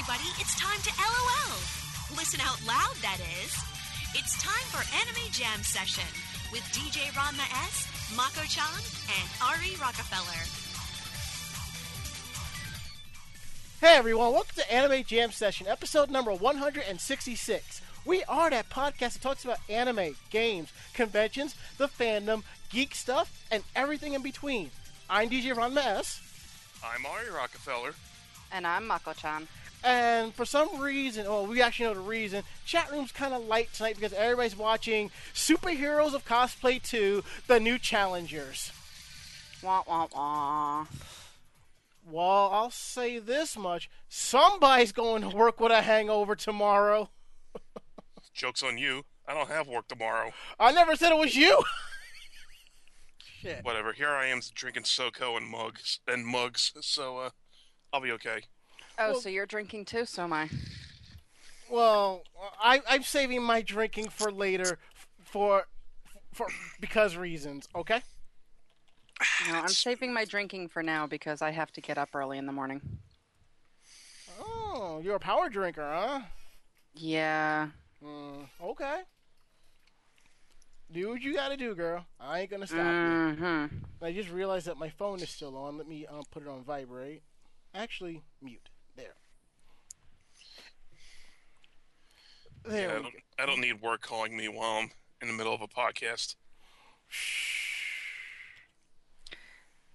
everybody, 0.00 0.30
it's 0.40 0.58
time 0.58 0.80
to 0.80 0.90
LOL. 0.98 1.58
Listen 2.16 2.40
out 2.40 2.58
loud, 2.66 2.94
that 3.02 3.18
is. 3.20 3.54
It's 4.14 4.42
time 4.42 4.64
for 4.70 4.80
Anime 4.96 5.30
Jam 5.30 5.62
Session 5.62 6.08
with 6.52 6.62
DJ 6.72 7.10
Ranma 7.12 7.44
S, 7.66 7.86
Mako 8.16 8.40
Chan, 8.48 8.64
and 9.20 9.28
Ari 9.46 9.76
Rockefeller. 9.78 10.40
Hey 13.82 13.98
everyone, 13.98 14.32
welcome 14.32 14.54
to 14.56 14.72
Anime 14.72 15.04
Jam 15.04 15.32
Session, 15.32 15.66
episode 15.66 16.08
number 16.08 16.32
166. 16.32 17.82
We 18.06 18.24
are 18.24 18.48
that 18.48 18.70
podcast 18.70 19.14
that 19.14 19.22
talks 19.22 19.44
about 19.44 19.58
anime, 19.68 20.16
games, 20.30 20.72
conventions, 20.94 21.54
the 21.76 21.88
fandom, 21.88 22.42
geek 22.70 22.94
stuff, 22.94 23.44
and 23.50 23.62
everything 23.76 24.14
in 24.14 24.22
between. 24.22 24.70
I'm 25.10 25.28
DJ 25.28 25.54
Ranma 25.54 25.84
S. 25.98 26.22
I'm 26.82 27.04
Ari 27.04 27.30
Rockefeller. 27.30 27.92
And 28.50 28.66
I'm 28.66 28.86
Mako-chan. 28.86 29.46
And 29.82 30.34
for 30.34 30.44
some 30.44 30.80
reason, 30.80 31.24
well, 31.26 31.46
we 31.46 31.62
actually 31.62 31.86
know 31.86 31.94
the 31.94 32.00
reason, 32.00 32.42
chat 32.66 32.90
room's 32.90 33.12
kind 33.12 33.32
of 33.32 33.46
light 33.46 33.72
tonight 33.72 33.94
because 33.94 34.12
everybody's 34.12 34.56
watching 34.56 35.10
Superheroes 35.32 36.12
of 36.12 36.24
Cosplay 36.26 36.82
2, 36.82 37.24
The 37.46 37.60
New 37.60 37.78
Challengers. 37.78 38.72
Wah, 39.62 39.82
wah, 39.86 40.08
wah. 40.14 40.86
Well, 42.10 42.50
I'll 42.52 42.70
say 42.70 43.18
this 43.18 43.56
much. 43.56 43.88
Somebody's 44.08 44.92
going 44.92 45.22
to 45.22 45.28
work 45.28 45.60
with 45.60 45.72
a 45.72 45.82
hangover 45.82 46.34
tomorrow. 46.34 47.10
Joke's 48.34 48.62
on 48.62 48.78
you. 48.78 49.04
I 49.26 49.34
don't 49.34 49.48
have 49.48 49.68
work 49.68 49.88
tomorrow. 49.88 50.32
I 50.58 50.72
never 50.72 50.96
said 50.96 51.12
it 51.12 51.18
was 51.18 51.36
you. 51.36 51.62
Shit. 53.40 53.64
Whatever. 53.64 53.92
Here 53.92 54.10
I 54.10 54.26
am 54.26 54.40
drinking 54.54 54.82
SoCo 54.82 55.36
and 55.36 55.46
mugs 55.46 56.00
and 56.06 56.26
mugs, 56.26 56.72
so 56.80 57.18
uh, 57.18 57.30
I'll 57.92 58.00
be 58.00 58.12
okay. 58.12 58.42
Oh, 59.00 59.12
Well- 59.12 59.20
so 59.20 59.28
you're 59.28 59.46
drinking 59.46 59.86
too? 59.86 60.04
So 60.04 60.24
am 60.24 60.32
I. 60.32 60.48
Well, 61.70 62.22
I, 62.60 62.82
I'm 62.88 63.02
saving 63.02 63.42
my 63.42 63.62
drinking 63.62 64.08
for 64.08 64.30
later, 64.32 64.78
for 65.22 65.66
for 66.32 66.48
because 66.80 67.16
reasons. 67.16 67.68
Okay. 67.74 68.02
No, 69.48 69.54
I'm 69.54 69.68
saving 69.68 70.12
my 70.12 70.24
drinking 70.24 70.68
for 70.68 70.82
now 70.82 71.06
because 71.06 71.42
I 71.42 71.50
have 71.50 71.70
to 71.72 71.80
get 71.80 71.96
up 71.98 72.08
early 72.14 72.38
in 72.38 72.46
the 72.46 72.52
morning. 72.52 72.80
Oh, 74.40 75.00
you're 75.02 75.16
a 75.16 75.20
power 75.20 75.48
drinker, 75.48 75.88
huh? 75.92 76.20
Yeah. 76.94 77.68
Mm, 78.02 78.46
okay. 78.62 79.02
Do 80.90 81.10
what 81.10 81.22
you 81.22 81.34
gotta 81.34 81.56
do, 81.56 81.74
girl. 81.74 82.04
I 82.18 82.40
ain't 82.40 82.50
gonna 82.50 82.66
stop. 82.66 82.78
Mm-hmm. 82.78 83.76
I 84.02 84.12
just 84.12 84.30
realized 84.30 84.66
that 84.66 84.76
my 84.76 84.88
phone 84.88 85.20
is 85.20 85.30
still 85.30 85.56
on. 85.56 85.78
Let 85.78 85.86
me 85.86 86.06
um, 86.06 86.22
put 86.32 86.42
it 86.42 86.48
on 86.48 86.64
vibrate. 86.64 87.22
Actually, 87.74 88.22
mute. 88.42 88.70
There. 92.64 92.72
There 92.72 92.88
Yeah, 92.88 92.98
I, 92.98 93.02
don't, 93.02 93.14
I 93.40 93.46
don't 93.46 93.60
need 93.60 93.80
work 93.80 94.00
calling 94.00 94.36
me 94.36 94.48
while 94.48 94.78
I'm 94.78 94.90
in 95.22 95.28
the 95.28 95.34
middle 95.34 95.54
of 95.54 95.60
a 95.60 95.68
podcast. 95.68 96.36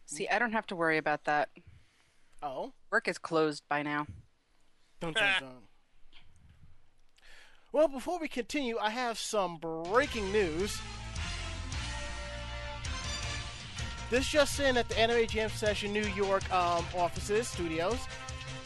See, 0.05 0.27
I 0.27 0.39
don't 0.39 0.53
have 0.53 0.67
to 0.67 0.75
worry 0.75 0.97
about 0.97 1.25
that. 1.25 1.49
Oh. 2.41 2.73
Work 2.91 3.07
is 3.07 3.17
closed 3.17 3.63
by 3.67 3.81
now. 3.81 4.05
Dun, 5.01 5.13
dun, 5.13 5.41
dun. 5.41 5.49
Well, 7.71 7.87
before 7.89 8.19
we 8.19 8.29
continue, 8.29 8.77
I 8.77 8.89
have 8.89 9.19
some 9.19 9.57
breaking 9.57 10.31
news. 10.31 10.79
This 14.09 14.27
just 14.29 14.59
in 14.59 14.77
at 14.77 14.87
the 14.87 14.97
Anime 14.97 15.27
Jam 15.27 15.49
Session 15.49 15.91
New 15.91 16.05
York 16.15 16.49
um, 16.53 16.85
offices, 16.95 17.47
studios. 17.47 17.97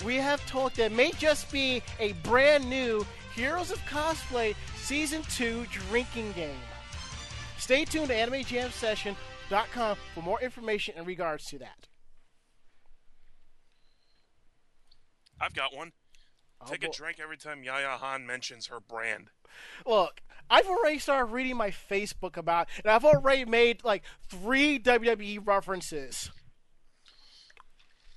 We 0.06 0.18
have 0.18 0.46
talked 0.46 0.76
that 0.76 0.92
may 0.92 1.12
just 1.14 1.52
be 1.52 1.82
a 2.00 2.12
brand 2.24 2.70
new 2.70 3.06
Heroes 3.40 3.72
of 3.72 3.80
Cosplay 3.86 4.54
Season 4.76 5.22
2 5.22 5.66
drinking 5.72 6.34
game. 6.34 6.60
Stay 7.58 7.86
tuned 7.86 8.10
to 8.10 8.14
AnimeJamSession.com 8.14 9.98
for 10.14 10.22
more 10.22 10.42
information 10.42 10.96
in 10.98 11.06
regards 11.06 11.46
to 11.46 11.60
that. 11.60 11.88
I've 15.40 15.54
got 15.54 15.74
one. 15.74 15.94
Oh, 16.62 16.66
Take 16.70 16.84
a 16.84 16.88
boy. 16.88 16.94
drink 16.94 17.18
every 17.22 17.38
time 17.38 17.64
Yaya 17.64 17.98
Han 17.98 18.26
mentions 18.26 18.68
her 18.68 18.82
brand. 18.82 19.30
Look, 19.86 20.22
I've 20.50 20.68
already 20.68 21.00
started 21.00 21.32
reading 21.32 21.56
my 21.56 21.72
Facebook 21.72 22.36
about, 22.36 22.68
and 22.84 22.92
I've 22.92 23.06
already 23.06 23.46
made 23.46 23.84
like 23.86 24.04
three 24.28 24.80
WWE 24.80 25.46
references. 25.48 26.30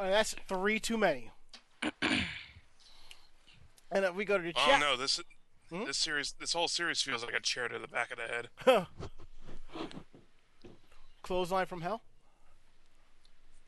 And 0.00 0.12
that's 0.12 0.34
three 0.48 0.80
too 0.80 0.98
many. 0.98 1.30
And 3.92 4.04
if 4.04 4.14
we 4.14 4.24
go 4.24 4.38
to 4.38 4.42
the 4.44 4.52
chat. 4.52 4.76
Oh 4.76 4.78
no, 4.78 4.96
this 4.96 5.20
Hmm? 5.70 5.84
this 5.84 5.96
series, 5.96 6.34
this 6.38 6.52
whole 6.52 6.68
series 6.68 7.00
feels 7.00 7.24
like 7.24 7.34
a 7.34 7.40
chair 7.40 7.66
to 7.66 7.78
the 7.78 7.88
back 7.88 8.10
of 8.12 8.18
the 8.18 8.24
head. 8.24 8.86
clothesline 11.22 11.66
from 11.66 11.80
hell. 11.80 12.02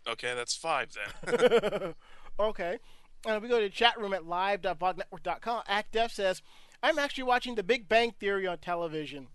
Okay, 0.07 0.35
that's 0.35 0.55
five 0.55 0.91
then. 0.93 1.95
Okay. 2.39 2.79
And 3.25 3.37
if 3.37 3.43
we 3.45 3.49
go 3.49 3.59
to 3.61 3.67
the 3.67 3.71
chat 3.71 3.99
room 3.99 4.13
at 4.13 4.27
live.vognetwork.com, 4.27 5.63
ActDef 5.71 6.11
says, 6.11 6.43
I'm 6.83 6.99
actually 6.99 7.23
watching 7.25 7.55
The 7.55 7.63
Big 7.63 7.89
Bang 7.89 8.11
Theory 8.11 8.45
on 8.45 8.59
television. 8.59 9.29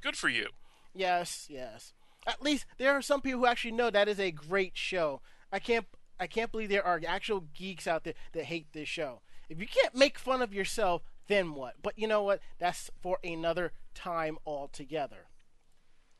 Good 0.00 0.16
for 0.16 0.28
you. 0.28 0.50
Yes, 0.94 1.48
yes. 1.50 1.92
At 2.26 2.40
least 2.40 2.66
there 2.78 2.92
are 2.92 3.02
some 3.02 3.20
people 3.20 3.40
who 3.40 3.46
actually 3.46 3.72
know 3.72 3.90
that 3.90 4.08
is 4.08 4.20
a 4.20 4.30
great 4.30 4.76
show. 4.76 5.20
I 5.52 5.58
can't 5.58 5.86
I 6.20 6.26
can't 6.28 6.52
believe 6.52 6.68
there 6.68 6.86
are 6.86 7.00
actual 7.06 7.46
geeks 7.52 7.86
out 7.88 8.04
there 8.04 8.14
that 8.32 8.44
hate 8.44 8.68
this 8.72 8.88
show. 8.88 9.22
If 9.50 9.60
you 9.60 9.66
can't 9.66 9.96
make 9.96 10.16
fun 10.16 10.40
of 10.40 10.54
yourself, 10.54 11.02
then 11.26 11.54
what? 11.54 11.74
But 11.82 11.98
you 11.98 12.06
know 12.06 12.22
what? 12.22 12.40
That's 12.60 12.88
for 13.02 13.18
another 13.24 13.72
time 13.94 14.38
altogether. 14.46 15.26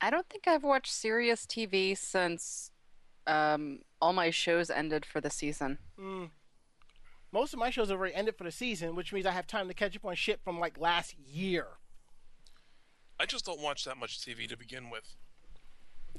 I 0.01 0.11
don't 0.11 0.29
think 0.29 0.49
I've 0.49 0.65
watched 0.65 0.93
serious 0.93 1.47
TV 1.47 1.97
since 1.97 2.73
um, 3.29 3.81
all 4.03 4.13
my 4.13 4.31
shows 4.31 4.69
ended 4.69 5.07
for 5.07 5.21
the 5.21 5.31
season. 5.31 5.79
Most 7.33 7.53
of 7.53 7.61
my 7.61 7.71
shows 7.71 7.91
have 7.91 7.99
already 7.99 8.15
ended 8.15 8.37
for 8.37 8.43
the 8.43 8.51
season, 8.51 8.97
which 8.97 9.13
means 9.13 9.27
I 9.27 9.31
have 9.31 9.47
time 9.47 9.69
to 9.69 9.75
catch 9.75 9.95
up 9.95 10.05
on 10.05 10.17
shit 10.17 10.41
from 10.43 10.59
like 10.59 10.79
last 10.81 11.15
year. 11.17 11.67
I 13.21 13.27
just 13.27 13.45
don't 13.47 13.61
watch 13.61 13.85
that 13.85 13.97
much 13.97 14.19
TV 14.19 14.49
to 14.49 14.57
begin 14.57 14.91
with. 14.91 15.15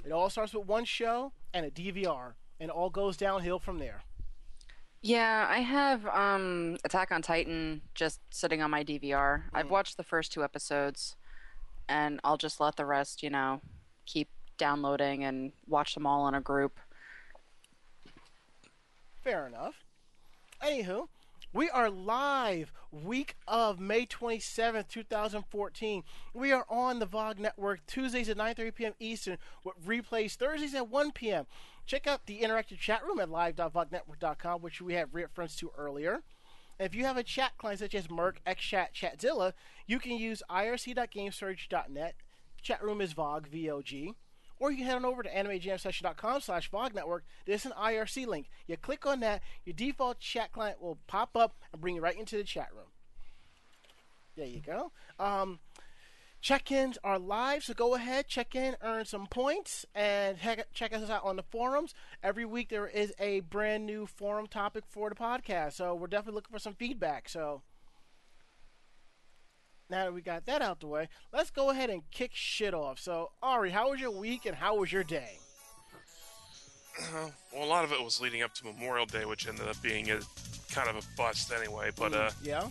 It 0.06 0.14
all 0.14 0.30
starts 0.30 0.54
with 0.54 0.66
one 0.68 0.86
show 0.86 1.34
and 1.54 1.66
a 1.66 1.72
DVR, 1.72 2.34
and 2.60 2.70
it 2.70 2.74
all 2.76 2.90
goes 2.90 3.18
downhill 3.18 3.60
from 3.60 3.80
there. 3.80 4.04
Yeah, 5.04 5.48
I 5.50 5.60
have 5.60 6.06
um, 6.06 6.78
Attack 6.86 7.12
on 7.12 7.24
Titan 7.24 7.82
just 7.96 8.20
sitting 8.30 8.62
on 8.62 8.70
my 8.70 8.84
DVR. 8.84 9.44
I've 9.52 9.72
watched 9.72 9.98
the 9.98 10.04
first 10.04 10.32
two 10.32 10.44
episodes, 10.44 11.16
and 11.90 12.20
I'll 12.24 12.38
just 12.38 12.60
let 12.60 12.76
the 12.76 12.86
rest, 12.86 13.24
you 13.24 13.32
know, 13.32 13.62
keep 14.06 14.30
downloading 14.60 15.24
and 15.24 15.54
watch 15.68 15.96
them 15.96 16.06
all 16.06 16.28
in 16.28 16.36
a 16.36 16.42
group. 16.42 16.80
Fair 19.24 19.48
enough. 19.48 19.84
Anywho, 20.64 21.08
we 21.52 21.68
are 21.72 21.90
live 21.90 22.72
week 22.92 23.36
of 23.48 23.80
May 23.80 24.06
27th, 24.06 24.88
2014. 24.88 26.04
We 26.34 26.52
are 26.52 26.66
on 26.70 27.00
the 27.00 27.08
VOG 27.08 27.40
network 27.40 27.86
Tuesdays 27.88 28.30
at 28.30 28.38
9:30 28.38 28.76
p.m. 28.76 28.94
Eastern 29.00 29.40
with 29.64 29.84
replays 29.84 30.36
Thursdays 30.36 30.76
at 30.76 30.90
1 30.90 31.12
p.m. 31.12 31.48
Check 31.86 32.08
out 32.08 32.26
the 32.26 32.40
interactive 32.40 32.80
chat 32.80 33.06
room 33.06 33.20
at 33.20 33.30
live.vognetwork.com, 33.30 34.62
which 34.62 34.82
we 34.82 34.94
have 34.94 35.14
referenced 35.14 35.60
to 35.60 35.72
earlier. 35.78 36.22
If 36.80 36.96
you 36.96 37.06
have 37.06 37.18
a 37.18 37.24
chat 37.24 37.58
client 37.58 37.80
such 37.80 37.94
as 37.94 38.08
mIRC, 38.08 38.38
XChat, 38.48 38.88
Chatzilla, 38.94 39.54
you 39.86 40.00
can 40.00 40.18
use 40.18 40.42
irc.gamesurge.net. 40.50 42.16
Chat 42.62 42.84
room 42.84 43.02
is 43.02 43.14
VOG, 43.14 43.48
V-O-G. 43.48 44.14
Or 44.60 44.72
you 44.72 44.78
can 44.78 44.86
head 44.86 44.96
on 44.96 45.06
over 45.06 45.24
to 45.24 45.30
animejamsession.com 45.30 46.42
slash 46.42 46.70
VOG 46.72 46.94
network. 46.94 47.24
There's 47.46 47.66
an 47.66 47.74
IRC 47.80 48.28
link. 48.28 48.50
You 48.68 48.78
click 48.78 49.06
on 49.06 49.20
that, 49.22 49.42
your 49.66 49.74
default 49.74 50.20
chat 50.20 50.52
client 50.52 50.82
will 50.82 50.98
pop 51.08 51.36
up 51.36 51.56
and 51.72 51.82
bring 51.82 51.96
you 51.96 52.02
right 52.02 52.18
into 52.18 52.38
the 52.38 52.44
chat 52.44 52.70
room. 52.74 52.86
There 54.36 54.46
you 54.46 54.62
go. 54.62 54.92
Um, 55.20 55.60
check-ins 56.42 56.98
are 57.04 57.20
live, 57.20 57.64
so 57.64 57.74
go 57.74 57.96
ahead, 57.96 58.28
check 58.28 58.56
in, 58.56 58.76
earn 58.82 59.06
some 59.06 59.28
points, 59.28 59.86
and 59.94 60.38
check 60.74 60.94
us 60.94 61.10
out 61.10 61.24
on 61.24 61.36
the 61.36 61.44
forums. 61.44 61.94
Every 62.24 62.46
week 62.46 62.70
there 62.70 62.88
is 62.88 63.14
a 63.20 63.42
brand 63.42 63.86
new 63.86 64.06
forum 64.08 64.48
topic 64.48 64.84
for 64.90 65.10
the 65.10 65.16
podcast, 65.16 65.74
so 65.74 65.94
we're 65.94 66.08
definitely 66.08 66.36
looking 66.36 66.54
for 66.54 66.60
some 66.60 66.74
feedback. 66.74 67.30
So 67.30 67.62
now 69.90 70.06
that 70.06 70.14
we 70.14 70.22
got 70.22 70.46
that 70.48 70.62
out 70.62 70.80
the 70.80 70.88
way, 70.88 71.10
let's 71.32 71.52
go 71.52 71.70
ahead 71.70 71.90
and 71.90 72.02
kick 72.12 72.32
shit 72.34 72.74
off. 72.74 73.00
So 73.00 73.32
Ari, 73.44 73.70
how 73.72 73.92
was 73.92 74.00
your 74.00 74.12
week 74.12 74.46
and 74.46 74.56
how 74.56 74.78
was 74.78 74.92
your 74.92 75.04
day? 75.04 75.38
Well, 77.54 77.66
a 77.66 77.68
lot 77.68 77.84
of 77.84 77.92
it 77.92 78.02
was 78.02 78.22
leading 78.22 78.44
up 78.44 78.54
to 78.56 78.66
Memorial 78.66 79.06
Day, 79.06 79.26
which 79.26 79.46
ended 79.48 79.68
up 79.68 79.82
being 79.82 80.10
a 80.12 80.20
kind 80.72 80.90
of 80.90 80.96
a 80.96 81.02
bust 81.18 81.52
anyway. 81.52 81.90
But 81.96 82.14
uh, 82.14 82.30
Yeah. 82.42 82.70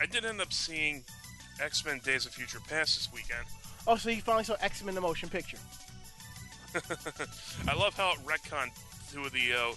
I 0.00 0.06
did 0.06 0.24
end 0.24 0.40
up 0.40 0.52
seeing 0.52 1.04
X 1.60 1.84
Men: 1.84 2.00
Days 2.04 2.26
of 2.26 2.32
Future 2.32 2.60
Past 2.68 2.96
this 2.96 3.08
weekend. 3.12 3.46
Oh, 3.86 3.96
so 3.96 4.10
you 4.10 4.20
finally 4.20 4.44
saw 4.44 4.56
X 4.60 4.82
Men 4.84 4.94
the 4.94 5.00
motion 5.00 5.28
picture. 5.28 5.58
I 7.68 7.74
love 7.74 7.94
how 7.94 8.12
it 8.12 8.18
retconned 8.26 8.72
two 9.12 9.22
of 9.24 9.32
the 9.32 9.52
uh, 9.52 9.72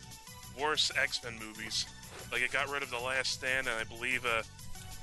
worst 0.59 0.91
X 0.97 1.23
Men 1.23 1.33
movies. 1.39 1.85
Like 2.31 2.41
it 2.41 2.51
got 2.51 2.69
rid 2.69 2.83
of 2.83 2.89
the 2.89 2.99
Last 2.99 3.31
Stand, 3.31 3.67
and 3.67 3.75
I 3.77 3.83
believe 3.83 4.25
uh, 4.25 4.43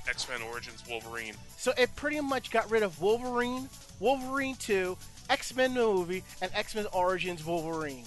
X 0.07 0.27
Men 0.29 0.41
Origins 0.41 0.83
Wolverine. 0.89 1.33
So 1.57 1.73
it 1.77 1.95
pretty 1.95 2.21
much 2.21 2.51
got 2.51 2.69
rid 2.69 2.83
of 2.83 3.01
Wolverine, 3.01 3.69
Wolverine 3.99 4.55
2, 4.55 4.97
X 5.29 5.55
Men 5.55 5.73
movie, 5.73 6.23
and 6.41 6.51
X 6.53 6.75
Men 6.75 6.85
Origins 6.93 7.45
Wolverine. 7.45 8.05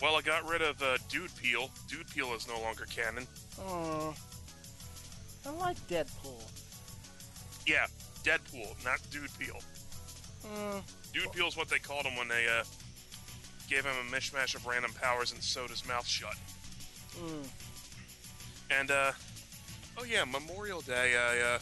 Well, 0.00 0.18
it 0.18 0.24
got 0.24 0.46
rid 0.48 0.62
of 0.62 0.82
uh, 0.82 0.98
Dude 1.08 1.34
Peel. 1.36 1.70
Dude 1.88 2.08
Peel 2.10 2.34
is 2.34 2.46
no 2.46 2.60
longer 2.60 2.86
canon. 2.86 3.26
Oh, 3.60 4.14
I 5.46 5.50
like 5.50 5.76
Deadpool. 5.88 6.42
Yeah, 7.66 7.86
Deadpool, 8.24 8.82
not 8.84 9.00
Dude 9.10 9.30
Peel. 9.38 9.60
Mm, 10.46 10.82
Dude 11.12 11.32
Peel's 11.32 11.56
what 11.56 11.68
they 11.68 11.78
called 11.78 12.04
him 12.06 12.16
when 12.16 12.28
they 12.28 12.46
uh, 12.46 12.62
gave 13.68 13.84
him 13.84 13.94
a 14.08 14.14
mishmash 14.14 14.54
of 14.54 14.66
random 14.66 14.92
powers 15.00 15.32
and 15.32 15.42
sewed 15.42 15.70
his 15.70 15.86
mouth 15.86 16.06
shut. 16.06 16.34
mm. 17.18 17.46
And 18.70 18.90
uh, 18.90 19.12
oh 19.98 20.04
yeah, 20.04 20.24
Memorial 20.24 20.80
Day, 20.82 21.16
I 21.16 21.54
uh, 21.54 21.58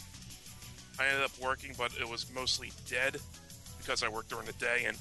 I 0.99 1.06
ended 1.09 1.25
up 1.25 1.33
working, 1.43 1.75
but 1.77 1.93
it 2.01 2.09
was 2.09 2.27
mostly 2.35 2.73
dead 2.89 3.17
because 3.79 4.03
I 4.03 4.09
worked 4.09 4.31
during 4.31 4.47
the 4.47 4.53
day, 4.55 4.85
and 4.87 4.97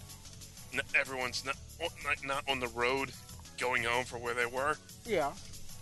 n- 0.74 0.82
everyone's 1.00 1.46
not, 1.46 1.56
not 2.04 2.26
not 2.26 2.44
on 2.50 2.60
the 2.60 2.68
road 2.70 3.12
going 3.60 3.84
home 3.84 4.04
for 4.06 4.18
where 4.18 4.34
they 4.34 4.46
were. 4.46 4.76
Yeah. 5.06 5.32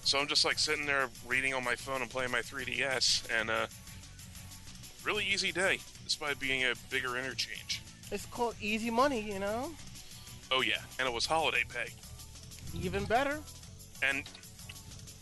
So 0.04 0.20
I'm 0.20 0.28
just 0.28 0.46
like 0.46 0.58
sitting 0.60 0.86
there 0.86 1.10
reading 1.28 1.54
on 1.54 1.64
my 1.64 1.76
phone 1.76 2.02
and 2.02 2.10
playing 2.10 2.32
my 2.32 2.40
3DS, 2.42 3.28
and 3.40 3.50
uh, 3.52 3.68
really 5.04 5.26
easy 5.26 5.52
day, 5.52 5.80
despite 6.04 6.40
being 6.40 6.64
a 6.64 6.74
bigger 6.90 7.18
interchange. 7.18 7.82
It's 8.12 8.26
called 8.26 8.56
easy 8.62 8.90
money, 8.90 9.22
you 9.22 9.40
know? 9.40 9.72
Oh 10.52 10.62
yeah, 10.62 10.82
and 11.00 11.08
it 11.08 11.14
was 11.14 11.26
holiday 11.26 11.64
pay. 11.74 11.92
Even 12.80 13.06
better. 13.06 13.40
And 14.04 14.24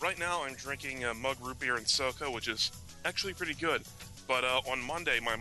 right 0.02 0.18
now 0.18 0.44
I'm 0.44 0.56
drinking 0.56 1.06
uh, 1.06 1.14
mug 1.14 1.38
root 1.42 1.60
beer 1.60 1.76
and 1.76 1.86
SoCo, 1.86 2.34
which 2.34 2.48
is 2.48 2.72
actually 3.06 3.34
pretty 3.34 3.54
good. 3.54 3.84
But 4.28 4.44
uh, 4.44 4.62
on 4.70 4.81
Monday, 4.81 5.20
my 5.20 5.38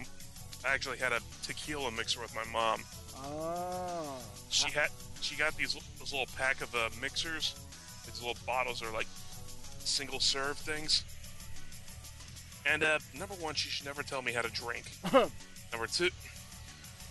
I 0.67 0.75
actually 0.75 0.99
had 0.99 1.13
a 1.13 1.21
tequila 1.43 1.91
mixer 1.91 2.21
with 2.21 2.35
my 2.35 2.45
mom. 2.53 2.83
Oh. 3.17 4.19
She 4.51 4.71
had 4.71 4.89
she 5.21 5.37
got 5.37 5.57
these 5.57 5.75
this 5.99 6.13
little 6.13 6.29
pack 6.37 6.61
of 6.61 6.75
uh, 6.75 6.91
mixers. 7.01 7.55
These 8.07 8.21
little 8.21 8.37
bottles 8.47 8.83
are 8.83 8.93
like 8.93 9.07
single 9.79 10.21
serve 10.21 10.57
things. 10.59 11.05
And 12.69 12.85
uh, 12.85 12.99
number 13.19 13.35
one, 13.35 13.55
she 13.55 13.71
should 13.71 13.87
never 13.87 14.03
tell 14.03 14.21
me 14.21 14.33
how 14.33 14.43
to 14.43 14.51
drink. 14.51 14.85
number 15.13 15.87
two, 15.91 16.11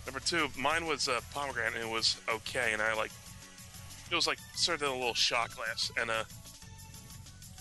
number 0.06 0.20
two, 0.20 0.48
mine 0.56 0.86
was 0.86 1.08
uh, 1.08 1.20
pomegranate 1.34 1.74
and 1.74 1.84
it 1.84 1.92
was 1.92 2.16
okay, 2.28 2.72
and 2.72 2.80
I 2.80 2.94
like 2.94 3.10
it 4.10 4.14
was 4.14 4.26
like 4.26 4.38
served 4.54 4.82
in 4.82 4.88
a 4.88 4.94
little 4.94 5.14
shot 5.14 5.54
glass, 5.54 5.90
and 6.00 6.10
uh, 6.10 6.24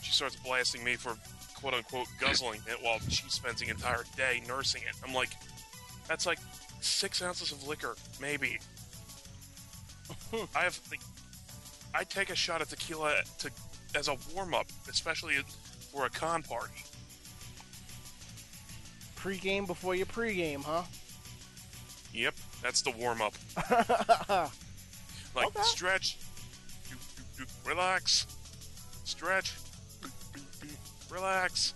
she 0.01 0.11
starts 0.11 0.35
blasting 0.35 0.83
me 0.83 0.95
for 0.95 1.15
quote 1.55 1.73
unquote 1.73 2.07
guzzling 2.19 2.61
it 2.67 2.77
while 2.81 2.99
she 3.09 3.27
spends 3.29 3.59
the 3.59 3.69
entire 3.69 4.03
day 4.15 4.41
nursing 4.47 4.83
it. 4.83 4.95
I'm 5.05 5.13
like, 5.13 5.31
that's 6.07 6.25
like 6.25 6.39
six 6.81 7.21
ounces 7.21 7.51
of 7.51 7.67
liquor, 7.67 7.95
maybe. 8.21 8.59
I 10.55 10.59
have 10.59 10.79
like, 10.91 11.01
I 11.95 12.03
take 12.03 12.29
a 12.29 12.35
shot 12.35 12.61
of 12.61 12.69
tequila 12.69 13.23
to 13.39 13.49
as 13.95 14.07
a 14.07 14.15
warm 14.35 14.53
up, 14.53 14.67
especially 14.87 15.35
for 15.91 16.05
a 16.05 16.09
con 16.09 16.43
party. 16.43 16.83
Pre-game 19.27 19.65
before 19.65 19.93
your 19.93 20.05
pre-game, 20.05 20.61
huh? 20.61 20.83
Yep, 22.13 22.33
that's 22.63 22.81
the 22.81 22.91
warm 22.91 23.21
up. 23.21 23.33
Like 25.35 25.47
Okay. 25.47 25.61
stretch, 25.63 26.17
do, 26.89 26.95
do, 27.17 27.43
do, 27.43 27.45
relax, 27.69 28.25
stretch, 29.03 29.51
relax. 31.11 31.73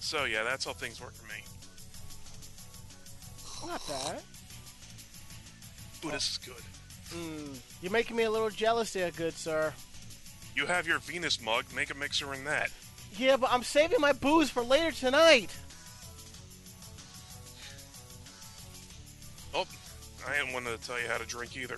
So 0.00 0.26
yeah, 0.26 0.42
that's 0.42 0.66
how 0.66 0.74
things 0.74 1.00
work 1.00 1.14
for 1.14 1.26
me. 1.26 1.42
Not 3.66 3.80
bad. 3.88 4.22
Ooh, 6.04 6.10
this 6.10 6.32
is 6.32 6.38
good. 6.38 7.18
Mm. 7.18 7.56
You're 7.80 7.92
making 7.92 8.14
me 8.14 8.24
a 8.24 8.30
little 8.30 8.50
jealous 8.50 8.92
there, 8.92 9.10
good 9.10 9.32
sir. 9.32 9.72
You 10.54 10.66
have 10.66 10.86
your 10.86 10.98
Venus 10.98 11.40
mug. 11.40 11.64
Make 11.74 11.90
a 11.90 11.94
mixer 11.94 12.34
in 12.34 12.44
that. 12.44 12.70
Yeah, 13.16 13.36
but 13.36 13.52
I'm 13.52 13.62
saving 13.62 14.00
my 14.00 14.12
booze 14.12 14.50
for 14.50 14.62
later 14.62 14.92
tonight. 14.92 15.50
Oh, 19.54 19.66
I 20.26 20.36
didn't 20.38 20.52
want 20.52 20.66
to 20.66 20.78
tell 20.78 21.00
you 21.00 21.08
how 21.08 21.18
to 21.18 21.26
drink 21.26 21.56
either. 21.56 21.76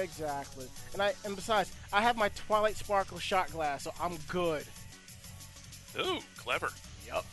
Exactly. 0.00 0.66
And 0.92 1.02
I 1.02 1.14
and 1.24 1.36
besides, 1.36 1.72
I 1.92 2.02
have 2.02 2.16
my 2.16 2.28
Twilight 2.30 2.76
Sparkle 2.76 3.18
shot 3.18 3.50
glass, 3.52 3.84
so 3.84 3.92
I'm 4.00 4.16
good. 4.28 4.64
Ooh, 5.98 6.18
clever. 6.36 6.70
Yep. 7.06 7.24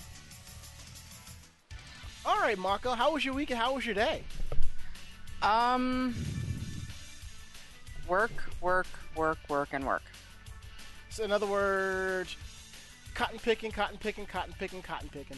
All 2.25 2.39
right, 2.39 2.57
Mako, 2.57 2.91
how 2.91 3.13
was 3.13 3.23
your 3.23 3.33
week 3.33 3.51
and 3.51 3.59
how 3.59 3.75
was 3.75 3.85
your 3.85 3.95
day? 3.95 4.23
Um, 5.41 6.13
work, 8.07 8.31
work, 8.59 8.87
work, 9.15 9.37
work, 9.47 9.69
and 9.71 9.85
work. 9.85 10.03
So 11.09 11.23
in 11.23 11.31
other 11.31 11.45
words, 11.45 12.35
cotton 13.17 13.39
picking, 13.39 13.71
cotton 13.71 13.97
picking, 13.97 14.27
cotton 14.27 14.53
picking, 14.59 14.81
cotton 14.83 15.09
picking. 15.11 15.37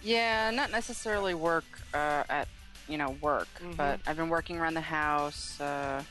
Yeah, 0.00 0.50
not 0.52 0.70
necessarily 0.70 1.34
work 1.34 1.64
uh, 1.92 2.22
at 2.28 2.46
you 2.88 2.96
know 2.96 3.10
work, 3.20 3.48
Mhm. 3.60 3.76
but 3.76 4.00
I've 4.06 4.16
been 4.16 4.28
working 4.28 4.58
around 4.58 4.74
the 4.74 4.80
house. 4.80 5.60
Uh, 5.60 6.02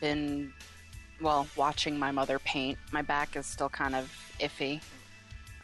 been 0.00 0.52
well 1.20 1.46
watching 1.54 1.98
my 1.98 2.10
mother 2.10 2.38
paint. 2.38 2.78
My 2.92 3.02
back 3.02 3.36
is 3.36 3.46
still 3.46 3.68
kind 3.68 3.94
of 3.94 4.10
iffy. 4.40 4.80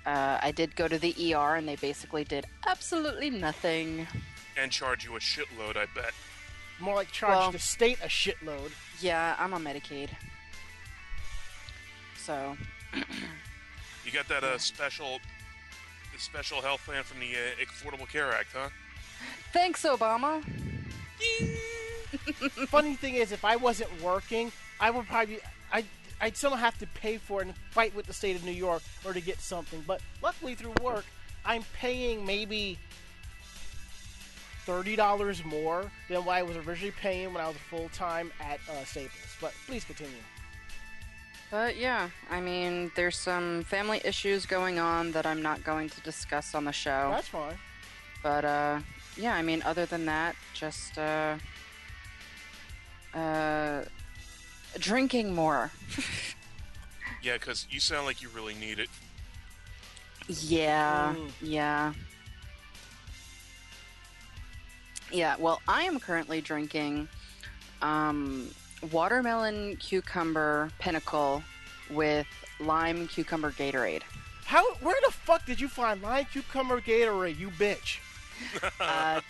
Uh, 0.07 0.39
I 0.43 0.53
did 0.53 0.77
go 0.77 0.87
to 0.87 0.99
the 0.99 1.15
ER, 1.35 1.57
and 1.57 1.67
they 1.67 1.77
basically 1.77 2.25
did 2.25 2.47
absolutely 2.67 3.31
nothing. 3.31 4.07
And 4.57 4.71
charge 4.71 5.05
you 5.05 5.17
a 5.17 5.21
shitload, 5.21 5.77
I 5.77 5.87
bet. 5.95 6.13
More 6.79 6.95
like 6.95 7.11
charge 7.11 7.37
Well- 7.37 7.53
the 7.53 7.59
state 7.59 7.99
a 8.03 8.07
shitload. 8.09 8.73
Yeah, 9.01 9.35
I'm 9.39 9.53
on 9.55 9.63
Medicaid, 9.65 10.11
so 12.17 12.57
You 14.05 14.13
got 14.13 14.29
that 14.29 14.43
uh, 14.43 14.59
special, 14.59 15.21
the 16.13 16.19
special 16.19 16.61
health 16.63 16.83
plan 16.85 17.05
from 17.05 17.21
the 17.21 17.27
uh, 17.27 17.65
Affordable 17.65 18.09
Care 18.11 18.33
Act, 18.33 18.49
huh? 18.55 18.69
thanks, 19.53 19.85
Obama. 19.85 20.43
Funny 22.69 22.95
thing 22.95 23.15
is, 23.15 23.31
if 23.31 23.45
I 23.45 23.57
wasn't 23.57 24.03
working, 24.03 24.51
I 24.81 24.91
would 24.91 25.07
probably 25.07 25.39
I 25.73 25.85
I'd 26.21 26.37
somehow 26.37 26.59
have 26.59 26.79
to 26.79 26.87
pay 26.89 27.19
for 27.19 27.43
it 27.43 27.47
and 27.49 27.57
fight 27.71 27.95
with 27.95 28.07
the 28.07 28.13
state 28.13 28.37
of 28.37 28.45
New 28.45 28.51
York 28.51 28.83
or 29.05 29.13
to 29.13 29.21
get 29.21 29.41
something. 29.41 29.83
But 29.87 30.01
luckily 30.23 30.55
through 30.55 30.75
work, 30.83 31.05
I'm 31.45 31.63
paying 31.75 32.25
maybe 32.27 32.79
thirty 34.65 34.97
dollars 34.97 35.45
more 35.45 35.91
than 36.09 36.25
what 36.25 36.37
I 36.37 36.43
was 36.43 36.57
originally 36.57 36.95
paying 37.01 37.33
when 37.33 37.43
I 37.45 37.49
was 37.49 37.57
full 37.69 37.89
time 37.91 38.33
at 38.41 38.59
uh, 38.69 38.85
Staples. 38.85 39.37
But 39.41 39.53
please 39.67 39.85
continue. 39.85 40.13
But 41.51 41.77
yeah, 41.77 42.11
I 42.31 42.41
mean, 42.41 42.93
there's 42.95 43.17
some 43.19 43.65
family 43.65 44.01
issues 44.05 44.47
going 44.47 44.79
on 44.79 45.11
that 45.13 45.27
I'm 45.27 45.43
not 45.43 45.65
going 45.65 45.89
to 45.91 46.01
discuss 46.03 46.55
on 46.55 46.65
the 46.65 46.73
show. 46.73 47.11
That's 47.11 47.29
fine. 47.29 47.57
But 48.23 48.45
uh, 48.45 48.81
yeah, 49.17 49.35
I 49.35 49.43
mean, 49.43 49.63
other 49.65 49.85
than 49.87 50.07
that, 50.07 50.37
just 50.55 50.97
uh, 50.99 51.37
uh, 53.15 53.85
drinking 54.79 55.35
more. 55.35 55.71
Yeah, 57.23 57.35
because 57.35 57.67
you 57.71 57.81
sound 57.81 58.07
like 58.07 58.23
you 58.23 58.31
really 58.31 58.55
need 58.55 58.79
it. 58.79 58.89
Yeah, 60.27 61.15
Mm. 61.15 61.31
yeah. 61.43 61.93
Yeah, 65.13 65.37
well, 65.39 65.61
I 65.69 65.83
am 65.83 66.01
currently 66.01 66.41
drinking 66.41 67.09
um, 67.83 68.49
watermelon 68.93 69.77
cucumber 69.77 70.71
pinnacle 70.79 71.43
with 71.91 72.27
lime 72.59 73.09
cucumber 73.09 73.51
Gatorade. 73.53 74.03
How? 74.45 74.75
Where 74.77 74.97
the 75.07 75.13
fuck 75.13 75.47
did 75.47 75.61
you 75.61 75.69
find 75.69 76.03
lime 76.03 76.27
cucumber 76.33 76.81
Gatorade? 76.81 77.39
You 77.39 77.51
bitch. 77.51 77.99
Uh, 78.81 79.21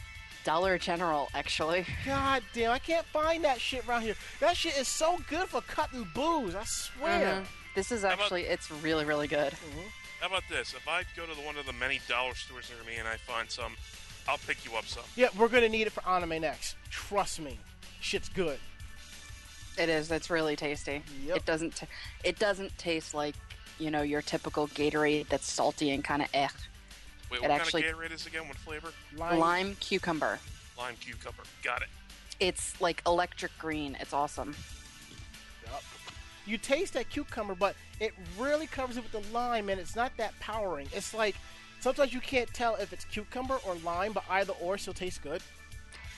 Dollar 0.45 0.79
General, 0.79 1.29
actually. 1.35 1.85
God 2.07 2.43
damn, 2.55 2.71
I 2.71 2.79
can't 2.79 3.05
find 3.07 3.43
that 3.45 3.61
shit 3.61 3.87
around 3.89 4.03
here. 4.03 4.15
That 4.39 4.57
shit 4.57 4.79
is 4.79 4.87
so 4.87 5.19
good 5.29 5.49
for 5.49 5.61
cutting 5.63 6.07
booze. 6.15 6.55
I 6.55 6.63
swear. 6.65 7.41
Mhm. 7.43 7.45
This 7.75 7.91
is 7.91 8.05
about- 8.05 8.21
actually, 8.21 8.45
it's 8.45 8.71
really, 8.71 9.05
really 9.05 9.27
good. 9.27 9.53
How 10.21 10.29
about 10.29 10.45
this? 10.49 10.75
If 10.75 10.87
I 10.87 11.03
go 11.17 11.27
to 11.27 11.35
the, 11.35 11.43
one 11.43 11.57
of 11.57 11.67
the 11.67 11.73
many 11.73 12.01
dollar 12.09 12.35
stores 12.37 12.71
near 12.75 12.85
me 12.91 12.99
and 13.01 13.09
I 13.09 13.17
find 13.17 13.51
some, 13.51 13.75
I'll 14.29 14.39
pick 14.39 14.65
you 14.65 14.77
up 14.77 14.87
some. 14.87 15.03
Yeah, 15.17 15.29
we're 15.37 15.49
gonna 15.49 15.69
need 15.69 15.89
it 15.89 15.93
for 15.93 16.03
AnimeNEXT. 16.03 16.75
Trust 16.89 17.41
me, 17.41 17.59
shit's 18.01 18.29
good. 18.29 18.61
It 19.79 19.89
is. 19.89 20.11
It's 20.11 20.31
really 20.31 20.57
tasty. 20.57 21.03
Yep. 21.27 21.37
It 21.37 21.45
doesn't. 21.47 21.77
T- 21.77 21.87
it 22.25 22.39
doesn't 22.39 22.77
taste 22.79 23.15
like 23.15 23.35
you 23.79 23.91
know 23.91 24.03
your 24.03 24.21
typical 24.23 24.69
Gatorade 24.69 25.29
that's 25.29 25.51
salty 25.51 25.91
and 25.91 26.05
kind 26.05 26.23
of 26.23 26.29
eh. 26.35 26.49
Wait, 27.31 27.37
It 27.39 27.43
what 27.43 27.51
actually- 27.51 27.83
kind 27.83 27.95
of 27.95 28.01
Gatorade 28.01 28.13
is 28.13 28.27
again? 28.27 28.49
What 28.49 28.57
flavor? 28.59 28.93
Lime 29.17 29.77
cucumber. 29.81 30.39
Lime 30.77 30.97
cucumber. 31.01 31.43
Got 31.63 31.83
it. 31.83 31.89
It's 32.41 32.79
like 32.81 33.03
electric 33.07 33.57
green. 33.59 33.97
It's 34.01 34.13
awesome. 34.13 34.57
Yup. 35.67 35.83
You 36.47 36.59
taste 36.59 36.95
that 36.95 37.09
cucumber, 37.11 37.55
but 37.55 37.77
it 38.01 38.13
really 38.39 38.67
covers 38.67 38.97
it 38.97 39.03
with 39.05 39.13
the 39.13 39.33
lime, 39.33 39.69
and 39.69 39.81
it's 39.81 39.95
not 39.95 40.17
that 40.17 40.39
powering. 40.41 40.89
It's 40.93 41.15
like 41.15 41.37
sometimes 41.81 42.13
you 42.13 42.21
can't 42.21 42.53
tell 42.53 42.75
if 42.77 42.93
it's 42.93 43.05
cucumber 43.05 43.59
or 43.67 43.75
lime, 43.85 44.13
but 44.13 44.25
either 44.29 44.55
or 44.61 44.77
still 44.79 44.95
tastes 44.95 45.19
good. 45.19 45.43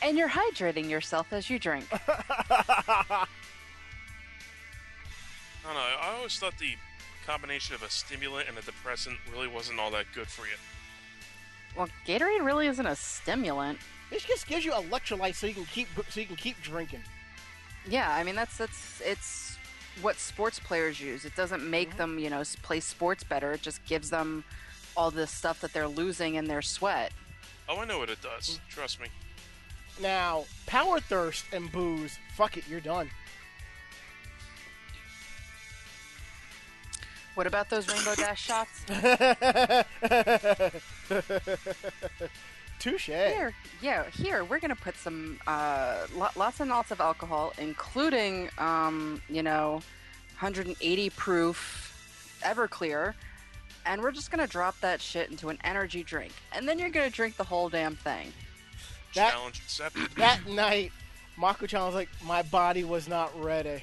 And 0.02 0.18
you're 0.18 0.28
hydrating 0.28 0.90
yourself 0.90 1.32
as 1.32 1.48
you 1.48 1.58
drink. 1.58 1.86
I 1.92 3.26
don't 5.64 5.74
know. 5.74 5.80
I 6.00 6.14
always 6.16 6.36
thought 6.38 6.58
the 6.58 6.74
combination 7.26 7.74
of 7.74 7.82
a 7.82 7.90
stimulant 7.90 8.48
and 8.48 8.58
a 8.58 8.62
depressant 8.62 9.16
really 9.32 9.46
wasn't 9.46 9.78
all 9.78 9.90
that 9.92 10.06
good 10.14 10.26
for 10.26 10.46
you. 10.46 10.54
well, 11.76 11.88
Gatorade 12.06 12.44
really 12.44 12.66
isn't 12.66 12.86
a 12.86 12.96
stimulant. 12.96 13.78
It 14.10 14.24
just 14.26 14.46
gives 14.46 14.64
you 14.64 14.72
electrolytes 14.72 15.36
so 15.36 15.46
you 15.46 15.54
can 15.54 15.64
keep 15.66 15.88
so 16.08 16.20
you 16.20 16.26
can 16.26 16.36
keep 16.36 16.60
drinking. 16.62 17.02
Yeah, 17.88 18.12
I 18.12 18.24
mean 18.24 18.34
that's 18.34 18.58
that's 18.58 19.00
it's 19.04 19.56
what 20.00 20.16
sports 20.16 20.58
players 20.58 21.00
use. 21.00 21.24
It 21.24 21.34
doesn't 21.36 21.68
make 21.68 21.90
mm-hmm. 21.90 21.98
them, 21.98 22.18
you 22.18 22.30
know, 22.30 22.42
play 22.62 22.80
sports 22.80 23.24
better. 23.24 23.52
It 23.52 23.62
just 23.62 23.84
gives 23.86 24.10
them 24.10 24.44
all 24.96 25.10
this 25.10 25.30
stuff 25.30 25.60
that 25.60 25.72
they're 25.72 25.88
losing 25.88 26.34
in 26.34 26.46
their 26.46 26.62
sweat. 26.62 27.12
Oh, 27.68 27.78
I 27.78 27.84
know 27.84 27.98
what 27.98 28.10
it 28.10 28.20
does. 28.20 28.58
Mm. 28.58 28.68
Trust 28.68 29.00
me. 29.00 29.08
Now, 30.02 30.44
power 30.66 30.98
thirst 30.98 31.44
and 31.52 31.70
booze, 31.70 32.18
fuck 32.34 32.56
it, 32.56 32.64
you're 32.68 32.80
done. 32.80 33.08
What 37.34 37.46
about 37.46 37.70
those 37.70 37.86
Rainbow 37.88 38.16
Dash 38.16 38.42
shots? 38.42 38.84
Touche. 42.80 43.06
Here, 43.06 43.54
yeah, 43.80 44.10
here 44.10 44.44
we're 44.44 44.58
gonna 44.58 44.74
put 44.74 44.96
some 44.96 45.38
uh, 45.46 46.08
lo- 46.16 46.30
lots 46.34 46.58
and 46.58 46.68
lots 46.68 46.90
of 46.90 47.00
alcohol, 47.00 47.52
including, 47.58 48.50
um, 48.58 49.22
you 49.30 49.44
know, 49.44 49.74
180 50.40 51.10
proof 51.10 52.40
Everclear, 52.42 53.14
and 53.86 54.02
we're 54.02 54.10
just 54.10 54.32
gonna 54.32 54.48
drop 54.48 54.74
that 54.80 55.00
shit 55.00 55.30
into 55.30 55.48
an 55.48 55.58
energy 55.62 56.02
drink, 56.02 56.32
and 56.50 56.68
then 56.68 56.80
you're 56.80 56.90
gonna 56.90 57.08
drink 57.08 57.36
the 57.36 57.44
whole 57.44 57.68
damn 57.68 57.94
thing. 57.94 58.32
That- 59.14 59.32
Challenge 59.32 59.58
accepted. 59.58 60.08
That 60.16 60.46
night, 60.46 60.92
Mako-chan 61.36 61.80
was 61.82 61.94
like, 61.94 62.08
my 62.24 62.42
body 62.42 62.84
was 62.84 63.08
not 63.08 63.30
ready. 63.42 63.82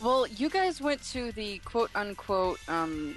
Well, 0.00 0.26
you 0.26 0.50
guys 0.50 0.80
went 0.80 1.02
to 1.12 1.32
the 1.32 1.58
quote 1.58 1.90
unquote 1.94 2.58
um, 2.68 3.16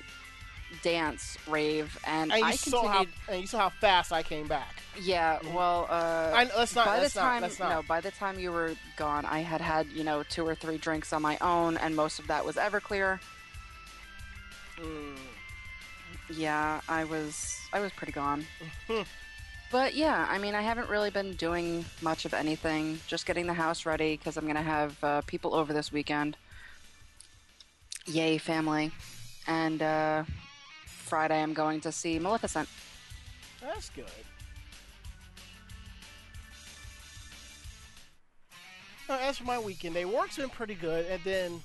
dance 0.83 1.37
rave, 1.47 1.97
and, 2.05 2.31
And 2.31 2.39
you 2.39 2.45
I 2.45 2.51
saw 2.51 2.81
continued. 2.83 3.09
how 3.25 3.33
and 3.33 3.41
you 3.41 3.47
saw 3.47 3.57
how 3.59 3.69
fast 3.81 4.13
I 4.13 4.21
came 4.23 4.47
back. 4.47 4.75
Yeah, 5.01 5.39
well, 5.53 5.87
uh, 5.89 6.31
I, 6.33 6.49
let's 6.57 6.75
not. 6.75 6.85
by 6.85 6.99
let's 6.99 7.13
the 7.13 7.19
not. 7.19 7.25
time 7.25 7.41
let's 7.41 7.59
not. 7.59 7.69
no, 7.69 7.81
by 7.83 7.99
the 7.99 8.11
time 8.11 8.39
you 8.39 8.51
were 8.51 8.73
gone, 8.95 9.25
I 9.25 9.39
had 9.39 9.59
had 9.59 9.87
you 9.87 10.03
know 10.03 10.23
two 10.23 10.45
or 10.47 10.55
three 10.55 10.77
drinks 10.77 11.11
on 11.13 11.21
my 11.21 11.37
own, 11.41 11.77
and 11.77 11.95
most 11.95 12.19
of 12.19 12.27
that 12.27 12.45
was 12.45 12.55
Everclear. 12.55 13.19
Mm. 14.79 15.17
Yeah, 16.29 16.81
I 16.87 17.03
was 17.05 17.57
I 17.73 17.79
was 17.79 17.91
pretty 17.93 18.13
gone. 18.13 18.45
But 19.69 19.95
yeah, 19.95 20.25
I 20.29 20.37
mean, 20.37 20.55
I 20.55 20.61
haven't 20.61 20.89
really 20.89 21.09
been 21.09 21.33
doing 21.33 21.83
much 22.01 22.23
of 22.25 22.33
anything. 22.33 22.99
Just 23.07 23.25
getting 23.25 23.47
the 23.47 23.53
house 23.53 23.85
ready 23.85 24.15
because 24.15 24.37
I'm 24.37 24.47
gonna 24.47 24.61
have 24.61 25.03
uh, 25.03 25.21
people 25.21 25.53
over 25.53 25.73
this 25.73 25.91
weekend. 25.91 26.37
Yay, 28.05 28.37
family! 28.37 28.91
And 29.45 29.81
uh, 29.81 30.23
Friday, 30.85 31.41
I'm 31.41 31.53
going 31.53 31.81
to 31.81 31.91
see 31.91 32.17
Maleficent. 32.17 32.69
That's 33.61 33.89
good. 33.89 34.05
As 39.09 39.37
for 39.37 39.45
my 39.45 39.59
weekend 39.59 39.95
day, 39.95 40.05
work's 40.05 40.37
been 40.37 40.49
pretty 40.49 40.75
good, 40.75 41.05
and 41.05 41.21
then 41.23 41.61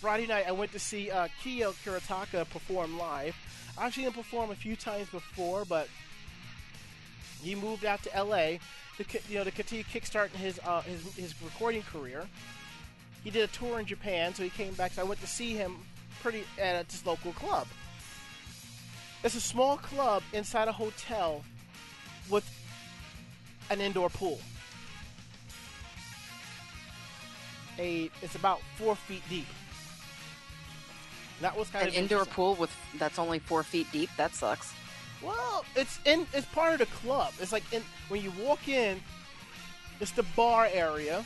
Friday 0.00 0.26
night 0.26 0.46
I 0.46 0.52
went 0.52 0.70
to 0.72 0.78
see 0.78 1.10
uh, 1.10 1.28
Kiyo 1.42 1.72
Kurataka 1.84 2.48
perform 2.48 2.96
live. 2.98 3.34
I've 3.76 3.94
seen 3.94 4.04
him 4.04 4.12
perform 4.12 4.50
a 4.50 4.54
few 4.54 4.76
times 4.76 5.08
before, 5.10 5.64
but 5.64 5.88
he 7.42 7.54
moved 7.54 7.84
out 7.84 8.02
to 8.02 8.14
L.A. 8.14 8.60
to 8.98 9.04
you 9.28 9.38
know 9.38 9.44
to 9.44 9.50
continue 9.50 9.84
kickstarting 9.84 10.36
his 10.36 10.60
uh, 10.66 10.82
his 10.82 11.02
his 11.14 11.34
recording 11.42 11.82
career. 11.82 12.26
He 13.24 13.30
did 13.30 13.42
a 13.42 13.52
tour 13.52 13.80
in 13.80 13.86
Japan, 13.86 14.34
so 14.34 14.42
he 14.42 14.50
came 14.50 14.74
back. 14.74 14.92
So 14.92 15.02
I 15.02 15.04
went 15.04 15.20
to 15.20 15.26
see 15.26 15.54
him 15.54 15.76
pretty 16.22 16.44
at 16.58 16.88
this 16.88 17.04
local 17.04 17.32
club. 17.32 17.66
It's 19.24 19.34
a 19.34 19.40
small 19.40 19.76
club 19.76 20.22
inside 20.32 20.68
a 20.68 20.72
hotel 20.72 21.44
with 22.30 22.48
an 23.70 23.80
indoor 23.80 24.08
pool. 24.08 24.40
A 27.78 28.10
it's 28.22 28.34
about 28.34 28.60
four 28.76 28.96
feet 28.96 29.22
deep. 29.28 29.46
That 31.40 31.56
was 31.56 31.68
kind 31.68 31.82
An 31.82 31.88
of 31.88 31.94
an 31.94 32.02
indoor 32.02 32.24
pool 32.24 32.54
with 32.56 32.74
that's 32.98 33.18
only 33.18 33.38
four 33.38 33.62
feet 33.62 33.86
deep. 33.92 34.10
That 34.16 34.34
sucks. 34.34 34.72
Well, 35.22 35.64
it's 35.74 35.98
in 36.04 36.26
it's 36.32 36.46
part 36.46 36.74
of 36.74 36.78
the 36.78 36.86
club. 36.86 37.32
It's 37.40 37.52
like 37.52 37.64
in 37.72 37.82
when 38.08 38.22
you 38.22 38.32
walk 38.40 38.68
in, 38.68 39.00
it's 40.00 40.12
the 40.12 40.22
bar 40.36 40.68
area. 40.72 41.24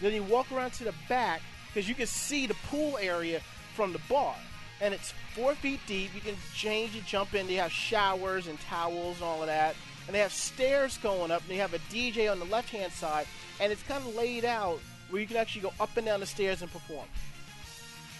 Then 0.00 0.14
you 0.14 0.22
walk 0.22 0.50
around 0.52 0.72
to 0.74 0.84
the 0.84 0.94
back 1.08 1.42
because 1.66 1.88
you 1.88 1.94
can 1.94 2.06
see 2.06 2.46
the 2.46 2.54
pool 2.68 2.98
area 3.00 3.40
from 3.74 3.92
the 3.92 4.00
bar, 4.08 4.34
and 4.80 4.94
it's 4.94 5.12
four 5.34 5.54
feet 5.54 5.80
deep. 5.86 6.14
You 6.14 6.20
can 6.20 6.36
change 6.54 6.94
and 6.94 7.04
jump 7.04 7.34
in. 7.34 7.46
They 7.46 7.54
have 7.54 7.72
showers 7.72 8.46
and 8.46 8.58
towels 8.60 9.16
and 9.16 9.24
all 9.24 9.40
of 9.40 9.46
that, 9.46 9.74
and 10.06 10.14
they 10.14 10.20
have 10.20 10.32
stairs 10.32 10.96
going 10.98 11.30
up. 11.30 11.42
And 11.42 11.50
they 11.50 11.56
have 11.56 11.74
a 11.74 11.78
DJ 11.90 12.30
on 12.30 12.38
the 12.38 12.46
left 12.46 12.70
hand 12.70 12.92
side, 12.92 13.26
and 13.60 13.72
it's 13.72 13.82
kind 13.82 14.06
of 14.06 14.14
laid 14.14 14.44
out 14.44 14.78
where 15.10 15.20
you 15.20 15.26
can 15.26 15.36
actually 15.36 15.62
go 15.62 15.72
up 15.80 15.96
and 15.96 16.06
down 16.06 16.20
the 16.20 16.26
stairs 16.26 16.62
and 16.62 16.70
perform. 16.70 17.06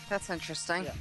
That's 0.09 0.28
interesting. 0.28 0.85
Yeah. 0.85 0.92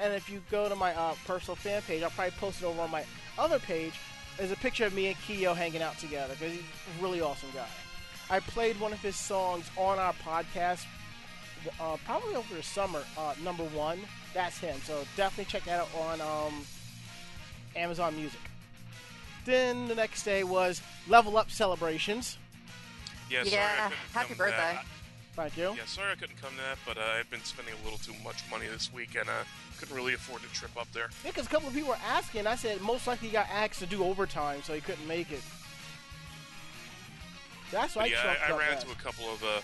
And 0.00 0.14
if 0.14 0.30
you 0.30 0.40
go 0.50 0.68
to 0.68 0.74
my 0.74 0.94
uh, 0.94 1.14
personal 1.26 1.56
fan 1.56 1.82
page, 1.82 2.02
I'll 2.02 2.10
probably 2.10 2.32
post 2.32 2.62
it 2.62 2.64
over 2.64 2.80
on 2.80 2.90
my 2.90 3.04
other 3.38 3.58
page. 3.58 3.92
There's 4.38 4.50
a 4.50 4.56
picture 4.56 4.86
of 4.86 4.94
me 4.94 5.08
and 5.08 5.16
Kiyo 5.16 5.54
hanging 5.54 5.82
out 5.82 5.98
together 5.98 6.34
because 6.38 6.52
he's 6.54 6.62
a 6.62 7.02
really 7.02 7.20
awesome 7.20 7.50
guy. 7.54 7.66
I 8.30 8.40
played 8.40 8.78
one 8.80 8.92
of 8.92 9.00
his 9.00 9.16
songs 9.16 9.68
on 9.76 9.98
our 9.98 10.14
podcast, 10.14 10.86
uh, 11.80 11.96
probably 12.06 12.36
over 12.36 12.54
the 12.54 12.62
summer. 12.62 13.02
Uh, 13.18 13.34
number 13.44 13.64
one, 13.64 13.98
that's 14.32 14.56
him. 14.58 14.78
So 14.84 15.04
definitely 15.16 15.50
check 15.50 15.64
that 15.64 15.80
out 15.80 15.88
on 15.98 16.20
um, 16.20 16.64
Amazon 17.76 18.16
Music. 18.16 18.40
Then 19.44 19.88
the 19.88 19.94
next 19.94 20.22
day 20.22 20.44
was 20.44 20.80
Level 21.08 21.36
Up 21.36 21.50
celebrations. 21.50 22.38
Yeah, 23.28 23.42
Yeah, 23.44 23.74
couldn't 23.88 23.98
happy 24.14 24.34
birthday. 24.34 24.56
that. 24.56 24.84
Thank 25.40 25.56
you. 25.56 25.74
Yeah, 25.74 25.86
sorry 25.86 26.12
I 26.12 26.16
couldn't 26.16 26.36
come 26.36 26.50
to 26.50 26.56
that, 26.58 26.76
but 26.86 26.98
uh, 26.98 27.18
I've 27.18 27.30
been 27.30 27.42
spending 27.44 27.72
a 27.80 27.82
little 27.82 27.98
too 27.98 28.12
much 28.22 28.42
money 28.50 28.66
this 28.70 28.92
week 28.92 29.16
and 29.18 29.26
uh, 29.26 29.44
couldn't 29.78 29.96
really 29.96 30.12
afford 30.12 30.42
to 30.42 30.48
trip 30.48 30.70
up 30.78 30.86
there. 30.92 31.08
Yeah, 31.24 31.30
because 31.30 31.46
a 31.46 31.48
couple 31.48 31.68
of 31.68 31.72
people 31.74 31.88
were 31.88 32.04
asking. 32.06 32.46
I 32.46 32.56
said 32.56 32.82
most 32.82 33.06
likely 33.06 33.28
he 33.28 33.32
got 33.32 33.46
asked 33.50 33.78
to 33.78 33.86
do 33.86 34.04
overtime, 34.04 34.60
so 34.62 34.74
he 34.74 34.82
couldn't 34.82 35.08
make 35.08 35.32
it. 35.32 35.40
That's 37.72 37.96
why 37.96 38.06
yeah, 38.06 38.36
I, 38.46 38.52
I 38.52 38.58
ran 38.58 38.74
into 38.74 38.90
a 38.90 38.96
couple 38.96 39.24
of 39.32 39.42
uh, 39.42 39.60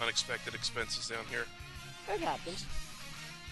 unexpected 0.00 0.54
expenses 0.54 1.08
down 1.08 1.24
here. 1.28 1.46
It 2.14 2.20
happens. 2.20 2.64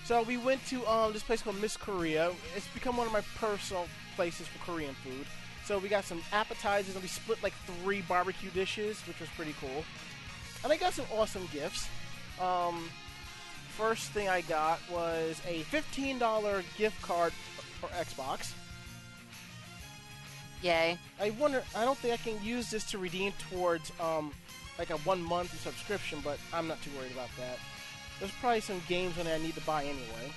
So 0.05 0.23
we 0.23 0.37
went 0.37 0.65
to 0.67 0.87
um, 0.87 1.13
this 1.13 1.25
place 1.25 1.43
called 1.43 1.61
Miss 1.61 1.77
Korea. 1.77 2.31
It's 2.55 2.69
become 2.69 2.97
one 2.97 3.09
of 3.09 3.13
my 3.13 3.23
personal 3.37 3.89
places 4.15 4.47
for 4.47 4.59
Korean 4.71 4.95
food. 5.03 5.27
So 5.65 5.79
we 5.79 5.89
got 5.89 6.05
some 6.05 6.23
appetizers 6.33 6.95
and 6.95 7.03
we 7.03 7.09
split 7.09 7.43
like 7.43 7.55
three 7.83 8.03
barbecue 8.03 8.51
dishes, 8.51 9.01
which 9.09 9.19
was 9.19 9.29
pretty 9.31 9.55
cool. 9.61 9.83
And 10.65 10.73
I 10.73 10.77
got 10.77 10.95
some 10.95 11.05
awesome 11.13 11.47
gifts. 11.53 11.89
Um, 12.41 12.89
first 13.77 14.11
thing 14.13 14.29
I 14.29 14.41
got 14.41 14.81
was 14.91 15.41
a 15.47 15.63
$15 15.65 16.65
gift 16.79 17.01
card 17.03 17.33
for 17.81 17.89
Xbox. 17.89 18.53
Yay. 20.63 20.99
I 21.21 21.31
wonder. 21.31 21.63
I 21.77 21.85
don't 21.85 21.99
think 21.99 22.15
I 22.15 22.17
can 22.17 22.43
use 22.43 22.71
this 22.71 22.85
to 22.91 22.99
redeem 22.99 23.33
towards 23.51 23.93
um, 24.01 24.33
like 24.79 24.89
a 24.89 24.97
one 24.99 25.23
month 25.23 25.61
subscription, 25.61 26.21
but 26.25 26.39
I'm 26.55 26.67
not 26.67 26.83
too 26.83 26.91
worried 26.97 27.13
about 27.13 27.29
that. 27.39 27.59
There's 28.19 28.33
probably 28.41 28.61
some 28.61 28.81
games 28.89 29.19
on 29.19 29.27
there 29.27 29.35
I 29.35 29.39
need 29.39 29.55
to 29.57 29.61
buy 29.61 29.83
anyway. 29.85 30.33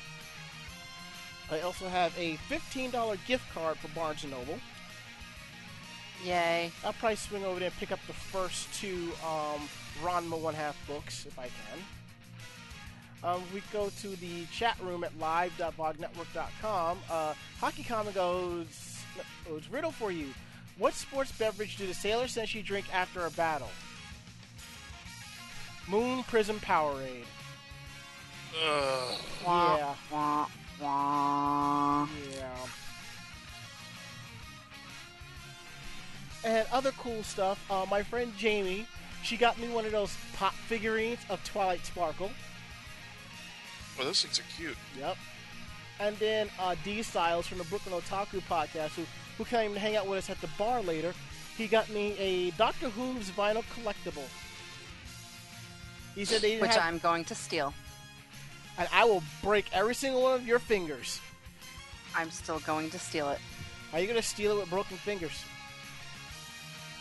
I 1.50 1.62
also 1.62 1.88
have 1.88 2.13
a 2.17 2.36
$15 2.50 3.17
gift 3.25 3.50
card 3.53 3.77
for 3.77 3.88
Barnes 3.89 4.24
and 4.24 4.34
Noble. 4.34 4.60
Yay. 6.25 6.72
I'll 6.84 6.91
probably 6.93 7.15
swing 7.15 7.46
over 7.46 7.60
there 7.60 7.69
and 7.69 7.77
pick 7.77 7.93
up 7.93 8.00
the 8.07 8.13
first 8.13 8.74
two 8.74 9.12
um, 9.25 9.69
Ranma 10.04 10.38
one 10.39 10.54
half 10.54 10.75
books 10.88 11.25
if 11.25 11.38
I 11.39 11.48
can. 11.48 11.80
Um, 13.24 13.44
we 13.54 13.62
go 13.74 13.89
to 14.01 14.08
the 14.18 14.46
chat 14.51 14.77
room 14.82 15.04
at 15.04 15.18
live.vognetwork.com. 15.20 17.00
Uh, 17.10 17.34
Hockey 17.60 17.84
Common 17.84 18.13
goes, 18.13 19.00
goes 19.48 19.68
riddle 19.70 19.92
for 19.92 20.12
you. 20.12 20.27
What 20.77 20.94
sports 20.94 21.32
beverage 21.32 21.77
do 21.77 21.88
the 21.88 21.94
sailors 21.96 22.30
essentially 22.32 22.62
drink 22.63 22.86
after 22.94 23.25
a 23.25 23.32
battle? 23.32 23.70
Moon 25.88 26.24
Prism 26.24 26.60
Powerade. 26.60 27.24
Ugh. 28.63 29.20
Wah, 29.46 29.77
Yeah. 29.77 29.96
wah, 30.12 30.48
wah. 30.80 32.08
Yeah. 32.36 32.68
And 36.44 36.68
other 36.72 36.92
cool 36.92 37.24
stuff. 37.24 37.60
Uh, 37.70 37.86
my 37.89 38.04
friend 38.04 38.32
Jamie, 38.38 38.86
She 39.27 39.36
got 39.36 39.60
me 39.60 39.67
one 39.67 39.86
of 39.86 39.91
those 39.91 40.15
pop 40.38 40.53
figurines 40.53 41.19
of 41.29 41.43
Twilight 41.43 41.86
Sparkle. 41.86 42.31
Oh, 44.00 44.05
those 44.05 44.22
things 44.22 44.39
are 44.39 44.43
cute. 44.57 44.77
Yep. 44.98 45.17
And 46.00 46.15
then 46.15 46.48
uh, 46.57 46.75
D 46.86 47.03
Styles 47.03 47.46
from 47.46 47.57
the 47.57 47.65
Brooklyn 47.65 47.93
Otaku 48.00 48.39
podcast, 48.48 48.91
who, 48.91 49.01
who 49.38 49.43
came 49.43 49.74
to 49.74 49.79
hang 49.79 49.98
out 49.98 50.07
with 50.07 50.19
us 50.19 50.29
at 50.29 50.39
the 50.39 50.48
bar 50.57 50.81
later, 50.81 51.13
he 51.57 51.67
got 51.67 51.89
me 51.89 52.15
a 52.17 52.51
Doctor 52.51 52.88
Whooves 52.91 53.29
vinyl 53.31 53.65
collectible. 53.75 54.24
He 56.15 56.24
said 56.24 56.39
they 56.39 56.57
Which 56.60 56.75
have, 56.75 56.84
I'm 56.84 56.98
going 57.00 57.25
to 57.25 57.36
steal. 57.36 57.74
and 58.77 58.88
I 58.93 59.03
will 59.03 59.24
break 59.43 59.65
every 59.74 59.93
single 59.93 60.22
one 60.22 60.36
of 60.36 60.48
your 60.48 60.60
fingers. 60.60 61.19
I'm 62.15 62.31
still 62.31 62.60
going 62.60 62.91
to 62.91 63.00
steal 63.00 63.27
it. 63.29 63.39
Are 63.91 64.00
you 64.00 64.07
gonna 64.07 64.22
steal 64.22 64.53
it 64.53 64.60
with 64.62 64.69
broken 64.69 64.96
fingers? 64.96 65.43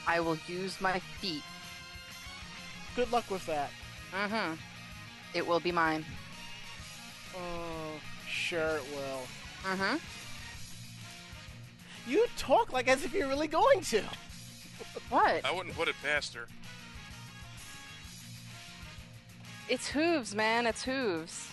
I 0.09 0.19
will 0.21 0.39
use 0.49 0.81
my 0.81 0.99
feet. 1.21 1.43
Good 2.97 3.13
luck 3.13 3.31
with 3.31 3.45
that. 3.47 3.71
Mm-hmm. 4.13 4.55
It 5.35 5.47
will 5.47 5.61
be 5.61 5.71
mine. 5.71 6.05
Oh, 7.35 8.01
sure 8.27 8.79
it 8.79 8.85
will. 8.95 9.21
Mm-hmm. 9.65 9.97
You 12.09 12.27
talk 12.39 12.73
like 12.73 12.89
as 12.89 13.05
if 13.05 13.13
you're 13.13 13.29
really 13.29 13.49
going 13.49 13.83
to. 13.83 14.03
What? 15.11 15.45
I 15.45 15.53
wouldn't 15.53 15.77
put 15.77 15.89
it 15.89 15.95
past 16.03 16.35
her. 16.35 16.47
It's 19.69 19.89
hooves, 19.89 20.35
man. 20.35 20.67
It's 20.67 20.83
hooves. 20.83 21.51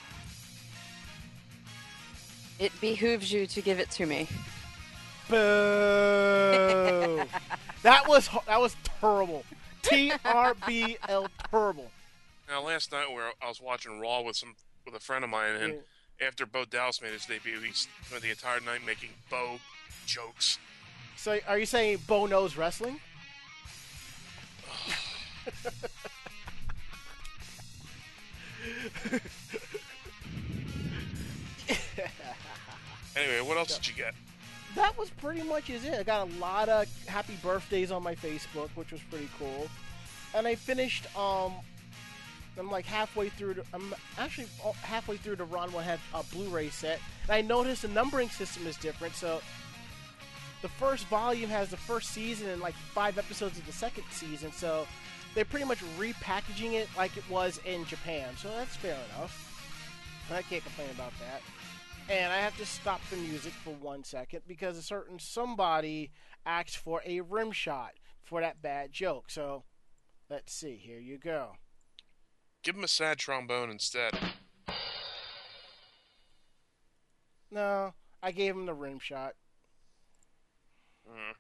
It 2.58 2.72
behooves 2.80 3.34
you 3.34 3.48
to 3.48 3.62
give 3.62 3.80
it 3.80 3.90
to 3.92 4.06
me. 4.06 4.30
Boo! 5.28 5.36
that 7.84 8.08
was 8.08 8.30
that 8.46 8.62
was 8.62 8.78
terrible. 9.02 9.44
T 9.84 10.12
R 10.26 10.56
B 10.66 10.98
L 11.08 11.28
terrible. 11.52 11.92
Now, 12.50 12.64
last 12.64 12.92
night 12.92 13.12
where 13.14 13.32
I 13.42 13.48
was 13.48 13.62
watching 13.62 14.00
Raw 14.00 14.22
with 14.22 14.36
some 14.36 14.56
with 14.86 14.96
a 14.96 15.00
friend 15.00 15.24
of 15.24 15.30
mine, 15.30 15.56
and 15.56 15.76
after 16.26 16.46
Bo 16.46 16.66
Dallas 16.66 17.02
made 17.02 17.12
his 17.14 17.26
debut, 17.26 17.60
he 17.60 17.72
spent 17.72 18.22
the 18.22 18.30
entire 18.30 18.60
night 18.60 18.86
making 18.86 19.10
Bo 19.30 19.60
jokes. 20.06 20.58
So 21.16 21.40
are 21.48 21.58
you 21.58 21.66
saying 21.66 22.00
Bo 22.08 22.26
knows 22.26 22.58
wrestling? 22.58 23.00
Anyway, 33.16 33.42
what 33.42 33.58
else 33.58 33.78
did 33.78 33.88
you 33.88 33.94
get? 33.94 34.16
That 34.76 34.98
was 34.98 35.10
pretty 35.12 35.44
much 35.44 35.70
is 35.70 35.86
it. 35.86 35.94
I 35.94 36.04
got 36.04 36.28
a 36.28 36.40
lot 36.40 36.70
of 36.70 36.88
happy 37.08 37.38
birthdays 37.44 37.92
on 37.92 38.04
my 38.04 38.16
Facebook, 38.16 38.70
which 38.76 38.92
was 38.92 39.02
pretty 39.10 39.30
cool. 39.38 39.68
And 40.34 40.48
I 40.48 40.56
finished 40.56 41.06
um 41.16 41.54
I'm 42.58 42.70
like 42.70 42.86
halfway 42.86 43.30
through 43.30 43.56
the, 43.56 43.64
I'm 43.74 43.94
actually 44.18 44.48
halfway 44.82 45.18
through 45.18 45.38
the 45.38 45.46
Ranma 45.46 45.74
One 45.74 45.84
Half 45.84 46.02
uh, 46.14 46.22
Blu-ray 46.32 46.70
set. 46.70 47.00
And 47.24 47.32
I 47.32 47.42
noticed 47.42 47.82
the 47.82 47.88
numbering 47.88 48.30
system 48.30 48.68
is 48.68 48.78
different. 48.78 49.16
So 49.16 49.42
the 50.62 50.70
first 50.70 51.08
volume 51.08 51.50
has 51.50 51.70
the 51.70 51.78
first 51.78 52.12
season 52.12 52.50
and 52.50 52.62
like 52.62 52.76
five 52.76 53.18
episodes 53.18 53.58
of 53.58 53.66
the 53.66 53.72
second 53.72 54.04
season. 54.12 54.52
So 54.52 54.88
they're 55.34 55.46
pretty 55.46 55.66
much 55.66 55.80
repackaging 55.98 56.74
it 56.74 56.88
like 56.96 57.18
it 57.18 57.28
was 57.30 57.60
in 57.66 57.86
Japan. 57.86 58.30
So 58.38 58.50
that's 58.50 58.76
fair 58.76 58.98
enough. 59.16 59.50
I 60.32 60.42
can't 60.44 60.64
complain 60.64 60.90
about 60.92 61.12
that. 61.20 61.42
And 62.10 62.32
I 62.34 62.38
have 62.38 62.58
to 62.58 62.66
stop 62.66 63.02
the 63.10 63.16
music 63.18 63.54
for 63.54 63.72
one 63.72 64.04
second 64.04 64.42
because 64.48 64.78
a 64.78 64.82
certain 64.82 65.20
somebody 65.20 66.12
asked 66.46 66.78
for 66.78 67.02
a 67.06 67.22
rim 67.22 67.52
shot 67.52 67.94
for 68.22 68.42
that 68.42 68.62
bad 68.62 68.92
joke. 68.92 69.26
So 69.30 69.64
let's 70.30 70.54
see. 70.54 70.76
Here 70.76 71.00
you 71.00 71.18
go. 71.18 71.54
Give 72.62 72.76
him 72.76 72.84
a 72.84 72.88
sad 72.90 73.18
trombone 73.18 73.70
instead. 73.72 74.14
No, 77.52 77.94
I 78.22 78.32
gave 78.32 78.56
him 78.56 78.66
the 78.66 78.74
rim 78.74 79.00
shot 79.00 79.34
Mm. 81.06 81.34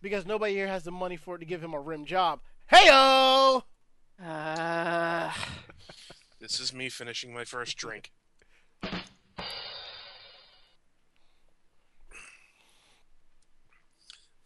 because 0.00 0.24
nobody 0.24 0.54
here 0.54 0.68
has 0.68 0.84
the 0.84 0.92
money 0.92 1.16
for 1.16 1.34
it 1.34 1.40
to 1.40 1.44
give 1.44 1.60
him 1.62 1.74
a 1.74 1.80
rim 1.80 2.04
job. 2.04 2.38
Heyo! 2.70 3.64
Uh, 4.24 5.32
This 6.38 6.60
is 6.60 6.72
me 6.72 6.88
finishing 6.88 7.34
my 7.34 7.44
first 7.44 7.76
drink. 7.76 8.12
If 8.82 8.90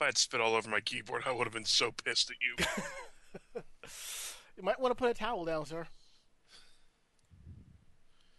I 0.01 0.07
had 0.07 0.19
spit 0.19 0.41
all 0.41 0.55
over 0.55 0.69
my 0.69 0.81
keyboard, 0.81 1.23
I 1.27 1.33
would 1.33 1.45
have 1.45 1.53
been 1.53 1.65
so 1.65 1.93
pissed 1.93 2.31
at 2.31 2.37
you. 2.41 3.63
You 4.57 4.63
might 4.63 4.79
want 4.79 4.93
to 4.93 4.95
put 4.95 5.11
a 5.11 5.15
towel 5.15 5.45
down, 5.45 5.67
sir. 5.67 5.87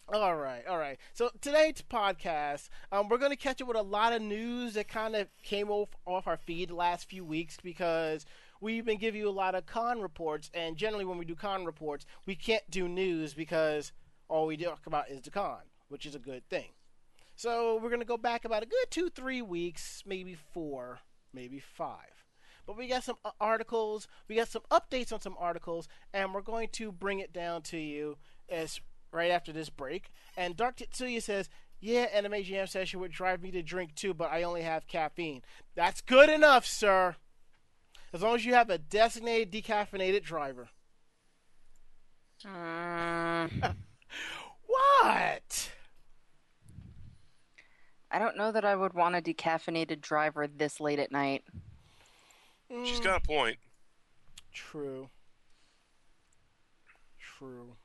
All 0.08 0.36
right, 0.36 0.66
all 0.68 0.78
right. 0.78 0.98
So 1.14 1.32
today's 1.42 1.84
podcast, 1.90 2.70
um, 2.92 3.10
we're 3.10 3.18
going 3.18 3.32
to 3.32 3.38
catch 3.38 3.62
up 3.62 3.68
with 3.68 3.76
a 3.76 3.82
lot 3.82 4.14
of 4.14 4.22
news 4.22 4.76
that 4.76 4.88
kind 4.88 5.16
of 5.16 5.28
came 5.44 5.70
off 5.70 5.90
off 6.06 6.28
our 6.28 6.38
feed 6.38 6.70
the 6.70 6.76
last 6.76 7.10
few 7.10 7.26
weeks 7.26 7.58
because 7.62 8.26
we've 8.62 8.86
been 8.86 9.00
giving 9.00 9.20
you 9.20 9.28
a 9.28 9.32
lot 9.32 9.56
of 9.56 9.66
con 9.66 10.00
reports, 10.00 10.52
and 10.54 10.78
generally 10.78 11.06
when 11.06 11.18
we 11.18 11.26
do 11.26 11.36
con 11.36 11.66
reports, 11.66 12.06
we 12.26 12.36
can't 12.36 12.70
do 12.70 12.88
news 12.88 13.34
because 13.34 13.92
all 14.30 14.46
we 14.46 14.56
talk 14.56 14.86
about 14.86 15.10
is 15.10 15.22
the 15.22 15.32
con, 15.32 15.58
which 15.90 16.06
is 16.06 16.16
a 16.16 16.20
good 16.20 16.48
thing. 16.50 16.70
So 17.36 17.76
we're 17.76 17.90
going 17.90 18.00
to 18.00 18.06
go 18.06 18.18
back 18.18 18.46
about 18.46 18.64
a 18.64 18.68
good 18.68 18.90
two, 18.90 19.10
three 19.10 19.42
weeks, 19.42 20.04
maybe 20.06 20.36
four, 20.54 21.00
maybe 21.34 21.60
five. 21.60 22.24
But 22.66 22.78
we 22.78 22.88
got 22.88 23.04
some 23.04 23.18
uh, 23.24 23.32
articles, 23.40 24.08
we 24.28 24.36
got 24.36 24.48
some 24.48 24.64
updates 24.72 25.14
on 25.14 25.20
some 25.20 25.36
articles, 25.38 25.88
and 26.14 26.34
we're 26.34 26.42
going 26.42 26.70
to 26.74 26.92
bring 26.92 27.20
it 27.20 27.34
down 27.34 27.62
to 27.64 27.78
you 27.78 28.18
as 28.50 28.80
right 29.12 29.32
after 29.32 29.52
this 29.52 29.70
break. 29.70 30.12
And 30.36 30.56
Dark 30.58 30.78
Tetsuya 30.78 31.22
says, 31.22 31.50
"Yeah, 31.80 32.08
Anime 32.14 32.44
Jam 32.44 32.68
session 32.68 33.00
would 33.02 33.12
drive 33.12 33.44
me 33.44 33.52
to 33.52 33.62
drink 33.62 33.96
too, 33.96 34.14
but 34.14 34.32
I 34.32 34.44
only 34.44 34.64
have 34.64 34.88
caffeine. 34.88 35.44
That's 35.76 36.02
good 36.02 36.30
enough, 36.30 36.66
sir. 36.66 37.18
As 38.14 38.22
long 38.22 38.36
as 38.36 38.46
you 38.46 38.54
have 38.56 38.70
a 38.70 38.78
designated 38.78 39.52
decaffeinated 39.52 40.24
driver." 40.24 40.70
mm, 42.44 43.76
What? 44.66 45.72
I 48.16 48.20
don't 48.20 48.38
know 48.38 48.50
that 48.54 48.64
I 48.64 48.78
would 48.78 48.94
want 48.94 49.18
a 49.18 49.22
decaffeinated 49.22 50.00
driver 50.00 50.48
this 50.48 50.80
late 50.80 51.00
at 51.00 51.12
night. 51.12 51.44
She's 52.70 53.02
mm. 53.02 53.04
got 53.04 53.22
a 53.22 53.28
point. 53.28 53.58
True. 54.54 55.10
True. 57.20 57.76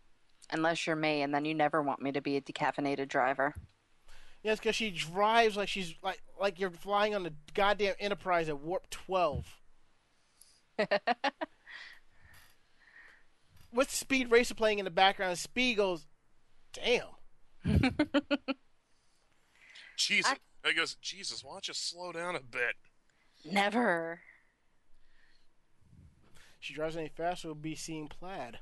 Unless 0.52 0.86
you're 0.86 0.94
me, 0.94 1.22
and 1.22 1.34
then 1.34 1.44
you 1.44 1.52
never 1.52 1.82
want 1.82 2.00
me 2.00 2.12
to 2.12 2.20
be 2.20 2.36
a 2.36 2.40
decaffeinated 2.40 3.08
driver. 3.08 3.56
Yes, 4.44 4.60
because 4.60 4.76
she 4.76 4.92
drives 4.92 5.56
like 5.56 5.68
she's 5.68 5.96
like 6.00 6.22
like 6.40 6.60
you're 6.60 6.70
flying 6.70 7.12
on 7.16 7.24
the 7.24 7.32
goddamn 7.52 7.96
Enterprise 7.98 8.48
at 8.48 8.60
warp 8.60 8.88
twelve. 8.88 9.58
With 13.72 13.90
Speed 13.90 14.30
Racer 14.30 14.54
playing 14.54 14.78
in 14.78 14.84
the 14.84 14.92
background, 14.92 15.38
Speed 15.38 15.78
goes, 15.78 16.06
"Damn." 16.72 17.08
Jesus. 20.00 20.34
I 20.64 20.72
goes, 20.72 20.94
Jesus, 21.02 21.44
why 21.44 21.52
don't 21.52 21.68
you 21.68 21.74
slow 21.74 22.12
down 22.12 22.34
a 22.34 22.40
bit? 22.40 22.76
Never. 23.44 24.20
She 26.58 26.74
drives 26.74 26.96
any 26.96 27.08
faster, 27.08 27.48
we'll 27.48 27.54
be 27.54 27.74
seeing 27.74 28.08
plaid. 28.08 28.58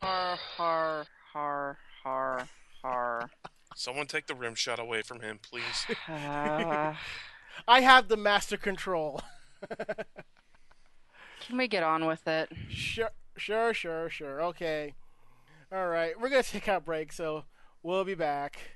Har 0.00 0.38
har 0.56 1.06
har 1.32 1.78
har 2.04 2.48
har. 2.82 3.30
Someone 3.74 4.06
take 4.06 4.26
the 4.26 4.34
rim 4.34 4.54
shot 4.54 4.78
away 4.78 5.02
from 5.02 5.20
him, 5.20 5.38
please. 5.42 5.86
Uh, 6.08 6.94
I 7.68 7.80
have 7.80 8.08
the 8.08 8.16
master 8.16 8.56
control. 8.56 9.20
can 11.40 11.56
we 11.56 11.66
get 11.68 11.82
on 11.82 12.06
with 12.06 12.26
it? 12.28 12.50
sure, 12.68 13.10
sure, 13.36 13.74
sure, 13.74 14.08
sure. 14.10 14.42
Okay. 14.42 14.94
All 15.72 15.88
right, 15.88 16.18
we're 16.20 16.28
gonna 16.28 16.44
take 16.44 16.68
our 16.68 16.80
break, 16.80 17.12
so 17.12 17.44
we'll 17.82 18.04
be 18.04 18.14
back. 18.14 18.75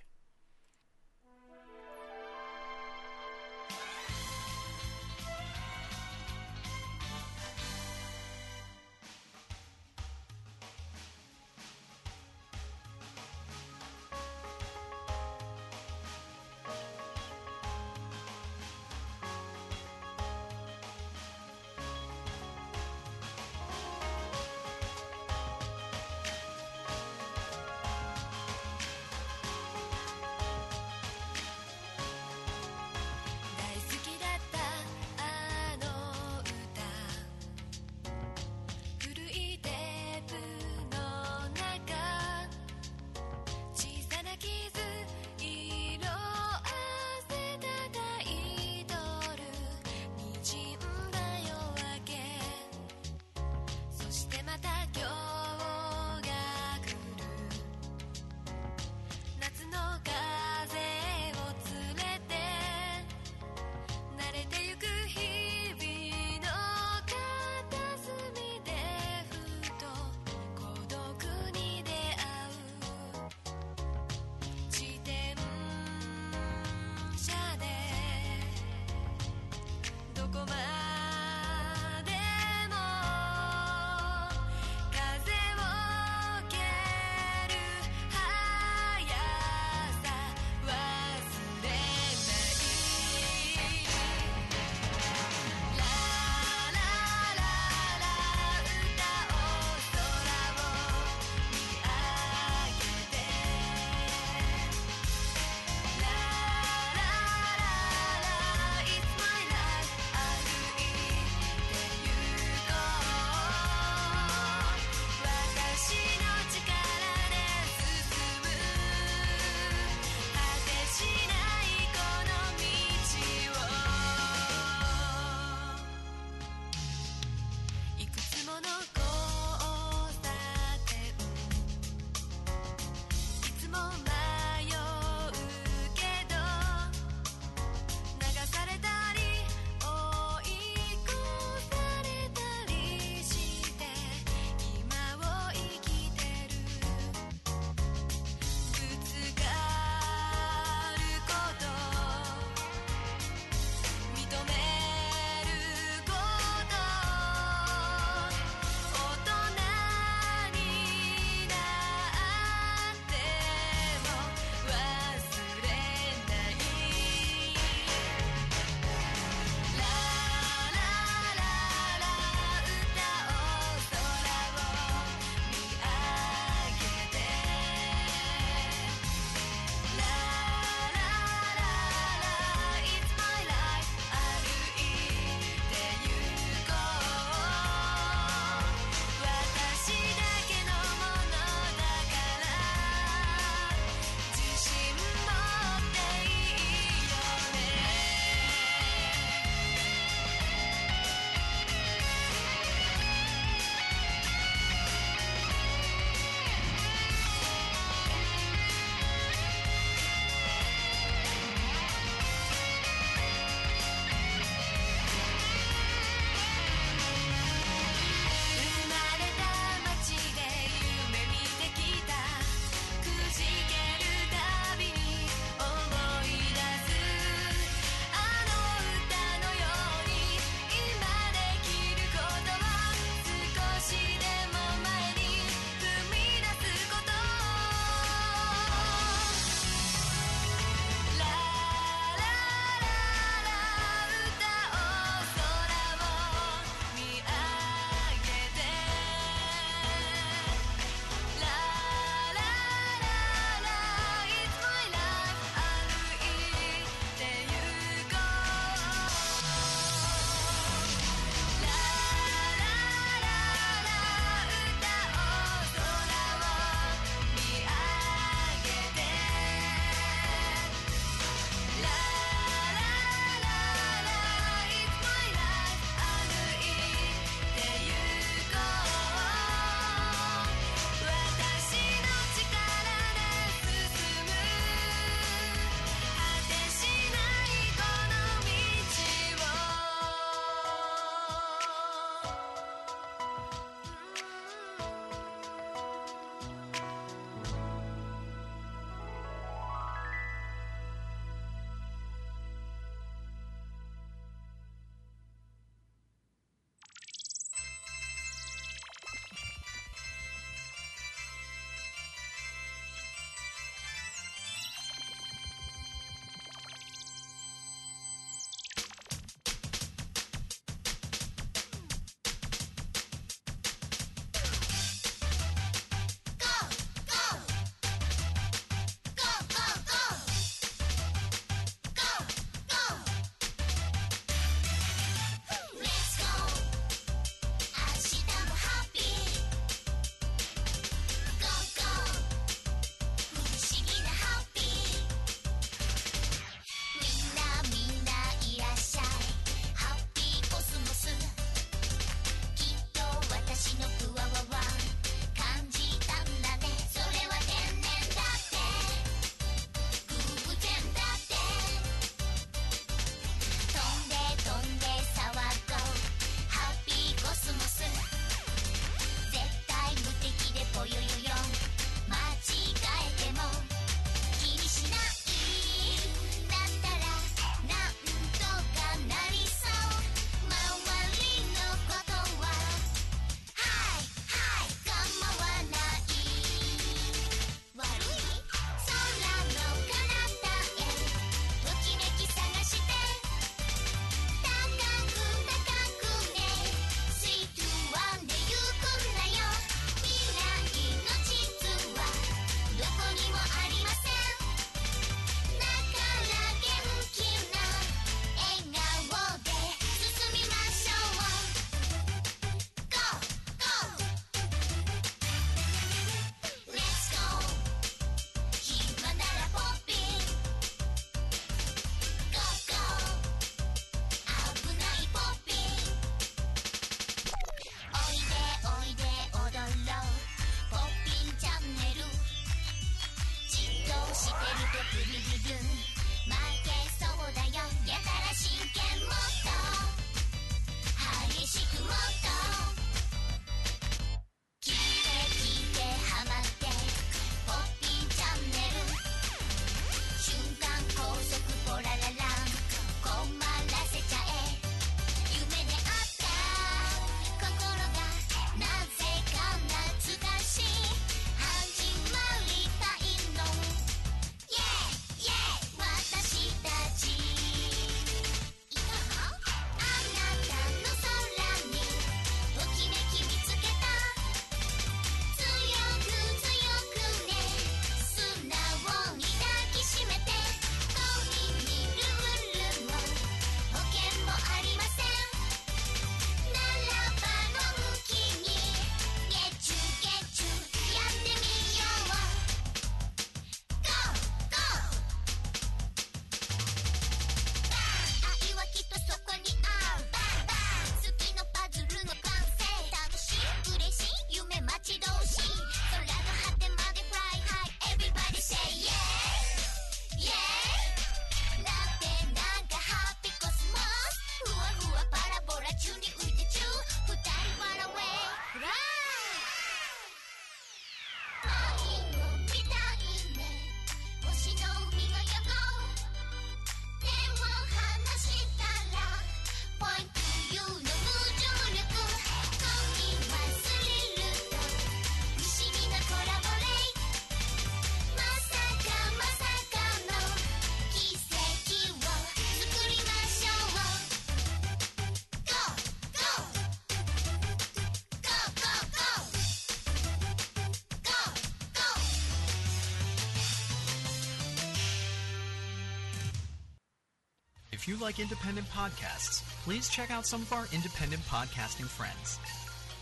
You 557.91 557.97
like 557.97 558.21
independent 558.21 558.69
podcasts, 558.69 559.43
please 559.65 559.89
check 559.89 560.13
out 560.13 560.25
some 560.25 560.43
of 560.43 560.53
our 560.53 560.67
independent 560.73 561.21
podcasting 561.23 561.87
friends. 561.87 562.39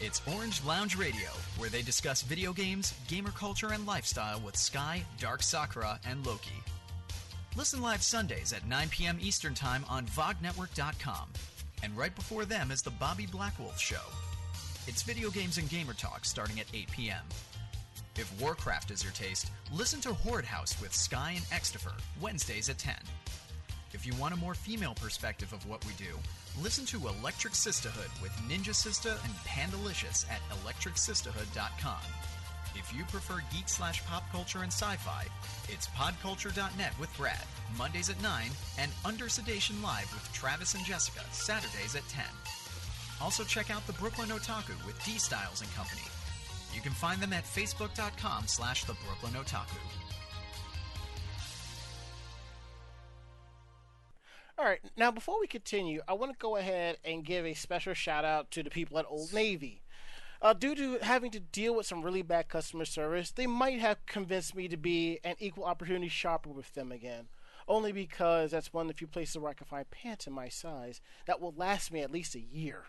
It's 0.00 0.22
Orange 0.34 0.64
Lounge 0.64 0.96
Radio, 0.96 1.28
where 1.58 1.68
they 1.68 1.82
discuss 1.82 2.22
video 2.22 2.54
games, 2.54 2.94
gamer 3.06 3.32
culture, 3.32 3.72
and 3.74 3.84
lifestyle 3.86 4.40
with 4.40 4.56
Sky, 4.56 5.04
Dark 5.20 5.42
Sakura, 5.42 6.00
and 6.06 6.24
Loki. 6.24 6.62
Listen 7.54 7.82
live 7.82 8.02
Sundays 8.02 8.54
at 8.54 8.66
9 8.66 8.88
p.m. 8.88 9.18
Eastern 9.20 9.52
Time 9.52 9.84
on 9.90 10.06
VogNetwork.com. 10.06 11.28
And 11.82 11.94
right 11.94 12.14
before 12.14 12.46
them 12.46 12.70
is 12.70 12.80
the 12.80 12.90
Bobby 12.90 13.26
Blackwolf 13.26 13.78
Show. 13.78 14.06
It's 14.86 15.02
video 15.02 15.28
games 15.28 15.58
and 15.58 15.68
gamer 15.68 15.92
talk 15.92 16.24
starting 16.24 16.60
at 16.60 16.66
8 16.72 16.90
p.m. 16.92 17.24
If 18.16 18.32
Warcraft 18.40 18.90
is 18.90 19.04
your 19.04 19.12
taste, 19.12 19.50
listen 19.70 20.00
to 20.00 20.14
Horde 20.14 20.46
House 20.46 20.80
with 20.80 20.94
Sky 20.94 21.32
and 21.36 21.44
Extifer, 21.46 21.92
Wednesdays 22.22 22.70
at 22.70 22.78
10. 22.78 22.94
You 24.08 24.14
want 24.14 24.32
a 24.32 24.38
more 24.38 24.54
female 24.54 24.94
perspective 24.94 25.52
of 25.52 25.68
what 25.68 25.84
we 25.84 25.92
do, 25.92 26.16
listen 26.62 26.86
to 26.86 27.08
Electric 27.08 27.54
Sisterhood 27.54 28.08
with 28.22 28.32
Ninja 28.48 28.72
Sista 28.72 29.22
and 29.22 29.34
Pandalicious 29.44 30.24
at 30.30 30.40
electricsisterhood.com. 30.64 32.00
If 32.74 32.90
you 32.96 33.04
prefer 33.04 33.42
geek 33.52 33.68
slash 33.68 34.02
pop 34.06 34.22
culture 34.32 34.60
and 34.60 34.72
sci-fi, 34.72 35.26
it's 35.68 35.88
podculture.net 35.88 36.98
with 36.98 37.14
Brad, 37.18 37.44
Mondays 37.76 38.08
at 38.08 38.22
9, 38.22 38.48
and 38.78 38.90
Under 39.04 39.28
Sedation 39.28 39.82
Live 39.82 40.10
with 40.14 40.32
Travis 40.32 40.72
and 40.72 40.86
Jessica, 40.86 41.20
Saturdays 41.30 41.94
at 41.94 42.08
10. 42.08 42.24
Also 43.20 43.44
check 43.44 43.70
out 43.70 43.86
the 43.86 43.92
Brooklyn 43.92 44.30
Otaku 44.30 44.86
with 44.86 45.04
D 45.04 45.18
Styles 45.18 45.60
and 45.60 45.70
Company. 45.74 46.08
You 46.72 46.80
can 46.80 46.92
find 46.92 47.20
them 47.20 47.34
at 47.34 47.44
facebook.com 47.44 48.46
slash 48.46 48.84
the 48.84 48.96
Brooklyn 49.04 49.34
Otaku. 49.34 50.07
Now 54.98 55.10
before 55.10 55.40
we 55.40 55.46
continue, 55.46 56.02
I 56.08 56.12
want 56.12 56.32
to 56.32 56.38
go 56.38 56.56
ahead 56.56 56.98
and 57.04 57.24
give 57.24 57.46
a 57.46 57.54
special 57.54 57.94
shout 57.94 58.24
out 58.24 58.50
to 58.52 58.62
the 58.62 58.70
people 58.70 58.98
at 58.98 59.06
Old 59.08 59.32
Navy. 59.32 59.82
Uh, 60.40 60.52
due 60.52 60.74
to 60.74 60.98
having 61.02 61.30
to 61.32 61.40
deal 61.40 61.74
with 61.74 61.86
some 61.86 62.02
really 62.02 62.22
bad 62.22 62.48
customer 62.48 62.84
service, 62.84 63.30
they 63.30 63.46
might 63.46 63.80
have 63.80 64.04
convinced 64.06 64.54
me 64.54 64.68
to 64.68 64.76
be 64.76 65.18
an 65.24 65.34
equal 65.38 65.64
opportunity 65.64 66.08
shopper 66.08 66.50
with 66.50 66.74
them 66.74 66.92
again. 66.92 67.28
Only 67.66 67.92
because 67.92 68.50
that's 68.50 68.72
one 68.72 68.86
of 68.86 68.88
the 68.88 68.98
few 68.98 69.06
places 69.06 69.36
where 69.38 69.50
I 69.50 69.54
can 69.54 69.66
find 69.66 69.90
pants 69.90 70.26
in 70.26 70.32
my 70.32 70.48
size 70.48 71.00
that 71.26 71.40
will 71.40 71.54
last 71.56 71.92
me 71.92 72.00
at 72.00 72.10
least 72.10 72.34
a 72.34 72.40
year. 72.40 72.84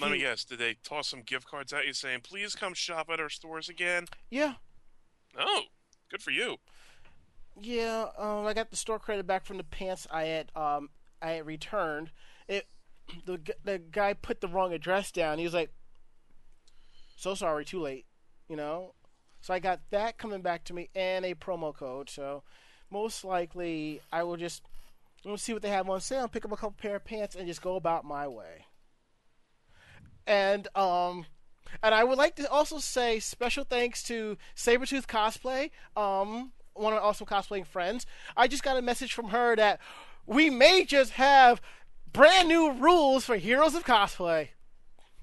Let 0.00 0.10
me 0.10 0.18
guess. 0.18 0.44
Did 0.44 0.58
they 0.58 0.74
toss 0.82 1.08
some 1.08 1.22
gift 1.22 1.46
cards 1.46 1.72
at 1.72 1.86
you 1.86 1.92
saying, 1.92 2.20
"Please 2.22 2.56
come 2.56 2.74
shop 2.74 3.08
at 3.10 3.20
our 3.20 3.28
stores 3.28 3.68
again"? 3.68 4.06
Yeah, 4.28 4.54
Oh, 5.36 5.62
good 6.10 6.22
for 6.22 6.30
you. 6.30 6.58
Yeah. 7.60 8.06
Um, 8.18 8.46
I 8.46 8.54
got 8.54 8.70
the 8.70 8.76
store 8.76 8.98
credit 8.98 9.26
back 9.26 9.44
from 9.44 9.56
the 9.56 9.64
pants 9.64 10.06
I 10.10 10.24
had 10.24 10.50
um 10.56 10.90
I 11.22 11.32
had 11.32 11.46
returned. 11.46 12.10
It 12.48 12.66
the 13.26 13.40
the 13.64 13.78
guy 13.78 14.14
put 14.14 14.40
the 14.40 14.48
wrong 14.48 14.72
address 14.72 15.10
down. 15.10 15.38
He 15.38 15.44
was 15.44 15.54
like, 15.54 15.72
"So 17.16 17.34
sorry, 17.34 17.64
too 17.64 17.80
late," 17.80 18.06
you 18.48 18.56
know. 18.56 18.94
So 19.40 19.52
I 19.52 19.58
got 19.58 19.80
that 19.90 20.16
coming 20.16 20.40
back 20.40 20.64
to 20.64 20.74
me 20.74 20.88
and 20.94 21.24
a 21.24 21.34
promo 21.34 21.74
code. 21.74 22.08
So 22.08 22.44
most 22.90 23.24
likely 23.24 24.00
I 24.10 24.22
will 24.22 24.36
just 24.36 24.62
we'll 25.24 25.36
see 25.36 25.52
what 25.52 25.62
they 25.62 25.68
have 25.68 25.88
on 25.88 26.00
sale, 26.00 26.28
pick 26.28 26.44
up 26.44 26.52
a 26.52 26.56
couple 26.56 26.76
pair 26.78 26.96
of 26.96 27.04
pants, 27.04 27.34
and 27.34 27.46
just 27.46 27.62
go 27.62 27.76
about 27.76 28.04
my 28.04 28.26
way. 28.28 28.66
And 30.26 30.68
um, 30.74 31.26
and 31.82 31.94
I 31.94 32.04
would 32.04 32.18
like 32.18 32.36
to 32.36 32.50
also 32.50 32.78
say 32.78 33.20
special 33.20 33.64
thanks 33.64 34.02
to 34.04 34.36
Sabretooth 34.56 35.06
Cosplay, 35.06 35.70
um, 35.96 36.52
one 36.74 36.92
of 36.92 36.98
our 36.98 37.04
awesome 37.04 37.26
cosplaying 37.26 37.66
friends. 37.66 38.06
I 38.36 38.48
just 38.48 38.62
got 38.62 38.76
a 38.76 38.82
message 38.82 39.12
from 39.12 39.28
her 39.28 39.56
that 39.56 39.80
we 40.26 40.50
may 40.50 40.84
just 40.84 41.12
have 41.12 41.60
brand 42.12 42.48
new 42.48 42.72
rules 42.72 43.24
for 43.24 43.36
Heroes 43.36 43.74
of 43.74 43.84
Cosplay. 43.84 44.48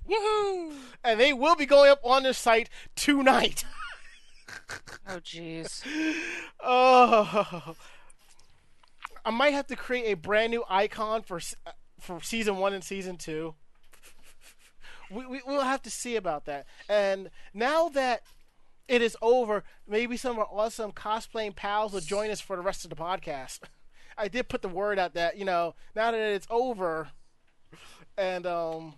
Woohoo! 0.09 0.73
And 1.03 1.19
they 1.19 1.33
will 1.33 1.55
be 1.55 1.65
going 1.65 1.91
up 1.91 1.99
on 2.03 2.23
their 2.23 2.33
site 2.33 2.69
tonight. 2.95 3.65
Oh, 5.07 5.19
jeez. 5.19 5.81
Oh, 6.61 7.75
I 9.25 9.31
might 9.31 9.53
have 9.53 9.67
to 9.67 9.75
create 9.75 10.11
a 10.11 10.15
brand 10.15 10.51
new 10.51 10.63
icon 10.69 11.21
for 11.21 11.37
uh, 11.65 11.71
for 11.99 12.21
season 12.21 12.57
one 12.57 12.73
and 12.73 12.83
season 12.83 13.17
two. 13.17 13.55
We, 15.09 15.25
we 15.25 15.41
we'll 15.45 15.61
have 15.61 15.81
to 15.83 15.89
see 15.89 16.15
about 16.15 16.45
that. 16.45 16.65
And 16.89 17.29
now 17.53 17.89
that 17.89 18.23
it 18.91 19.01
is 19.01 19.15
over, 19.21 19.63
maybe 19.87 20.17
some 20.17 20.33
of 20.33 20.39
our 20.39 20.49
awesome 20.51 20.91
cosplaying 20.91 21.55
pals 21.55 21.93
will 21.93 22.01
join 22.01 22.29
us 22.29 22.41
for 22.41 22.57
the 22.57 22.61
rest 22.61 22.83
of 22.83 22.89
the 22.89 22.95
podcast. 22.97 23.59
I 24.17 24.27
did 24.27 24.49
put 24.49 24.61
the 24.61 24.67
word 24.67 24.99
out 24.99 25.13
that 25.13 25.37
you 25.37 25.45
know 25.45 25.75
now 25.95 26.11
that 26.11 26.19
it's 26.19 26.45
over, 26.49 27.09
and 28.17 28.45
um, 28.45 28.95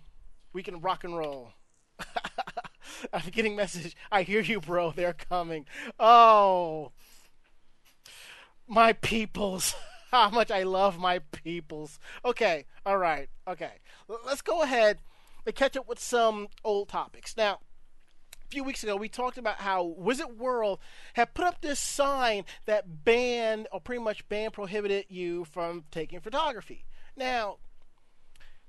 we 0.52 0.64
can 0.64 0.80
rock 0.80 1.04
and 1.04 1.16
roll. 1.16 1.52
I'm 3.12 3.30
getting 3.30 3.54
message. 3.54 3.94
I 4.10 4.22
hear 4.22 4.40
you, 4.40 4.60
bro. 4.60 4.90
They're 4.90 5.12
coming. 5.12 5.66
Oh, 6.00 6.90
my 8.66 8.94
peoples. 8.94 9.76
How 10.10 10.28
much 10.28 10.50
I 10.50 10.64
love 10.64 10.98
my 10.98 11.20
peoples. 11.20 12.00
Okay, 12.24 12.66
all 12.84 12.98
right, 12.98 13.28
okay. 13.46 13.74
Let's 14.08 14.42
go 14.42 14.62
ahead 14.62 14.98
and 15.46 15.54
catch 15.54 15.76
up 15.76 15.88
with 15.88 16.00
some 16.00 16.48
old 16.64 16.88
topics. 16.88 17.36
Now, 17.36 17.60
few 18.50 18.64
weeks 18.64 18.82
ago, 18.82 18.96
we 18.96 19.08
talked 19.08 19.38
about 19.38 19.56
how 19.56 19.82
Wizard 19.82 20.38
World 20.38 20.78
had 21.14 21.34
put 21.34 21.44
up 21.44 21.60
this 21.60 21.80
sign 21.80 22.44
that 22.66 23.04
banned, 23.04 23.68
or 23.72 23.80
pretty 23.80 24.02
much 24.02 24.28
banned, 24.28 24.52
prohibited 24.52 25.06
you 25.08 25.44
from 25.44 25.84
taking 25.90 26.20
photography. 26.20 26.84
Now, 27.16 27.58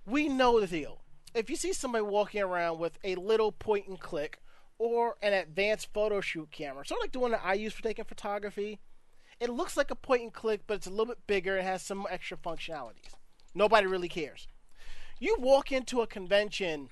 we 0.05 0.29
know 0.29 0.59
the 0.59 0.67
deal. 0.67 1.01
If 1.33 1.49
you 1.49 1.55
see 1.55 1.73
somebody 1.73 2.03
walking 2.03 2.41
around 2.41 2.79
with 2.79 2.97
a 3.03 3.15
little 3.15 3.51
point 3.51 3.87
and 3.87 3.99
click 3.99 4.39
or 4.77 5.17
an 5.21 5.33
advanced 5.33 5.93
photo 5.93 6.21
shoot 6.21 6.51
camera, 6.51 6.85
sort 6.85 6.99
of 6.99 7.03
like 7.03 7.11
the 7.11 7.19
one 7.19 7.31
that 7.31 7.41
I 7.43 7.53
use 7.53 7.73
for 7.73 7.83
taking 7.83 8.05
photography, 8.05 8.79
it 9.39 9.49
looks 9.49 9.75
like 9.75 9.91
a 9.91 9.95
point 9.95 10.23
and 10.23 10.33
click, 10.33 10.61
but 10.65 10.75
it's 10.75 10.87
a 10.87 10.91
little 10.91 11.07
bit 11.07 11.27
bigger 11.27 11.57
and 11.57 11.67
has 11.67 11.81
some 11.81 12.07
extra 12.09 12.37
functionalities. 12.37 13.15
Nobody 13.53 13.87
really 13.87 14.09
cares. 14.09 14.47
You 15.19 15.37
walk 15.39 15.71
into 15.71 16.01
a 16.01 16.07
convention 16.07 16.89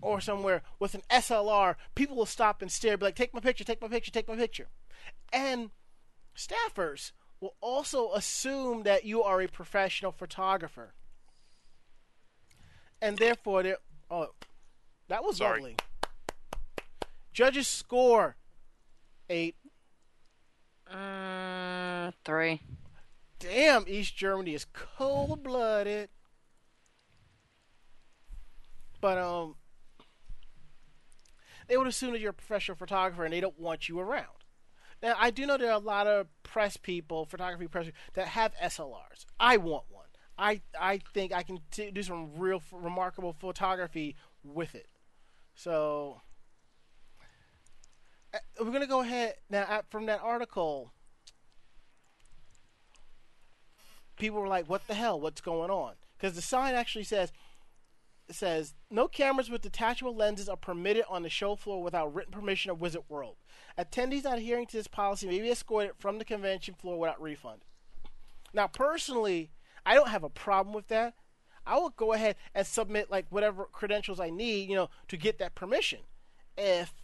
or 0.00 0.20
somewhere 0.20 0.62
with 0.78 0.94
an 0.94 1.02
SLR, 1.10 1.76
people 1.94 2.16
will 2.16 2.26
stop 2.26 2.62
and 2.62 2.70
stare, 2.70 2.96
be 2.96 3.06
like, 3.06 3.16
take 3.16 3.34
my 3.34 3.40
picture, 3.40 3.64
take 3.64 3.82
my 3.82 3.88
picture, 3.88 4.10
take 4.10 4.28
my 4.28 4.36
picture. 4.36 4.68
And 5.32 5.70
staffers 6.36 7.12
will 7.40 7.54
also 7.60 8.12
assume 8.12 8.82
that 8.84 9.04
you 9.04 9.22
are 9.22 9.40
a 9.40 9.48
professional 9.48 10.12
photographer. 10.12 10.94
And 13.00 13.18
therefore, 13.18 13.62
they're. 13.62 13.78
Oh, 14.10 14.28
that 15.08 15.22
was 15.22 15.36
Sorry. 15.36 15.60
lovely. 15.60 15.76
Judges 17.32 17.68
score 17.68 18.36
eight. 19.30 19.54
Mm, 20.92 22.12
three. 22.24 22.60
Damn, 23.38 23.84
East 23.86 24.16
Germany 24.16 24.54
is 24.54 24.66
cold 24.72 25.44
blooded. 25.44 26.08
But 29.00 29.18
um, 29.18 29.54
they 31.68 31.76
would 31.76 31.86
assume 31.86 32.12
that 32.12 32.20
you're 32.20 32.30
a 32.30 32.34
professional 32.34 32.76
photographer 32.76 33.24
and 33.24 33.32
they 33.32 33.40
don't 33.40 33.58
want 33.58 33.88
you 33.88 34.00
around. 34.00 34.26
Now, 35.02 35.14
I 35.16 35.30
do 35.30 35.46
know 35.46 35.56
there 35.56 35.68
are 35.68 35.74
a 35.74 35.78
lot 35.78 36.06
of 36.06 36.26
press 36.42 36.76
people, 36.76 37.24
photography 37.24 37.68
press 37.68 37.86
people, 37.86 38.00
that 38.14 38.28
have 38.28 38.52
SLRs. 38.56 39.26
I 39.38 39.56
want 39.56 39.84
one. 39.90 40.06
I 40.36 40.60
I 40.78 41.00
think 41.12 41.32
I 41.32 41.42
can 41.42 41.60
t- 41.70 41.90
do 41.90 42.02
some 42.02 42.36
real 42.36 42.58
f- 42.58 42.72
remarkable 42.72 43.32
photography 43.32 44.16
with 44.44 44.74
it. 44.74 44.86
So 45.54 46.22
uh, 48.32 48.38
we're 48.60 48.70
gonna 48.70 48.86
go 48.86 49.00
ahead 49.00 49.34
now 49.50 49.62
uh, 49.62 49.82
from 49.90 50.06
that 50.06 50.20
article. 50.22 50.92
People 54.16 54.40
were 54.40 54.48
like, 54.48 54.68
"What 54.68 54.86
the 54.86 54.94
hell? 54.94 55.20
What's 55.20 55.40
going 55.40 55.70
on?" 55.70 55.94
Because 56.16 56.34
the 56.34 56.42
sign 56.42 56.74
actually 56.74 57.04
says 57.04 57.32
says 58.30 58.74
no 58.90 59.08
cameras 59.08 59.50
with 59.50 59.62
detachable 59.62 60.14
lenses 60.14 60.48
are 60.48 60.56
permitted 60.56 61.04
on 61.08 61.22
the 61.22 61.30
show 61.30 61.56
floor 61.56 61.82
without 61.82 62.14
written 62.14 62.32
permission 62.32 62.70
of 62.70 62.80
Wizard 62.80 63.02
World. 63.08 63.36
Attendees 63.78 64.24
not 64.24 64.38
adhering 64.38 64.66
to 64.66 64.76
this 64.76 64.86
policy 64.86 65.26
may 65.26 65.40
be 65.40 65.50
escorted 65.50 65.92
from 65.98 66.18
the 66.18 66.24
convention 66.24 66.74
floor 66.74 66.98
without 66.98 67.20
refund. 67.20 67.62
Now, 68.52 68.66
personally, 68.66 69.50
I 69.84 69.94
don't 69.94 70.08
have 70.08 70.24
a 70.24 70.30
problem 70.30 70.74
with 70.74 70.88
that. 70.88 71.14
I 71.66 71.76
will 71.76 71.90
go 71.90 72.12
ahead 72.12 72.36
and 72.54 72.66
submit 72.66 73.10
like 73.10 73.26
whatever 73.30 73.66
credentials 73.66 74.20
I 74.20 74.30
need, 74.30 74.68
you 74.68 74.76
know, 74.76 74.88
to 75.08 75.16
get 75.16 75.38
that 75.38 75.54
permission. 75.54 76.00
If 76.56 76.94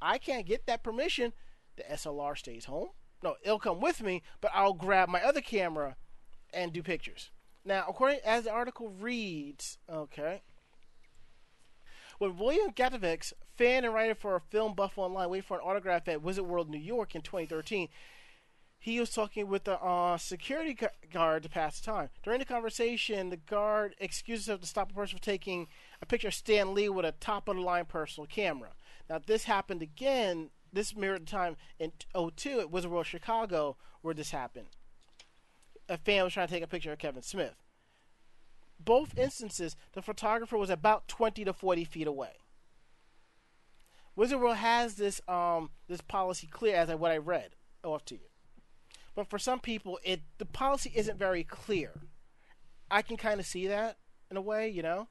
I 0.00 0.18
can't 0.18 0.46
get 0.46 0.66
that 0.66 0.82
permission, 0.82 1.32
the 1.76 1.84
SLR 1.84 2.36
stays 2.36 2.64
home. 2.64 2.88
No, 3.22 3.36
it'll 3.42 3.58
come 3.58 3.80
with 3.80 4.02
me, 4.02 4.22
but 4.40 4.50
I'll 4.54 4.74
grab 4.74 5.08
my 5.08 5.22
other 5.22 5.40
camera 5.40 5.96
and 6.52 6.72
do 6.72 6.82
pictures. 6.82 7.30
Now, 7.64 7.84
according 7.88 8.20
as 8.24 8.44
the 8.44 8.50
article 8.50 8.90
reads, 8.90 9.78
okay. 9.90 10.42
When 12.18 12.36
William 12.36 12.72
Gatovics, 12.72 13.32
fan 13.56 13.84
and 13.84 13.94
writer 13.94 14.14
for 14.14 14.36
a 14.36 14.40
Film 14.40 14.74
Buff 14.74 14.98
Online, 14.98 15.30
waited 15.30 15.46
for 15.46 15.58
an 15.58 15.64
autograph 15.64 16.06
at 16.08 16.22
Wizard 16.22 16.46
World 16.46 16.68
New 16.68 16.78
York 16.78 17.14
in 17.14 17.22
2013, 17.22 17.88
he 18.78 19.00
was 19.00 19.10
talking 19.10 19.48
with 19.48 19.64
the 19.64 19.82
uh, 19.82 20.18
security 20.18 20.76
guard 21.10 21.42
to 21.42 21.48
pass 21.48 21.80
the 21.80 21.90
time. 21.90 22.10
During 22.22 22.38
the 22.38 22.44
conversation, 22.44 23.30
the 23.30 23.38
guard 23.38 23.94
excuses 23.98 24.44
himself 24.44 24.60
to 24.60 24.66
stop 24.66 24.90
a 24.90 24.94
person 24.94 25.18
from 25.18 25.22
taking 25.22 25.68
a 26.02 26.06
picture 26.06 26.28
of 26.28 26.34
Stan 26.34 26.74
Lee 26.74 26.90
with 26.90 27.06
a 27.06 27.12
top 27.12 27.48
of 27.48 27.56
the 27.56 27.62
line 27.62 27.86
personal 27.86 28.26
camera. 28.26 28.72
Now, 29.08 29.20
this 29.24 29.44
happened 29.44 29.80
again. 29.80 30.50
This 30.70 30.94
mirrored 30.94 31.22
the 31.22 31.30
time 31.30 31.56
in 31.78 31.92
02 32.14 32.60
at 32.60 32.70
Wizard 32.70 32.90
World 32.90 33.06
Chicago 33.06 33.78
where 34.02 34.12
this 34.12 34.32
happened. 34.32 34.68
A 35.88 35.98
fan 35.98 36.24
was 36.24 36.32
trying 36.32 36.48
to 36.48 36.54
take 36.54 36.62
a 36.62 36.68
picture 36.68 36.92
of 36.92 36.98
Kevin 36.98 37.22
Smith. 37.22 37.62
Both 38.78 39.18
instances, 39.18 39.76
the 39.92 40.02
photographer 40.02 40.56
was 40.56 40.70
about 40.70 41.08
20 41.08 41.44
to 41.44 41.52
40 41.52 41.84
feet 41.84 42.06
away. 42.06 42.32
Wizard 44.16 44.40
World 44.40 44.56
has 44.56 44.94
this 44.94 45.20
um, 45.26 45.70
this 45.88 46.00
policy 46.00 46.46
clear 46.46 46.76
as 46.76 46.88
I, 46.88 46.94
what 46.94 47.10
I 47.10 47.16
read 47.16 47.56
off 47.82 48.04
to 48.06 48.14
you. 48.14 48.28
But 49.14 49.28
for 49.28 49.38
some 49.38 49.60
people, 49.60 49.98
it 50.04 50.22
the 50.38 50.46
policy 50.46 50.92
isn't 50.94 51.18
very 51.18 51.44
clear. 51.44 51.92
I 52.90 53.02
can 53.02 53.16
kind 53.16 53.40
of 53.40 53.46
see 53.46 53.66
that 53.66 53.98
in 54.30 54.36
a 54.36 54.40
way, 54.40 54.68
you 54.68 54.82
know. 54.82 55.08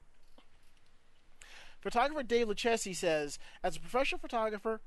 Photographer 1.80 2.22
Dave 2.22 2.48
Lucchesi 2.48 2.96
says, 2.96 3.38
as 3.62 3.76
a 3.76 3.80
professional 3.80 4.18
photographer 4.18 4.80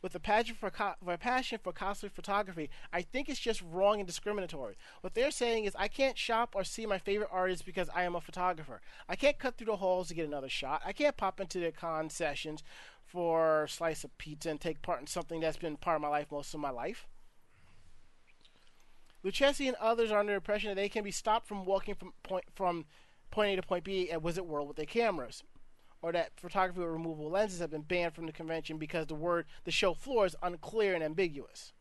with 0.00 0.14
a 0.14 0.20
passion 0.20 0.56
for 0.58 0.70
co- 0.70 0.94
a 1.06 1.18
passion 1.18 1.58
for 1.62 1.72
photography, 1.72 2.70
I 2.92 3.02
think 3.02 3.28
it's 3.28 3.40
just 3.40 3.62
wrong 3.62 3.98
and 3.98 4.06
discriminatory. 4.06 4.76
What 5.00 5.14
they're 5.14 5.30
saying 5.30 5.64
is 5.64 5.74
I 5.76 5.88
can't 5.88 6.16
shop 6.16 6.54
or 6.54 6.64
see 6.64 6.86
my 6.86 6.98
favorite 6.98 7.30
artists 7.32 7.62
because 7.62 7.88
I 7.94 8.04
am 8.04 8.14
a 8.14 8.20
photographer. 8.20 8.80
I 9.08 9.16
can't 9.16 9.38
cut 9.38 9.56
through 9.56 9.66
the 9.66 9.76
halls 9.76 10.08
to 10.08 10.14
get 10.14 10.26
another 10.26 10.48
shot. 10.48 10.82
I 10.84 10.92
can't 10.92 11.16
pop 11.16 11.40
into 11.40 11.58
the 11.60 11.72
con 11.72 12.10
sessions 12.10 12.62
for 13.04 13.64
a 13.64 13.68
slice 13.68 14.04
of 14.04 14.16
pizza 14.18 14.50
and 14.50 14.60
take 14.60 14.82
part 14.82 15.00
in 15.00 15.06
something 15.06 15.40
that's 15.40 15.56
been 15.56 15.76
part 15.76 15.96
of 15.96 16.02
my 16.02 16.08
life 16.08 16.26
most 16.30 16.54
of 16.54 16.60
my 16.60 16.70
life. 16.70 17.06
Lucchesi 19.24 19.66
and 19.66 19.76
others 19.76 20.10
are 20.10 20.20
under 20.20 20.32
the 20.32 20.36
impression 20.36 20.68
that 20.68 20.76
they 20.76 20.88
can 20.88 21.02
be 21.02 21.10
stopped 21.10 21.48
from 21.48 21.64
walking 21.64 21.94
from 21.94 22.12
point 22.22 22.44
from 22.54 22.84
point 23.30 23.52
A 23.52 23.56
to 23.56 23.66
point 23.66 23.84
B 23.84 24.10
at 24.10 24.22
Wizard 24.22 24.44
World 24.44 24.68
with 24.68 24.76
their 24.76 24.86
cameras, 24.86 25.42
or 26.02 26.12
that 26.12 26.30
photography 26.36 26.80
with 26.80 26.88
removable 26.88 27.30
lenses 27.30 27.60
have 27.60 27.70
been 27.70 27.82
banned 27.82 28.14
from 28.14 28.26
the 28.26 28.32
convention 28.32 28.78
because 28.78 29.06
the 29.06 29.14
word 29.14 29.46
the 29.64 29.70
show 29.70 29.94
floor 29.94 30.26
is 30.26 30.36
unclear 30.42 30.94
and 30.94 31.02
ambiguous, 31.02 31.72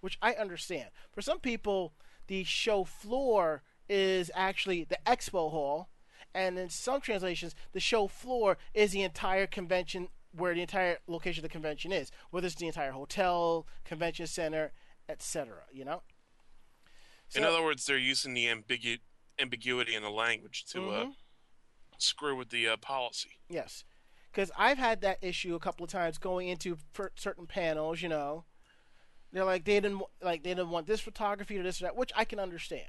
which 0.00 0.18
I 0.22 0.32
understand. 0.34 0.90
For 1.12 1.22
some 1.22 1.38
people, 1.38 1.92
the 2.28 2.44
show 2.44 2.84
floor 2.84 3.62
is 3.88 4.30
actually 4.34 4.84
the 4.84 4.98
expo 5.06 5.50
hall, 5.50 5.90
and 6.34 6.58
in 6.58 6.70
some 6.70 7.00
translations, 7.00 7.54
the 7.72 7.80
show 7.80 8.06
floor 8.06 8.56
is 8.72 8.92
the 8.92 9.02
entire 9.02 9.46
convention 9.46 10.08
where 10.34 10.54
the 10.54 10.62
entire 10.62 10.98
location 11.06 11.44
of 11.44 11.50
the 11.50 11.52
convention 11.52 11.92
is, 11.92 12.10
whether 12.30 12.46
it's 12.46 12.56
the 12.56 12.66
entire 12.66 12.92
hotel, 12.92 13.66
convention 13.84 14.26
center, 14.26 14.72
etc. 15.08 15.56
You 15.72 15.84
know. 15.84 16.02
So, 17.28 17.38
in 17.38 17.44
other 17.44 17.62
words, 17.62 17.86
they're 17.86 17.98
using 17.98 18.34
the 18.34 18.46
ambigu- 18.46 19.00
ambiguity 19.38 19.94
in 19.94 20.02
the 20.02 20.10
language 20.10 20.64
to 20.66 20.78
uh, 20.78 20.82
mm-hmm. 20.82 21.10
uh, 21.10 21.12
screw 22.02 22.36
with 22.36 22.50
the 22.50 22.68
uh, 22.68 22.76
policy. 22.76 23.38
Yes, 23.48 23.84
because 24.30 24.50
I've 24.56 24.78
had 24.78 25.00
that 25.02 25.18
issue 25.22 25.54
a 25.54 25.60
couple 25.60 25.84
of 25.84 25.90
times 25.90 26.18
going 26.18 26.48
into 26.48 26.78
certain 27.16 27.46
panels. 27.46 28.02
You 28.02 28.08
know, 28.08 28.44
they're 29.32 29.44
like 29.44 29.64
they 29.64 29.80
didn't 29.80 30.02
like 30.22 30.42
they 30.42 30.50
didn't 30.50 30.70
want 30.70 30.86
this 30.86 31.00
photography 31.00 31.58
or 31.58 31.62
this 31.62 31.80
or 31.80 31.84
that, 31.84 31.96
which 31.96 32.12
I 32.16 32.24
can 32.24 32.38
understand. 32.38 32.88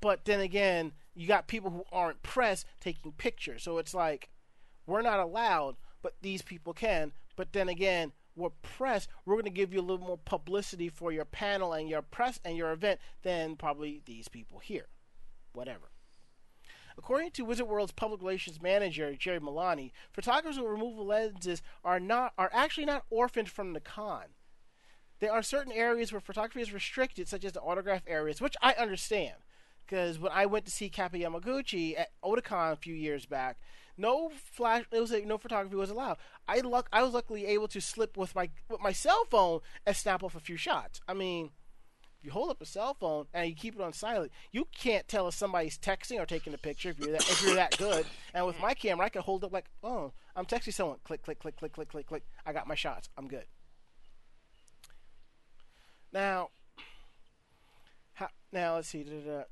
But 0.00 0.24
then 0.24 0.40
again, 0.40 0.92
you 1.14 1.26
got 1.26 1.46
people 1.46 1.70
who 1.70 1.84
aren't 1.92 2.22
press 2.22 2.64
taking 2.80 3.12
pictures, 3.12 3.62
so 3.62 3.78
it's 3.78 3.94
like 3.94 4.30
we're 4.86 5.02
not 5.02 5.20
allowed, 5.20 5.76
but 6.02 6.14
these 6.22 6.42
people 6.42 6.72
can. 6.72 7.12
But 7.36 7.52
then 7.52 7.68
again, 7.68 8.12
we're 8.36 8.50
press, 8.50 9.08
we're 9.24 9.34
going 9.34 9.44
to 9.44 9.50
give 9.50 9.72
you 9.72 9.80
a 9.80 9.82
little 9.82 10.06
more 10.06 10.18
publicity 10.18 10.88
for 10.88 11.12
your 11.12 11.24
panel 11.24 11.72
and 11.72 11.88
your 11.88 12.02
press 12.02 12.40
and 12.44 12.56
your 12.56 12.72
event 12.72 13.00
than 13.22 13.56
probably 13.56 14.02
these 14.04 14.28
people 14.28 14.58
here. 14.58 14.86
Whatever. 15.52 15.90
According 17.02 17.30
to 17.30 17.46
Wizard 17.46 17.66
World's 17.66 17.92
public 17.92 18.20
relations 18.20 18.60
manager 18.60 19.14
Jerry 19.14 19.40
Milani, 19.40 19.90
photographers 20.12 20.58
with 20.58 20.70
removable 20.70 21.06
lenses 21.06 21.62
are 21.82 21.98
not 21.98 22.34
are 22.36 22.50
actually 22.52 22.84
not 22.84 23.06
orphaned 23.08 23.48
from 23.48 23.72
the 23.72 23.80
con. 23.80 24.24
There 25.18 25.32
are 25.32 25.42
certain 25.42 25.72
areas 25.72 26.12
where 26.12 26.20
photography 26.20 26.60
is 26.60 26.74
restricted, 26.74 27.26
such 27.26 27.42
as 27.46 27.52
the 27.52 27.62
autograph 27.62 28.02
areas, 28.06 28.42
which 28.42 28.54
I 28.60 28.74
understand. 28.74 29.36
Because 29.78 30.18
when 30.18 30.30
I 30.30 30.44
went 30.44 30.66
to 30.66 30.70
see 30.70 30.90
Kappei 30.90 31.22
Yamaguchi 31.22 31.98
at 31.98 32.10
Otakon 32.22 32.72
a 32.72 32.76
few 32.76 32.94
years 32.94 33.24
back, 33.24 33.58
no 33.96 34.30
flash. 34.52 34.84
It 34.92 35.00
was 35.00 35.10
like 35.10 35.26
no 35.26 35.38
photography 35.38 35.76
was 35.76 35.88
allowed. 35.88 36.18
I 36.46 36.60
luck. 36.60 36.90
I 36.92 37.02
was 37.02 37.14
luckily 37.14 37.46
able 37.46 37.68
to 37.68 37.80
slip 37.80 38.18
with 38.18 38.34
my 38.34 38.50
with 38.68 38.82
my 38.82 38.92
cell 38.92 39.24
phone 39.30 39.60
and 39.86 39.96
snap 39.96 40.22
off 40.22 40.34
a 40.34 40.40
few 40.40 40.58
shots. 40.58 41.00
I 41.08 41.14
mean, 41.14 41.52
if 42.20 42.26
you 42.26 42.32
hold 42.32 42.50
up 42.50 42.60
a 42.60 42.66
cell 42.66 42.92
phone 42.92 43.26
and 43.32 43.48
you 43.48 43.54
keep 43.54 43.74
it 43.74 43.80
on 43.80 43.94
silent, 43.94 44.30
you 44.52 44.66
can't 44.76 45.08
tell 45.08 45.26
if 45.26 45.34
somebody's 45.34 45.78
texting 45.78 46.20
or 46.20 46.26
taking 46.26 46.52
a 46.52 46.58
picture 46.58 46.90
if 46.90 46.98
you're 46.98 47.12
that 47.12 47.22
if 47.22 47.42
you're 47.42 47.54
that 47.54 47.78
good. 47.78 48.04
And 48.34 48.46
with 48.46 48.60
my 48.60 48.74
camera, 48.74 49.06
I 49.06 49.08
can 49.08 49.22
hold 49.22 49.42
up 49.42 49.52
like, 49.52 49.70
oh, 49.82 50.12
I'm 50.36 50.44
texting 50.44 50.74
someone. 50.74 50.98
Click, 51.02 51.22
click, 51.22 51.38
click, 51.38 51.56
click, 51.56 51.72
click, 51.72 51.88
click, 51.88 52.06
click. 52.06 52.22
I 52.44 52.52
got 52.52 52.66
my 52.66 52.74
shots. 52.74 53.08
I'm 53.16 53.26
good. 53.26 53.44
Now, 56.12 56.50
how, 58.12 58.28
now 58.52 58.74
let's 58.74 58.88
see. 58.88 59.02
Da, 59.02 59.44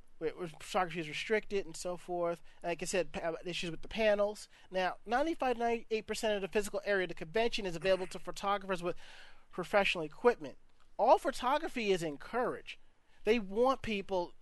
photography 0.60 1.00
is 1.00 1.08
restricted 1.08 1.64
and 1.64 1.74
so 1.74 1.96
forth. 1.96 2.38
like 2.62 2.82
I 2.82 2.86
said, 2.86 3.08
uh, 3.24 3.32
issues 3.46 3.70
with 3.70 3.80
the 3.80 3.88
panels. 3.88 4.46
Now, 4.70 4.96
95 5.06 5.56
98% 5.56 6.36
of 6.36 6.42
the 6.42 6.48
physical 6.48 6.82
area 6.84 7.04
of 7.04 7.08
the 7.08 7.14
convention 7.14 7.64
is 7.64 7.76
available 7.76 8.08
to 8.08 8.18
photographers 8.18 8.82
with 8.82 8.96
professional 9.50 10.04
equipment. 10.04 10.56
All 10.98 11.18
photography 11.18 11.92
is 11.92 12.02
encouraged. 12.02 12.78
They 13.24 13.38
want 13.38 13.82
people 13.82 14.32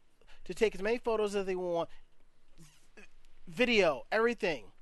to 0.44 0.54
take 0.54 0.74
as 0.74 0.82
many 0.82 0.98
photos 0.98 1.34
as 1.34 1.44
they 1.44 1.54
want, 1.54 1.88
video, 3.46 4.04
everything. 4.10 4.72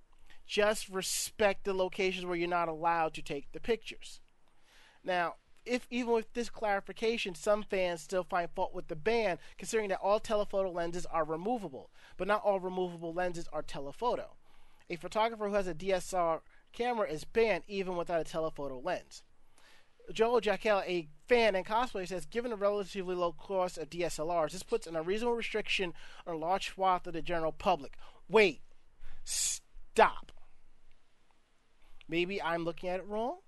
Just 0.47 0.89
respect 0.89 1.65
the 1.65 1.75
locations 1.75 2.27
where 2.27 2.37
you're 2.37 2.49
not 2.49 2.69
allowed 2.69 3.15
to 3.15 3.23
take 3.23 3.51
the 3.53 3.61
pictures. 3.61 4.21
Now, 5.03 5.35
if 5.65 5.87
even 5.91 6.13
with 6.13 6.33
this 6.35 6.51
clarification, 6.51 7.35
some 7.35 7.63
fans 7.63 8.03
still 8.03 8.25
find 8.25 8.51
fault 8.55 8.75
with 8.75 8.89
the 8.89 8.97
ban, 8.97 9.39
considering 9.57 9.89
that 9.89 10.01
all 10.03 10.21
telephoto 10.21 10.71
lenses 10.71 11.07
are 11.07 11.25
removable, 11.25 11.91
but 12.17 12.29
not 12.29 12.43
all 12.45 12.61
removable 12.61 13.15
lenses 13.15 13.49
are 13.53 13.63
telephoto. 13.63 14.37
A 14.91 14.97
photographer 14.97 15.49
who 15.49 15.55
has 15.55 15.67
a 15.67 15.75
DSLR 15.75 16.41
camera 16.73 17.09
is 17.09 17.25
banned 17.25 17.65
even 17.67 17.97
without 17.97 18.21
a 18.21 18.25
telephoto 18.25 18.79
lens. 18.79 19.23
Joel 20.13 20.41
Jackel, 20.41 20.83
a 20.87 21.09
fan 21.27 21.55
and 21.55 21.65
cosplayer, 21.65 22.07
says, 22.07 22.27
given 22.27 22.51
the 22.51 22.57
relatively 22.57 23.15
low 23.15 23.33
cost 23.33 23.79
of 23.79 23.91
DSLRs, 23.91 24.53
this 24.53 24.63
puts 24.63 24.87
an 24.87 24.97
unreasonable 24.97 25.37
restriction 25.37 25.95
on 26.27 26.35
a 26.35 26.39
large 26.39 26.71
swath 26.71 27.07
of 27.07 27.15
the 27.15 27.23
general 27.23 27.53
public. 27.53 27.97
Wait, 28.29 28.61
stop. 29.25 30.33
Maybe 32.09 32.41
I'm 32.43 32.65
looking 32.65 32.91
at 32.91 33.01
it 33.01 33.09
wrong? 33.09 33.39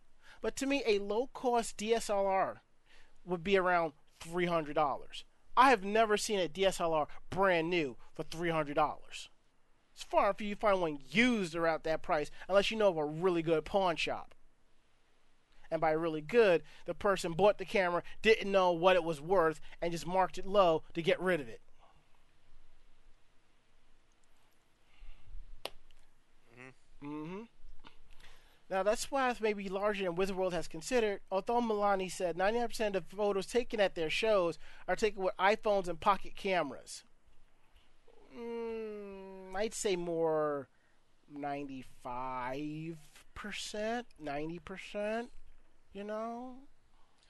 But 0.41 0.57
to 0.57 0.67
me, 0.67 0.83
a 0.87 0.99
low 0.99 1.29
cost 1.33 1.77
DSLR 1.77 2.57
would 3.25 3.45
be 3.45 3.57
around 3.57 3.93
$300. 4.21 5.25
I 5.57 5.71
have 5.71 5.85
never 5.85 6.17
seen 6.17 6.39
a 6.39 6.49
DSLR 6.49 7.07
brand 7.31 7.71
new 7.71 7.97
for 8.15 8.25
$300. 8.25 8.99
It's 9.95 10.03
far 10.03 10.31
if 10.31 10.41
you 10.41 10.55
find 10.55 10.81
one 10.81 10.99
used 11.11 11.55
around 11.55 11.83
that 11.85 12.03
price, 12.03 12.31
unless 12.49 12.71
you 12.71 12.77
know 12.77 12.89
of 12.89 12.99
a 12.99 13.05
really 13.05 13.43
good 13.43 13.65
pawn 13.65 13.97
shop. 13.97 14.35
And 15.71 15.81
by 15.81 15.91
really 15.91 16.21
good, 16.21 16.63
the 16.87 16.95
person 16.95 17.33
bought 17.33 17.59
the 17.59 17.65
camera, 17.65 18.03
didn't 18.23 18.51
know 18.51 18.73
what 18.73 18.97
it 18.97 19.05
was 19.05 19.21
worth, 19.21 19.61
and 19.81 19.93
just 19.93 20.07
marked 20.07 20.39
it 20.39 20.47
low 20.47 20.83
to 20.95 21.03
get 21.03 21.21
rid 21.21 21.41
of 21.41 21.49
it. 21.49 21.61
Mm-hmm. 26.53 27.09
mm-hmm. 27.09 27.43
Now, 28.69 28.83
that 28.83 28.99
swath 28.99 29.41
may 29.41 29.53
be 29.53 29.69
larger 29.69 30.03
than 30.03 30.17
Wizard 30.17 30.37
World 30.37 30.53
has 30.53 30.67
considered, 30.67 31.21
although 31.31 31.61
Milani 31.61 32.11
said 32.11 32.37
99% 32.37 32.97
of 32.97 33.07
photos 33.07 33.47
taken 33.47 33.79
at 33.79 33.95
their 33.95 34.11
shows 34.11 34.59
are 34.89 34.97
taken 34.97 35.23
with 35.23 35.37
iPhones 35.37 35.87
and 35.87 36.01
pocket 36.01 36.35
cameras. 36.35 37.05
Mm, 38.37 39.55
I'd 39.55 39.73
say 39.73 39.95
more 39.95 40.69
95%, 41.33 42.97
90%, 43.37 45.29
you 45.97 46.05
know? 46.05 46.55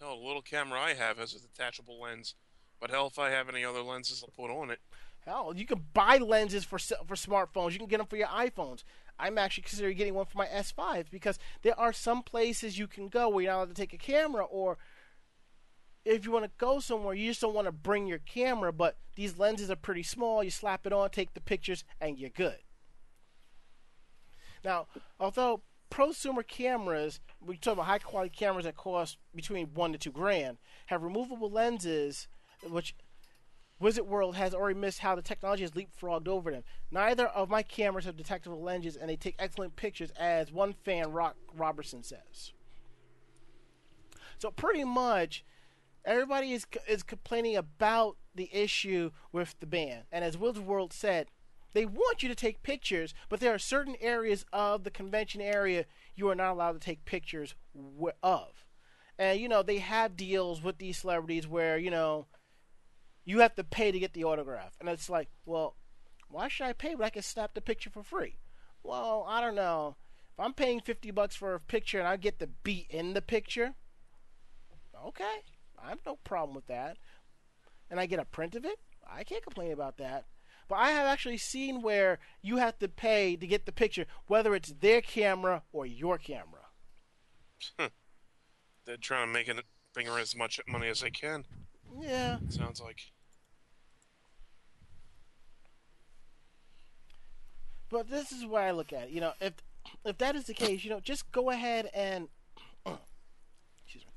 Hell, 0.01 0.19
the 0.19 0.27
little 0.27 0.43
camera 0.43 0.81
I 0.81 0.95
have 0.95 1.19
has 1.19 1.33
a 1.35 1.41
detachable 1.41 2.01
lens, 2.01 2.35
but 2.81 2.91
hell, 2.91 3.07
if 3.07 3.19
I 3.19 3.31
have 3.31 3.49
any 3.49 3.65
other 3.65 3.81
lenses, 3.81 4.23
I'll 4.23 4.45
put 4.45 4.53
on 4.53 4.71
it. 4.71 4.81
Hell, 5.25 5.55
you 5.57 5.65
can 5.65 5.85
buy 5.95 6.19
lenses 6.19 6.65
for 6.65 6.79
for 6.79 7.15
smartphones. 7.15 7.73
You 7.73 7.79
can 7.79 7.89
get 7.89 7.99
them 7.99 8.07
for 8.07 8.17
your 8.17 8.29
iPhones. 8.29 8.85
I'm 9.19 9.39
actually 9.39 9.63
considering 9.63 9.97
getting 9.97 10.15
one 10.15 10.27
for 10.27 10.39
my 10.39 10.47
S5 10.47 11.07
because 11.11 11.39
there 11.63 11.79
are 11.79 11.93
some 11.93 12.23
places 12.23 12.79
you 12.79 12.87
can 12.87 13.09
go 13.09 13.29
where 13.29 13.43
you're 13.43 13.53
not 13.53 13.59
allowed 13.59 13.69
to 13.69 13.75
take 13.75 13.95
a 13.95 13.99
camera, 13.99 14.45
or 14.45 14.77
if 16.05 16.25
you 16.25 16.31
want 16.31 16.45
to 16.45 16.51
go 16.59 16.79
somewhere, 16.79 17.15
you 17.15 17.31
just 17.31 17.41
don't 17.41 17.55
want 17.55 17.67
to 17.67 17.73
bring 17.73 18.07
your 18.07 18.19
camera, 18.19 18.73
but 18.73 18.99
these 19.17 19.39
lenses 19.39 19.71
are 19.71 19.77
pretty 19.77 20.03
small. 20.03 20.45
You 20.45 20.51
slap 20.51 20.87
it 20.87 20.93
on, 20.93 21.09
take 21.11 21.35
the 21.35 21.41
pictures, 21.41 21.83
and 22.01 22.19
you're 22.19 22.31
good. 22.31 22.59
Now, 24.63 24.87
although 25.19 25.63
prosumer 25.91 26.47
cameras, 26.47 27.21
we 27.41 27.57
talk 27.57 27.75
about 27.75 27.87
high 27.87 27.99
quality 27.99 28.31
cameras 28.31 28.65
that 28.65 28.77
cost 28.77 29.19
between 29.35 29.69
one 29.75 29.93
to 29.93 29.99
two 29.99 30.11
grand, 30.11 30.59
have 30.87 31.03
removable 31.03 31.51
lenses, 31.51 32.29
which 32.69 32.95
Wizard 33.79 34.07
World 34.07 34.37
has 34.37 34.55
already 34.55 34.79
missed 34.79 35.01
how 35.01 35.15
the 35.15 35.23
technology 35.23 35.63
has 35.63 35.73
leapfrogged 35.73 36.29
over 36.29 36.51
them. 36.51 36.65
Neither 36.91 37.27
of 37.27 37.51
my 37.51 37.63
cameras 37.63 38.07
have 38.07 38.17
detectable 38.17 38.63
lenses, 38.63 38.97
and 38.97 39.11
they 39.11 39.17
take 39.17 39.37
excellent 39.39 39.77
pictures, 39.77 40.11
as 40.13 40.51
one 40.51 40.75
fan, 40.85 41.13
Rock 41.13 41.37
Robertson, 41.55 42.03
says. 42.03 42.53
So 44.39 44.51
pretty 44.51 44.85
much, 44.85 45.45
everybody 46.05 46.53
is 46.53 46.67
is 46.89 47.03
complaining 47.03 47.57
about 47.57 48.17
the 48.35 48.51
issue 48.53 49.11
with 49.33 49.55
the 49.61 49.67
ban, 49.67 50.03
and 50.11 50.25
as 50.25 50.39
Wizard 50.39 50.67
World 50.67 50.93
said, 50.93 51.29
they 51.77 51.85
want 51.85 52.23
you 52.23 52.29
to 52.31 52.35
take 52.35 52.63
pictures, 52.63 53.13
but 53.29 53.39
there 53.39 53.53
are 53.53 53.59
certain 53.59 53.97
areas 54.01 54.47
of 54.51 54.83
the 54.83 54.91
convention 54.91 55.43
area 55.43 55.85
you 56.15 56.27
are 56.31 56.35
not 56.35 56.53
allowed 56.53 56.73
to 56.73 56.79
take 56.79 57.05
pictures 57.05 57.55
of. 58.23 58.65
And 59.19 59.39
you 59.39 59.47
know 59.47 59.63
they 59.63 59.79
have 59.79 60.17
deals 60.17 60.63
with 60.63 60.79
these 60.79 60.97
celebrities 60.97 61.47
where 61.47 61.77
you 61.77 61.91
know 61.91 62.29
you 63.27 63.41
have 63.41 63.55
to 63.57 63.65
pay 63.65 63.93
to 63.93 63.99
get 63.99 64.15
the 64.15 64.25
autograph, 64.25 64.75
and 64.81 64.89
it's 64.89 65.11
like, 65.11 65.29
well, 65.45 65.77
why 66.31 66.49
should 66.49 66.65
I 66.65 66.73
pay 66.73 66.95
when 66.95 67.05
I 67.05 67.11
can 67.11 67.23
snap 67.23 67.53
the 67.53 67.61
picture 67.61 67.91
for 67.91 68.03
free? 68.03 68.37
Well, 68.83 69.27
I 69.29 69.43
don't 69.43 69.55
know. 69.55 69.97
If 70.33 70.41
I'm 70.41 70.55
paying 70.55 70.81
fifty 70.81 71.11
bucks 71.11 71.37
for 71.37 71.55
a 71.55 71.61
picture 71.61 71.99
and 71.99 72.09
I 72.09 72.17
get 72.17 72.39
to 72.39 72.47
be 72.47 72.87
in 72.89 73.13
the 73.13 73.21
picture, 73.21 73.75
okay, 75.07 75.43
I 75.79 75.91
have 75.91 76.01
no 76.07 76.17
problem 76.25 76.55
with 76.55 76.69
that. 76.69 76.97
And 77.91 78.01
I 78.01 78.07
get 78.07 78.19
a 78.19 78.25
print 78.25 78.55
of 78.55 78.65
it, 78.65 78.79
I 79.07 79.25
can't 79.25 79.43
complain 79.43 79.73
about 79.73 79.99
that. 79.99 80.25
But 80.69 80.77
I 80.77 80.91
have 80.91 81.07
actually 81.07 81.39
seen 81.39 81.81
where 81.81 82.19
you 82.43 82.57
have 82.57 82.79
to 82.81 82.89
pay 82.89 83.37
to 83.37 83.47
get 83.47 83.67
the 83.67 83.73
picture, 83.73 84.07
whether 84.27 84.55
it's 84.55 84.75
their 84.81 85.01
camera 85.01 85.63
or 85.73 85.87
your 85.87 86.19
camera. 86.19 86.67
They're 87.79 88.97
trying 89.01 89.29
to 89.29 89.33
make 89.33 89.49
it 89.49 89.65
bring 89.95 90.07
her 90.07 90.19
as 90.19 90.37
much 90.37 90.61
money 90.69 90.89
as 90.89 91.01
they 91.01 91.11
can. 91.11 91.45
Yeah. 92.01 92.39
Sounds 92.49 92.81
like. 92.81 93.01
But 97.89 98.11
this 98.11 98.33
is 98.33 98.45
where 98.45 98.63
I 98.63 98.73
look 98.73 98.93
at 98.93 99.05
it. 99.05 99.11
You 99.11 99.21
know, 99.21 99.33
if 99.41 99.55
if 100.05 100.19
that 100.19 100.35
is 100.35 100.45
the 100.45 100.55
case, 100.55 100.85
you 100.85 100.91
know, 100.91 101.01
just 101.01 101.31
go 101.31 101.51
ahead 101.51 101.89
and 101.95 102.29
excuse 102.87 104.05
me, 104.05 104.13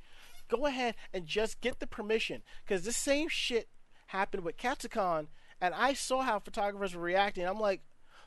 go 0.48 0.66
ahead 0.66 0.96
and 1.14 1.26
just 1.26 1.62
get 1.62 1.80
the 1.80 1.88
permission 1.88 2.42
because 2.66 2.84
the 2.84 2.92
same 2.92 3.30
shit 3.30 3.70
happened 4.08 4.44
with 4.44 4.58
Katsucon 4.58 5.28
and 5.62 5.74
I 5.74 5.94
saw 5.94 6.22
how 6.22 6.40
photographers 6.40 6.96
were 6.96 7.02
reacting. 7.02 7.46
I'm 7.46 7.60
like, 7.60 7.82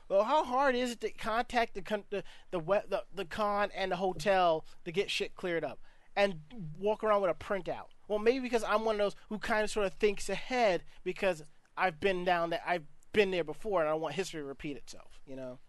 well, 0.09 0.23
how 0.23 0.43
hard 0.43 0.75
is 0.75 0.91
it 0.91 1.01
to 1.01 1.11
contact 1.11 1.73
the 1.73 2.03
the 2.09 2.23
the, 2.51 2.59
the, 2.59 3.03
the 3.13 3.25
con 3.25 3.69
and 3.75 3.91
the 3.91 3.95
hotel 3.95 4.65
to 4.85 4.91
get 4.91 5.09
shit 5.09 5.35
cleared 5.35 5.63
up 5.63 5.79
and 6.15 6.41
walk 6.77 7.03
around 7.03 7.21
with 7.21 7.31
a 7.31 7.33
printout? 7.33 7.87
Well, 8.07 8.19
maybe 8.19 8.39
because 8.39 8.63
I'm 8.63 8.85
one 8.85 8.95
of 8.95 8.99
those 8.99 9.15
who 9.29 9.39
kind 9.39 9.63
of 9.63 9.69
sort 9.69 9.85
of 9.85 9.93
thinks 9.93 10.29
ahead 10.29 10.83
because 11.03 11.43
I've 11.77 11.99
been 11.99 12.25
down 12.25 12.51
there, 12.51 12.61
I've 12.65 12.83
been 13.13 13.31
there 13.31 13.43
before, 13.43 13.79
and 13.81 13.89
I 13.89 13.93
don't 13.93 14.01
want 14.01 14.15
history 14.15 14.41
to 14.41 14.45
repeat 14.45 14.77
itself. 14.77 15.19
You 15.25 15.35
know. 15.35 15.59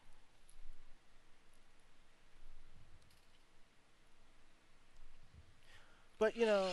But 6.18 6.36
you 6.36 6.46
know, 6.46 6.68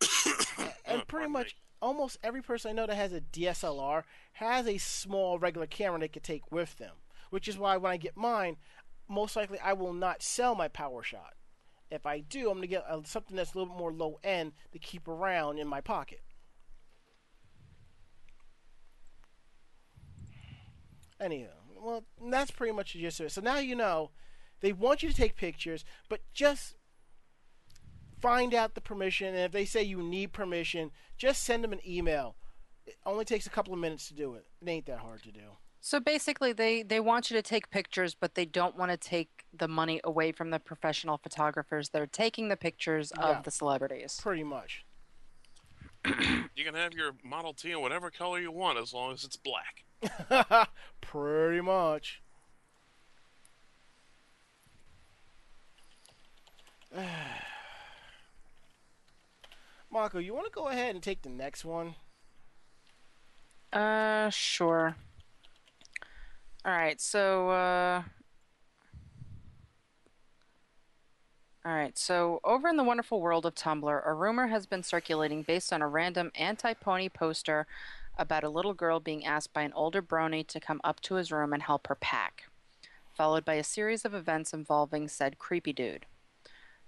and 0.86 1.06
pretty 1.06 1.28
much 1.28 1.56
almost 1.82 2.18
every 2.22 2.40
person 2.40 2.70
I 2.70 2.74
know 2.74 2.86
that 2.86 2.94
has 2.94 3.12
a 3.12 3.20
DSLR 3.20 4.04
has 4.34 4.66
a 4.66 4.78
small 4.78 5.38
regular 5.38 5.66
camera 5.66 5.98
they 5.98 6.08
could 6.08 6.22
take 6.22 6.50
with 6.50 6.78
them. 6.78 6.94
Which 7.30 7.48
is 7.48 7.58
why 7.58 7.76
when 7.76 7.92
I 7.92 7.96
get 7.96 8.16
mine, 8.16 8.56
most 9.08 9.36
likely 9.36 9.58
I 9.58 9.72
will 9.72 9.92
not 9.92 10.22
sell 10.22 10.54
my 10.54 10.68
PowerShot. 10.68 11.32
If 11.90 12.06
I 12.06 12.20
do, 12.20 12.48
I'm 12.48 12.58
gonna 12.58 12.68
get 12.68 12.86
uh, 12.88 13.02
something 13.04 13.36
that's 13.36 13.52
a 13.52 13.58
little 13.58 13.74
bit 13.74 13.78
more 13.78 13.92
low 13.92 14.18
end 14.22 14.52
to 14.72 14.78
keep 14.78 15.08
around 15.08 15.58
in 15.58 15.66
my 15.66 15.80
pocket. 15.80 16.22
Anyhow, 21.20 21.48
well, 21.78 22.04
that's 22.30 22.50
pretty 22.50 22.72
much 22.72 22.92
the 22.92 23.00
gist 23.00 23.20
of 23.20 23.26
it. 23.26 23.32
So 23.32 23.40
now 23.40 23.58
you 23.58 23.74
know 23.74 24.10
they 24.60 24.72
want 24.72 25.02
you 25.02 25.08
to 25.08 25.14
take 25.14 25.36
pictures, 25.36 25.84
but 26.08 26.20
just 26.32 26.76
find 28.22 28.54
out 28.54 28.74
the 28.74 28.80
permission, 28.80 29.28
and 29.28 29.38
if 29.38 29.52
they 29.52 29.64
say 29.66 29.82
you 29.82 30.00
need 30.02 30.32
permission, 30.32 30.90
just 31.18 31.42
send 31.42 31.62
them 31.64 31.72
an 31.72 31.80
email. 31.86 32.36
It 32.86 32.96
only 33.04 33.24
takes 33.24 33.46
a 33.46 33.50
couple 33.50 33.74
of 33.74 33.80
minutes 33.80 34.08
to 34.08 34.14
do 34.14 34.34
it. 34.34 34.46
It 34.60 34.68
ain't 34.68 34.86
that 34.86 34.98
hard 35.00 35.22
to 35.24 35.32
do. 35.32 35.40
So 35.80 35.98
basically, 35.98 36.52
they, 36.52 36.84
they 36.84 37.00
want 37.00 37.28
you 37.30 37.36
to 37.36 37.42
take 37.42 37.68
pictures, 37.70 38.14
but 38.14 38.36
they 38.36 38.44
don't 38.44 38.76
want 38.76 38.92
to 38.92 38.96
take 38.96 39.44
the 39.52 39.66
money 39.66 40.00
away 40.04 40.30
from 40.30 40.50
the 40.50 40.60
professional 40.60 41.18
photographers 41.18 41.88
that 41.90 42.00
are 42.00 42.06
taking 42.06 42.48
the 42.48 42.56
pictures 42.56 43.10
of 43.12 43.28
Yeah. 43.36 43.42
the 43.42 43.50
celebrities. 43.50 44.18
Pretty 44.22 44.44
much. 44.44 44.84
You 46.54 46.64
can 46.64 46.74
have 46.74 46.92
your 46.92 47.12
Model 47.24 47.54
T 47.54 47.70
in 47.72 47.80
whatever 47.80 48.10
color 48.10 48.38
you 48.38 48.50
want 48.52 48.78
as 48.78 48.92
long 48.92 49.12
as 49.12 49.24
it's 49.24 49.36
black. 49.38 49.84
Pretty 51.00 51.60
much. 51.62 52.20
Marco, 59.92 60.18
you 60.18 60.32
want 60.32 60.46
to 60.46 60.52
go 60.52 60.68
ahead 60.68 60.94
and 60.94 61.02
take 61.02 61.20
the 61.20 61.28
next 61.28 61.66
one? 61.66 61.96
Uh, 63.70 64.30
sure. 64.30 64.96
All 66.64 66.72
right, 66.72 66.98
so 66.98 67.50
uh 67.50 68.02
All 71.64 71.74
right, 71.74 71.96
so 71.96 72.40
over 72.42 72.68
in 72.68 72.76
the 72.76 72.82
wonderful 72.82 73.20
world 73.20 73.44
of 73.46 73.54
Tumblr, 73.54 74.02
a 74.06 74.14
rumor 74.14 74.48
has 74.48 74.66
been 74.66 74.82
circulating 74.82 75.42
based 75.42 75.72
on 75.72 75.82
a 75.82 75.86
random 75.86 76.32
anti-pony 76.34 77.08
poster 77.08 77.66
about 78.18 78.44
a 78.44 78.48
little 78.48 78.74
girl 78.74 78.98
being 78.98 79.24
asked 79.24 79.52
by 79.52 79.62
an 79.62 79.72
older 79.74 80.02
brony 80.02 80.44
to 80.48 80.58
come 80.58 80.80
up 80.82 81.00
to 81.00 81.14
his 81.16 81.30
room 81.30 81.52
and 81.52 81.62
help 81.62 81.86
her 81.86 81.94
pack, 81.94 82.44
followed 83.14 83.44
by 83.44 83.54
a 83.54 83.62
series 83.62 84.04
of 84.04 84.14
events 84.14 84.52
involving 84.52 85.06
said 85.06 85.38
creepy 85.38 85.72
dude. 85.72 86.06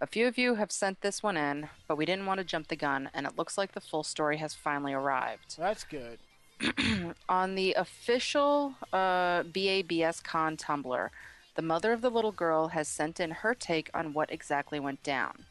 A 0.04 0.06
few 0.06 0.28
of 0.28 0.36
you 0.36 0.56
have 0.56 0.70
sent 0.70 1.00
this 1.00 1.22
one 1.22 1.38
in, 1.38 1.70
but 1.88 1.96
we 1.96 2.04
didn't 2.04 2.26
want 2.26 2.36
to 2.36 2.44
jump 2.44 2.68
the 2.68 2.76
gun, 2.76 3.08
and 3.14 3.24
it 3.24 3.38
looks 3.38 3.56
like 3.56 3.72
the 3.72 3.80
full 3.80 4.02
story 4.02 4.36
has 4.36 4.52
finally 4.52 4.92
arrived 4.92 5.56
That's 5.56 5.82
good. 5.82 6.18
on 7.26 7.54
the 7.54 7.72
official 7.72 8.74
uh, 8.92 9.44
BABS 9.44 10.20
Con 10.20 10.58
Tumblr, 10.58 11.08
the 11.54 11.62
mother 11.62 11.90
of 11.90 12.02
the 12.02 12.10
little 12.10 12.32
girl 12.32 12.68
has 12.68 12.86
sent 12.86 13.18
in 13.18 13.30
her 13.30 13.54
take 13.54 13.88
on 13.94 14.12
what 14.12 14.30
exactly 14.30 14.78
went 14.78 15.02
down. 15.02 15.46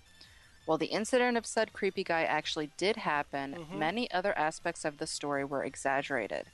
While 0.68 0.78
the 0.78 0.86
incident 0.86 1.36
of 1.36 1.48
said 1.48 1.74
creepy 1.74 2.04
guy 2.04 2.22
actually 2.22 2.70
did 2.78 2.98
happen, 2.98 3.66
many 3.74 4.12
other 4.12 4.38
aspects 4.38 4.86
of 4.86 5.00
the 5.00 5.08
story 5.08 5.44
were 5.44 5.64
exaggerated. 5.64 6.46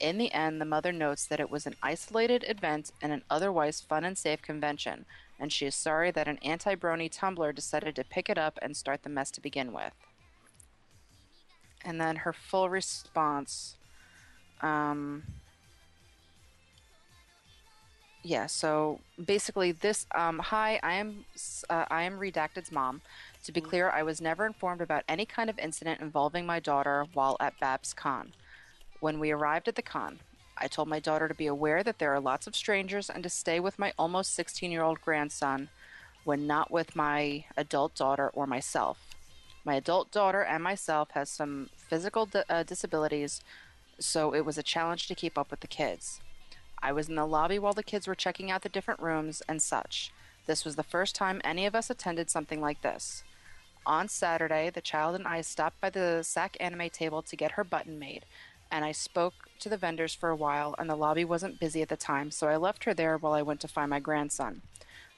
In 0.00 0.18
the 0.18 0.32
end, 0.32 0.60
the 0.60 0.64
mother 0.64 0.92
notes 0.92 1.24
that 1.26 1.40
it 1.40 1.50
was 1.50 1.66
an 1.66 1.76
isolated 1.84 2.44
event 2.48 2.90
in 3.00 3.12
an 3.12 3.22
otherwise 3.30 3.80
fun 3.80 4.04
and 4.04 4.18
safe 4.18 4.42
convention, 4.42 5.06
and 5.38 5.52
she 5.52 5.66
is 5.66 5.74
sorry 5.74 6.10
that 6.10 6.28
an 6.28 6.38
anti 6.42 6.74
brony 6.74 7.10
Tumblr 7.10 7.54
decided 7.54 7.96
to 7.96 8.04
pick 8.04 8.28
it 8.28 8.38
up 8.38 8.58
and 8.62 8.76
start 8.76 9.02
the 9.02 9.08
mess 9.08 9.30
to 9.32 9.40
begin 9.40 9.72
with. 9.72 9.92
And 11.84 12.00
then 12.00 12.16
her 12.16 12.32
full 12.32 12.68
response 12.68 13.76
um, 14.60 15.22
yeah, 18.22 18.46
so 18.46 19.00
basically, 19.24 19.72
this. 19.72 20.06
Um, 20.14 20.38
hi, 20.38 20.80
I 20.82 20.94
am 20.94 21.24
uh, 21.70 21.84
I 21.90 22.02
am 22.02 22.18
Redacted's 22.18 22.72
mom. 22.72 23.00
To 23.44 23.52
be 23.52 23.60
clear, 23.60 23.90
I 23.90 24.02
was 24.02 24.20
never 24.20 24.44
informed 24.44 24.80
about 24.80 25.04
any 25.08 25.24
kind 25.24 25.48
of 25.48 25.58
incident 25.58 26.00
involving 26.00 26.44
my 26.44 26.58
daughter 26.60 27.06
while 27.14 27.36
at 27.40 27.58
Babs 27.60 27.94
Con. 27.94 28.32
When 29.00 29.20
we 29.20 29.30
arrived 29.30 29.68
at 29.68 29.76
the 29.76 29.82
con, 29.82 30.18
I 30.60 30.66
told 30.66 30.88
my 30.88 31.00
daughter 31.00 31.28
to 31.28 31.34
be 31.34 31.46
aware 31.46 31.82
that 31.82 31.98
there 31.98 32.12
are 32.14 32.20
lots 32.20 32.46
of 32.46 32.56
strangers 32.56 33.08
and 33.08 33.22
to 33.22 33.28
stay 33.30 33.60
with 33.60 33.78
my 33.78 33.92
almost 33.98 34.34
16 34.34 34.70
year 34.70 34.82
old 34.82 35.00
grandson 35.00 35.68
when 36.24 36.46
not 36.46 36.70
with 36.70 36.96
my 36.96 37.44
adult 37.56 37.94
daughter 37.94 38.28
or 38.34 38.46
myself. 38.46 38.98
My 39.64 39.74
adult 39.74 40.10
daughter 40.10 40.42
and 40.42 40.62
myself 40.62 41.10
has 41.12 41.30
some 41.30 41.70
physical 41.76 42.26
di- 42.26 42.44
uh, 42.48 42.62
disabilities, 42.62 43.40
so 43.98 44.34
it 44.34 44.44
was 44.44 44.58
a 44.58 44.62
challenge 44.62 45.06
to 45.08 45.14
keep 45.14 45.38
up 45.38 45.50
with 45.50 45.60
the 45.60 45.66
kids. 45.66 46.20
I 46.82 46.92
was 46.92 47.08
in 47.08 47.16
the 47.16 47.26
lobby 47.26 47.58
while 47.58 47.72
the 47.72 47.82
kids 47.82 48.06
were 48.06 48.14
checking 48.14 48.50
out 48.50 48.62
the 48.62 48.68
different 48.68 49.00
rooms 49.00 49.42
and 49.48 49.60
such. 49.60 50.12
This 50.46 50.64
was 50.64 50.76
the 50.76 50.82
first 50.82 51.14
time 51.14 51.40
any 51.44 51.66
of 51.66 51.74
us 51.74 51.90
attended 51.90 52.30
something 52.30 52.60
like 52.60 52.82
this. 52.82 53.22
On 53.84 54.08
Saturday, 54.08 54.70
the 54.70 54.80
child 54.80 55.14
and 55.14 55.26
I 55.26 55.40
stopped 55.40 55.80
by 55.80 55.90
the 55.90 56.22
SAC 56.22 56.56
anime 56.60 56.90
table 56.90 57.22
to 57.22 57.36
get 57.36 57.52
her 57.52 57.64
button 57.64 57.98
made, 57.98 58.24
and 58.70 58.84
I 58.84 58.92
spoke 58.92 59.34
to 59.60 59.68
the 59.68 59.76
vendors 59.76 60.14
for 60.14 60.28
a 60.30 60.36
while, 60.36 60.74
and 60.78 60.88
the 60.88 60.96
lobby 60.96 61.24
wasn't 61.24 61.60
busy 61.60 61.82
at 61.82 61.88
the 61.88 61.96
time, 61.96 62.30
so 62.30 62.48
I 62.48 62.56
left 62.56 62.84
her 62.84 62.94
there 62.94 63.16
while 63.16 63.32
I 63.32 63.42
went 63.42 63.60
to 63.60 63.68
find 63.68 63.90
my 63.90 64.00
grandson. 64.00 64.62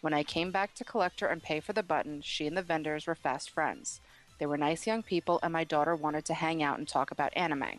When 0.01 0.15
I 0.15 0.23
came 0.23 0.51
back 0.51 0.75
to 0.77 0.85
collect 0.85 1.21
her 1.21 1.27
and 1.27 1.43
pay 1.43 1.61
for 1.61 1.73
the 1.73 1.83
button, 1.83 2.23
she 2.23 2.47
and 2.47 2.57
the 2.57 2.63
vendors 2.63 3.07
were 3.07 3.15
fast 3.15 3.51
friends. 3.51 4.01
They 4.39 4.47
were 4.47 4.57
nice 4.57 4.87
young 4.87 5.03
people, 5.03 5.39
and 5.43 5.53
my 5.53 5.65
daughter 5.65 5.95
wanted 5.95 6.25
to 6.27 6.35
hang 6.35 6.63
out 6.63 6.79
and 6.79 6.89
talk 6.89 7.11
about 7.11 7.37
anime. 7.37 7.79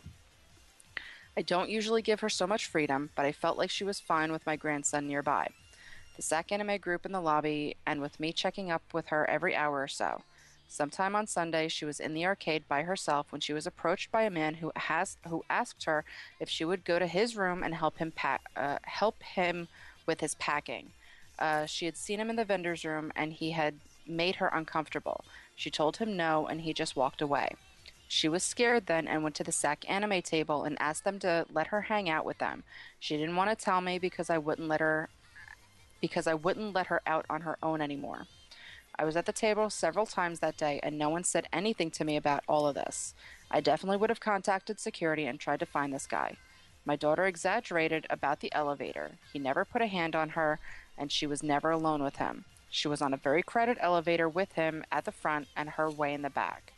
I 1.36 1.42
don't 1.42 1.70
usually 1.70 2.02
give 2.02 2.20
her 2.20 2.28
so 2.28 2.46
much 2.46 2.66
freedom, 2.66 3.10
but 3.16 3.24
I 3.24 3.32
felt 3.32 3.58
like 3.58 3.70
she 3.70 3.84
was 3.84 3.98
fine 3.98 4.30
with 4.30 4.46
my 4.46 4.54
grandson 4.54 5.08
nearby. 5.08 5.48
the 6.16 6.22
SAC 6.22 6.52
Anime 6.52 6.76
group 6.78 7.06
in 7.06 7.12
the 7.12 7.20
lobby, 7.20 7.76
and 7.86 8.00
with 8.00 8.20
me 8.20 8.32
checking 8.32 8.70
up 8.70 8.82
with 8.92 9.08
her 9.08 9.28
every 9.28 9.56
hour 9.56 9.82
or 9.82 9.88
so. 9.88 10.22
Sometime 10.72 11.14
on 11.14 11.26
Sunday, 11.26 11.68
she 11.68 11.84
was 11.84 12.00
in 12.00 12.14
the 12.14 12.24
arcade 12.24 12.66
by 12.66 12.84
herself 12.84 13.30
when 13.30 13.42
she 13.42 13.52
was 13.52 13.66
approached 13.66 14.10
by 14.10 14.22
a 14.22 14.30
man 14.30 14.54
who 14.54 14.72
has 14.74 15.18
who 15.28 15.44
asked 15.50 15.84
her 15.84 16.02
if 16.40 16.48
she 16.48 16.64
would 16.64 16.82
go 16.82 16.98
to 16.98 17.06
his 17.06 17.36
room 17.36 17.62
and 17.62 17.74
help 17.74 17.98
him 17.98 18.10
pack, 18.10 18.40
uh, 18.56 18.78
help 18.84 19.22
him 19.22 19.68
with 20.06 20.22
his 20.22 20.34
packing. 20.36 20.92
Uh, 21.38 21.66
she 21.66 21.84
had 21.84 21.98
seen 21.98 22.18
him 22.18 22.30
in 22.30 22.36
the 22.36 22.44
vendor's 22.46 22.86
room, 22.86 23.12
and 23.14 23.34
he 23.34 23.50
had 23.50 23.74
made 24.06 24.36
her 24.36 24.48
uncomfortable. 24.48 25.26
She 25.54 25.70
told 25.70 25.98
him 25.98 26.16
no, 26.16 26.46
and 26.46 26.62
he 26.62 26.72
just 26.72 26.96
walked 26.96 27.20
away. 27.20 27.50
She 28.08 28.30
was 28.30 28.42
scared 28.42 28.86
then 28.86 29.06
and 29.06 29.22
went 29.22 29.36
to 29.36 29.44
the 29.44 29.52
SAC 29.52 29.84
anime 29.90 30.22
table 30.22 30.64
and 30.64 30.80
asked 30.80 31.04
them 31.04 31.18
to 31.18 31.44
let 31.52 31.66
her 31.66 31.82
hang 31.82 32.08
out 32.08 32.24
with 32.24 32.38
them. 32.38 32.64
She 32.98 33.18
didn't 33.18 33.36
want 33.36 33.50
to 33.50 33.62
tell 33.62 33.82
me 33.82 33.98
because 33.98 34.30
I 34.30 34.38
wouldn't 34.38 34.68
let 34.68 34.80
her 34.80 35.10
because 36.00 36.26
I 36.26 36.32
wouldn't 36.32 36.74
let 36.74 36.86
her 36.86 37.02
out 37.06 37.26
on 37.28 37.42
her 37.42 37.58
own 37.62 37.82
anymore. 37.82 38.26
I 39.02 39.04
was 39.04 39.16
at 39.16 39.26
the 39.26 39.32
table 39.32 39.68
several 39.68 40.06
times 40.06 40.38
that 40.38 40.56
day 40.56 40.78
and 40.80 40.96
no 40.96 41.08
one 41.08 41.24
said 41.24 41.48
anything 41.52 41.90
to 41.90 42.04
me 42.04 42.16
about 42.16 42.44
all 42.46 42.68
of 42.68 42.76
this. 42.76 43.14
I 43.50 43.60
definitely 43.60 43.96
would 43.96 44.10
have 44.10 44.20
contacted 44.20 44.78
security 44.78 45.26
and 45.26 45.40
tried 45.40 45.58
to 45.58 45.66
find 45.66 45.92
this 45.92 46.06
guy. 46.06 46.36
My 46.84 46.94
daughter 46.94 47.24
exaggerated 47.24 48.06
about 48.08 48.38
the 48.38 48.52
elevator. 48.52 49.18
He 49.32 49.40
never 49.40 49.64
put 49.64 49.82
a 49.82 49.88
hand 49.88 50.14
on 50.14 50.28
her 50.30 50.60
and 50.96 51.10
she 51.10 51.26
was 51.26 51.42
never 51.42 51.72
alone 51.72 52.00
with 52.00 52.18
him. 52.18 52.44
She 52.70 52.86
was 52.86 53.02
on 53.02 53.12
a 53.12 53.16
very 53.16 53.42
crowded 53.42 53.76
elevator 53.80 54.28
with 54.28 54.52
him 54.52 54.84
at 54.92 55.04
the 55.04 55.10
front 55.10 55.48
and 55.56 55.70
her 55.70 55.90
way 55.90 56.14
in 56.14 56.22
the 56.22 56.30
back. 56.30 56.72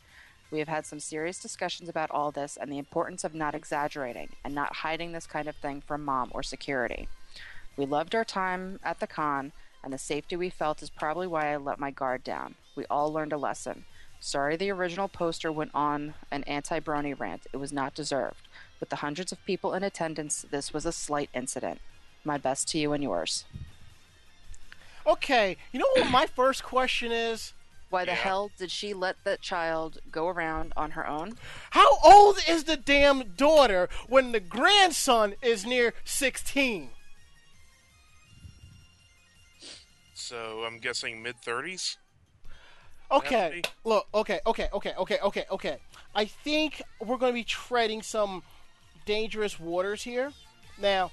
We 0.50 0.60
have 0.60 0.68
had 0.68 0.86
some 0.86 1.00
serious 1.00 1.38
discussions 1.38 1.90
about 1.90 2.10
all 2.10 2.30
this 2.30 2.56
and 2.56 2.72
the 2.72 2.78
importance 2.78 3.24
of 3.24 3.34
not 3.34 3.54
exaggerating 3.54 4.30
and 4.42 4.54
not 4.54 4.76
hiding 4.76 5.12
this 5.12 5.26
kind 5.26 5.46
of 5.46 5.56
thing 5.56 5.82
from 5.82 6.02
mom 6.02 6.30
or 6.32 6.42
security. 6.42 7.06
We 7.76 7.84
loved 7.84 8.14
our 8.14 8.24
time 8.24 8.80
at 8.82 9.00
the 9.00 9.06
con, 9.06 9.52
and 9.84 9.92
the 9.92 9.98
safety 9.98 10.34
we 10.34 10.48
felt 10.50 10.82
is 10.82 10.90
probably 10.90 11.26
why 11.26 11.52
I 11.52 11.56
let 11.58 11.78
my 11.78 11.90
guard 11.90 12.24
down. 12.24 12.54
We 12.74 12.86
all 12.86 13.12
learned 13.12 13.32
a 13.32 13.36
lesson. 13.36 13.84
Sorry 14.18 14.56
the 14.56 14.70
original 14.70 15.06
poster 15.08 15.52
went 15.52 15.70
on 15.74 16.14
an 16.30 16.42
anti 16.44 16.80
brony 16.80 17.18
rant. 17.18 17.46
It 17.52 17.58
was 17.58 17.72
not 17.72 17.94
deserved. 17.94 18.48
With 18.80 18.88
the 18.88 18.96
hundreds 18.96 19.30
of 19.32 19.44
people 19.44 19.74
in 19.74 19.82
attendance, 19.82 20.46
this 20.50 20.72
was 20.72 20.86
a 20.86 20.92
slight 20.92 21.28
incident. 21.34 21.80
My 22.24 22.38
best 22.38 22.66
to 22.68 22.78
you 22.78 22.92
and 22.94 23.02
yours. 23.02 23.44
Okay, 25.06 25.58
you 25.72 25.78
know 25.78 25.86
what 25.96 26.10
my 26.10 26.26
first 26.26 26.64
question 26.64 27.12
is? 27.12 27.52
Why 27.90 28.06
the 28.06 28.12
Yeah. 28.12 28.16
hell 28.16 28.50
did 28.58 28.70
she 28.70 28.94
let 28.94 29.22
that 29.24 29.42
child 29.42 29.98
go 30.10 30.28
around 30.28 30.72
on 30.76 30.92
her 30.92 31.06
own? 31.06 31.38
How 31.70 31.98
old 31.98 32.38
is 32.48 32.64
the 32.64 32.78
damn 32.78 33.34
daughter 33.34 33.88
when 34.08 34.32
the 34.32 34.40
grandson 34.40 35.34
is 35.42 35.66
near 35.66 35.92
16? 36.04 36.90
So 40.24 40.64
I'm 40.64 40.78
guessing 40.78 41.22
mid 41.22 41.36
30s. 41.42 41.98
Okay, 43.12 43.60
look, 43.84 44.06
okay, 44.14 44.40
okay, 44.46 44.68
okay, 44.72 44.94
okay, 44.96 45.18
okay, 45.22 45.44
okay. 45.50 45.76
I 46.14 46.24
think 46.24 46.80
we're 46.98 47.18
going 47.18 47.32
to 47.32 47.38
be 47.38 47.44
treading 47.44 48.00
some 48.00 48.42
dangerous 49.04 49.60
waters 49.60 50.02
here. 50.02 50.32
Now, 50.80 51.10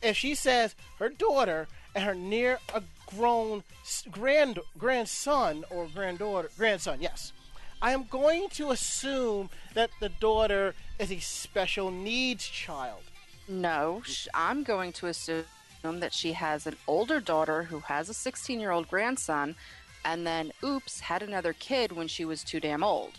if 0.00 0.16
she 0.16 0.34
says 0.34 0.74
her 0.98 1.10
daughter 1.10 1.68
and 1.94 2.02
her 2.02 2.14
near 2.14 2.58
a 2.74 2.82
grown 3.06 3.62
grand 4.10 4.58
grandson 4.78 5.64
or 5.68 5.86
granddaughter 5.94 6.48
grandson, 6.56 7.02
yes, 7.02 7.34
I 7.82 7.92
am 7.92 8.04
going 8.04 8.48
to 8.50 8.70
assume 8.70 9.50
that 9.74 9.90
the 10.00 10.08
daughter 10.08 10.74
is 10.98 11.12
a 11.12 11.18
special 11.18 11.90
needs 11.90 12.46
child. 12.46 13.02
No, 13.46 14.00
sh- 14.06 14.28
I'm 14.32 14.62
going 14.62 14.92
to 14.94 15.08
assume 15.08 15.44
that 15.82 16.12
she 16.12 16.32
has 16.34 16.66
an 16.66 16.76
older 16.86 17.20
daughter 17.20 17.64
who 17.64 17.80
has 17.80 18.08
a 18.08 18.14
16 18.14 18.60
year 18.60 18.70
old 18.70 18.88
grandson, 18.88 19.56
and 20.04 20.26
then, 20.26 20.52
oops, 20.64 21.00
had 21.00 21.22
another 21.22 21.52
kid 21.52 21.92
when 21.92 22.08
she 22.08 22.24
was 22.24 22.44
too 22.44 22.60
damn 22.60 22.84
old. 22.84 23.12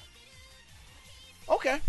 Okay. 1.49 1.79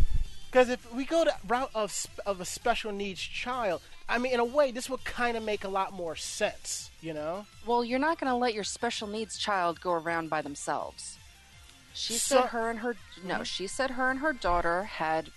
Because 0.50 0.68
if 0.68 0.92
we 0.92 1.04
go 1.04 1.24
the 1.24 1.34
route 1.46 1.70
of 1.74 2.06
of 2.26 2.40
a 2.40 2.44
special 2.44 2.92
needs 2.92 3.20
child, 3.20 3.80
I 4.08 4.18
mean, 4.18 4.32
in 4.34 4.40
a 4.40 4.44
way, 4.44 4.70
this 4.70 4.90
would 4.90 5.04
kind 5.04 5.36
of 5.36 5.42
make 5.42 5.64
a 5.64 5.68
lot 5.68 5.92
more 5.92 6.16
sense, 6.16 6.90
you 7.00 7.14
know? 7.14 7.46
Well, 7.66 7.84
you're 7.84 7.98
not 7.98 8.18
going 8.20 8.30
to 8.30 8.36
let 8.36 8.52
your 8.52 8.64
special 8.64 9.08
needs 9.08 9.38
child 9.38 9.80
go 9.80 9.92
around 9.92 10.28
by 10.28 10.42
themselves. 10.42 11.18
She 11.94 12.14
So- 12.14 12.40
said 12.40 12.48
her 12.48 12.68
and 12.70 12.80
her 12.80 12.96
no, 13.24 13.34
mm-hmm. 13.34 13.42
she 13.44 13.66
said 13.66 13.92
her 13.92 14.10
and 14.10 14.20
her 14.20 14.32
daughter 14.32 14.84
had 14.84 15.30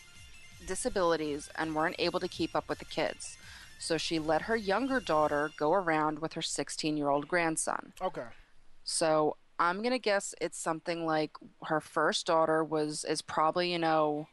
disabilities 0.66 1.50
and 1.56 1.76
weren't 1.76 1.96
able 2.00 2.20
to 2.20 2.28
keep 2.28 2.56
up 2.56 2.68
with 2.68 2.80
the 2.80 2.86
kids. 2.86 3.38
So 3.78 3.98
she 3.98 4.20
let 4.20 4.44
her 4.44 4.56
younger 4.56 5.00
daughter 5.02 5.54
go 5.58 5.74
around 5.74 6.20
with 6.20 6.34
her 6.34 6.42
16-year-old 6.42 7.28
grandson. 7.28 7.94
Okay. 8.02 8.30
So 8.84 9.38
I'm 9.60 9.82
gonna 9.84 10.00
guess 10.00 10.34
it's 10.42 10.60
something 10.60 11.06
like 11.06 11.32
her 11.64 11.82
first 11.82 12.26
daughter 12.28 12.64
was 12.64 13.04
is 13.06 13.22
probably 13.22 13.72
you 13.72 13.80
know 13.80 14.30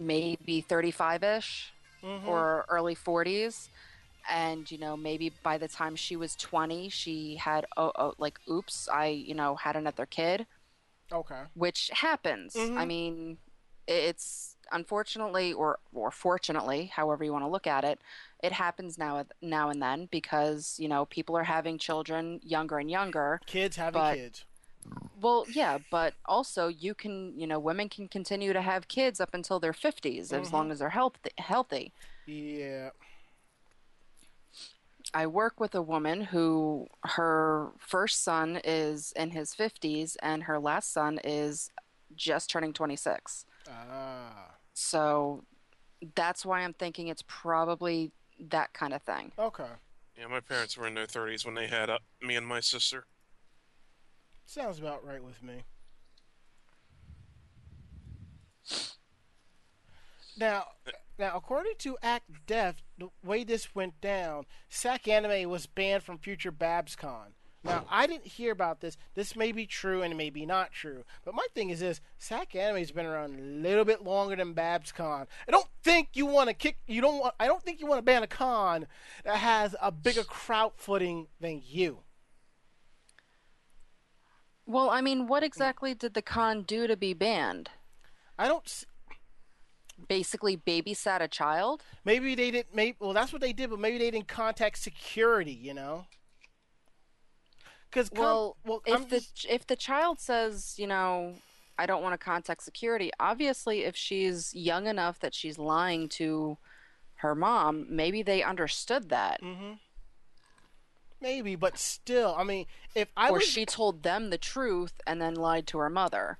maybe 0.00 0.60
35 0.60 1.22
ish 1.22 1.74
Mhm. 2.02 2.26
or 2.26 2.64
early 2.68 2.94
40s, 2.94 3.68
and 4.28 4.70
you 4.70 4.78
know 4.78 4.96
maybe 4.96 5.30
by 5.42 5.58
the 5.58 5.68
time 5.68 5.96
she 5.96 6.16
was 6.16 6.36
20 6.36 6.88
she 6.88 7.36
had 7.36 7.66
oh, 7.76 7.92
oh 7.96 8.14
like 8.18 8.38
oops 8.50 8.88
I 8.92 9.06
you 9.06 9.34
know 9.34 9.56
had 9.56 9.76
another 9.76 10.06
kid, 10.06 10.46
Okay. 11.12 11.44
which 11.54 11.90
happens. 11.92 12.70
I 12.76 12.84
Mhm. 12.84 12.86
mean 12.86 13.38
it's 13.86 14.56
unfortunately 14.72 15.52
or 15.52 15.78
or 15.94 16.10
fortunately 16.10 16.86
however 16.86 17.22
you 17.24 17.32
want 17.32 17.44
to 17.44 17.48
look 17.48 17.66
at 17.66 17.84
it 17.84 18.00
it 18.42 18.52
happens 18.52 18.98
now 18.98 19.24
now 19.40 19.68
and 19.70 19.82
then 19.82 20.08
because 20.10 20.76
you 20.78 20.88
know 20.88 21.04
people 21.06 21.36
are 21.36 21.44
having 21.44 21.78
children 21.78 22.40
younger 22.42 22.78
and 22.78 22.90
younger 22.90 23.40
Kids 23.46 23.76
having 23.76 24.00
But- 24.00 24.16
kids. 24.16 24.44
well 25.20 25.44
yeah 25.52 25.78
but 25.90 26.14
also 26.26 26.68
you 26.68 26.94
can 26.94 27.38
you 27.38 27.46
know 27.46 27.58
women 27.58 27.88
can 27.88 28.08
continue 28.08 28.52
to 28.52 28.62
have 28.62 28.88
kids 28.88 29.20
up 29.20 29.30
until 29.32 29.60
their 29.60 29.72
50s 29.72 30.32
as 30.32 30.52
long 30.52 30.70
as 30.72 30.78
they're 30.80 30.88
healthy 30.90 31.30
healthy 31.38 31.92
Yeah. 32.26 32.90
i 35.14 35.26
work 35.26 35.60
with 35.60 35.74
a 35.74 35.82
woman 35.82 36.22
who 36.22 36.86
her 37.04 37.68
first 37.78 38.22
son 38.24 38.60
is 38.64 39.12
in 39.14 39.30
his 39.30 39.54
50s 39.54 40.16
and 40.22 40.44
her 40.44 40.58
last 40.58 40.92
son 40.92 41.20
is 41.22 41.70
just 42.16 42.50
turning 42.50 42.72
26 42.72 43.46
Ah. 43.70 44.54
So 44.74 45.42
that's 46.14 46.44
why 46.44 46.60
i'm 46.60 46.72
thinking 46.72 47.08
it's 47.08 47.24
probably 47.26 48.10
that 48.38 48.72
kind 48.72 48.92
of 48.92 49.02
thing 49.02 49.30
Okay. 49.38 49.68
Yeah, 50.18 50.26
my 50.26 50.40
parents 50.40 50.76
were 50.76 50.86
in 50.86 50.94
their 50.94 51.06
30s 51.06 51.44
when 51.44 51.54
they 51.54 51.66
had 51.66 51.88
uh, 51.88 51.98
me 52.20 52.36
and 52.36 52.46
my 52.46 52.60
sister. 52.60 53.06
Sounds 54.44 54.78
about 54.78 55.04
right 55.04 55.22
with 55.22 55.42
me. 55.42 55.62
Now, 60.38 60.64
now, 61.18 61.36
according 61.36 61.74
to 61.78 61.96
Act 62.02 62.46
Def, 62.46 62.82
the 62.98 63.08
way 63.24 63.44
this 63.44 63.74
went 63.74 64.00
down, 64.00 64.44
SAC 64.68 65.08
Anime 65.08 65.48
was 65.48 65.66
banned 65.66 66.02
from 66.02 66.18
future 66.18 66.52
BabsCon. 66.52 67.32
Now, 67.64 67.86
I 67.88 68.08
didn't 68.08 68.26
hear 68.26 68.50
about 68.50 68.80
this. 68.80 68.96
This 69.14 69.36
may 69.36 69.52
be 69.52 69.66
true 69.66 70.02
and 70.02 70.12
it 70.12 70.16
may 70.16 70.30
be 70.30 70.44
not 70.44 70.72
true. 70.72 71.04
But 71.24 71.34
my 71.34 71.46
thing 71.54 71.70
is 71.70 71.78
this: 71.80 72.00
SAC 72.18 72.56
Anime's 72.56 72.90
been 72.90 73.06
around 73.06 73.38
a 73.38 73.42
little 73.42 73.84
bit 73.84 74.02
longer 74.02 74.34
than 74.34 74.52
BabsCon. 74.54 75.26
I 75.46 75.50
don't 75.50 75.68
think 75.84 76.08
you 76.14 76.26
want 76.26 76.48
to 76.48 76.54
kick. 76.54 76.78
You 76.88 77.00
don't 77.00 77.20
want. 77.20 77.34
I 77.38 77.46
don't 77.46 77.62
think 77.62 77.78
you 77.80 77.86
want 77.86 77.98
to 77.98 78.02
ban 78.02 78.24
a 78.24 78.26
con 78.26 78.86
that 79.24 79.36
has 79.36 79.76
a 79.80 79.92
bigger 79.92 80.24
crowd 80.24 80.72
footing 80.76 81.28
than 81.40 81.62
you. 81.64 82.00
well 84.66 84.88
i 84.90 85.00
mean 85.00 85.26
what 85.26 85.42
exactly 85.42 85.92
did 85.94 86.14
the 86.14 86.22
con 86.22 86.62
do 86.62 86.86
to 86.86 86.96
be 86.96 87.12
banned 87.14 87.68
I 88.38 88.48
don't. 88.48 88.64
s- 88.64 88.86
basically 90.08 90.56
babysat 90.56 91.20
a 91.20 91.28
child 91.28 91.82
Maybe 92.04 92.34
they 92.34 92.50
didn't. 92.50 92.74
Maybe 92.74 92.96
well, 92.98 93.12
that's 93.12 93.32
what 93.32 93.40
they 93.42 93.52
did, 93.52 93.70
but 93.70 93.78
maybe 93.78 93.98
they 93.98 94.10
didn't 94.10 94.26
contact 94.28 94.78
security. 94.78 95.52
You 95.52 95.74
know. 95.74 96.06
Because 97.92 98.10
Well, 98.10 98.56
well, 98.64 98.80
if 98.86 98.94
I'm 99.02 99.08
the 99.08 99.20
just- 99.20 99.44
if 99.50 99.66
the 99.66 99.76
child 99.76 100.18
says, 100.18 100.76
you 100.78 100.86
know, 100.86 101.36
I 101.78 101.84
don't 101.84 102.02
want 102.02 102.14
to 102.14 102.18
contact 102.24 102.62
security, 102.62 103.10
obviously 103.20 103.80
if 103.84 103.94
she's 103.94 104.54
young 104.54 104.86
enough 104.86 105.18
that 105.20 105.34
she's 105.34 105.58
lying 105.58 106.08
to 106.10 106.56
her 107.16 107.34
mom, 107.34 107.86
maybe 107.94 108.22
they 108.22 108.42
understood 108.42 109.10
that. 109.10 109.40
Mhm. 109.42 109.78
maybe, 111.20 111.54
but 111.54 111.78
still, 111.78 112.34
I 112.36 112.42
mean, 112.42 112.66
if 112.96 113.08
I 113.16 113.28
or 113.28 113.34
was 113.34 113.44
she 113.44 113.64
told 113.64 114.02
them 114.02 114.30
the 114.30 114.38
truth 114.38 115.00
and 115.06 115.22
then 115.22 115.34
lied 115.36 115.68
to 115.68 115.78
her 115.78 115.88
mother. 115.90 116.38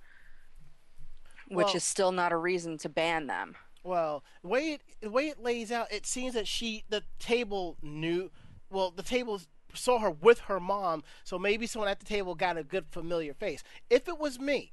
Which 1.46 1.66
Well- 1.66 1.76
is 1.76 1.84
still 1.84 2.10
not 2.10 2.32
a 2.32 2.36
reason 2.36 2.78
to 2.78 2.88
ban 2.88 3.26
them. 3.28 3.56
well, 3.84 4.24
the 4.42 4.48
way 4.48 4.72
it 4.72 4.82
the 5.00 5.10
way 5.10 5.28
it 5.28 5.38
lays 5.40 5.70
out, 5.70 5.92
it 5.92 6.04
seems 6.06 6.34
that 6.34 6.48
she 6.48 6.84
the 6.88 7.04
table 7.20 7.76
knew. 7.82 8.32
Well, 8.70 8.90
the 8.90 9.02
table 9.04 9.40
saw 9.74 9.98
her 9.98 10.10
with 10.10 10.40
her 10.40 10.60
mom, 10.60 11.02
so 11.24 11.38
maybe 11.38 11.66
someone 11.66 11.90
at 11.90 12.00
the 12.00 12.06
table 12.06 12.34
got 12.34 12.56
a 12.56 12.64
good 12.64 12.86
familiar 12.90 13.34
face. 13.34 13.62
If 13.90 14.08
it 14.08 14.18
was 14.18 14.38
me, 14.38 14.72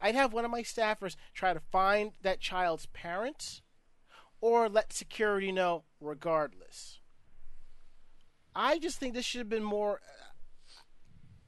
I'd 0.00 0.14
have 0.14 0.32
one 0.32 0.44
of 0.44 0.50
my 0.50 0.62
staffers 0.62 1.16
try 1.32 1.54
to 1.54 1.60
find 1.60 2.12
that 2.22 2.40
child's 2.40 2.86
parents, 2.86 3.62
or 4.40 4.68
let 4.68 4.92
security 4.92 5.50
know 5.52 5.84
regardless. 6.00 7.00
I 8.54 8.78
just 8.78 8.98
think 8.98 9.14
this 9.14 9.24
should 9.24 9.38
have 9.38 9.48
been 9.48 9.64
more. 9.64 10.00
Uh, 10.04 10.80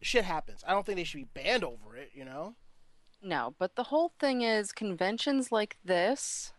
shit 0.01 0.25
happens. 0.25 0.65
I 0.67 0.73
don't 0.73 0.85
think 0.85 0.97
they 0.97 1.05
should 1.05 1.19
be 1.21 1.41
banned 1.43 1.65
over 1.65 1.97
it. 1.97 2.11
You 2.15 2.25
know. 2.25 2.57
No, 3.23 3.55
but 3.59 3.77
the 3.77 3.85
whole 3.85 4.13
thing 4.19 4.43
is 4.43 4.73
conventions 4.73 5.51
like 5.51 5.77
this. 5.85 6.53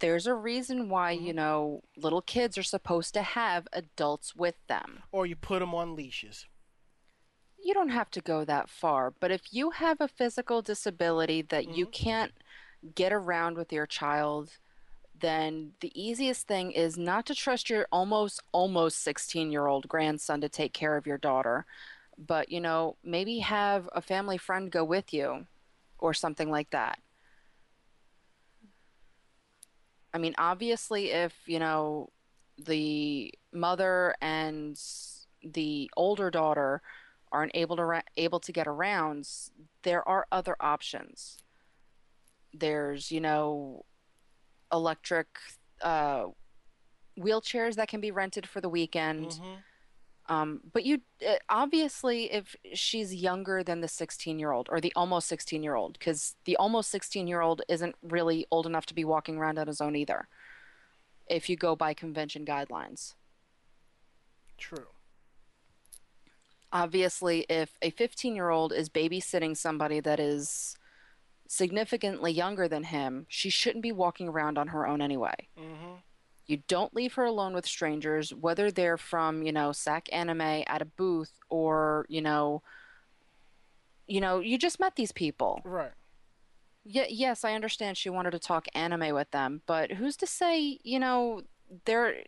There's 0.00 0.26
a 0.26 0.34
reason 0.34 0.88
why, 0.88 1.16
mm-hmm. 1.16 1.26
you 1.26 1.32
know, 1.32 1.82
little 1.96 2.22
kids 2.22 2.58
are 2.58 2.62
supposed 2.62 3.14
to 3.14 3.22
have 3.22 3.68
adults 3.72 4.34
with 4.34 4.56
them. 4.66 5.00
Or 5.12 5.26
you 5.26 5.36
put 5.36 5.60
them 5.60 5.74
on 5.74 5.94
leashes. 5.94 6.46
You 7.62 7.74
don't 7.74 7.90
have 7.90 8.10
to 8.12 8.20
go 8.20 8.44
that 8.44 8.70
far, 8.70 9.12
but 9.20 9.30
if 9.30 9.52
you 9.52 9.70
have 9.70 10.00
a 10.00 10.08
physical 10.08 10.62
disability 10.62 11.42
that 11.42 11.76
you 11.76 11.84
mm-hmm. 11.84 12.04
can't 12.04 12.32
get 12.94 13.12
around 13.12 13.58
with 13.58 13.70
your 13.70 13.86
child, 13.86 14.56
then 15.20 15.72
the 15.80 15.92
easiest 16.00 16.46
thing 16.46 16.72
is 16.72 16.96
not 16.96 17.26
to 17.26 17.34
trust 17.34 17.70
your 17.70 17.86
almost 17.92 18.42
almost 18.52 19.02
16 19.02 19.50
year 19.50 19.66
old 19.66 19.88
grandson 19.88 20.40
to 20.40 20.48
take 20.48 20.72
care 20.72 20.96
of 20.96 21.06
your 21.06 21.18
daughter 21.18 21.66
but 22.18 22.50
you 22.50 22.60
know 22.60 22.96
maybe 23.04 23.38
have 23.38 23.88
a 23.92 24.00
family 24.00 24.38
friend 24.38 24.70
go 24.70 24.84
with 24.84 25.12
you 25.12 25.46
or 25.98 26.14
something 26.14 26.50
like 26.50 26.70
that 26.70 26.98
i 30.14 30.18
mean 30.18 30.34
obviously 30.38 31.10
if 31.10 31.34
you 31.46 31.58
know 31.58 32.08
the 32.58 33.32
mother 33.52 34.14
and 34.20 34.78
the 35.42 35.90
older 35.96 36.30
daughter 36.30 36.82
aren't 37.32 37.52
able 37.54 37.76
to 37.76 37.84
ra- 37.84 38.00
able 38.16 38.40
to 38.40 38.52
get 38.52 38.66
around 38.66 39.28
there 39.82 40.06
are 40.08 40.26
other 40.30 40.56
options 40.60 41.38
there's 42.52 43.10
you 43.10 43.20
know 43.20 43.84
electric 44.72 45.26
uh, 45.82 46.26
wheelchairs 47.18 47.74
that 47.76 47.88
can 47.88 48.00
be 48.00 48.10
rented 48.10 48.48
for 48.48 48.60
the 48.60 48.68
weekend. 48.68 49.28
Mm-hmm. 49.28 49.54
Um, 50.30 50.60
but 50.72 50.86
you 50.86 51.00
uh, 51.28 51.34
obviously, 51.48 52.32
if 52.32 52.54
she's 52.72 53.12
younger 53.12 53.64
than 53.64 53.80
the 53.80 53.88
16 53.88 54.38
year 54.38 54.52
old 54.52 54.68
or 54.70 54.80
the 54.80 54.92
almost 54.94 55.26
16 55.26 55.60
year 55.62 55.74
old, 55.74 55.94
because 55.94 56.36
the 56.44 56.56
almost 56.56 56.88
16 56.92 57.26
year 57.26 57.40
old 57.40 57.62
isn't 57.68 57.96
really 58.00 58.46
old 58.48 58.64
enough 58.64 58.86
to 58.86 58.94
be 58.94 59.04
walking 59.04 59.36
around 59.36 59.58
on 59.58 59.66
his 59.66 59.80
own 59.80 59.96
either, 59.96 60.28
if 61.28 61.50
you 61.50 61.56
go 61.56 61.74
by 61.74 61.92
convention 61.92 62.46
guidelines. 62.46 63.14
True. 64.56 64.86
Obviously, 66.72 67.44
if 67.48 67.76
a 67.82 67.90
15 67.90 68.36
year 68.36 68.50
old 68.50 68.72
is 68.72 68.88
babysitting 68.88 69.56
somebody 69.56 69.98
that 69.98 70.20
is 70.20 70.76
significantly 71.48 72.30
younger 72.30 72.68
than 72.68 72.84
him, 72.84 73.26
she 73.28 73.50
shouldn't 73.50 73.82
be 73.82 73.90
walking 73.90 74.28
around 74.28 74.58
on 74.58 74.68
her 74.68 74.86
own 74.86 75.02
anyway. 75.02 75.34
Mm-hmm. 75.58 75.94
You 76.50 76.62
don't 76.66 76.92
leave 76.92 77.14
her 77.14 77.24
alone 77.24 77.54
with 77.54 77.64
strangers, 77.64 78.34
whether 78.34 78.72
they're 78.72 78.96
from, 78.96 79.44
you 79.44 79.52
know, 79.52 79.70
SAC 79.70 80.08
anime 80.10 80.64
at 80.66 80.82
a 80.82 80.84
booth 80.84 81.30
or, 81.48 82.06
you 82.08 82.20
know, 82.20 82.62
you 84.08 84.20
know, 84.20 84.40
you 84.40 84.58
just 84.58 84.80
met 84.80 84.96
these 84.96 85.12
people. 85.12 85.62
Right. 85.64 85.92
Yeah, 86.82 87.04
yes, 87.08 87.44
I 87.44 87.52
understand 87.52 87.96
she 87.96 88.10
wanted 88.10 88.32
to 88.32 88.40
talk 88.40 88.66
anime 88.74 89.14
with 89.14 89.30
them, 89.30 89.62
but 89.66 89.92
who's 89.92 90.16
to 90.16 90.26
say, 90.26 90.80
you 90.82 90.98
know, 90.98 91.42
they're 91.84 92.24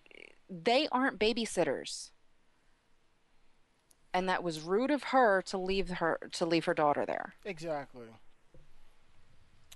they 0.49 0.87
aren't 0.93 1.18
babysitters. 1.18 2.12
And 4.14 4.29
that 4.29 4.45
was 4.45 4.61
rude 4.61 4.93
of 4.93 5.05
her 5.05 5.43
to 5.47 5.59
leave 5.59 5.89
her 5.89 6.20
to 6.31 6.47
leave 6.47 6.66
her 6.66 6.75
daughter 6.75 7.05
there. 7.05 7.35
Exactly. 7.45 8.07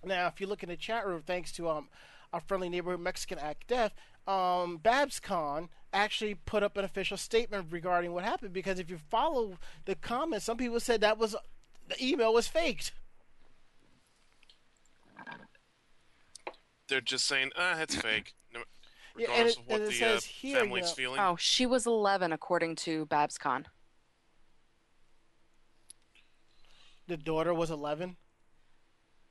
Now, 0.05 0.28
if 0.28 0.40
you 0.40 0.47
look 0.47 0.62
in 0.62 0.68
the 0.68 0.76
chat 0.76 1.05
room, 1.05 1.24
thanks 1.26 1.51
to 1.53 1.68
um, 1.68 1.88
our 2.32 2.40
friendly 2.40 2.68
neighborhood 2.68 3.01
Mexican 3.01 3.38
Act 3.38 3.66
Deaf, 3.66 3.92
um, 4.27 4.79
BabsCon 4.83 5.68
actually 5.93 6.35
put 6.35 6.62
up 6.62 6.77
an 6.77 6.85
official 6.85 7.16
statement 7.16 7.66
regarding 7.70 8.12
what 8.12 8.24
happened. 8.24 8.53
Because 8.53 8.79
if 8.79 8.91
you 8.91 8.99
follow 8.99 9.57
the 9.85 9.95
comments, 9.95 10.45
some 10.45 10.57
people 10.57 10.81
said 10.81 11.01
that 11.01 11.16
was 11.18 11.35
the 11.89 12.05
email 12.05 12.33
was 12.35 12.49
faked. 12.49 12.93
They're 16.89 17.01
just 17.01 17.27
saying, 17.27 17.51
ah, 17.57 17.81
it's 17.81 17.95
fake. 18.01 18.35
No, 18.55 18.61
Yeah, 19.16 19.27
and 19.31 19.47
regardless 19.47 19.53
it- 19.55 19.59
of 19.61 19.66
what 19.66 19.74
and 19.74 19.83
it 19.83 19.87
the 19.87 19.93
says 19.99 20.22
uh, 20.22 20.27
here, 20.29 20.59
family's 20.61 20.83
you 20.85 20.89
know- 20.89 20.95
feeling. 20.95 21.20
Oh, 21.20 21.37
she 21.37 21.66
was 21.66 21.87
11 21.87 22.33
according 22.33 22.77
to 22.77 23.07
BabsCon. 23.07 23.64
The 27.09 27.16
daughter 27.16 27.55
was 27.55 27.70
11. 27.70 28.16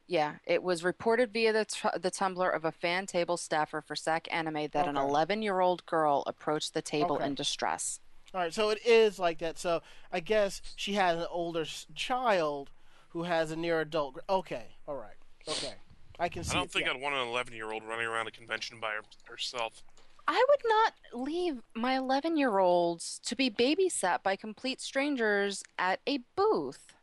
Yeah, 0.07 0.35
it 0.45 0.61
was 0.61 0.83
reported 0.83 1.33
via 1.33 1.51
the, 1.51 1.65
t- 1.65 1.89
the 1.99 2.11
Tumblr 2.11 2.55
of 2.55 2.63
a 2.63 2.71
fan 2.71 3.07
table 3.07 3.37
staffer 3.37 3.81
for 3.81 3.95
SAC 3.95 4.27
Anime 4.31 4.67
that 4.71 4.87
an 4.87 4.97
11 4.97 5.41
year 5.41 5.61
old 5.61 5.85
girl 5.87 6.23
approached 6.27 6.73
the 6.73 6.81
table 6.81 7.15
Okay. 7.15 7.25
in 7.25 7.33
distress. 7.35 7.99
All 8.33 8.41
right, 8.41 8.53
so 8.53 8.69
it 8.69 8.85
is 8.85 9.17
like 9.17 9.39
that. 9.39 9.57
So 9.57 9.81
I 10.11 10.19
guess 10.19 10.61
she 10.75 10.93
has 10.93 11.17
an 11.19 11.27
older 11.31 11.65
child 11.95 12.69
who 13.09 13.23
has 13.23 13.49
a 13.51 13.55
near 13.55 13.81
adult. 13.81 14.13
gr- 14.15 14.19
Okay, 14.29 14.75
all 14.87 14.95
right, 14.95 15.15
okay, 15.47 15.73
I 16.19 16.29
can 16.29 16.43
see. 16.43 16.51
I 16.51 16.55
don't 16.55 16.65
it, 16.65 16.71
think 16.71 16.85
yeah. 16.85 16.91
I'd 16.93 17.01
want 17.01 17.15
an 17.15 17.27
11 17.27 17.53
year 17.53 17.71
old 17.71 17.83
running 17.83 18.05
around 18.07 18.27
a 18.27 18.31
convention 18.31 18.79
by 18.79 18.91
her, 18.91 19.01
herself. 19.23 19.81
I 20.27 20.43
would 20.49 20.61
not 20.65 20.93
leave 21.27 21.61
my 21.75 21.95
11 21.97 22.35
year 22.35 22.57
olds 22.59 23.19
to 23.25 23.35
be 23.35 23.49
babysat 23.49 24.21
by 24.21 24.35
complete 24.35 24.81
strangers 24.81 25.63
at 25.79 25.99
a 26.07 26.19
booth. 26.35 26.94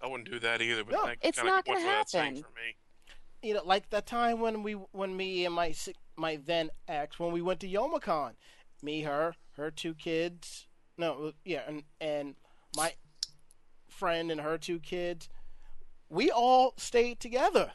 I 0.00 0.06
wouldn't 0.06 0.30
do 0.30 0.38
that 0.40 0.60
either. 0.60 0.84
But 0.84 0.92
No, 0.92 1.06
that 1.06 1.18
it's 1.22 1.38
not 1.38 1.66
went 1.66 1.66
gonna 1.66 1.80
happen. 1.80 2.42
For 2.42 2.48
me. 2.50 2.76
you 3.42 3.54
know, 3.54 3.62
like 3.64 3.90
that 3.90 4.06
time 4.06 4.40
when 4.40 4.62
we, 4.62 4.72
when 4.72 5.16
me 5.16 5.44
and 5.44 5.54
my 5.54 5.74
my 6.16 6.38
then 6.44 6.70
ex, 6.88 7.18
when 7.18 7.32
we 7.32 7.42
went 7.42 7.60
to 7.60 7.68
Youmacon, 7.68 8.32
me, 8.82 9.02
her, 9.02 9.34
her 9.56 9.70
two 9.70 9.94
kids, 9.94 10.66
no, 10.98 11.32
yeah, 11.44 11.62
and 11.66 11.82
and 12.00 12.34
my 12.76 12.94
friend 13.88 14.30
and 14.30 14.40
her 14.40 14.58
two 14.58 14.78
kids, 14.78 15.28
we 16.08 16.30
all 16.30 16.74
stayed 16.76 17.20
together, 17.20 17.72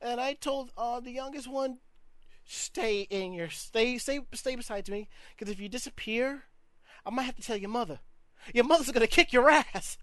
and 0.00 0.20
I 0.20 0.34
told 0.34 0.72
uh, 0.76 1.00
the 1.00 1.10
youngest 1.12 1.48
one, 1.48 1.78
stay 2.44 3.02
in 3.10 3.32
your 3.32 3.50
stay 3.50 3.98
stay 3.98 4.20
stay 4.34 4.56
beside 4.56 4.88
me, 4.88 5.08
because 5.36 5.52
if 5.52 5.60
you 5.60 5.68
disappear, 5.68 6.44
I 7.06 7.10
might 7.10 7.24
have 7.24 7.36
to 7.36 7.42
tell 7.42 7.56
your 7.56 7.70
mother. 7.70 8.00
Your 8.54 8.64
mother's 8.64 8.90
gonna 8.90 9.06
kick 9.06 9.32
your 9.32 9.50
ass. 9.50 9.98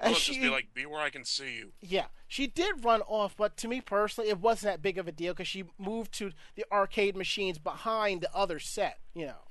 I'll 0.00 0.12
just 0.14 0.40
be 0.40 0.48
like, 0.50 0.74
be 0.74 0.84
where 0.86 1.00
I 1.00 1.10
can 1.10 1.24
see 1.24 1.56
you. 1.56 1.72
yeah, 1.80 2.06
she 2.28 2.46
did 2.46 2.84
run 2.84 3.02
off, 3.02 3.36
but 3.36 3.56
to 3.58 3.68
me 3.68 3.80
personally, 3.80 4.28
it 4.30 4.38
wasn't 4.40 4.72
that 4.72 4.82
big 4.82 4.98
of 4.98 5.08
a 5.08 5.12
deal 5.12 5.32
because 5.32 5.48
she 5.48 5.64
moved 5.78 6.12
to 6.14 6.32
the 6.54 6.64
arcade 6.70 7.16
machines 7.16 7.58
behind 7.58 8.20
the 8.20 8.34
other 8.34 8.58
set, 8.58 8.98
you 9.14 9.26
know. 9.26 9.42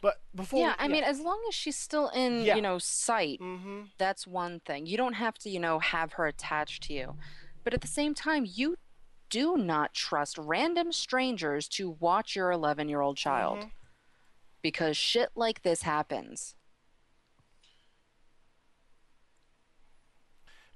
But 0.00 0.20
before, 0.32 0.60
yeah, 0.60 0.76
I 0.78 0.86
mean, 0.86 1.02
as 1.02 1.18
long 1.18 1.40
as 1.48 1.56
she's 1.56 1.74
still 1.76 2.08
in, 2.10 2.42
Yeah. 2.42 2.54
you 2.54 2.62
know, 2.62 2.78
sight, 2.78 3.40
hmm 3.40 3.82
that's 3.98 4.28
one 4.28 4.60
thing. 4.60 4.86
You 4.86 4.96
don't 4.96 5.14
have 5.14 5.36
to, 5.38 5.50
you 5.50 5.58
know, 5.58 5.80
have 5.80 6.12
her 6.12 6.28
attached 6.28 6.84
to 6.84 6.92
you. 6.92 7.16
But 7.64 7.74
at 7.74 7.80
the 7.80 7.88
same 7.88 8.14
time, 8.14 8.46
you 8.48 8.76
do 9.28 9.56
not 9.56 9.94
trust 9.94 10.38
random 10.38 10.92
strangers 10.92 11.66
to 11.70 11.90
watch 11.98 12.36
your 12.36 12.52
11 12.52 12.88
year 12.88 13.00
old 13.00 13.16
child. 13.16 13.58
Mhm. 13.58 13.70
Because 14.62 14.96
shit 14.96 15.30
like 15.34 15.62
this 15.62 15.82
happens. 15.82 16.54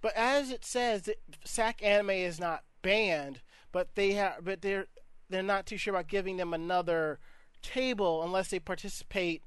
But 0.03 0.15
as 0.17 0.51
it 0.51 0.65
says, 0.65 1.03
that 1.03 1.17
SAC 1.45 1.83
anime 1.83 2.11
is 2.11 2.39
not 2.39 2.65
banned, 2.83 3.41
but 3.71 3.95
they 3.95 4.13
have, 4.13 4.45
but 4.45 4.61
they're 4.61 4.89
they're 5.31 5.43
not 5.43 5.65
too 5.65 5.79
sure 5.79 5.95
about 5.95 6.09
giving 6.09 6.37
them 6.37 6.53
another 6.53 7.21
table 7.63 8.23
unless 8.23 8.49
they 8.49 8.59
participate 8.59 9.43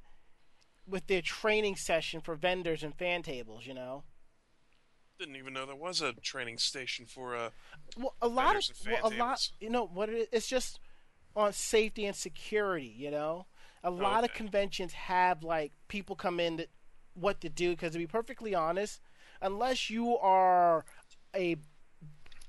with 0.88 1.06
their 1.08 1.22
training 1.22 1.76
session 1.76 2.22
for 2.22 2.36
vendors 2.36 2.82
and 2.82 2.95
fan 2.95 3.22
tables. 3.22 3.68
You 3.68 3.76
know. 3.76 4.03
Didn't 5.20 5.36
even 5.36 5.53
know 5.53 5.66
there 5.66 5.76
was 5.76 6.01
a 6.01 6.14
training 6.14 6.58
station 6.58 7.06
for 7.06 7.36
uh, 7.36 7.49
Well, 7.97 8.16
a 8.22 8.28
lot 8.28 8.56
of 8.56 8.64
well, 8.86 9.14
a 9.14 9.16
lot. 9.16 9.49
You 9.60 9.70
know 9.70 9.86
what? 9.86 10.10
It 10.10 10.16
is, 10.16 10.28
it's 10.32 10.47
just 10.47 10.80
on 11.36 11.51
safety 11.53 12.06
and 12.06 12.16
security. 12.16 12.93
You 12.97 13.12
know, 13.12 13.45
a 13.84 13.91
lot 13.91 14.24
of 14.24 14.34
conventions 14.34 14.93
have 14.93 15.43
like 15.43 15.74
people 15.89 16.16
come 16.16 16.39
in 16.39 16.58
that 16.58 16.70
what 17.14 17.41
to 17.41 17.49
do 17.49 17.72
because 17.72 17.93
to 17.93 17.97
be 17.97 18.08
perfectly 18.08 18.56
honest, 18.56 19.01
unless 19.46 19.89
you 19.89 20.18
are 20.18 20.86
a 21.36 21.58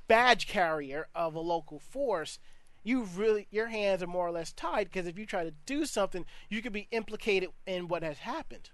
badge 0.09 0.47
carrier 0.47 1.09
of 1.15 1.35
a 1.35 1.41
local 1.41 1.79
force, 1.79 2.39
you 2.83 3.03
really 3.03 3.47
your 3.51 3.67
hands 3.67 4.03
are 4.03 4.07
more 4.07 4.27
or 4.27 4.31
less 4.31 4.53
tied 4.53 4.85
because 4.85 5.07
if 5.07 5.19
you 5.19 5.27
try 5.27 5.45
to 5.45 5.53
do 5.67 5.85
something, 5.85 6.25
you 6.49 6.63
could 6.63 6.73
be 6.73 6.89
implicated 6.91 7.51
in 7.67 7.89
what 7.89 8.03
has 8.03 8.19
happened. 8.19 8.71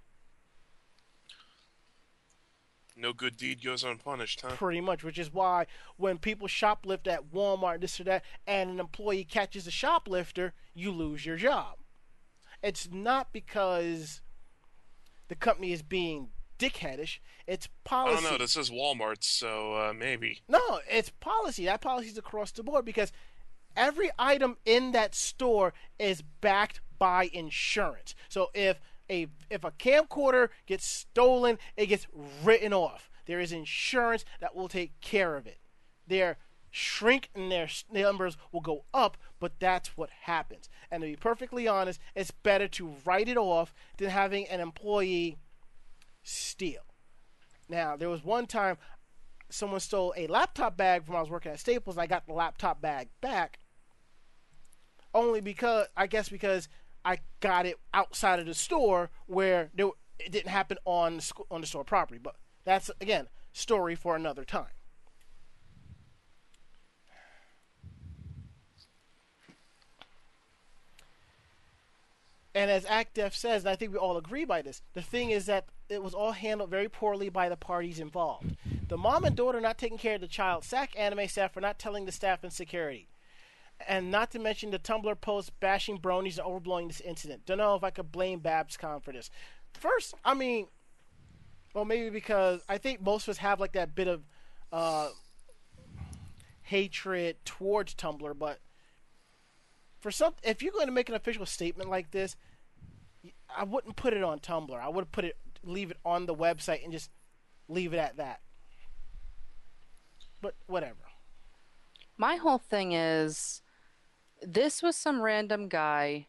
No 2.94 3.14
Good 3.14 3.38
Deed 3.38 3.64
Goes 3.64 3.84
Unpunished, 3.84 4.42
huh? 4.42 4.50
pretty 4.50 4.82
much, 4.82 5.02
which 5.02 5.18
is 5.18 5.32
why 5.32 5.66
when 5.96 6.18
people 6.18 6.46
shoplift 6.46 7.08
at 7.08 7.32
Walmart, 7.32 7.80
this 7.80 7.98
or 7.98 8.04
that, 8.04 8.22
and 8.46 8.68
an 8.70 8.78
employee 8.78 9.24
catches 9.24 9.66
a 9.66 9.70
shoplifter, 9.70 10.52
you 10.74 10.92
lose 10.92 11.24
your 11.24 11.36
job. 11.36 11.78
It's 12.62 12.88
not 12.92 13.32
because 13.32 14.20
the 15.28 15.34
company 15.34 15.72
is 15.72 15.82
being 15.82 16.28
dickheadish. 16.62 17.18
It's 17.46 17.66
I 17.66 17.88
policy. 17.88 18.22
don't 18.22 18.32
know. 18.32 18.38
This 18.38 18.56
is 18.56 18.70
Walmart, 18.70 19.24
so 19.24 19.74
uh, 19.74 19.92
maybe. 19.92 20.42
No, 20.48 20.80
it's 20.88 21.10
policy. 21.10 21.64
That 21.64 21.80
policy 21.80 22.08
is 22.08 22.18
across 22.18 22.52
the 22.52 22.62
board 22.62 22.84
because 22.84 23.12
every 23.76 24.10
item 24.18 24.56
in 24.64 24.92
that 24.92 25.14
store 25.14 25.72
is 25.98 26.22
backed 26.40 26.80
by 26.98 27.30
insurance. 27.32 28.14
So 28.28 28.50
if 28.54 28.80
a 29.10 29.26
if 29.50 29.64
a 29.64 29.72
camcorder 29.72 30.48
gets 30.66 30.86
stolen, 30.86 31.58
it 31.76 31.86
gets 31.86 32.06
written 32.42 32.72
off. 32.72 33.10
There 33.26 33.40
is 33.40 33.52
insurance 33.52 34.24
that 34.40 34.54
will 34.54 34.68
take 34.68 35.00
care 35.00 35.36
of 35.36 35.46
it. 35.46 35.58
Their 36.06 36.38
shrink 36.70 37.28
and 37.34 37.52
their 37.52 37.68
numbers 37.92 38.36
will 38.50 38.60
go 38.60 38.84
up, 38.94 39.16
but 39.38 39.52
that's 39.60 39.96
what 39.96 40.10
happens. 40.22 40.68
And 40.90 41.02
to 41.02 41.08
be 41.08 41.16
perfectly 41.16 41.68
honest, 41.68 42.00
it's 42.14 42.30
better 42.30 42.66
to 42.68 42.94
write 43.04 43.28
it 43.28 43.36
off 43.36 43.74
than 43.98 44.10
having 44.10 44.48
an 44.48 44.60
employee 44.60 45.36
steal. 46.22 46.82
Now, 47.68 47.96
there 47.96 48.08
was 48.08 48.24
one 48.24 48.46
time 48.46 48.76
someone 49.50 49.80
stole 49.80 50.14
a 50.16 50.26
laptop 50.26 50.76
bag 50.76 51.04
from 51.04 51.16
I 51.16 51.20
was 51.20 51.30
working 51.30 51.52
at 51.52 51.60
Staples. 51.60 51.98
I 51.98 52.06
got 52.06 52.26
the 52.26 52.32
laptop 52.32 52.80
bag 52.80 53.08
back 53.20 53.58
only 55.14 55.40
because 55.40 55.86
I 55.96 56.06
guess 56.06 56.28
because 56.28 56.68
I 57.04 57.18
got 57.40 57.66
it 57.66 57.78
outside 57.92 58.38
of 58.38 58.46
the 58.46 58.54
store 58.54 59.10
where 59.26 59.70
there, 59.74 59.90
it 60.18 60.32
didn't 60.32 60.50
happen 60.50 60.78
on 60.84 61.20
on 61.50 61.60
the 61.60 61.66
store 61.66 61.84
property. 61.84 62.18
But 62.22 62.36
that's 62.64 62.90
again 63.00 63.28
story 63.52 63.94
for 63.94 64.16
another 64.16 64.44
time. 64.44 64.72
And 72.54 72.70
as 72.70 72.84
ACTF 72.84 73.34
says, 73.34 73.62
and 73.62 73.70
I 73.70 73.76
think 73.76 73.92
we 73.92 73.98
all 73.98 74.16
agree 74.16 74.44
by 74.44 74.60
this, 74.60 74.82
the 74.92 75.02
thing 75.02 75.30
is 75.30 75.46
that 75.46 75.66
it 75.88 76.02
was 76.02 76.14
all 76.14 76.32
handled 76.32 76.70
very 76.70 76.88
poorly 76.88 77.28
by 77.28 77.48
the 77.48 77.56
parties 77.56 77.98
involved. 77.98 78.56
The 78.88 78.98
mom 78.98 79.24
and 79.24 79.34
daughter 79.34 79.60
not 79.60 79.78
taking 79.78 79.98
care 79.98 80.16
of 80.16 80.20
the 80.20 80.28
child, 80.28 80.64
SAC 80.64 80.90
anime 80.98 81.28
staff 81.28 81.54
for 81.54 81.60
not 81.60 81.78
telling 81.78 82.04
the 82.04 82.12
staff 82.12 82.42
and 82.42 82.52
security. 82.52 83.08
And 83.88 84.10
not 84.10 84.30
to 84.32 84.38
mention 84.38 84.70
the 84.70 84.78
Tumblr 84.78 85.20
post 85.20 85.58
bashing 85.60 85.98
bronies 85.98 86.38
and 86.38 86.46
overblowing 86.46 86.88
this 86.88 87.00
incident. 87.00 87.46
Don't 87.46 87.58
know 87.58 87.74
if 87.74 87.82
I 87.82 87.90
could 87.90 88.12
blame 88.12 88.40
BabsCon 88.40 89.02
for 89.02 89.12
this. 89.12 89.30
First, 89.72 90.14
I 90.24 90.34
mean, 90.34 90.66
well, 91.74 91.86
maybe 91.86 92.10
because 92.10 92.60
I 92.68 92.78
think 92.78 93.00
most 93.00 93.26
of 93.26 93.32
us 93.32 93.38
have 93.38 93.60
like 93.60 93.72
that 93.72 93.94
bit 93.94 94.08
of 94.08 94.22
uh, 94.70 95.08
hatred 96.62 97.36
towards 97.44 97.94
Tumblr, 97.94 98.38
but 98.38 98.58
for 100.02 100.10
some, 100.10 100.34
if 100.42 100.62
you're 100.62 100.72
going 100.72 100.86
to 100.86 100.92
make 100.92 101.08
an 101.08 101.14
official 101.14 101.46
statement 101.46 101.88
like 101.88 102.10
this, 102.10 102.34
I 103.56 103.62
wouldn't 103.62 103.94
put 103.94 104.12
it 104.12 104.24
on 104.24 104.40
Tumblr. 104.40 104.78
I 104.78 104.88
would 104.88 105.12
put 105.12 105.24
it, 105.24 105.36
leave 105.62 105.92
it 105.92 105.96
on 106.04 106.26
the 106.26 106.34
website, 106.34 106.82
and 106.82 106.92
just 106.92 107.08
leave 107.68 107.94
it 107.94 107.98
at 107.98 108.16
that. 108.16 108.40
But 110.40 110.56
whatever. 110.66 110.96
My 112.18 112.34
whole 112.34 112.58
thing 112.58 112.92
is, 112.92 113.62
this 114.42 114.82
was 114.82 114.96
some 114.96 115.22
random 115.22 115.68
guy. 115.68 116.26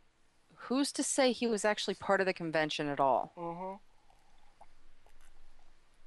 Who's 0.67 0.91
to 0.93 1.03
say 1.03 1.31
he 1.31 1.47
was 1.47 1.65
actually 1.65 1.95
part 1.95 2.21
of 2.21 2.27
the 2.27 2.33
convention 2.33 2.87
at 2.87 2.99
all? 2.99 3.33
Mm-hmm. 3.35 3.75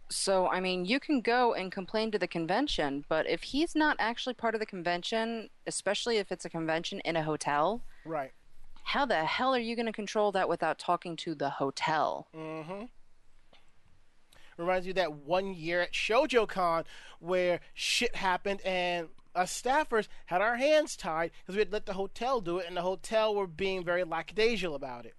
So, 0.09 0.47
I 0.49 0.61
mean, 0.61 0.85
you 0.85 1.01
can 1.01 1.21
go 1.21 1.53
and 1.55 1.73
complain 1.73 2.13
to 2.13 2.19
the 2.19 2.29
convention, 2.29 3.05
but 3.09 3.29
if 3.29 3.43
he's 3.43 3.75
not 3.75 3.97
actually 3.99 4.35
part 4.35 4.55
of 4.55 4.61
the 4.61 4.67
convention, 4.67 5.49
especially 5.67 6.19
if 6.19 6.31
it's 6.31 6.45
a 6.45 6.49
convention 6.51 7.01
in 7.01 7.17
a 7.17 7.25
hotel, 7.25 7.83
Right. 8.05 8.31
how 8.85 9.05
the 9.05 9.25
hell 9.25 9.53
are 9.53 9.59
you 9.59 9.75
going 9.75 9.87
to 9.87 9.93
control 9.93 10.31
that 10.33 10.49
without 10.49 10.79
talking 10.79 11.17
to 11.17 11.35
the 11.35 11.51
hotel? 11.51 12.29
Mm-hmm. 12.33 12.85
Reminds 14.59 14.87
you 14.87 14.93
of 14.93 14.97
that 14.97 15.13
one 15.13 15.53
year 15.55 15.83
at 15.83 15.93
ShojoCon 15.93 16.85
where 17.19 17.59
shit 17.75 18.15
happened 18.15 18.61
and 18.65 19.09
us 19.35 19.61
staffers 19.61 20.07
had 20.27 20.41
our 20.41 20.57
hands 20.57 20.97
tied 20.97 21.33
because 21.43 21.57
we 21.57 21.61
had 21.61 21.73
let 21.73 21.85
the 21.85 21.95
hotel 21.95 22.41
do 22.41 22.59
it, 22.59 22.67
and 22.69 22.77
the 22.77 22.83
hotel 22.83 23.35
were 23.35 23.49
being 23.49 23.85
very 23.85 24.05
lackadaisical 24.05 24.77
about 24.77 25.05
it. 25.05 25.16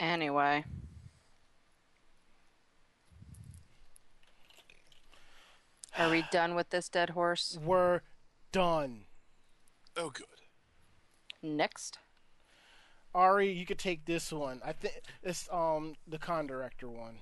Anyway, 0.00 0.64
are 5.98 6.08
we 6.10 6.24
done 6.32 6.54
with 6.54 6.70
this 6.70 6.88
dead 6.88 7.10
horse? 7.10 7.58
We're 7.62 8.00
done. 8.50 9.02
Oh, 9.98 10.08
good. 10.08 10.24
Next. 11.42 11.98
Ari, 13.14 13.52
you 13.52 13.66
could 13.66 13.78
take 13.78 14.06
this 14.06 14.32
one. 14.32 14.62
I 14.64 14.72
think 14.72 15.02
it's 15.22 15.46
um 15.52 15.96
the 16.08 16.16
con 16.16 16.46
director 16.46 16.88
one. 16.88 17.18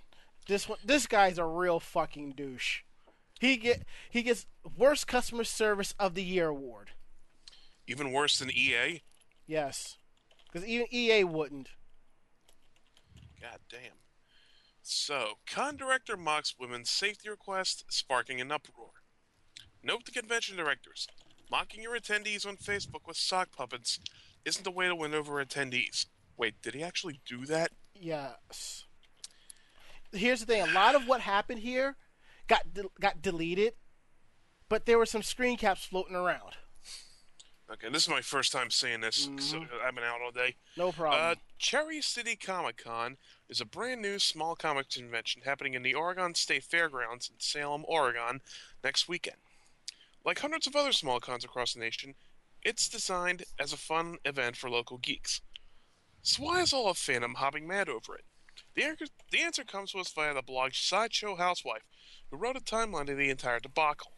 This 0.47 0.69
one, 0.69 0.79
this 0.85 1.09
guy's 1.09 1.39
a 1.39 1.45
real 1.45 1.81
fucking 1.81 2.35
douche. 2.37 2.83
He 3.41 3.57
get 3.57 3.83
he 4.09 4.23
gets 4.23 4.47
worst 4.77 5.09
customer 5.09 5.43
service 5.43 5.95
of 5.99 6.15
the 6.15 6.23
year 6.23 6.47
award. 6.47 6.91
Even 7.89 8.13
worse 8.13 8.39
than 8.39 8.53
EA? 8.53 9.03
Yes, 9.49 9.97
because 10.47 10.65
even 10.65 10.87
EA 10.93 11.25
wouldn't. 11.25 11.71
God 13.41 13.61
damn. 13.71 14.03
So, 14.83 15.35
con 15.47 15.77
director 15.77 16.17
mocks 16.17 16.55
women's 16.59 16.91
safety 16.91 17.29
request, 17.29 17.85
sparking 17.89 18.41
an 18.41 18.51
uproar. 18.51 18.91
Note 19.83 20.05
the 20.05 20.13
convention 20.13 20.57
directors. 20.57 21.07
Mocking 21.51 21.83
your 21.83 21.99
attendees 21.99 22.47
on 22.47 22.57
Facebook 22.57 23.07
with 23.07 23.17
sock 23.17 23.53
puppets 23.53 23.99
isn't 24.45 24.65
the 24.65 24.71
way 24.71 24.87
to 24.87 24.95
win 24.95 25.15
over 25.15 25.45
attendees. 25.45 26.07
Wait, 26.37 26.61
did 26.63 26.75
he 26.75 26.83
actually 26.83 27.21
do 27.27 27.47
that? 27.47 27.73
Yes. 27.95 28.85
Here's 30.13 30.41
the 30.41 30.47
thing: 30.47 30.63
a 30.63 30.73
lot 30.73 30.95
of 30.95 31.07
what 31.07 31.21
happened 31.21 31.61
here 31.61 31.97
got 32.47 32.73
de- 32.73 32.91
got 33.01 33.21
deleted, 33.21 33.75
but 34.69 34.87
there 34.87 34.99
were 34.99 35.07
some 35.07 35.23
screen 35.23 35.57
caps 35.57 35.85
floating 35.85 36.17
around. 36.17 36.57
Okay, 37.71 37.91
this 37.91 38.05
is 38.05 38.09
my 38.09 38.23
first 38.23 38.51
time 38.51 38.71
seeing 38.71 39.03
this. 39.03 39.29
So 39.39 39.63
I've 39.85 39.95
been 39.95 40.05
out 40.05 40.23
all 40.25 40.31
day. 40.31 40.57
No 40.77 40.91
problem. 40.91 41.21
Uh, 41.23 41.35
Cherry 41.59 42.01
City 42.01 42.35
Comic 42.35 42.83
Con 42.83 43.19
is 43.51 43.61
a 43.61 43.67
brand 43.67 44.01
new 44.01 44.19
small 44.19 44.57
comic 44.57 44.89
convention 44.89 45.43
happening 45.45 45.75
in 45.75 45.83
the 45.83 45.93
Oregon 45.93 46.35
State 46.35 46.65
Fairgrounds 46.65 47.29
in 47.29 47.39
Salem, 47.39 47.85
Oregon, 47.87 48.41
next 48.83 49.07
weekend. 49.07 49.37
Like 50.25 50.39
hundreds 50.39 50.67
of 50.67 50.77
other 50.77 50.93
small 50.93 51.21
cons 51.21 51.45
across 51.45 51.75
the 51.75 51.81
nation, 51.81 52.15
it's 52.63 52.89
designed 52.89 53.45
as 53.59 53.73
a 53.73 53.77
fun 53.77 54.17
event 54.25 54.57
for 54.57 54.71
local 54.71 54.97
geeks. 54.97 55.43
So 56.23 56.45
why 56.45 56.63
is 56.63 56.73
all 56.73 56.91
of 56.91 56.97
fandom 56.97 57.37
hopping 57.37 57.67
mad 57.67 57.91
over 57.91 58.17
it? 58.17 58.25
The, 58.75 58.85
answer, 58.85 59.07
the 59.31 59.41
answer 59.41 59.65
comes 59.65 59.93
to 59.93 59.99
us 59.99 60.13
via 60.13 60.33
the 60.33 60.43
blog 60.43 60.73
Sideshow 60.73 61.37
Housewife, 61.37 61.85
who 62.31 62.39
wrote 62.39 62.57
a 62.57 62.61
timeline 62.61 63.11
of 63.11 63.19
the 63.19 63.31
entire 63.31 63.61
debacle. 63.61 64.13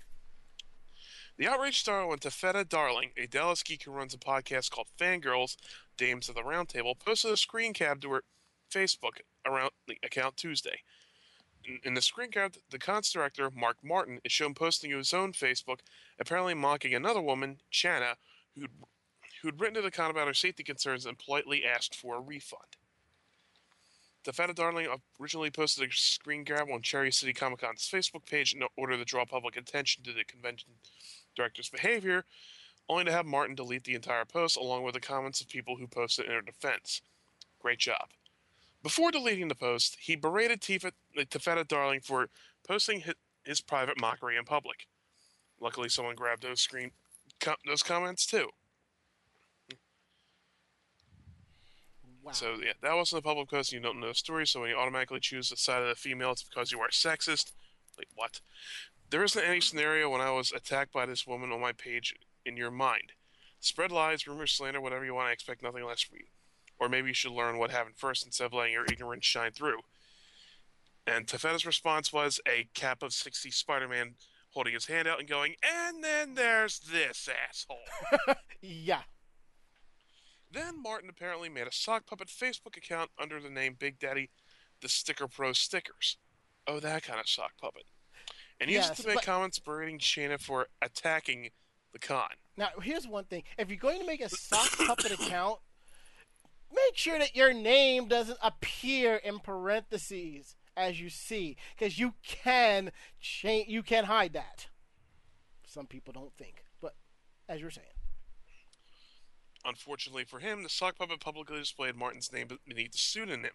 The 1.40 1.48
outraged 1.48 1.78
star 1.78 2.06
went 2.06 2.20
to 2.20 2.30
Feta 2.30 2.66
Darling, 2.66 3.12
a 3.16 3.26
Dallas 3.26 3.62
geek 3.62 3.84
who 3.84 3.92
runs 3.92 4.12
a 4.12 4.18
podcast 4.18 4.70
called 4.70 4.88
Fangirls 4.98 5.56
Dames 5.96 6.28
of 6.28 6.34
the 6.34 6.42
Roundtable, 6.42 6.98
posted 6.98 7.32
a 7.32 7.36
screen 7.38 7.72
cap 7.72 8.02
to 8.02 8.10
her 8.10 8.24
Facebook 8.70 9.22
around 9.46 9.70
the 9.88 9.96
account 10.02 10.36
Tuesday. 10.36 10.82
In, 11.64 11.80
in 11.82 11.94
the 11.94 12.02
screen 12.02 12.30
cap, 12.30 12.56
the 12.68 12.78
con's 12.78 13.10
director, 13.10 13.50
Mark 13.50 13.78
Martin, 13.82 14.20
is 14.22 14.32
shown 14.32 14.52
posting 14.52 14.90
his 14.90 15.14
own 15.14 15.32
Facebook, 15.32 15.78
apparently 16.18 16.52
mocking 16.52 16.92
another 16.92 17.22
woman, 17.22 17.62
Chana, 17.72 18.16
who'd, 18.54 18.72
who'd 19.40 19.58
written 19.58 19.76
to 19.76 19.80
the 19.80 19.90
con 19.90 20.10
about 20.10 20.26
her 20.26 20.34
safety 20.34 20.62
concerns 20.62 21.06
and 21.06 21.18
politely 21.18 21.64
asked 21.64 21.94
for 21.94 22.16
a 22.16 22.20
refund. 22.20 22.76
Taffeta 24.24 24.52
Darling 24.52 24.88
originally 25.18 25.50
posted 25.50 25.88
a 25.88 25.92
screen 25.94 26.44
grab 26.44 26.68
on 26.70 26.82
Cherry 26.82 27.10
City 27.10 27.32
Comic 27.32 27.60
Con's 27.60 27.88
Facebook 27.90 28.26
page 28.26 28.52
in 28.52 28.62
order 28.76 28.98
to 28.98 29.06
draw 29.06 29.24
public 29.24 29.56
attention 29.56 30.04
to 30.04 30.12
the 30.12 30.24
convention 30.24 30.72
director's 31.36 31.68
behavior, 31.68 32.24
only 32.88 33.04
to 33.04 33.12
have 33.12 33.26
Martin 33.26 33.54
delete 33.54 33.84
the 33.84 33.94
entire 33.94 34.24
post 34.24 34.56
along 34.56 34.82
with 34.82 34.94
the 34.94 35.00
comments 35.00 35.40
of 35.40 35.48
people 35.48 35.76
who 35.76 35.86
posted 35.86 36.26
in 36.26 36.32
her 36.32 36.42
defense. 36.42 37.02
Great 37.60 37.78
job. 37.78 38.08
Before 38.82 39.10
deleting 39.10 39.48
the 39.48 39.54
post, 39.54 39.96
he 40.00 40.16
berated 40.16 40.60
Tifa, 40.60 40.92
uh, 41.18 41.24
Taffeta 41.28 41.64
Darling 41.64 42.00
for 42.00 42.28
posting 42.66 43.00
his, 43.00 43.14
his 43.44 43.60
private 43.60 44.00
mockery 44.00 44.36
in 44.36 44.44
public. 44.44 44.86
Luckily, 45.60 45.88
someone 45.88 46.16
grabbed 46.16 46.42
those 46.42 46.60
screen 46.60 46.92
com- 47.40 47.56
those 47.66 47.82
comments 47.82 48.26
too. 48.26 48.48
wow. 52.22 52.32
So 52.32 52.56
yeah, 52.62 52.72
that 52.82 52.94
wasn't 52.94 53.20
a 53.20 53.22
public 53.22 53.48
post. 53.48 53.72
You 53.72 53.80
don't 53.80 54.00
know 54.00 54.08
the 54.08 54.14
story, 54.14 54.46
so 54.46 54.60
when 54.60 54.70
you 54.70 54.76
automatically 54.76 55.20
choose 55.20 55.50
the 55.50 55.56
side 55.56 55.82
of 55.82 55.88
the 55.88 55.94
female, 55.94 56.32
it's 56.32 56.42
because 56.42 56.72
you 56.72 56.80
are 56.80 56.88
sexist. 56.88 57.52
Like 58.00 58.08
what? 58.14 58.40
There 59.10 59.22
isn't 59.22 59.44
any 59.44 59.60
scenario 59.60 60.08
when 60.08 60.22
I 60.22 60.30
was 60.30 60.52
attacked 60.52 60.92
by 60.92 61.04
this 61.04 61.26
woman 61.26 61.52
on 61.52 61.60
my 61.60 61.72
page 61.72 62.14
in 62.46 62.56
your 62.56 62.70
mind. 62.70 63.12
Spread 63.58 63.92
lies, 63.92 64.26
rumors, 64.26 64.52
slander, 64.52 64.80
whatever 64.80 65.04
you 65.04 65.14
want. 65.14 65.28
I 65.28 65.32
expect 65.32 65.62
nothing 65.62 65.84
less 65.84 66.00
from 66.00 66.18
you. 66.18 66.26
Or 66.78 66.88
maybe 66.88 67.08
you 67.08 67.14
should 67.14 67.32
learn 67.32 67.58
what 67.58 67.70
happened 67.70 67.96
first 67.98 68.24
instead 68.24 68.46
of 68.46 68.54
letting 68.54 68.72
your 68.72 68.86
ignorance 68.86 69.26
shine 69.26 69.50
through. 69.52 69.80
And 71.06 71.26
Taffeta's 71.26 71.66
response 71.66 72.10
was 72.10 72.40
a 72.48 72.68
cap 72.72 73.02
of 73.02 73.12
60 73.12 73.50
Spider 73.50 73.88
Man 73.88 74.14
holding 74.50 74.72
his 74.72 74.86
hand 74.86 75.06
out 75.06 75.18
and 75.18 75.28
going, 75.28 75.56
and 75.62 76.02
then 76.02 76.34
there's 76.34 76.78
this 76.78 77.28
asshole. 77.48 78.36
yeah. 78.62 79.02
Then 80.50 80.82
Martin 80.82 81.10
apparently 81.10 81.50
made 81.50 81.66
a 81.66 81.72
sock 81.72 82.06
puppet 82.06 82.28
Facebook 82.28 82.76
account 82.76 83.10
under 83.20 83.40
the 83.40 83.50
name 83.50 83.76
Big 83.78 83.98
Daddy 83.98 84.30
the 84.80 84.88
Sticker 84.88 85.28
Pro 85.28 85.52
Stickers. 85.52 86.16
Oh, 86.66 86.80
that 86.80 87.02
kind 87.02 87.20
of 87.20 87.28
sock 87.28 87.52
puppet. 87.60 87.84
And 88.60 88.70
used 88.70 88.88
Yes, 88.88 89.00
to 89.00 89.06
make 89.06 89.16
but- 89.16 89.24
comments 89.24 89.58
berating 89.58 89.98
Shayna 89.98 90.40
for 90.40 90.68
attacking 90.82 91.50
the 91.92 91.98
con. 91.98 92.28
Now, 92.56 92.68
here's 92.82 93.06
one 93.06 93.24
thing: 93.24 93.44
if 93.58 93.68
you're 93.68 93.78
going 93.78 94.00
to 94.00 94.06
make 94.06 94.20
a 94.20 94.28
sock 94.28 94.70
puppet 94.76 95.12
account, 95.12 95.60
make 96.70 96.96
sure 96.96 97.18
that 97.18 97.34
your 97.34 97.52
name 97.52 98.06
doesn't 98.06 98.38
appear 98.42 99.16
in 99.16 99.38
parentheses 99.38 100.56
as 100.76 101.00
you 101.00 101.10
see, 101.10 101.56
because 101.76 101.98
you 101.98 102.14
can 102.22 102.92
change, 103.20 103.68
you 103.68 103.82
can 103.82 104.04
hide 104.04 104.32
that. 104.34 104.68
Some 105.66 105.86
people 105.86 106.12
don't 106.12 106.32
think, 106.34 106.64
but 106.80 106.94
as 107.48 107.60
you're 107.60 107.70
saying, 107.70 107.86
Unfortunately 109.64 110.24
for 110.24 110.38
him, 110.38 110.62
the 110.62 110.68
sock 110.70 110.96
puppet 110.96 111.20
publicly 111.20 111.58
displayed 111.58 111.94
Martin's 111.94 112.32
name 112.32 112.48
beneath 112.66 112.92
the 112.92 112.98
pseudonym. 112.98 113.50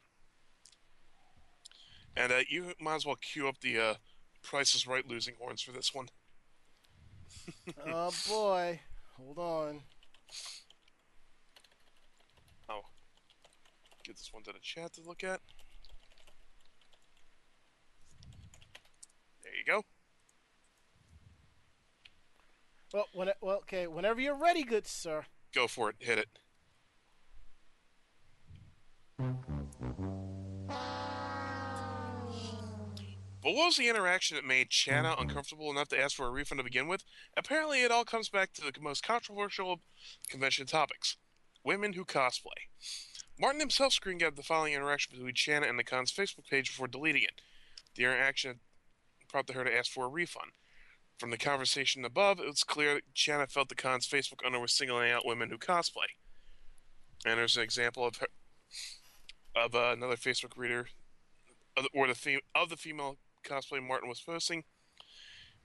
And 2.17 2.31
uh, 2.31 2.39
you 2.47 2.73
might 2.79 2.95
as 2.95 3.05
well 3.05 3.17
cue 3.17 3.47
up 3.47 3.59
the 3.59 3.79
uh, 3.79 3.93
Price 4.41 4.75
is 4.75 4.87
Right 4.87 5.07
losing 5.07 5.35
horns 5.39 5.61
for 5.61 5.71
this 5.71 5.93
one. 5.93 6.07
oh 7.87 8.11
boy, 8.29 8.79
hold 9.17 9.37
on. 9.37 9.81
Oh, 12.69 12.81
get 14.03 14.15
this 14.17 14.29
one 14.31 14.43
to 14.43 14.53
the 14.53 14.59
chat 14.59 14.93
to 14.93 15.01
look 15.01 15.23
at. 15.23 15.41
There 19.43 19.53
you 19.53 19.65
go. 19.65 19.83
Well, 22.93 23.07
when, 23.13 23.29
well, 23.41 23.57
okay, 23.57 23.87
whenever 23.87 24.21
you're 24.21 24.37
ready, 24.37 24.63
good 24.63 24.87
sir. 24.87 25.25
Go 25.53 25.67
for 25.67 25.89
it. 25.89 25.95
Hit 25.99 26.19
it. 26.19 26.29
But 33.45 33.53
what 33.53 33.65
was 33.67 33.77
the 33.77 33.89
interaction 33.89 34.33
that 34.37 34.43
made 34.43 34.71
Chana 34.71 35.21
uncomfortable 35.21 35.69
enough 35.69 35.87
to 35.89 36.01
ask 36.01 36.15
for 36.15 36.25
a 36.25 36.31
refund 36.31 36.57
to 36.57 36.63
begin 36.63 36.87
with? 36.87 37.03
Apparently, 37.37 37.83
it 37.83 37.91
all 37.91 38.03
comes 38.03 38.27
back 38.27 38.53
to 38.53 38.61
the 38.61 38.71
most 38.81 39.05
controversial 39.05 39.81
convention 40.27 40.65
topics 40.65 41.17
women 41.63 41.93
who 41.93 42.05
cosplay. 42.05 42.69
Martin 43.39 43.59
himself 43.59 43.93
screen 43.93 44.17
grabbed 44.17 44.35
the 44.35 44.41
following 44.41 44.73
interaction 44.73 45.15
between 45.15 45.35
Chana 45.35 45.69
and 45.69 45.77
the 45.77 45.83
con's 45.83 46.11
Facebook 46.11 46.47
page 46.49 46.71
before 46.71 46.87
deleting 46.87 47.21
it. 47.21 47.41
The 47.95 48.05
interaction 48.05 48.61
prompted 49.29 49.55
her 49.55 49.63
to 49.63 49.77
ask 49.77 49.91
for 49.91 50.05
a 50.05 50.09
refund. 50.09 50.51
From 51.19 51.29
the 51.29 51.37
conversation 51.37 52.03
above, 52.03 52.39
it 52.39 52.47
was 52.47 52.63
clear 52.63 52.95
that 52.95 53.13
Chana 53.13 53.49
felt 53.49 53.69
the 53.69 53.75
con's 53.75 54.07
Facebook 54.07 54.43
owner 54.43 54.59
was 54.59 54.73
singling 54.73 55.11
out 55.11 55.23
women 55.23 55.51
who 55.51 55.59
cosplay. 55.59 56.17
And 57.23 57.37
there's 57.37 57.57
an 57.57 57.63
example 57.63 58.07
of 58.07 58.15
her, 58.17 58.27
of 59.55 59.75
uh, 59.75 59.93
another 59.95 60.17
Facebook 60.17 60.57
reader, 60.57 60.87
of 61.77 61.83
the- 61.83 61.89
or 61.93 62.07
the 62.07 62.15
fem- 62.15 62.41
of 62.55 62.69
the 62.69 62.77
female 62.77 63.17
cosplay 63.45 63.81
Martin 63.81 64.09
was 64.09 64.19
posting. 64.19 64.63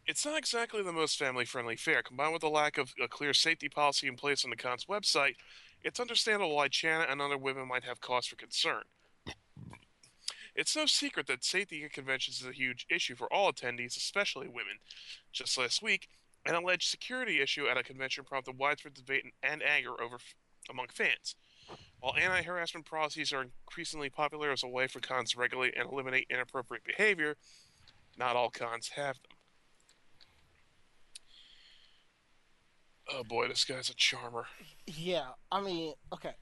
It's 0.06 0.24
not 0.24 0.38
exactly 0.38 0.82
the 0.82 0.92
most 0.92 1.18
family-friendly 1.18 1.76
fare. 1.76 2.02
Combined 2.02 2.32
with 2.32 2.42
the 2.42 2.48
lack 2.48 2.78
of 2.78 2.92
a 3.02 3.08
clear 3.08 3.34
safety 3.34 3.68
policy 3.68 4.06
in 4.06 4.16
place 4.16 4.44
on 4.44 4.50
the 4.50 4.56
con's 4.56 4.86
website, 4.86 5.34
it's 5.82 6.00
understandable 6.00 6.56
why 6.56 6.68
Chana 6.68 7.10
and 7.10 7.20
other 7.20 7.38
women 7.38 7.68
might 7.68 7.84
have 7.84 8.00
cause 8.00 8.26
for 8.26 8.36
concern. 8.36 8.82
It's 10.54 10.74
no 10.74 10.86
secret 10.86 11.26
that 11.28 11.44
safety 11.44 11.84
at 11.84 11.92
conventions 11.92 12.40
is 12.40 12.46
a 12.46 12.52
huge 12.52 12.86
issue 12.90 13.14
for 13.14 13.32
all 13.32 13.52
attendees, 13.52 13.96
especially 13.96 14.48
women. 14.48 14.78
Just 15.32 15.56
last 15.56 15.82
week, 15.82 16.08
an 16.44 16.54
alleged 16.54 16.88
security 16.90 17.40
issue 17.40 17.66
at 17.66 17.76
a 17.76 17.82
convention 17.82 18.24
prompted 18.24 18.58
widespread 18.58 18.94
debate 18.94 19.24
and 19.42 19.62
anger 19.62 20.00
over 20.02 20.18
among 20.68 20.86
fans. 20.92 21.36
While 22.00 22.16
anti-harassment 22.16 22.86
policies 22.86 23.32
are 23.32 23.44
increasingly 23.44 24.10
popular 24.10 24.50
as 24.50 24.62
a 24.62 24.68
way 24.68 24.86
for 24.86 25.00
cons 25.00 25.32
to 25.32 25.38
regulate 25.38 25.74
and 25.78 25.90
eliminate 25.90 26.26
inappropriate 26.30 26.84
behavior, 26.84 27.36
not 28.18 28.36
all 28.36 28.50
cons 28.50 28.88
have 28.94 29.16
them. 29.16 29.36
Oh 33.12 33.24
boy, 33.24 33.48
this 33.48 33.64
guy's 33.64 33.90
a 33.90 33.94
charmer. 33.94 34.46
Yeah, 34.86 35.28
I 35.50 35.60
mean, 35.60 35.94
okay. 36.12 36.34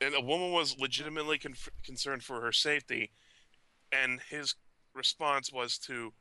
and 0.00 0.14
a 0.14 0.20
woman 0.20 0.52
was 0.52 0.78
legitimately 0.78 1.38
con- 1.38 1.54
concerned 1.84 2.22
for 2.22 2.40
her 2.40 2.52
safety, 2.52 3.12
and 3.92 4.20
his 4.28 4.54
response 4.94 5.52
was 5.52 5.78
to 5.78 6.12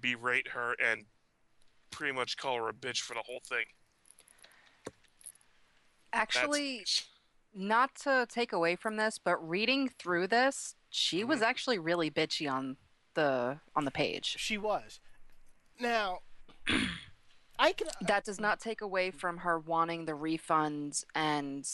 berate 0.00 0.48
her 0.48 0.74
and 0.82 1.04
pretty 1.90 2.12
much 2.12 2.36
call 2.36 2.56
her 2.56 2.68
a 2.68 2.72
bitch 2.72 3.00
for 3.00 3.14
the 3.14 3.22
whole 3.26 3.40
thing. 3.46 3.64
Actually, 6.12 6.78
nice. 6.78 7.04
not 7.54 7.94
to 7.96 8.26
take 8.30 8.52
away 8.52 8.76
from 8.76 8.96
this, 8.96 9.18
but 9.22 9.36
reading 9.46 9.88
through 9.88 10.28
this, 10.28 10.76
she 10.90 11.24
was 11.24 11.38
mm-hmm. 11.38 11.50
actually 11.50 11.78
really 11.78 12.10
bitchy 12.10 12.50
on 12.50 12.76
the 13.14 13.58
on 13.74 13.84
the 13.84 13.90
page. 13.90 14.36
She 14.38 14.58
was. 14.58 15.00
Now, 15.80 16.20
I 17.58 17.72
can. 17.72 17.88
That 18.00 18.24
does 18.24 18.40
not 18.40 18.60
take 18.60 18.80
away 18.80 19.10
from 19.10 19.38
her 19.38 19.58
wanting 19.58 20.04
the 20.04 20.14
refund 20.14 21.02
and, 21.14 21.68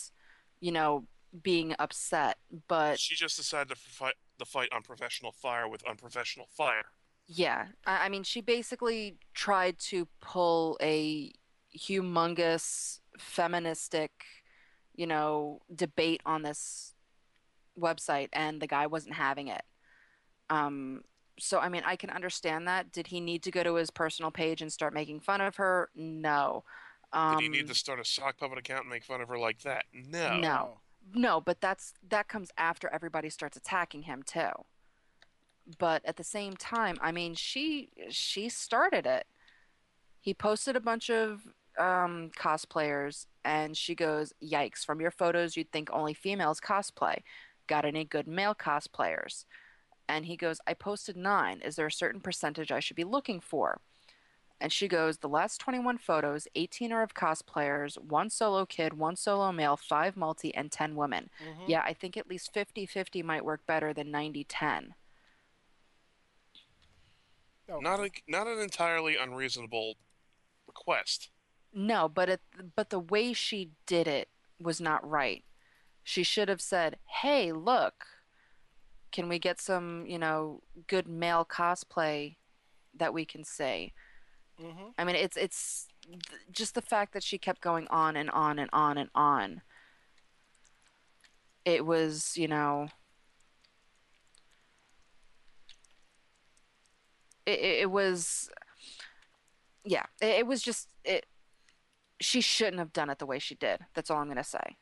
you 0.60 0.72
know, 0.72 1.04
being 1.42 1.74
upset. 1.78 2.38
But 2.68 2.98
she 2.98 3.14
just 3.14 3.36
decided 3.36 3.68
to 3.70 3.76
fight 3.76 4.14
the 4.38 4.44
fight 4.44 4.68
on 4.72 4.82
professional 4.82 5.32
fire 5.32 5.68
with 5.68 5.82
unprofessional 5.86 6.46
fire. 6.50 6.84
yeah, 7.26 7.66
I, 7.86 8.06
I 8.06 8.08
mean, 8.08 8.24
she 8.24 8.40
basically 8.40 9.16
tried 9.34 9.78
to 9.90 10.08
pull 10.20 10.76
a 10.82 11.32
humongous 11.78 13.00
feministic, 13.18 14.10
you 14.96 15.06
know, 15.06 15.60
debate 15.74 16.20
on 16.26 16.42
this 16.42 16.94
website, 17.78 18.28
and 18.32 18.60
the 18.60 18.66
guy 18.66 18.86
wasn't 18.86 19.14
having 19.14 19.48
it. 19.48 19.62
Um, 20.48 21.02
so 21.40 21.58
I 21.58 21.68
mean, 21.68 21.82
I 21.84 21.96
can 21.96 22.10
understand 22.10 22.68
that. 22.68 22.92
Did 22.92 23.06
he 23.06 23.20
need 23.20 23.42
to 23.44 23.50
go 23.50 23.62
to 23.62 23.74
his 23.74 23.90
personal 23.90 24.30
page 24.30 24.62
and 24.62 24.72
start 24.72 24.94
making 24.94 25.20
fun 25.20 25.40
of 25.40 25.56
her? 25.56 25.90
No. 25.94 26.64
Um, 27.12 27.36
Did 27.36 27.42
he 27.42 27.48
need 27.48 27.68
to 27.68 27.74
start 27.74 27.98
a 27.98 28.04
sock 28.04 28.38
puppet 28.38 28.58
account 28.58 28.82
and 28.82 28.90
make 28.90 29.04
fun 29.04 29.20
of 29.20 29.28
her 29.28 29.38
like 29.38 29.60
that? 29.62 29.84
No. 29.92 30.36
No. 30.38 30.80
No, 31.14 31.40
but 31.40 31.60
that's 31.60 31.94
that 32.08 32.28
comes 32.28 32.50
after 32.56 32.88
everybody 32.88 33.30
starts 33.30 33.56
attacking 33.56 34.02
him 34.02 34.22
too. 34.22 34.50
But 35.78 36.04
at 36.04 36.16
the 36.16 36.24
same 36.24 36.54
time, 36.54 36.96
I 37.00 37.12
mean, 37.12 37.34
she 37.34 37.90
she 38.10 38.48
started 38.48 39.06
it. 39.06 39.26
He 40.20 40.34
posted 40.34 40.76
a 40.76 40.80
bunch 40.80 41.10
of 41.10 41.40
um, 41.78 42.30
cosplayers, 42.38 43.26
and 43.44 43.76
she 43.76 43.94
goes, 43.94 44.32
"Yikes! 44.42 44.84
From 44.84 45.00
your 45.00 45.10
photos, 45.10 45.56
you'd 45.56 45.72
think 45.72 45.90
only 45.92 46.14
females 46.14 46.60
cosplay. 46.60 47.22
Got 47.66 47.84
any 47.84 48.04
good 48.04 48.28
male 48.28 48.54
cosplayers?" 48.54 49.46
And 50.10 50.26
he 50.26 50.36
goes, 50.36 50.60
"I 50.66 50.74
posted 50.74 51.16
nine. 51.16 51.60
Is 51.62 51.76
there 51.76 51.86
a 51.86 51.92
certain 51.92 52.20
percentage 52.20 52.72
I 52.72 52.80
should 52.80 52.96
be 52.96 53.04
looking 53.04 53.40
for?" 53.40 53.80
And 54.60 54.72
she 54.72 54.88
goes, 54.88 55.18
The 55.18 55.28
last 55.28 55.58
21 55.58 55.96
photos, 55.98 56.46
18 56.54 56.92
are 56.92 57.02
of 57.02 57.14
cosplayers, 57.14 57.96
one 57.96 58.28
solo 58.28 58.66
kid, 58.66 58.92
one 58.92 59.16
solo 59.16 59.52
male, 59.52 59.76
five 59.76 60.16
multi, 60.16 60.54
and 60.54 60.70
10 60.70 60.96
women. 60.96 61.30
Mhm. 61.40 61.68
Yeah, 61.68 61.82
I 61.82 61.94
think 61.94 62.16
at 62.16 62.28
least 62.28 62.52
50 62.52 62.84
50 62.84 63.22
might 63.22 63.44
work 63.44 63.64
better 63.66 63.94
than 63.94 64.10
90 64.10 64.44
10. 64.44 64.94
Okay. 67.68 67.80
Not 67.82 68.00
a, 68.00 68.10
not 68.26 68.48
an 68.48 68.58
entirely 68.58 69.16
unreasonable 69.16 69.94
request. 70.66 71.30
No, 71.72 72.08
but 72.08 72.28
it, 72.28 72.40
but 72.74 72.90
the 72.90 72.98
way 72.98 73.32
she 73.32 73.70
did 73.86 74.08
it 74.08 74.28
was 74.58 74.80
not 74.80 75.08
right. 75.08 75.44
She 76.02 76.24
should 76.24 76.48
have 76.48 76.60
said, 76.60 76.98
"Hey, 77.22 77.52
look, 77.52 78.06
can 79.12 79.28
we 79.28 79.38
get 79.38 79.60
some, 79.60 80.06
you 80.06 80.18
know, 80.18 80.62
good 80.86 81.08
male 81.08 81.44
cosplay 81.44 82.36
that 82.94 83.14
we 83.14 83.24
can 83.24 83.44
say?" 83.44 83.92
Mhm. 84.60 84.94
I 84.98 85.04
mean, 85.04 85.16
it's 85.16 85.36
it's 85.36 85.88
th- 86.04 86.42
just 86.52 86.74
the 86.74 86.82
fact 86.82 87.12
that 87.14 87.22
she 87.24 87.38
kept 87.38 87.60
going 87.62 87.88
on 87.88 88.16
and 88.16 88.30
on 88.30 88.58
and 88.58 88.70
on 88.72 88.98
and 88.98 89.10
on. 89.14 89.62
It 91.64 91.84
was, 91.86 92.36
you 92.36 92.48
know, 92.48 92.88
it, 97.46 97.58
it, 97.58 97.78
it 97.82 97.90
was, 97.90 98.50
yeah, 99.84 100.04
it, 100.20 100.40
it 100.40 100.46
was 100.46 100.62
just 100.62 100.88
it. 101.04 101.26
She 102.20 102.40
shouldn't 102.40 102.78
have 102.78 102.92
done 102.92 103.10
it 103.10 103.18
the 103.18 103.26
way 103.26 103.38
she 103.38 103.54
did. 103.54 103.80
That's 103.94 104.10
all 104.10 104.18
I'm 104.18 104.28
gonna 104.28 104.44
say. 104.44 104.76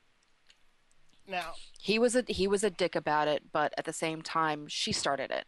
Now, 1.28 1.52
He 1.78 1.98
was 1.98 2.16
a 2.16 2.24
he 2.26 2.48
was 2.48 2.64
a 2.64 2.70
dick 2.70 2.96
about 2.96 3.28
it, 3.28 3.52
but 3.52 3.74
at 3.76 3.84
the 3.84 3.92
same 3.92 4.22
time, 4.22 4.66
she 4.66 4.92
started 4.92 5.30
it. 5.30 5.46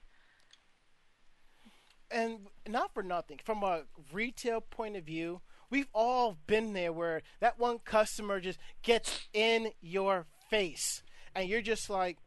and 2.12 2.48
not 2.68 2.92
for 2.92 3.02
nothing, 3.04 3.38
from 3.44 3.62
a 3.62 3.84
retail 4.12 4.60
point 4.60 4.96
of 4.96 5.04
view, 5.04 5.40
we've 5.70 5.88
all 5.94 6.36
been 6.46 6.72
there 6.72 6.92
where 6.92 7.22
that 7.38 7.56
one 7.58 7.78
customer 7.78 8.40
just 8.40 8.58
gets 8.82 9.28
in 9.32 9.70
your 9.80 10.26
face, 10.50 11.02
and 11.34 11.48
you're 11.48 11.62
just 11.62 11.88
like, 11.88 12.18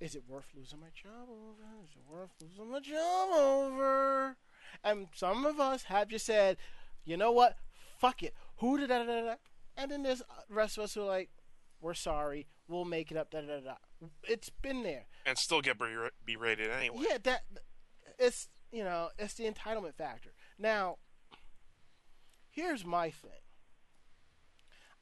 "Is 0.00 0.14
it 0.16 0.24
worth 0.28 0.48
losing 0.54 0.80
my 0.80 0.90
job 0.90 1.28
over? 1.30 1.62
Is 1.84 1.90
it 1.96 2.02
worth 2.10 2.30
losing 2.40 2.70
my 2.70 2.80
job 2.80 3.28
over?" 3.32 4.36
And 4.82 5.08
some 5.14 5.46
of 5.46 5.60
us 5.60 5.84
have 5.84 6.08
just 6.08 6.26
said, 6.26 6.58
"You 7.04 7.16
know 7.16 7.32
what? 7.32 7.56
Fuck 7.98 8.22
it. 8.22 8.34
Who 8.56 8.76
did 8.76 8.90
that?" 8.90 9.06
da, 9.06 9.20
da, 9.20 9.20
da." 9.22 9.36
And 9.76 9.90
then 9.92 10.02
there's 10.02 10.18
the 10.18 10.54
rest 10.54 10.76
of 10.76 10.84
us 10.84 10.94
who 10.94 11.02
are 11.02 11.06
like, 11.06 11.30
"We're 11.80 11.94
sorry. 11.94 12.46
We'll 12.66 12.84
make 12.84 13.10
it 13.10 13.16
up." 13.16 13.30
Da 13.30 13.40
da 13.40 13.60
da. 13.60 13.74
It's 14.24 14.50
been 14.50 14.82
there. 14.82 15.06
And 15.26 15.36
still 15.38 15.60
get 15.60 15.78
ber- 15.78 16.12
berated 16.24 16.70
anyway. 16.70 17.06
Yeah, 17.08 17.18
that 17.24 17.44
it's 18.18 18.48
you 18.70 18.84
know 18.84 19.10
it's 19.18 19.34
the 19.34 19.44
entitlement 19.44 19.94
factor. 19.94 20.30
Now, 20.58 20.98
here's 22.50 22.84
my 22.84 23.10
thing. 23.10 23.30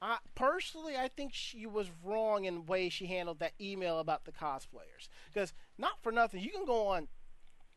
I 0.00 0.18
personally, 0.34 0.96
I 0.96 1.08
think 1.08 1.32
she 1.32 1.66
was 1.66 1.90
wrong 2.04 2.44
in 2.44 2.54
the 2.56 2.60
way 2.60 2.88
she 2.88 3.06
handled 3.06 3.38
that 3.38 3.54
email 3.60 3.98
about 3.98 4.24
the 4.24 4.32
cosplayers. 4.32 5.08
Because 5.32 5.54
not 5.78 6.02
for 6.02 6.12
nothing, 6.12 6.42
you 6.42 6.50
can 6.50 6.66
go 6.66 6.88
on 6.88 7.08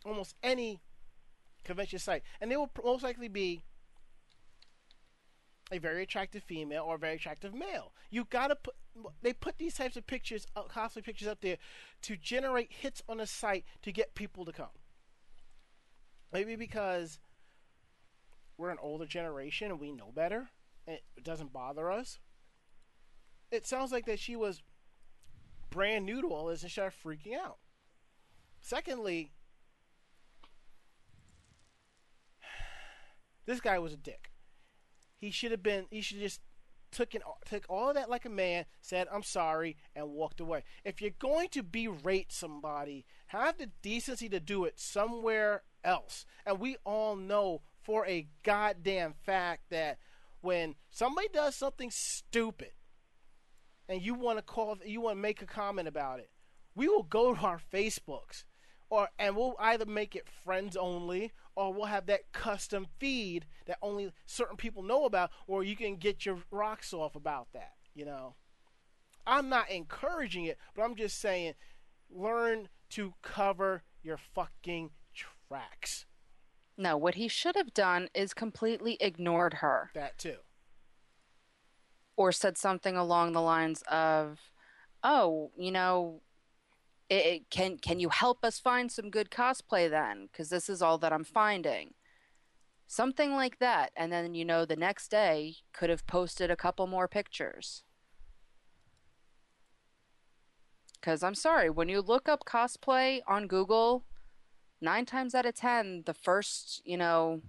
almost 0.05 0.35
any 0.43 0.81
convention 1.63 1.99
site, 1.99 2.23
and 2.41 2.51
they 2.51 2.57
will 2.57 2.69
most 2.83 3.03
likely 3.03 3.29
be 3.29 3.63
a 5.71 5.77
very 5.77 6.03
attractive 6.03 6.43
female 6.43 6.83
or 6.83 6.95
a 6.95 6.99
very 6.99 7.15
attractive 7.15 7.53
male. 7.53 7.93
You 8.09 8.25
gotta 8.29 8.55
put. 8.55 8.75
They 9.21 9.33
put 9.33 9.57
these 9.57 9.75
types 9.75 9.95
of 9.95 10.07
pictures, 10.07 10.47
uh, 10.55 10.63
cosplay 10.63 11.03
pictures, 11.03 11.27
up 11.27 11.41
there 11.41 11.57
to 12.01 12.17
generate 12.17 12.71
hits 12.71 13.01
on 13.07 13.17
the 13.17 13.27
site 13.27 13.65
to 13.83 13.91
get 13.91 14.15
people 14.15 14.45
to 14.45 14.51
come. 14.51 14.67
Maybe 16.33 16.55
because 16.55 17.19
we're 18.57 18.71
an 18.71 18.77
older 18.81 19.05
generation 19.05 19.71
and 19.71 19.79
we 19.79 19.91
know 19.91 20.11
better, 20.13 20.49
it 20.85 21.03
doesn't 21.23 21.53
bother 21.53 21.89
us. 21.91 22.19
It 23.51 23.65
sounds 23.65 23.91
like 23.91 24.05
that 24.05 24.19
she 24.19 24.35
was 24.35 24.61
brand 25.69 26.05
new 26.05 26.21
to 26.21 26.27
all 26.27 26.47
this 26.47 26.63
and 26.63 26.71
started 26.71 26.97
freaking 27.03 27.37
out. 27.37 27.57
Secondly, 28.59 29.31
this 33.45 33.61
guy 33.61 33.79
was 33.79 33.93
a 33.93 33.97
dick. 33.97 34.28
He 35.19 35.31
should 35.31 35.51
have 35.51 35.61
been. 35.61 35.85
He 35.91 36.01
should 36.01 36.19
just 36.19 36.41
took 36.91 37.13
an, 37.13 37.21
took 37.45 37.65
all 37.69 37.89
of 37.89 37.95
that 37.95 38.09
like 38.09 38.25
a 38.25 38.29
man, 38.29 38.65
said 38.81 39.07
I'm 39.13 39.23
sorry, 39.23 39.77
and 39.95 40.09
walked 40.09 40.39
away. 40.39 40.63
If 40.83 41.01
you're 41.01 41.11
going 41.19 41.49
to 41.49 41.61
berate 41.63 42.31
somebody, 42.31 43.05
have 43.27 43.57
the 43.57 43.69
decency 43.81 44.29
to 44.29 44.39
do 44.39 44.65
it 44.65 44.79
somewhere 44.79 45.63
else. 45.83 46.25
And 46.45 46.59
we 46.59 46.77
all 46.85 47.15
know 47.15 47.61
for 47.81 48.07
a 48.07 48.27
goddamn 48.43 49.13
fact 49.13 49.69
that 49.69 49.99
when 50.41 50.75
somebody 50.89 51.27
does 51.33 51.55
something 51.55 51.91
stupid, 51.91 52.71
and 53.87 54.01
you 54.01 54.13
want 54.13 54.37
to 54.37 54.43
call, 54.43 54.77
you 54.85 55.01
want 55.01 55.17
to 55.17 55.21
make 55.21 55.41
a 55.41 55.47
comment 55.47 55.87
about 55.87 56.19
it, 56.19 56.29
we 56.75 56.87
will 56.87 57.03
go 57.03 57.33
to 57.33 57.41
our 57.41 57.59
Facebooks, 57.73 58.43
or 58.89 59.09
and 59.17 59.35
we'll 59.35 59.55
either 59.59 59.85
make 59.85 60.15
it 60.15 60.27
friends 60.43 60.75
only, 60.75 61.31
or 61.55 61.73
we'll 61.73 61.85
have 61.85 62.05
that 62.07 62.31
custom 62.31 62.87
feed 62.99 63.45
that 63.65 63.77
only 63.81 64.11
certain 64.25 64.57
people 64.57 64.83
know 64.83 65.05
about, 65.05 65.31
or 65.47 65.63
you 65.63 65.75
can 65.75 65.95
get 65.95 66.25
your 66.25 66.39
rocks 66.51 66.93
off 66.93 67.15
about 67.15 67.47
that. 67.53 67.73
You 67.93 68.05
know, 68.05 68.35
I'm 69.27 69.49
not 69.49 69.69
encouraging 69.69 70.45
it, 70.45 70.57
but 70.75 70.83
I'm 70.83 70.95
just 70.95 71.19
saying, 71.19 71.53
learn 72.09 72.69
to 72.91 73.13
cover 73.21 73.83
your 74.01 74.17
fucking 74.17 74.91
tracks. 75.13 76.05
No, 76.77 76.97
what 76.97 77.15
he 77.15 77.27
should 77.27 77.55
have 77.55 77.73
done 77.73 78.09
is 78.13 78.33
completely 78.33 78.97
ignored 79.01 79.55
her. 79.55 79.91
That 79.93 80.17
too. 80.17 80.37
Or 82.15 82.31
said 82.31 82.57
something 82.57 82.95
along 82.95 83.33
the 83.33 83.41
lines 83.41 83.81
of, 83.83 84.51
"Oh, 85.03 85.51
you 85.57 85.71
know, 85.71 86.21
it, 87.09 87.49
can 87.49 87.77
can 87.77 87.99
you 87.99 88.09
help 88.09 88.43
us 88.45 88.59
find 88.59 88.91
some 88.91 89.09
good 89.09 89.29
cosplay 89.31 89.89
then? 89.89 90.27
Because 90.31 90.49
this 90.49 90.69
is 90.69 90.81
all 90.81 90.97
that 90.99 91.13
I'm 91.13 91.23
finding." 91.25 91.95
Something 92.87 93.33
like 93.35 93.59
that, 93.59 93.91
and 93.95 94.11
then 94.11 94.33
you 94.33 94.43
know 94.45 94.65
the 94.65 94.75
next 94.75 95.09
day 95.09 95.57
could 95.73 95.89
have 95.89 96.07
posted 96.07 96.51
a 96.51 96.55
couple 96.57 96.87
more 96.87 97.07
pictures. 97.07 97.83
Because 100.95 101.23
I'm 101.23 101.35
sorry, 101.35 101.69
when 101.69 101.87
you 101.89 102.01
look 102.01 102.27
up 102.27 102.45
cosplay 102.45 103.21
on 103.27 103.47
Google, 103.47 104.05
nine 104.81 105.05
times 105.05 105.33
out 105.35 105.45
of 105.45 105.55
ten, 105.55 106.03
the 106.05 106.13
first, 106.13 106.81
you 106.85 106.97
know, 106.97 107.41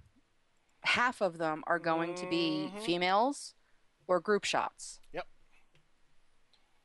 half 0.83 1.21
of 1.21 1.37
them 1.39 1.63
are 1.67 1.79
going 1.79 2.15
to 2.15 2.27
be 2.27 2.73
Mhm. 2.75 2.79
females 2.79 3.55
or 4.07 4.21
group 4.21 4.45
shots. 4.45 5.00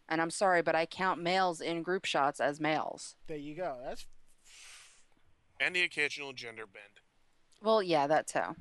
Yep. 0.08 0.12
And 0.12 0.20
I'm 0.22 0.30
sorry, 0.30 0.62
but 0.62 0.74
I 0.74 0.86
count 0.86 1.22
males 1.22 1.60
in 1.60 1.82
group 1.82 2.04
shots 2.04 2.40
as 2.40 2.60
males. 2.60 3.16
There 3.26 3.36
you 3.36 3.54
go. 3.54 3.78
That's 3.84 4.06
And 5.60 5.74
the 5.74 5.82
occasional 5.82 6.32
gender 6.32 6.66
bend. 6.66 7.00
Well, 7.62 7.82
yeah, 7.82 8.06
that 8.06 8.26
too. 8.26 8.54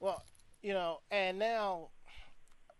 well, 0.00 0.22
you 0.62 0.74
know, 0.74 1.00
and 1.10 1.38
now, 1.38 1.88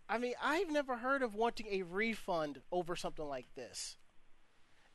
I 0.07 0.19
mean, 0.19 0.33
I've 0.41 0.69
never 0.69 0.97
heard 0.97 1.23
of 1.23 1.33
wanting 1.33 1.67
a 1.71 1.81
refund 1.81 2.61
over 2.71 2.95
something 2.95 3.25
like 3.27 3.47
this. 3.55 3.97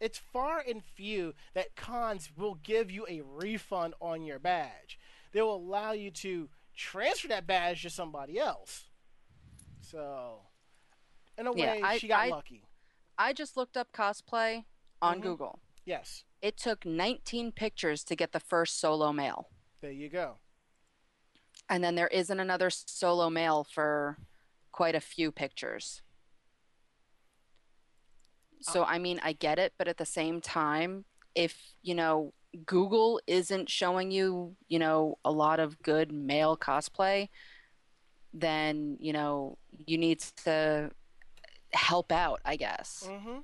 It's 0.01 0.18
far 0.18 0.62
and 0.66 0.82
few 0.82 1.34
that 1.55 1.76
cons 1.76 2.30
will 2.36 2.55
give 2.55 2.90
you 2.90 3.07
a 3.09 3.20
refund 3.20 3.94
on 4.01 4.22
your 4.22 4.38
badge. 4.38 4.98
They 5.32 5.42
will 5.42 5.57
allow 5.57 5.92
you 5.92 6.11
to 6.12 6.48
transfer 6.74 7.28
that 7.28 7.46
badge 7.46 7.82
to 7.82 7.90
somebody 7.90 8.38
else. 8.38 8.88
So, 9.80 10.46
in 11.36 11.46
a 11.46 11.55
Yeah, 11.55 11.72
way, 11.74 11.82
I- 11.82 11.98
she 11.98 12.09
got 12.09 12.20
I- 12.20 12.28
lucky. 12.28 12.64
I 13.18 13.32
just 13.34 13.57
looked 13.57 13.76
up 13.76 13.92
cosplay 13.92 14.64
on 15.03 15.18
Mhm. 15.18 15.22
Google. 15.22 15.61
Yes, 15.84 16.24
It 16.40 16.57
took 16.57 16.86
19 16.86 17.53
pictures 17.53 18.03
to 18.05 18.16
get 18.16 18.32
the 18.32 18.40
first 18.40 18.78
solo 18.78 19.12
male. 19.12 19.51
there 19.82 19.90
you 19.92 20.09
go. 20.11 20.38
And 21.68 21.82
then 21.84 21.94
there 21.94 22.09
isn't 22.09 22.38
another 22.40 22.68
solo 22.70 23.30
male 23.30 23.64
for 23.64 24.18
quite 24.72 24.94
a 24.94 25.01
few 25.01 25.32
pictures. 25.32 26.03
So, 28.62 28.84
I 28.84 28.98
mean, 28.98 29.20
I 29.22 29.32
get 29.32 29.58
it, 29.58 29.72
but 29.78 29.88
at 29.88 29.96
the 29.96 30.04
same 30.06 30.40
time, 30.40 31.04
if, 31.34 31.74
you 31.82 31.94
know, 31.94 32.32
Google 32.66 33.20
isn't 33.26 33.70
showing 33.70 34.11
you, 34.11 34.56
you 34.68 34.78
know, 34.78 35.18
a 35.24 35.30
lot 35.30 35.61
of 35.61 35.80
good 35.82 36.12
male 36.12 36.56
cosplay, 36.56 37.28
then, 38.34 38.96
you 39.00 39.12
know, 39.12 39.56
you 39.86 39.96
need 39.98 40.20
to 40.44 40.90
help 41.72 42.12
out, 42.12 42.40
I 42.44 42.56
guess. 42.56 43.04
Mm-hmm. 43.08 43.38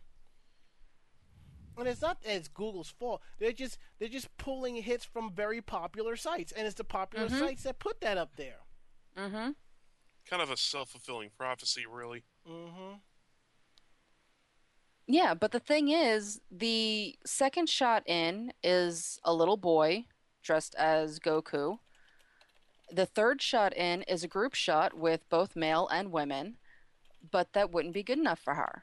And 1.79 1.89
it's 1.89 2.01
not 2.01 2.23
that 2.23 2.35
it's 2.35 2.49
Google's 2.49 2.89
fault. 2.89 3.21
They're 3.39 3.53
just 3.53 3.79
they're 3.99 4.09
just 4.09 4.35
pulling 4.39 4.77
hits 4.77 5.05
from 5.05 5.33
very 5.33 5.61
popular 5.61 6.17
sites, 6.17 6.51
and 6.53 6.67
it's 6.67 6.77
the 6.77 6.85
popular 6.85 7.29
Mhm. 7.29 7.39
sites 7.39 7.63
that 7.65 7.79
put 7.79 8.01
that 8.01 8.17
up 8.17 8.37
there. 8.37 8.61
Mm-hmm. 9.17 9.51
Kind 10.29 10.43
of 10.43 10.51
a 10.51 10.57
self 10.57 10.91
fulfilling 10.91 11.31
prophecy, 11.37 11.85
really. 11.87 12.25
Mm-hmm. 12.49 12.95
Yeah, 15.07 15.35
but 15.35 15.53
the 15.53 15.61
thing 15.61 15.89
is, 15.89 16.41
the 16.51 17.17
second 17.25 17.69
shot 17.69 18.03
in 18.09 18.53
is 18.63 19.21
a 19.25 19.33
little 19.33 19.57
boy 19.57 20.07
dressed 20.43 20.75
as 20.77 21.21
Goku. 21.21 21.79
The 22.91 23.07
third 23.07 23.41
shot 23.41 23.77
in 23.77 24.03
is 24.03 24.25
a 24.25 24.29
group 24.29 24.55
shot 24.55 24.95
with 24.95 25.29
both 25.29 25.55
male 25.55 25.89
and 25.89 26.11
women, 26.11 26.57
but 27.31 27.53
that 27.53 27.73
wouldn't 27.73 27.95
be 27.95 28.03
good 28.03 28.19
enough 28.19 28.41
for 28.41 28.55
her. 28.55 28.83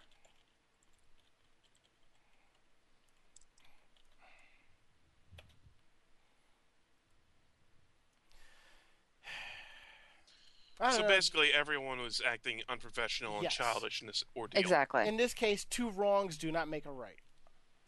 So 10.91 11.01
know. 11.01 11.07
basically, 11.07 11.53
everyone 11.53 11.99
was 11.99 12.21
acting 12.25 12.61
unprofessional 12.67 13.35
and 13.35 13.43
Yes. 13.43 13.55
childish 13.55 14.01
in 14.01 14.07
this 14.07 14.23
ordeal. 14.35 14.59
Exactly. 14.59 15.07
in 15.07 15.17
this 15.17 15.33
case, 15.33 15.65
two 15.65 15.89
wrongs 15.89 16.37
do 16.37 16.51
not 16.51 16.67
make 16.67 16.85
a 16.85 16.91
right. 16.91 17.19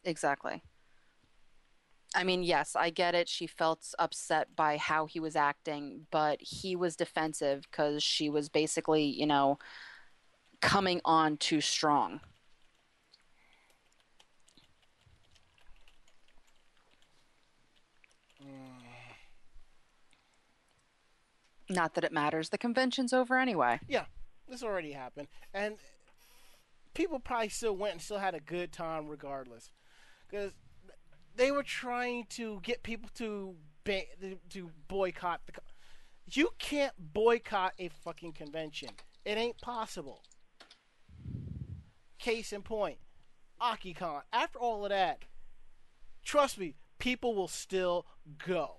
Exactly. 0.03 0.61
I 2.15 2.23
mean, 2.23 2.43
yes, 2.43 2.75
I 2.75 2.91
get 2.91 3.13
it. 3.13 3.27
She 3.27 3.45
felt 3.45 3.93
upset 3.99 4.55
by 4.55 4.77
how 4.77 5.05
he 5.05 5.19
was 5.19 5.35
acting, 5.35 6.07
but 6.11 6.41
he 6.41 6.75
was 6.75 6.95
defensive 6.95 7.65
because 7.69 8.01
she 8.01 8.29
was 8.29 8.47
basically, 8.47 9.03
you 9.03 9.25
know, 9.25 9.59
coming 10.61 11.01
on 11.03 11.35
too 11.37 11.59
strong. 11.59 12.21
Not 21.69 21.95
that 21.95 22.03
it 22.03 22.11
matters. 22.11 22.49
The 22.49 22.57
convention's 22.57 23.13
over 23.13 23.37
anyway. 23.39 23.79
Yeah, 23.87 24.05
this 24.47 24.61
already 24.63 24.91
happened, 24.91 25.27
and 25.53 25.75
people 26.93 27.19
probably 27.19 27.49
still 27.49 27.75
went 27.75 27.93
and 27.93 28.01
still 28.01 28.19
had 28.19 28.35
a 28.35 28.39
good 28.39 28.71
time 28.71 29.07
regardless, 29.07 29.71
because 30.29 30.51
they 31.35 31.51
were 31.51 31.63
trying 31.63 32.25
to 32.29 32.59
get 32.61 32.83
people 32.83 33.09
to 33.15 33.55
ba- 33.83 34.03
to 34.51 34.69
boycott 34.87 35.41
the. 35.47 35.53
co- 35.53 35.61
You 36.31 36.49
can't 36.59 36.93
boycott 37.13 37.73
a 37.79 37.89
fucking 37.89 38.33
convention. 38.33 38.89
It 39.25 39.37
ain't 39.37 39.59
possible. 39.59 40.21
Case 42.19 42.53
in 42.53 42.61
point, 42.61 42.97
AkiCon. 43.61 44.21
After 44.31 44.57
all 44.59 44.83
of 44.85 44.89
that, 44.89 45.23
trust 46.23 46.57
me, 46.57 46.75
people 46.99 47.35
will 47.35 47.47
still 47.47 48.05
go. 48.45 48.77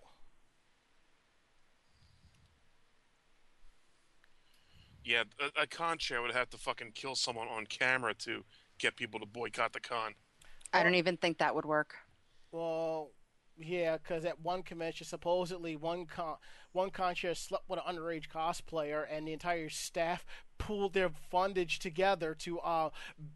Yeah, 5.06 5.22
a, 5.40 5.62
a 5.62 5.66
con 5.68 5.98
chair 5.98 6.20
would 6.20 6.34
have 6.34 6.50
to 6.50 6.58
fucking 6.58 6.90
kill 6.94 7.14
someone 7.14 7.46
on 7.46 7.64
camera 7.66 8.12
to 8.14 8.44
get 8.78 8.96
people 8.96 9.20
to 9.20 9.26
boycott 9.26 9.72
the 9.72 9.78
con. 9.78 10.14
I 10.72 10.82
don't 10.82 10.96
even 10.96 11.16
think 11.16 11.38
that 11.38 11.54
would 11.54 11.64
work. 11.64 11.94
Well, 12.50 13.12
yeah, 13.56 13.98
because 13.98 14.24
at 14.24 14.40
one 14.40 14.64
convention, 14.64 15.06
supposedly 15.06 15.76
one 15.76 16.06
con 16.06 16.36
one 16.72 16.90
con 16.90 17.14
chair 17.14 17.36
slept 17.36 17.68
with 17.68 17.78
an 17.86 17.94
underage 17.96 18.28
cosplayer, 18.28 19.06
and 19.08 19.28
the 19.28 19.32
entire 19.32 19.68
staff 19.68 20.26
pooled 20.58 20.92
their 20.92 21.10
fundage 21.32 21.78
together 21.78 22.34
to 22.34 22.58
uh, 22.58 22.90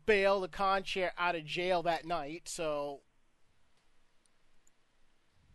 bail 0.06 0.40
the 0.40 0.48
con 0.48 0.82
chair 0.82 1.12
out 1.16 1.36
of 1.36 1.44
jail 1.44 1.84
that 1.84 2.04
night. 2.04 2.42
So, 2.48 3.02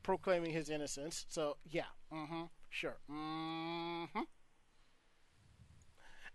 proclaiming 0.02 0.54
his 0.54 0.70
innocence. 0.70 1.26
So, 1.28 1.58
yeah, 1.70 1.92
mm-hmm, 2.12 2.44
sure, 2.70 2.98
mm-hmm. 3.12 4.22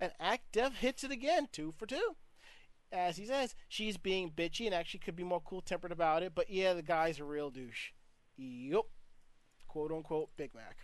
And 0.01 0.13
Act 0.19 0.53
Dev 0.53 0.77
hits 0.77 1.05
it 1.05 1.11
again, 1.11 1.49
two 1.53 1.73
for 1.77 1.87
two. 1.87 2.17
As 2.91 3.17
he 3.19 3.27
says, 3.27 3.55
she's 3.69 3.97
being 3.97 4.31
bitchy 4.31 4.67
and 4.67 4.75
actually 4.75 5.01
could 5.01 5.15
be 5.15 5.23
more 5.23 5.41
cool 5.41 5.61
tempered 5.61 5.93
about 5.93 6.23
it, 6.23 6.35
but 6.35 6.51
yeah, 6.51 6.73
the 6.75 6.83
guy's 6.83 7.21
a 7.21 7.25
real 7.25 7.51
douche. 7.51 7.91
Yup. 8.37 8.87
Quote 9.69 9.93
unquote 9.93 10.31
Big 10.37 10.53
Mac. 10.55 10.79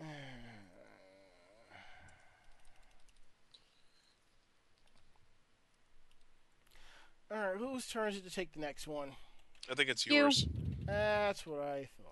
Alright, 7.32 7.56
whose 7.56 7.86
turn 7.86 8.10
is 8.10 8.16
it 8.18 8.24
to 8.24 8.30
take 8.30 8.52
the 8.52 8.60
next 8.60 8.86
one? 8.86 9.12
I 9.70 9.74
think 9.74 9.88
it's 9.88 10.06
You. 10.06 10.14
yours. 10.14 10.46
That's 10.84 11.46
what 11.46 11.60
I 11.60 11.88
thought. 12.02 12.11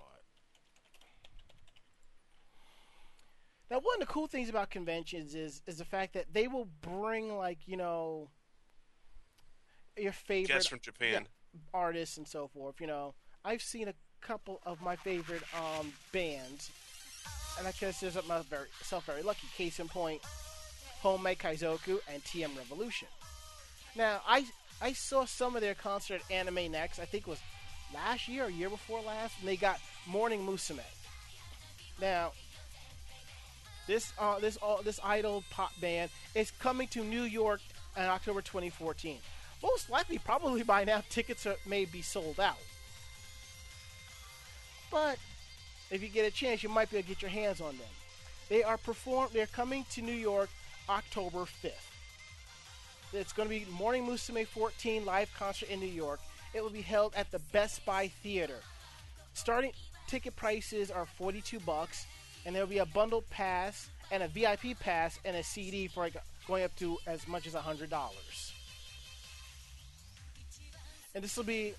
Now, 3.71 3.79
one 3.79 4.01
of 4.03 4.09
the 4.09 4.13
cool 4.13 4.27
things 4.27 4.49
about 4.49 4.71
conventions 4.71 5.35
is 5.35 5.63
is 5.67 5.79
the 5.79 5.85
fact 5.85 6.15
that 6.15 6.27
they 6.33 6.49
will 6.49 6.69
bring 6.83 7.37
like 7.37 7.59
you 7.67 7.77
know 7.77 8.29
your 9.97 10.13
favorite 10.13 10.55
Guess 10.55 10.67
from 10.67 10.81
Japan. 10.81 11.27
artists 11.73 12.17
and 12.17 12.27
so 12.27 12.49
forth. 12.49 12.81
You 12.81 12.89
know, 12.89 13.15
I've 13.45 13.63
seen 13.63 13.89
a 13.89 13.95
couple 14.21 14.61
of 14.67 14.83
my 14.83 14.97
favorite 14.97 15.43
um, 15.55 15.93
bands, 16.13 16.71
and 17.59 17.67
I 17.67 17.73
consider 17.73 18.21
myself 18.23 18.47
very, 18.47 18.67
myself 18.81 19.05
very 19.07 19.23
lucky. 19.23 19.47
Case 19.57 19.79
in 19.79 19.89
point, 19.89 20.21
Home 21.03 21.23
Made 21.23 21.39
Kazoku 21.39 21.99
and 22.13 22.23
TM 22.25 22.57
Revolution. 22.57 23.09
Now, 23.95 24.21
I 24.27 24.47
I 24.83 24.95
saw 24.95 25.27
some 25.27 25.55
of 25.55 25.63
their 25.63 25.75
concert 25.75 26.23
at 26.29 26.47
AnimeNEXT. 26.47 26.99
I 26.99 27.05
think 27.05 27.29
it 27.29 27.31
was 27.31 27.41
last 27.95 28.27
year 28.27 28.47
or 28.47 28.51
year 28.51 28.69
before 28.69 29.01
last, 29.01 29.35
and 29.39 29.49
they 29.49 29.57
got 29.57 29.79
Morning 30.07 30.45
Musume. 30.45 30.81
Now, 32.01 32.33
this 33.91 34.13
uh, 34.19 34.39
this 34.39 34.57
uh, 34.63 34.81
this 34.83 35.01
idol 35.03 35.43
pop 35.51 35.73
band 35.81 36.11
is 36.35 36.53
coming 36.53 36.87
to 36.89 37.03
New 37.03 37.23
York 37.23 37.61
in 37.97 38.05
October 38.05 38.41
2014. 38.41 39.19
Most 39.63 39.91
likely, 39.91 40.19
probably 40.19 40.63
by 40.63 40.85
now, 40.85 41.03
tickets 41.11 41.45
are, 41.45 41.57
may 41.67 41.85
be 41.85 42.01
sold 42.01 42.39
out. 42.39 42.57
But 44.91 45.19
if 45.91 46.03
you 46.03 46.09
get 46.09 46.25
a 46.25 46.31
chance, 46.31 46.63
you 46.63 46.69
might 46.69 46.91
be 46.91 46.99
able 46.99 47.09
to 47.09 47.09
get 47.09 47.23
your 47.23 47.31
hands 47.31 47.61
on 47.61 47.77
them. 47.77 47.89
They 48.49 48.63
are 48.63 48.79
perform. 48.79 49.29
They're 49.33 49.47
coming 49.47 49.85
to 49.91 50.03
New 50.03 50.13
York 50.13 50.49
October 50.89 51.41
5th. 51.41 51.73
It's 53.13 53.33
going 53.33 53.49
to 53.49 53.55
be 53.55 53.67
Morning 53.73 54.07
Musume 54.07 54.47
14 54.47 55.05
live 55.05 55.31
concert 55.37 55.69
in 55.69 55.81
New 55.81 55.87
York. 55.87 56.21
It 56.55 56.63
will 56.63 56.71
be 56.71 56.81
held 56.81 57.13
at 57.17 57.31
the 57.33 57.41
Best 57.53 57.85
Buy 57.85 58.09
Theater. 58.23 58.61
Starting 59.35 59.73
ticket 60.07 60.37
prices 60.37 60.91
are 60.91 61.07
42 61.07 61.61
bucks, 61.61 62.07
and 62.45 62.55
there'll 62.55 62.69
be 62.69 62.79
a 62.79 62.87
bundle 62.87 63.23
pass 63.31 63.89
and 64.11 64.23
a 64.23 64.29
VIP 64.29 64.79
pass 64.79 65.19
and 65.25 65.37
a 65.37 65.43
CD 65.43 65.87
for 65.87 66.05
like 66.05 66.17
going 66.47 66.65
up 66.65 66.75
to 66.77 66.99
as 67.07 67.27
much 67.29 67.47
as 67.47 67.55
$100. 67.55 68.53
And 71.15 71.25
this 71.25 71.37
will 71.37 71.45
be 71.45 71.75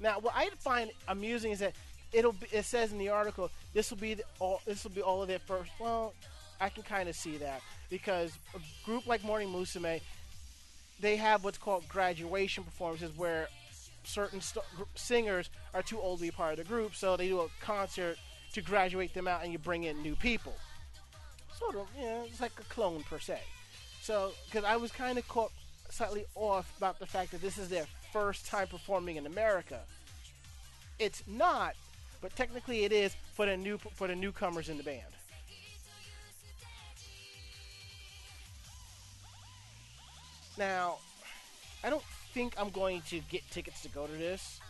now 0.00 0.18
what 0.20 0.34
I 0.36 0.50
find 0.58 0.90
amusing 1.08 1.52
is 1.52 1.58
that 1.60 1.74
it'll 2.12 2.32
be, 2.32 2.46
it 2.52 2.64
says 2.64 2.92
in 2.92 2.98
the 2.98 3.08
article 3.08 3.50
this 3.74 3.90
will 3.90 3.98
be 3.98 4.14
the, 4.14 4.24
all 4.38 4.60
this 4.66 4.84
will 4.84 4.90
be 4.90 5.02
all 5.02 5.22
of 5.22 5.28
their 5.28 5.38
first. 5.38 5.70
Well, 5.80 6.14
I 6.60 6.68
can 6.68 6.82
kind 6.82 7.08
of 7.08 7.14
see 7.14 7.36
that 7.38 7.60
because 7.88 8.32
a 8.54 8.58
group 8.84 9.06
like 9.06 9.24
Morning 9.24 9.48
Musume, 9.48 10.00
they 11.00 11.16
have 11.16 11.44
what's 11.44 11.58
called 11.58 11.88
graduation 11.88 12.64
performances 12.64 13.16
where 13.16 13.48
certain 14.04 14.40
st- 14.40 14.64
singers 14.94 15.50
are 15.74 15.82
too 15.82 16.00
old 16.00 16.18
to 16.18 16.24
be 16.24 16.30
part 16.30 16.52
of 16.52 16.58
the 16.58 16.64
group, 16.64 16.94
so 16.94 17.16
they 17.16 17.28
do 17.28 17.40
a 17.40 17.48
concert 17.60 18.16
to 18.52 18.60
graduate 18.60 19.14
them 19.14 19.28
out, 19.28 19.42
and 19.42 19.52
you 19.52 19.58
bring 19.58 19.84
in 19.84 20.02
new 20.02 20.16
people. 20.16 20.54
Sort 21.58 21.76
of, 21.76 21.88
you 21.98 22.04
know, 22.04 22.24
it's 22.26 22.40
like 22.40 22.52
a 22.58 22.64
clone 22.64 23.02
per 23.04 23.18
se. 23.18 23.40
So, 24.02 24.32
because 24.46 24.64
I 24.64 24.76
was 24.76 24.90
kind 24.90 25.18
of 25.18 25.26
caught 25.28 25.52
slightly 25.90 26.24
off 26.34 26.72
about 26.78 26.98
the 26.98 27.06
fact 27.06 27.32
that 27.32 27.42
this 27.42 27.58
is 27.58 27.68
their 27.68 27.86
first 28.12 28.46
time 28.46 28.66
performing 28.68 29.16
in 29.16 29.26
America. 29.26 29.80
It's 30.98 31.22
not, 31.26 31.74
but 32.20 32.34
technically 32.36 32.84
it 32.84 32.92
is 32.92 33.14
for 33.34 33.46
the 33.46 33.56
new 33.56 33.78
for 33.78 34.08
the 34.08 34.16
newcomers 34.16 34.68
in 34.68 34.76
the 34.76 34.82
band. 34.82 35.02
Now, 40.56 40.98
I 41.84 41.90
don't 41.90 42.02
think 42.34 42.54
I'm 42.58 42.70
going 42.70 43.02
to 43.08 43.20
get 43.30 43.48
tickets 43.50 43.82
to 43.82 43.88
go 43.88 44.06
to 44.06 44.12
this. 44.12 44.60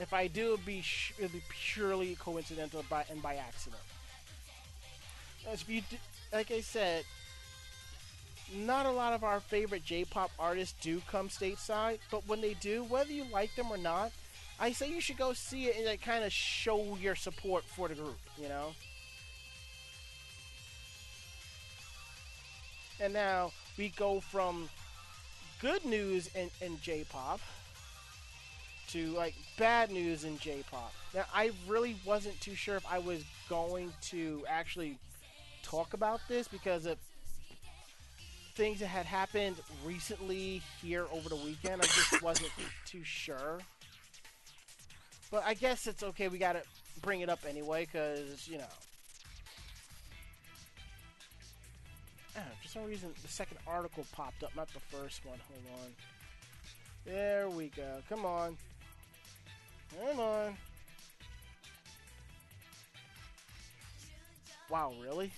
If 0.00 0.14
I 0.14 0.28
do, 0.28 0.54
it'll 0.54 0.56
be 0.64 0.80
sh- 0.80 1.12
it'll 1.18 1.30
be 1.30 1.42
purely 1.50 2.14
coincidental 2.16 2.82
by 2.88 3.04
and 3.10 3.22
by 3.22 3.36
accident. 3.36 3.82
As 5.46 5.68
you 5.68 5.82
like 6.32 6.50
I 6.50 6.62
said, 6.62 7.04
not 8.54 8.86
a 8.86 8.90
lot 8.90 9.12
of 9.12 9.22
our 9.22 9.40
favorite 9.40 9.84
J-pop 9.84 10.30
artists 10.38 10.74
do 10.80 11.02
come 11.10 11.28
stateside, 11.28 11.98
but 12.10 12.26
when 12.26 12.40
they 12.40 12.54
do, 12.54 12.84
whether 12.84 13.12
you 13.12 13.24
like 13.30 13.54
them 13.56 13.70
or 13.70 13.76
not, 13.76 14.10
I 14.58 14.72
say 14.72 14.90
you 14.90 15.00
should 15.02 15.18
go 15.18 15.34
see 15.34 15.66
it 15.66 15.76
and 15.76 15.84
like, 15.84 16.02
kind 16.02 16.24
of 16.24 16.32
show 16.32 16.96
your 17.00 17.14
support 17.14 17.64
for 17.64 17.88
the 17.88 17.94
group. 17.94 18.18
You 18.40 18.48
know. 18.48 18.72
And 23.02 23.12
now 23.12 23.52
we 23.76 23.90
go 23.90 24.20
from 24.20 24.68
good 25.60 25.84
news 25.84 26.30
in, 26.34 26.50
in 26.62 26.80
J-pop 26.80 27.40
to 28.92 29.06
like 29.08 29.34
bad 29.58 29.90
news 29.90 30.24
in 30.24 30.38
J-pop. 30.38 30.92
Now 31.14 31.24
I 31.34 31.50
really 31.68 31.96
wasn't 32.04 32.40
too 32.40 32.54
sure 32.54 32.76
if 32.76 32.84
I 32.90 32.98
was 32.98 33.24
going 33.48 33.92
to 34.02 34.44
actually 34.48 34.98
talk 35.62 35.94
about 35.94 36.20
this 36.28 36.48
because 36.48 36.86
of 36.86 36.98
things 38.54 38.80
that 38.80 38.88
had 38.88 39.06
happened 39.06 39.56
recently 39.84 40.62
here 40.82 41.06
over 41.12 41.28
the 41.28 41.36
weekend. 41.36 41.80
I 41.82 41.86
just 41.86 42.22
wasn't 42.22 42.50
too 42.84 43.04
sure. 43.04 43.58
But 45.30 45.44
I 45.46 45.54
guess 45.54 45.86
it's 45.86 46.02
okay. 46.02 46.28
We 46.28 46.38
gotta 46.38 46.62
bring 47.02 47.20
it 47.20 47.28
up 47.28 47.40
anyway 47.48 47.86
because 47.86 48.48
you 48.48 48.58
know. 48.58 48.64
Ah, 52.36 52.40
for 52.62 52.68
some 52.68 52.84
reason, 52.84 53.10
the 53.22 53.28
second 53.28 53.58
article 53.66 54.04
popped 54.12 54.42
up, 54.42 54.54
not 54.56 54.68
the 54.72 54.80
first 54.80 55.24
one. 55.24 55.38
Hold 55.48 55.80
on. 55.82 55.90
There 57.04 57.48
we 57.48 57.68
go. 57.68 58.02
Come 58.08 58.24
on. 58.24 58.56
Come 59.98 60.20
on. 60.20 60.56
Wow, 64.68 64.92
really? 65.02 65.32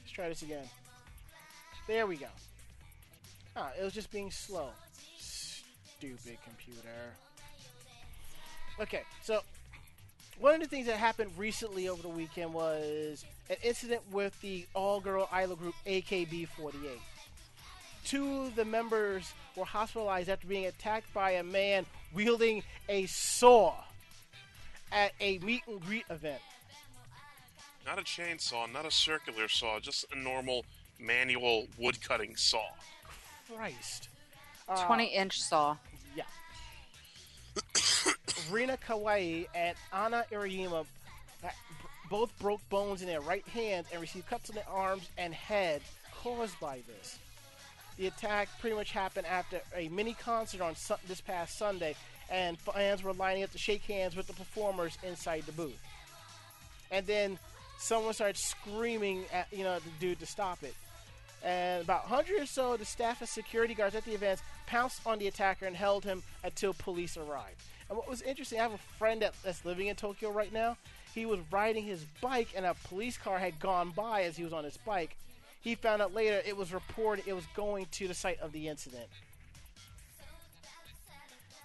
Let's 0.00 0.10
try 0.12 0.28
this 0.28 0.42
again. 0.42 0.64
There 1.86 2.06
we 2.06 2.16
go. 2.16 2.26
Ah, 3.56 3.70
it 3.80 3.84
was 3.84 3.94
just 3.94 4.10
being 4.10 4.30
slow. 4.30 4.70
Stupid 5.18 6.38
computer. 6.44 7.14
Okay, 8.80 9.02
so 9.22 9.40
one 10.38 10.54
of 10.54 10.60
the 10.60 10.66
things 10.66 10.86
that 10.86 10.96
happened 10.96 11.30
recently 11.38 11.88
over 11.88 12.02
the 12.02 12.08
weekend 12.08 12.52
was 12.52 13.24
an 13.48 13.56
incident 13.62 14.02
with 14.10 14.38
the 14.42 14.66
all-girl 14.74 15.28
idol 15.32 15.56
group 15.56 15.74
AKB48. 15.86 16.98
Two 18.04 18.42
of 18.42 18.56
the 18.56 18.64
members 18.64 19.32
were 19.56 19.64
hospitalized 19.64 20.28
after 20.28 20.46
being 20.46 20.66
attacked 20.66 21.12
by 21.14 21.32
a 21.32 21.42
man 21.42 21.86
wielding 22.16 22.62
a 22.88 23.04
saw 23.06 23.74
at 24.90 25.12
a 25.20 25.38
meet 25.38 25.62
and 25.68 25.80
greet 25.80 26.06
event. 26.10 26.40
Not 27.86 27.98
a 27.98 28.02
chainsaw, 28.02 28.72
not 28.72 28.86
a 28.86 28.90
circular 28.90 29.48
saw, 29.48 29.78
just 29.78 30.06
a 30.12 30.18
normal 30.18 30.64
manual 30.98 31.68
wood 31.78 32.00
cutting 32.00 32.34
saw. 32.34 32.64
Christ. 33.54 34.08
Uh, 34.68 34.84
20 34.86 35.04
inch 35.04 35.40
saw. 35.40 35.76
Yeah. 36.16 36.24
Rina 38.50 38.76
Kawai 38.78 39.46
and 39.54 39.76
Anna 39.92 40.24
Iriyama 40.32 40.86
both 42.08 42.36
broke 42.38 42.66
bones 42.70 43.02
in 43.02 43.08
their 43.08 43.20
right 43.20 43.46
hands 43.48 43.86
and 43.92 44.00
received 44.00 44.26
cuts 44.28 44.48
on 44.48 44.56
their 44.56 44.68
arms 44.68 45.08
and 45.18 45.34
head 45.34 45.82
caused 46.22 46.58
by 46.60 46.80
this. 46.88 47.18
The 47.98 48.08
attack 48.08 48.48
pretty 48.60 48.76
much 48.76 48.92
happened 48.92 49.26
after 49.26 49.60
a 49.74 49.88
mini 49.88 50.14
concert 50.14 50.60
on 50.60 50.74
su- 50.76 50.94
this 51.08 51.20
past 51.20 51.56
Sunday, 51.56 51.94
and 52.30 52.58
fans 52.58 53.02
were 53.02 53.12
lining 53.14 53.42
up 53.42 53.52
to 53.52 53.58
shake 53.58 53.82
hands 53.82 54.16
with 54.16 54.26
the 54.26 54.34
performers 54.34 54.98
inside 55.02 55.44
the 55.46 55.52
booth. 55.52 55.80
And 56.90 57.06
then 57.06 57.38
someone 57.78 58.14
started 58.14 58.36
screaming 58.36 59.24
at 59.32 59.46
you 59.52 59.64
know 59.64 59.78
the 59.78 59.90
dude 59.98 60.20
to 60.20 60.26
stop 60.26 60.62
it. 60.62 60.74
And 61.42 61.82
about 61.82 62.08
100 62.10 62.42
or 62.42 62.46
so 62.46 62.72
of 62.72 62.80
the 62.80 62.84
staff 62.84 63.20
and 63.20 63.28
security 63.28 63.74
guards 63.74 63.94
at 63.94 64.04
the 64.04 64.12
events 64.12 64.42
pounced 64.66 65.06
on 65.06 65.18
the 65.18 65.28
attacker 65.28 65.66
and 65.66 65.76
held 65.76 66.04
him 66.04 66.22
until 66.42 66.74
police 66.74 67.16
arrived. 67.16 67.62
And 67.88 67.96
what 67.96 68.08
was 68.08 68.20
interesting, 68.22 68.58
I 68.58 68.62
have 68.62 68.72
a 68.72 68.78
friend 68.98 69.22
that, 69.22 69.34
that's 69.44 69.64
living 69.64 69.86
in 69.86 69.96
Tokyo 69.96 70.30
right 70.30 70.52
now. 70.52 70.76
He 71.14 71.24
was 71.24 71.38
riding 71.50 71.84
his 71.84 72.04
bike, 72.20 72.48
and 72.56 72.66
a 72.66 72.74
police 72.88 73.16
car 73.16 73.38
had 73.38 73.60
gone 73.60 73.90
by 73.90 74.22
as 74.22 74.36
he 74.36 74.44
was 74.44 74.52
on 74.52 74.64
his 74.64 74.76
bike. 74.78 75.16
He 75.66 75.74
found 75.74 76.00
out 76.00 76.14
later 76.14 76.40
it 76.46 76.56
was 76.56 76.72
reported 76.72 77.26
it 77.26 77.32
was 77.32 77.44
going 77.56 77.86
to 77.90 78.06
the 78.06 78.14
site 78.14 78.38
of 78.38 78.52
the 78.52 78.68
incident. 78.68 79.08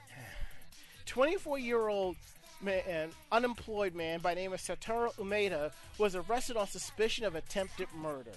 24 1.05 1.59
year 1.59 1.87
old 1.87 2.15
man, 2.63 3.09
unemployed 3.31 3.93
man 3.93 4.19
by 4.19 4.33
name 4.33 4.53
of 4.53 4.59
Satoru 4.59 5.13
Umeda 5.17 5.71
was 5.99 6.15
arrested 6.15 6.57
on 6.57 6.65
suspicion 6.65 7.25
of 7.25 7.35
attempted 7.35 7.89
murder. 7.95 8.31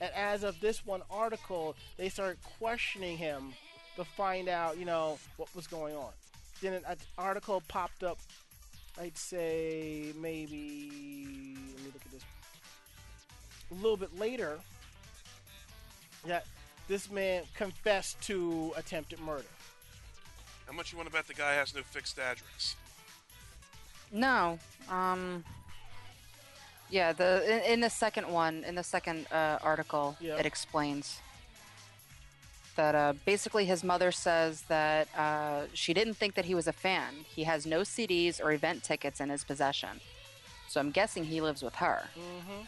And 0.00 0.10
as 0.12 0.42
of 0.42 0.60
this 0.60 0.84
one 0.84 1.02
article, 1.08 1.76
they 1.96 2.08
started 2.08 2.38
questioning 2.58 3.16
him 3.16 3.52
to 3.94 4.04
find 4.04 4.48
out, 4.48 4.76
you 4.76 4.86
know, 4.86 5.20
what 5.36 5.54
was 5.54 5.68
going 5.68 5.94
on. 5.94 6.10
Then 6.60 6.82
an 6.84 6.96
article 7.16 7.62
popped 7.68 8.02
up, 8.02 8.18
I'd 9.00 9.16
say 9.16 10.12
maybe, 10.20 10.90
let 11.76 11.84
me 11.84 11.90
look 11.94 12.04
at 12.04 12.10
this, 12.10 12.24
a 13.70 13.74
little 13.74 13.96
bit 13.96 14.18
later, 14.18 14.58
that 16.26 16.46
this 16.88 17.10
man 17.10 17.42
confessed 17.54 18.20
to 18.22 18.72
attempted 18.76 19.18
murder. 19.20 19.44
How 20.66 20.72
much 20.72 20.92
you 20.92 20.98
want 20.98 21.08
to 21.08 21.12
bet 21.12 21.26
the 21.26 21.34
guy 21.34 21.54
has 21.54 21.74
no 21.74 21.82
fixed 21.82 22.18
address? 22.18 22.76
No. 24.12 24.58
Um. 24.90 25.44
Yeah, 26.88 27.12
the 27.12 27.42
in, 27.66 27.72
in 27.72 27.80
the 27.80 27.90
second 27.90 28.28
one, 28.28 28.62
in 28.62 28.76
the 28.76 28.82
second 28.84 29.26
uh, 29.32 29.58
article, 29.62 30.16
Yeah. 30.20 30.36
it 30.36 30.46
explains 30.46 31.20
that 32.76 32.94
uh, 32.94 33.14
basically 33.24 33.64
his 33.64 33.82
mother 33.82 34.12
says 34.12 34.62
that 34.68 35.08
uh, 35.16 35.62
she 35.72 35.92
didn't 35.94 36.14
think 36.14 36.34
that 36.34 36.44
he 36.44 36.54
was 36.54 36.68
a 36.68 36.72
fan. 36.72 37.24
He 37.26 37.42
has 37.44 37.66
no 37.66 37.80
CDs 37.80 38.40
or 38.40 38.52
event 38.52 38.84
tickets 38.84 39.18
in 39.20 39.30
his 39.30 39.42
possession, 39.42 40.00
so 40.68 40.78
I'm 40.78 40.92
guessing 40.92 41.24
he 41.24 41.40
lives 41.40 41.62
with 41.62 41.74
her. 41.76 42.04
Mm-hmm. 42.16 42.62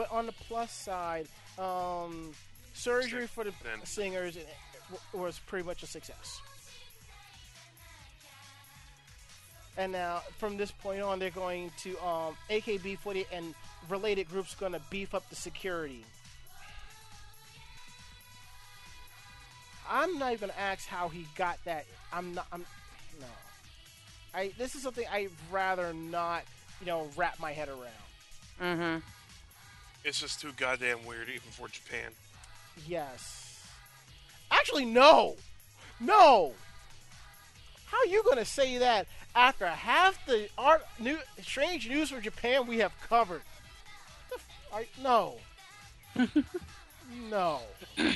But 0.00 0.10
on 0.10 0.24
the 0.24 0.32
plus 0.32 0.72
side, 0.72 1.28
um, 1.58 2.32
surgery 2.72 3.26
for 3.26 3.44
the 3.44 3.52
Then- 3.62 3.84
singers 3.84 4.34
was 5.12 5.38
pretty 5.40 5.66
much 5.66 5.82
a 5.82 5.86
success. 5.86 6.40
And 9.76 9.92
now, 9.92 10.22
from 10.38 10.56
this 10.56 10.70
point 10.70 11.02
on, 11.02 11.18
they're 11.18 11.28
going 11.28 11.70
to 11.82 12.02
um, 12.02 12.34
AKB48 12.48 13.26
and 13.30 13.54
related 13.90 14.30
groups 14.30 14.54
going 14.54 14.72
to 14.72 14.80
beef 14.88 15.14
up 15.14 15.28
the 15.28 15.36
security. 15.36 16.06
I'm 19.86 20.18
not 20.18 20.32
even 20.32 20.48
going 20.48 20.52
to 20.52 20.58
ask 20.58 20.86
how 20.86 21.10
he 21.10 21.26
got 21.36 21.62
that. 21.66 21.84
I'm 22.10 22.32
not. 22.32 22.46
I'm 22.50 22.64
no. 23.20 23.26
I 24.32 24.52
this 24.56 24.74
is 24.74 24.82
something 24.82 25.04
I'd 25.12 25.28
rather 25.50 25.92
not, 25.92 26.44
you 26.80 26.86
know, 26.86 27.10
wrap 27.18 27.38
my 27.38 27.52
head 27.52 27.68
around. 27.68 28.00
Mm-hmm. 28.62 29.19
It's 30.04 30.20
just 30.20 30.40
too 30.40 30.52
goddamn 30.56 31.04
weird, 31.06 31.28
even 31.28 31.50
for 31.50 31.68
Japan. 31.68 32.10
Yes. 32.86 33.66
Actually, 34.50 34.84
no, 34.86 35.36
no. 36.00 36.52
How 37.86 37.98
are 37.98 38.06
you 38.06 38.22
gonna 38.24 38.44
say 38.44 38.78
that 38.78 39.06
after 39.34 39.66
half 39.66 40.24
the 40.26 40.48
art 40.56 40.86
new 40.98 41.18
strange 41.42 41.88
news 41.88 42.10
from 42.10 42.22
Japan 42.22 42.66
we 42.66 42.78
have 42.78 42.92
covered? 43.08 43.42
The 44.30 44.36
f- 44.36 44.46
are, 44.72 44.84
no, 45.02 45.36
no. 47.30 47.60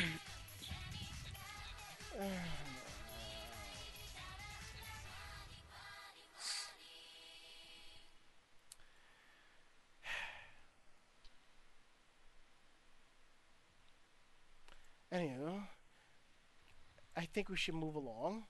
Anywho, 15.14 15.62
I 17.16 17.24
think 17.26 17.48
we 17.48 17.56
should 17.56 17.74
move 17.74 17.94
along. 17.94 18.44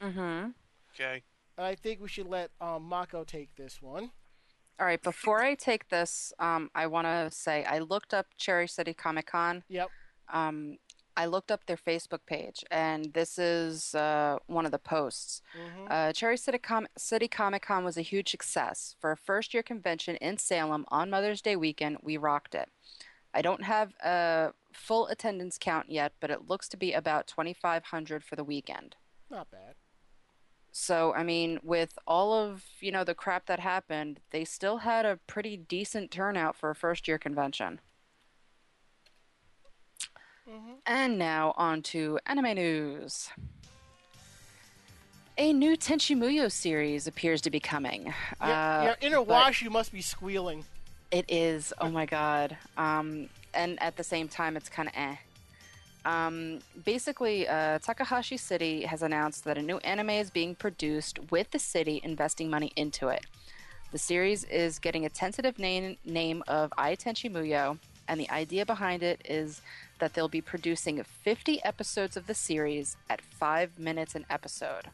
Mm-hmm. 0.00 0.50
Okay. 0.94 1.22
And 1.58 1.66
I 1.66 1.74
think 1.74 2.00
we 2.00 2.08
should 2.08 2.26
let 2.26 2.50
um, 2.60 2.84
Mako 2.84 3.24
take 3.24 3.54
this 3.56 3.82
one. 3.82 4.10
All 4.80 4.86
right. 4.86 5.02
Before 5.02 5.42
I 5.42 5.54
take 5.54 5.88
this, 5.88 6.32
um, 6.38 6.70
I 6.74 6.86
want 6.86 7.06
to 7.06 7.30
say 7.30 7.64
I 7.64 7.78
looked 7.80 8.14
up 8.14 8.26
Cherry 8.38 8.68
City 8.68 8.94
Comic 8.94 9.26
Con. 9.26 9.62
Yep. 9.68 9.88
Um, 10.32 10.78
I 11.18 11.24
looked 11.26 11.50
up 11.50 11.64
their 11.64 11.78
Facebook 11.78 12.26
page, 12.26 12.62
and 12.70 13.14
this 13.14 13.38
is 13.38 13.94
uh, 13.94 14.36
one 14.48 14.66
of 14.66 14.72
the 14.72 14.78
posts. 14.78 15.40
Mhm. 15.58 15.90
Uh, 15.90 16.12
Cherry 16.12 16.36
City, 16.36 16.58
Com- 16.58 16.88
City 16.98 17.26
Comic 17.26 17.62
Con 17.62 17.84
was 17.84 17.96
a 17.96 18.02
huge 18.02 18.30
success. 18.30 18.96
For 19.00 19.12
a 19.12 19.16
first 19.16 19.54
year 19.54 19.62
convention 19.62 20.16
in 20.16 20.36
Salem 20.36 20.84
on 20.88 21.08
Mother's 21.08 21.40
Day 21.40 21.56
weekend, 21.56 21.98
we 22.02 22.18
rocked 22.18 22.54
it. 22.54 22.68
I 23.32 23.40
don't 23.40 23.62
have 23.64 23.94
a 24.04 24.52
full 24.76 25.06
attendance 25.08 25.58
count 25.60 25.90
yet, 25.90 26.12
but 26.20 26.30
it 26.30 26.48
looks 26.48 26.68
to 26.68 26.76
be 26.76 26.92
about 26.92 27.26
2,500 27.26 28.22
for 28.22 28.36
the 28.36 28.44
weekend. 28.44 28.96
Not 29.30 29.50
bad. 29.50 29.74
So, 30.70 31.14
I 31.14 31.22
mean, 31.22 31.58
with 31.62 31.98
all 32.06 32.34
of, 32.34 32.64
you 32.80 32.92
know, 32.92 33.02
the 33.02 33.14
crap 33.14 33.46
that 33.46 33.60
happened, 33.60 34.20
they 34.30 34.44
still 34.44 34.78
had 34.78 35.06
a 35.06 35.18
pretty 35.26 35.56
decent 35.56 36.10
turnout 36.10 36.54
for 36.54 36.70
a 36.70 36.74
first 36.74 37.08
year 37.08 37.18
convention. 37.18 37.80
Mhm. 40.48 40.76
And 40.84 41.18
now 41.18 41.54
on 41.56 41.82
to 41.84 42.20
anime 42.26 42.54
news. 42.54 43.30
A 45.38 45.52
new 45.52 45.76
Tenchi 45.76 46.16
Muyo 46.16 46.50
series 46.50 47.06
appears 47.06 47.40
to 47.42 47.50
be 47.50 47.60
coming. 47.60 48.14
Your, 48.40 48.50
Uh, 48.54 48.84
your 48.84 48.96
inner 49.00 49.20
wash, 49.22 49.60
you 49.60 49.70
must 49.70 49.92
be 49.92 50.00
squealing. 50.00 50.64
It 51.10 51.24
is. 51.28 51.72
Oh 51.78 51.90
my 51.90 52.06
god. 52.06 52.56
Um, 52.76 53.28
and 53.56 53.82
at 53.82 53.96
the 53.96 54.04
same 54.04 54.28
time, 54.28 54.56
it's 54.56 54.68
kind 54.68 54.88
of 54.88 54.94
eh. 54.96 55.16
Um, 56.04 56.60
basically, 56.84 57.48
uh, 57.48 57.80
Takahashi 57.80 58.36
City 58.36 58.82
has 58.82 59.02
announced 59.02 59.44
that 59.44 59.58
a 59.58 59.62
new 59.62 59.78
anime 59.78 60.10
is 60.10 60.30
being 60.30 60.54
produced 60.54 61.18
with 61.30 61.50
the 61.50 61.58
city 61.58 62.00
investing 62.04 62.48
money 62.48 62.72
into 62.76 63.08
it. 63.08 63.26
The 63.90 63.98
series 63.98 64.44
is 64.44 64.78
getting 64.78 65.04
a 65.04 65.08
tentative 65.08 65.58
name, 65.58 65.96
name 66.04 66.44
of 66.46 66.72
Ai 66.78 66.94
Tenchi 66.94 67.30
Muyo, 67.30 67.78
and 68.08 68.20
the 68.20 68.30
idea 68.30 68.64
behind 68.64 69.02
it 69.02 69.20
is 69.24 69.62
that 69.98 70.14
they'll 70.14 70.28
be 70.28 70.40
producing 70.40 71.02
50 71.02 71.64
episodes 71.64 72.16
of 72.16 72.26
the 72.26 72.34
series 72.34 72.96
at 73.10 73.20
five 73.20 73.78
minutes 73.78 74.14
an 74.14 74.26
episode. 74.30 74.90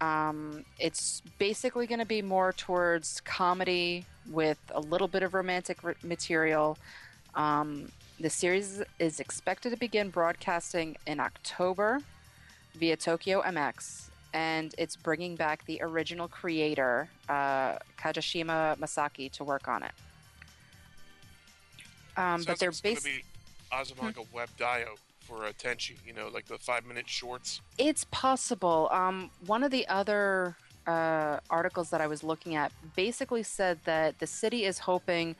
Um, 0.00 0.64
it's 0.80 1.22
basically 1.38 1.86
going 1.86 2.00
to 2.00 2.06
be 2.06 2.22
more 2.22 2.52
towards 2.52 3.20
comedy 3.20 4.04
with 4.28 4.58
a 4.74 4.80
little 4.80 5.06
bit 5.06 5.22
of 5.22 5.32
romantic 5.32 5.78
r- 5.84 5.94
material. 6.02 6.76
Um, 7.34 7.90
the 8.20 8.30
series 8.30 8.82
is 8.98 9.20
expected 9.20 9.70
to 9.70 9.76
begin 9.76 10.10
broadcasting 10.10 10.96
in 11.06 11.18
October 11.20 12.00
via 12.74 12.96
Tokyo 12.96 13.42
MX, 13.42 14.10
and 14.32 14.74
it's 14.78 14.96
bringing 14.96 15.34
back 15.34 15.64
the 15.66 15.80
original 15.82 16.28
creator, 16.28 17.08
uh, 17.28 17.78
Kajishima 17.98 18.78
Masaki, 18.78 19.30
to 19.32 19.44
work 19.44 19.68
on 19.68 19.82
it. 19.82 19.92
Um, 22.16 22.42
but 22.46 22.58
they're 22.58 22.70
like 22.70 22.82
going 22.82 22.94
based. 22.94 23.06
to 24.14 24.26
Web 24.32 24.50
Dio 24.58 24.96
for 25.20 25.46
uh, 25.46 25.52
Tenchi, 25.58 25.96
you 26.06 26.12
know, 26.12 26.28
like 26.28 26.46
the 26.46 26.58
five 26.58 26.84
minute 26.84 27.08
shorts. 27.08 27.60
It's 27.78 28.04
possible. 28.10 28.88
Um, 28.90 29.30
one 29.46 29.62
of 29.62 29.70
the 29.70 29.86
other 29.88 30.56
uh, 30.86 31.38
articles 31.48 31.90
that 31.90 32.00
I 32.00 32.06
was 32.06 32.22
looking 32.22 32.54
at 32.54 32.72
basically 32.96 33.42
said 33.42 33.78
that 33.84 34.18
the 34.18 34.26
city 34.26 34.64
is 34.64 34.78
hoping 34.78 35.36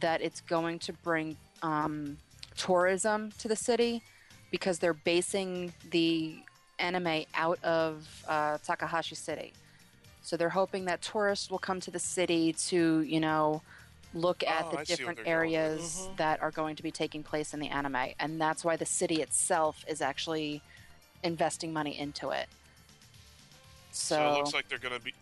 that 0.00 0.20
it's 0.20 0.40
going 0.40 0.78
to 0.80 0.92
bring 0.92 1.36
um, 1.62 2.16
tourism 2.56 3.30
to 3.38 3.48
the 3.48 3.56
city 3.56 4.02
because 4.50 4.78
they're 4.78 4.94
basing 4.94 5.72
the 5.90 6.36
anime 6.78 7.24
out 7.34 7.62
of 7.64 8.06
uh, 8.28 8.58
Takahashi 8.64 9.14
City. 9.14 9.52
So 10.22 10.36
they're 10.36 10.48
hoping 10.50 10.86
that 10.86 11.02
tourists 11.02 11.50
will 11.50 11.58
come 11.58 11.80
to 11.80 11.90
the 11.90 11.98
city 11.98 12.52
to, 12.68 13.00
you 13.00 13.20
know, 13.20 13.62
look 14.14 14.42
at 14.44 14.66
Oh, 14.66 14.70
the 14.72 14.78
I 14.78 14.84
different 14.84 15.16
they're 15.18 15.24
going 15.24 15.50
with. 15.50 15.56
areas 15.56 16.08
that 16.16 16.40
are 16.42 16.50
going 16.50 16.76
to 16.76 16.82
be 16.82 16.90
taking 16.90 17.22
place 17.22 17.52
in 17.52 17.60
the 17.60 17.68
anime. 17.68 18.12
And 18.20 18.40
that's 18.40 18.64
why 18.64 18.76
the 18.76 18.86
city 18.86 19.22
itself 19.22 19.84
is 19.88 20.00
actually 20.00 20.62
investing 21.22 21.72
money 21.72 21.98
into 21.98 22.30
it. 22.30 22.46
So, 23.90 24.16
So, 24.16 24.28
it 24.28 24.36
looks 24.38 24.54
like 24.54 24.68
they're 24.68 24.78
going 24.78 24.94
to 24.94 25.00
be 25.00 25.12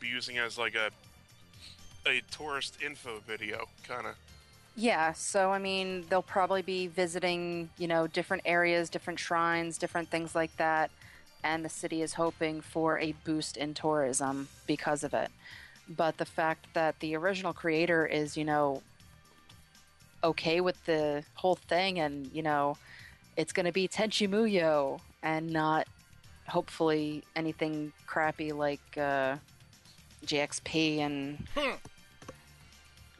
be 0.00 0.08
using 0.08 0.34
it 0.36 0.40
as 0.40 0.58
like 0.58 0.74
a 0.74 0.90
a 2.06 2.22
tourist 2.30 2.78
info 2.84 3.20
video, 3.26 3.66
kind 3.84 4.06
of. 4.06 4.14
yeah, 4.76 5.12
so 5.12 5.50
I 5.50 5.58
mean, 5.58 6.04
they'll 6.08 6.22
probably 6.22 6.62
be 6.62 6.86
visiting, 6.88 7.70
you 7.78 7.86
know, 7.88 8.06
different 8.06 8.42
areas, 8.46 8.90
different 8.90 9.18
shrines, 9.20 9.78
different 9.78 10.08
things 10.10 10.34
like 10.34 10.56
that. 10.56 10.90
And 11.44 11.64
the 11.64 11.68
city 11.68 12.02
is 12.02 12.14
hoping 12.14 12.60
for 12.60 12.98
a 12.98 13.12
boost 13.24 13.56
in 13.56 13.74
tourism 13.74 14.48
because 14.66 15.04
of 15.04 15.12
it. 15.14 15.30
but 15.88 16.16
the 16.18 16.24
fact 16.24 16.66
that 16.74 16.98
the 17.00 17.16
original 17.16 17.52
creator 17.52 18.06
is, 18.06 18.36
you 18.36 18.44
know, 18.44 18.82
okay 20.24 20.60
with 20.60 20.82
the 20.84 21.24
whole 21.34 21.56
thing 21.56 21.98
and, 21.98 22.30
you 22.32 22.42
know, 22.42 22.76
it's 23.36 23.52
going 23.52 23.66
to 23.66 23.72
be 23.72 23.88
Tenchi 23.88 24.28
Muyo 24.28 25.00
and 25.22 25.50
not 25.50 25.86
hopefully 26.46 27.24
anything 27.34 27.92
crappy 28.06 28.52
like 28.52 28.80
uh, 28.96 29.36
GXP 30.26 30.98
and 30.98 31.46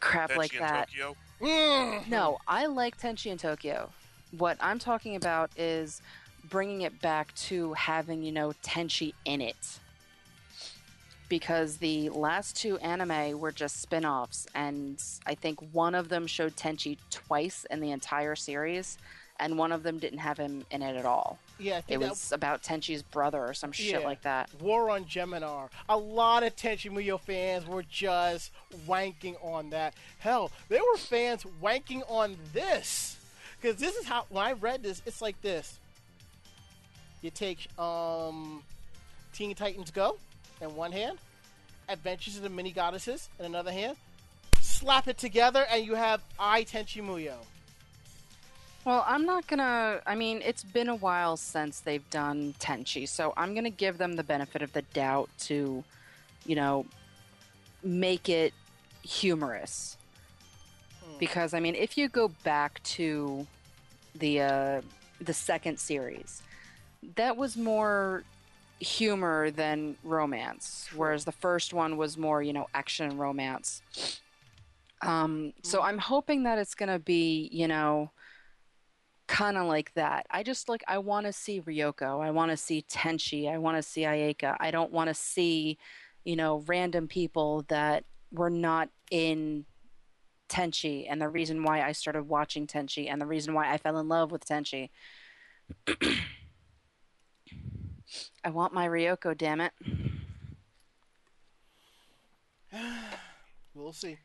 crap 0.01 0.31
Tenchi 0.31 0.37
like 0.37 0.59
that. 0.59 0.89
Tokyo. 0.89 1.17
Mm. 1.41 2.09
No, 2.09 2.39
I 2.47 2.67
like 2.67 2.99
Tenchi 3.01 3.31
in 3.31 3.39
Tokyo. 3.39 3.91
What 4.37 4.57
I'm 4.61 4.79
talking 4.79 5.17
about 5.17 5.51
is 5.57 6.01
bringing 6.49 6.83
it 6.83 7.01
back 7.01 7.35
to 7.35 7.73
having, 7.75 8.23
you 8.23 8.33
know, 8.33 8.53
Tenchi 8.63 9.15
in 9.25 9.41
it. 9.41 9.79
Because 11.29 11.79
the 11.79 12.11
last 12.11 12.57
two 12.57 12.77
anime 12.79 13.41
were 13.41 13.53
just 13.53 13.81
spin 13.81 14.05
offs, 14.05 14.47
and 14.55 15.03
I 15.27 15.35
think 15.35 15.61
one 15.73 15.95
of 15.95 16.11
them 16.11 16.27
showed 16.27 16.57
Tenchi 16.57 16.99
twice 17.11 17.65
in 17.71 17.81
the 17.81 17.91
entire 17.91 18.37
series, 18.37 18.99
and 19.43 19.59
one 19.59 19.73
of 19.73 19.83
them 19.83 19.99
didn't 19.99 20.21
have 20.21 20.39
him 20.39 20.65
in 20.71 20.83
it 20.83 20.97
at 20.97 21.05
all. 21.05 21.37
Yeah, 21.59 21.79
I 21.79 21.83
It 21.93 21.99
was 22.01 22.31
about 22.31 22.63
Tenchi's 22.63 23.03
brother 23.03 23.45
or 23.45 23.55
some 23.55 23.73
shit 23.73 24.01
Yeah. 24.01 24.07
like 24.07 24.23
that. 24.23 24.49
War 24.61 24.89
on 24.89 25.05
Geminar. 25.05 25.69
A 25.89 25.97
lot 25.97 26.45
of 26.45 26.55
Tenchi 26.55 26.89
Muyo 26.89 27.21
fans 27.21 27.67
were 27.67 27.83
just 27.83 28.53
wanking 28.87 29.35
on 29.45 29.71
that. 29.71 29.95
Hell, 30.21 30.53
there 30.69 30.81
were 30.81 30.97
fans 30.97 31.45
wanking 31.61 32.09
on 32.09 32.37
this. 32.53 33.17
Because 33.61 33.81
this 33.81 33.97
is 33.97 34.07
how, 34.07 34.27
when 34.29 34.45
I 34.45 34.53
read 34.53 34.85
this, 34.85 35.03
it's 35.07 35.21
like 35.21 35.41
this. 35.43 35.79
You 37.21 37.31
take 37.31 37.67
um, 37.81 38.63
Teen 39.33 39.55
Titans 39.57 39.91
Go 39.91 40.19
in 40.61 40.75
one 40.77 40.93
hand, 40.93 41.19
Adventures 41.89 42.37
of 42.37 42.43
the 42.45 42.49
Mini 42.49 42.71
Goddesses 42.71 43.29
in 43.41 43.45
another 43.45 43.73
hand, 43.73 43.97
slap 44.61 45.09
it 45.09 45.19
together, 45.19 45.65
and 45.69 45.85
you 45.85 45.97
have 45.97 46.23
Ai 46.39 46.63
Tenchi 46.63 47.03
Muyo. 47.03 47.35
Well, 48.85 49.05
I'm 49.07 49.25
not 49.25 49.47
gonna. 49.47 50.01
I 50.07 50.17
mean, 50.17 50.43
it's 50.45 50.65
been 50.65 50.89
a 50.89 50.97
while 50.97 51.37
since 51.37 51.81
they've 51.81 52.09
done 52.11 52.55
Tenchi, 52.59 53.09
so 53.09 53.33
I'm 53.37 53.55
gonna 53.55 53.71
give 53.71 53.97
them 53.97 54.15
the 54.15 54.25
benefit 54.25 54.61
of 54.61 54.73
the 54.73 54.83
doubt 54.83 55.31
to, 55.41 55.85
you 56.45 56.57
know, 56.57 56.87
make 57.85 58.29
it 58.29 58.53
humorous. 59.03 59.97
Because 61.21 61.55
I 61.55 61.61
mean, 61.61 61.77
if 61.77 61.97
you 61.97 62.09
go 62.09 62.29
back 62.43 62.83
to 62.85 63.47
the 64.17 64.41
uh, 64.41 64.81
the 65.21 65.33
second 65.33 65.79
series, 65.79 66.43
that 67.15 67.37
was 67.37 67.57
more 67.57 68.25
humor 68.81 69.53
than 69.53 69.97
romance, 70.03 70.89
whereas 70.97 71.25
the 71.25 71.31
first 71.31 71.73
one 71.73 71.97
was 71.97 72.19
more, 72.19 72.43
you 72.43 72.53
know, 72.53 72.67
action 72.75 73.09
and 73.09 73.17
romance. 73.21 73.81
Um, 75.03 75.53
so 75.63 75.83
I'm 75.83 75.99
hoping 75.99 76.43
that 76.45 76.59
it's 76.59 76.75
gonna 76.75 76.99
be, 76.99 77.49
you 77.53 77.69
know 77.69 78.11
kind 79.33 79.57
of 79.57 79.67
like 79.67 79.95
that. 79.95 80.27
I 80.31 80.43
just 80.43 80.69
like 80.69 80.85
I 80.87 80.99
want 80.99 81.25
to 81.25 81.33
see 81.33 81.63
Ryoko. 81.63 82.23
I 82.23 82.31
want 82.31 82.51
to 82.51 82.57
see 82.57 82.85
Tenchi. 82.87 83.51
I 83.51 83.57
want 83.57 83.79
to 83.79 83.83
see 83.83 84.03
Ayeka. 84.03 84.59
I 84.61 84.71
don't 84.71 84.93
want 84.93 85.09
to 85.09 85.15
see, 85.15 85.79
you 86.23 86.37
know, 86.37 86.63
random 86.67 87.09
people 87.09 87.65
that 87.69 88.05
were 88.31 88.51
not 88.51 88.91
in 89.11 89.65
Tenchi 90.51 91.07
and 91.09 91.19
the 91.19 91.31
reason 91.31 91.63
why 91.63 91.81
I 91.81 91.93
started 91.93 92.25
watching 92.25 92.67
Tenchi 92.67 93.11
and 93.11 93.23
the 93.23 93.27
reason 93.27 93.55
why 93.55 93.73
I 93.73 93.79
fell 93.79 93.99
in 93.99 94.07
love 94.07 94.33
with 94.33 94.45
Tenchi. 94.47 94.91
I 98.45 98.51
want 98.51 98.75
my 98.75 98.87
Ryoko, 98.87 99.37
damn 99.37 99.63
it. 99.63 99.73
We'll 103.75 103.95
see. 103.95 104.19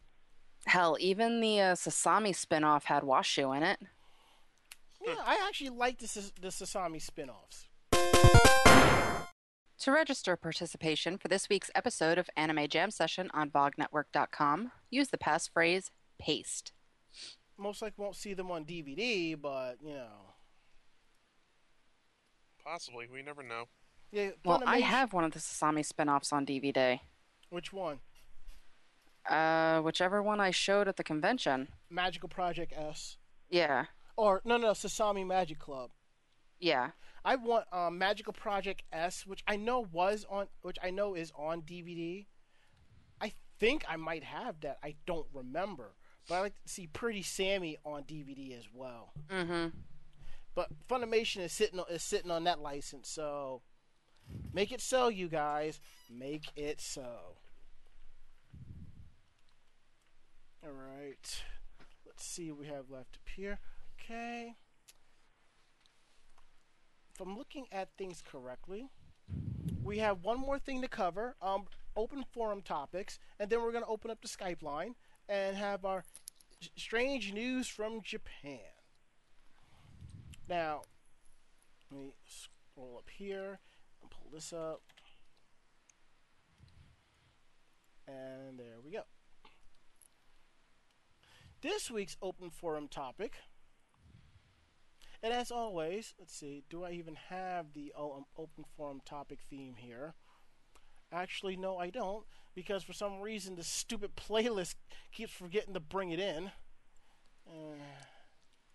Hell, 0.66 0.98
even 1.00 1.40
the 1.40 1.62
uh, 1.62 1.76
Sasami 1.76 2.32
spinoff 2.32 2.84
had 2.84 3.04
Washu 3.04 3.56
in 3.56 3.64
it. 3.64 3.80
Yeah, 5.08 5.16
I 5.26 5.38
actually 5.48 5.70
like 5.70 6.00
the, 6.00 6.32
the 6.42 6.50
Sasami 6.50 7.02
spin 7.02 7.30
offs. 7.30 7.68
To 9.82 9.92
register 9.92 10.36
participation 10.36 11.18
for 11.18 11.28
this 11.30 11.48
week's 11.50 11.72
episode 11.76 12.18
of 12.18 12.30
Anime 12.36 12.68
Jam 12.68 12.92
Session 12.92 13.30
on 13.34 13.50
VogNetwork.com, 13.50 14.72
use 14.90 15.08
the 15.10 15.18
passphrase 15.18 15.92
PASTE. 16.20 16.74
Most 17.58 17.82
likely 17.82 18.04
won't 18.04 18.16
see 18.16 18.34
them 18.34 18.52
on 18.52 18.66
DVD, 18.66 19.40
but, 19.40 19.78
you 19.82 19.94
know. 19.94 20.34
Possibly. 22.64 23.08
We 23.12 23.22
never 23.22 23.44
know. 23.44 23.66
Yeah, 24.12 24.32
Well, 24.44 24.62
I 24.66 24.80
have 24.80 25.14
one 25.14 25.24
of 25.24 25.32
the 25.32 25.40
Sasami 25.40 25.86
spin-offs 25.86 26.34
on 26.34 26.46
DVD. 26.46 27.00
Which 27.50 27.72
one? 27.72 28.00
Uh, 29.30 29.82
whichever 29.82 30.22
one 30.24 30.40
I 30.40 30.52
showed 30.52 30.88
at 30.88 30.98
the 30.98 31.04
convention. 31.04 31.70
Magical 31.90 32.30
Project 32.30 32.74
S. 32.76 33.18
Yeah, 33.50 33.86
Or, 34.18 34.42
no, 34.44 34.58
no, 34.58 34.72
Sasami 34.72 35.26
Magic 35.26 35.60
Club. 35.60 35.92
yeah. 36.60 36.92
I 37.26 37.36
want 37.36 37.66
um, 37.74 37.98
Magical 37.98 38.32
Project 38.32 38.84
S, 38.94 39.26
which 39.28 39.44
I 39.46 39.58
know 39.58 39.86
was 39.92 40.26
on, 40.30 40.48
which 40.62 40.78
I 40.82 40.92
know 40.92 41.14
is 41.14 41.34
on 41.36 41.62
DVD. 41.62 42.26
I 43.20 43.34
think 43.60 43.84
I 43.90 43.98
might 43.98 44.24
have 44.24 44.62
that. 44.62 44.78
I 44.82 44.96
don't 45.06 45.28
remember, 45.34 45.96
but 46.30 46.36
I 46.36 46.40
like 46.40 46.54
to 46.64 46.72
see 46.72 46.88
Pretty 46.88 47.22
Sammy 47.24 47.78
on 47.84 48.04
DVD 48.04 48.58
as 48.58 48.70
well. 48.74 49.12
Mm-hmm. 49.30 49.68
But 50.56 50.70
Funimation 50.88 51.42
is 51.42 51.52
sitting 51.52 51.82
is 51.90 52.02
sitting 52.02 52.32
on 52.32 52.46
that 52.46 52.62
license, 52.62 53.10
so 53.10 53.62
make 54.54 54.72
it 54.72 54.80
so, 54.80 55.10
you 55.10 55.28
guys. 55.28 55.82
Make 56.10 56.46
it 56.56 56.80
so. 56.80 57.36
All 60.64 60.72
right. 60.72 61.44
Let's 62.06 62.26
see 62.26 62.52
what 62.52 62.60
we 62.62 62.68
have 62.68 62.90
left 62.90 63.18
up 63.18 63.30
here. 63.36 63.60
Okay. 64.10 64.56
If 67.14 67.20
I'm 67.20 67.38
looking 67.38 67.66
at 67.74 67.90
things 67.98 68.24
correctly, 68.26 68.90
we 69.84 69.98
have 69.98 70.24
one 70.24 70.40
more 70.40 70.60
thing 70.60 70.82
to 70.82 70.88
cover. 70.88 71.36
Um, 71.42 71.66
open 71.96 72.24
forum 72.32 72.62
topics, 72.62 73.20
and 73.38 73.50
then 73.50 73.62
we're 73.62 73.72
going 73.72 73.84
to 73.84 73.90
open 73.90 74.10
up 74.10 74.22
the 74.22 74.28
Skype 74.30 74.64
line 74.64 74.96
and 75.28 75.58
have 75.58 75.84
our 75.84 76.06
strange 76.78 77.34
news 77.34 77.68
from 77.68 78.02
Japan. 78.02 78.60
Now, 80.48 80.84
let 81.92 82.00
me 82.00 82.14
scroll 82.26 82.98
up 83.00 83.10
here 83.10 83.60
and 84.02 84.10
pull 84.10 84.30
this 84.32 84.54
up. 84.54 84.82
And 88.08 88.58
there 88.58 88.78
we 88.86 88.92
go. 88.92 89.02
This 91.62 91.92
week's 91.92 92.16
open 92.22 92.52
forum 92.52 92.88
topic. 92.88 93.34
And 95.24 95.34
as 95.34 95.52
always, 95.52 96.14
let's 96.20 96.36
see, 96.36 96.64
do 96.70 96.84
I 96.84 96.92
even 96.92 97.16
have 97.30 97.74
the 97.74 97.92
um, 97.98 98.26
open 98.38 98.66
forum 98.76 99.02
topic 99.06 99.40
theme 99.50 99.76
here? 99.78 100.14
Actually, 101.12 101.56
no, 101.56 101.78
I 101.78 101.90
don't, 101.90 102.26
because 102.54 102.84
for 102.84 102.94
some 102.94 103.20
reason 103.22 103.56
the 103.56 103.64
stupid 103.64 104.12
playlist 104.16 104.76
keeps 105.12 105.32
forgetting 105.32 105.74
to 105.74 105.80
bring 105.80 106.12
it 106.12 106.20
in. 106.20 106.52
Uh, 107.48 107.76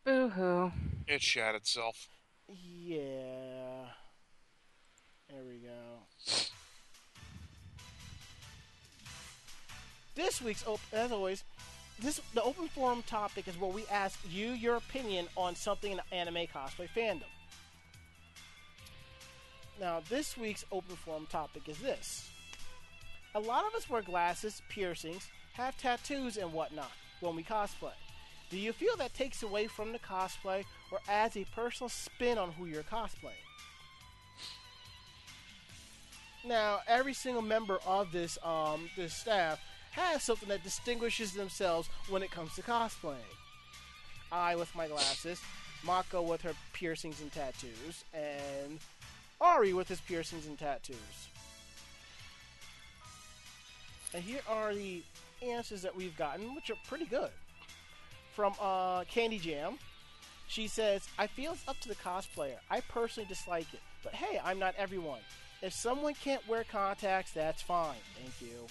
Boo-hoo. 0.05 0.73
It 1.06 1.23
shat 1.23 1.55
itself. 1.55 2.09
yeah. 2.48 3.86
There 5.28 5.43
we 5.48 5.59
go. 5.59 6.43
This 10.14 10.43
week's, 10.43 10.66
op- 10.66 10.81
as 10.93 11.10
always, 11.12 11.43
this 12.01 12.20
the 12.35 12.43
open 12.43 12.69
forum 12.69 13.02
topic 13.06 13.48
is 13.48 13.59
where 13.59 13.70
we 13.70 13.85
ask 13.90 14.19
you 14.28 14.51
your 14.51 14.77
opinion 14.77 15.27
on 15.36 15.55
something 15.55 15.93
in 15.93 15.98
the 15.98 16.14
anime 16.14 16.47
cosplay 16.47 16.89
fandom. 16.97 17.23
Now, 19.81 20.01
this 20.09 20.36
week's 20.36 20.64
open 20.70 20.97
forum 20.97 21.27
topic 21.31 21.69
is 21.69 21.78
this. 21.78 22.31
A 23.35 23.40
lot 23.40 23.64
of 23.66 23.74
us 23.74 23.89
wear 23.89 24.02
glasses, 24.02 24.62
piercings, 24.69 25.28
have 25.55 25.77
tattoos, 25.78 26.36
and 26.36 26.52
whatnot 26.52 26.93
when 27.20 27.35
we 27.35 27.43
cosplay. 27.43 27.93
Do 28.51 28.59
you 28.59 28.73
feel 28.73 28.97
that 28.98 29.14
takes 29.14 29.43
away 29.43 29.66
from 29.66 29.93
the 29.93 29.98
cosplay 29.98 30.64
or 30.90 31.01
adds 31.09 31.36
a 31.36 31.44
personal 31.55 31.89
spin 31.89 32.36
on 32.36 32.52
who 32.52 32.66
you're 32.66 32.82
cosplaying? 32.82 33.32
Now, 36.44 36.81
every 36.86 37.14
single 37.14 37.43
member 37.43 37.78
of 37.86 38.12
this 38.12 38.36
um, 38.44 38.90
this 38.97 39.14
staff 39.14 39.59
has 39.93 40.23
something 40.23 40.48
that 40.48 40.62
distinguishes 40.62 41.32
themselves 41.32 41.89
when 42.09 42.23
it 42.23 42.31
comes 42.31 42.55
to 42.56 42.62
cosplaying. 42.62 43.16
I 44.31 44.56
with 44.56 44.74
my 44.74 44.89
glasses, 44.89 45.40
Mako 45.85 46.23
with 46.23 46.43
her 46.43 46.55
piercings 46.73 47.20
and 47.20 47.31
tattoos, 47.31 48.05
and 48.14 48.78
Ari 49.40 49.74
with 49.74 49.89
his 49.89 50.01
piercings 50.01 50.47
and 50.47 50.59
tattoos. 50.59 50.97
And 54.14 54.23
here 54.23 54.40
are 54.48 54.74
the 54.74 55.02
answers 55.43 55.82
that 55.82 55.94
we've 55.94 56.16
gotten, 56.16 56.55
which 56.55 56.70
are 56.70 56.77
pretty 56.86 57.06
good. 57.06 57.31
From 58.35 58.55
uh, 58.60 59.05
Candy 59.05 59.39
Jam, 59.39 59.78
she 60.48 60.69
says, 60.69 61.06
I 61.19 61.27
feel 61.27 61.52
it's 61.52 61.66
up 61.69 61.81
to 61.81 61.89
the 61.89 61.94
cosplayer. 61.97 62.56
I 62.70 62.81
personally 62.81 63.28
dislike 63.28 63.73
it. 63.73 63.81
But 64.02 64.14
hey, 64.14 64.40
I'm 64.43 64.59
not 64.59 64.74
everyone. 64.78 65.20
If 65.62 65.73
someone 65.73 66.14
can't 66.14 66.47
wear 66.48 66.64
contacts, 66.64 67.32
that's 67.32 67.62
fine. 67.62 67.98
Thank 68.20 68.51
you. 68.51 68.66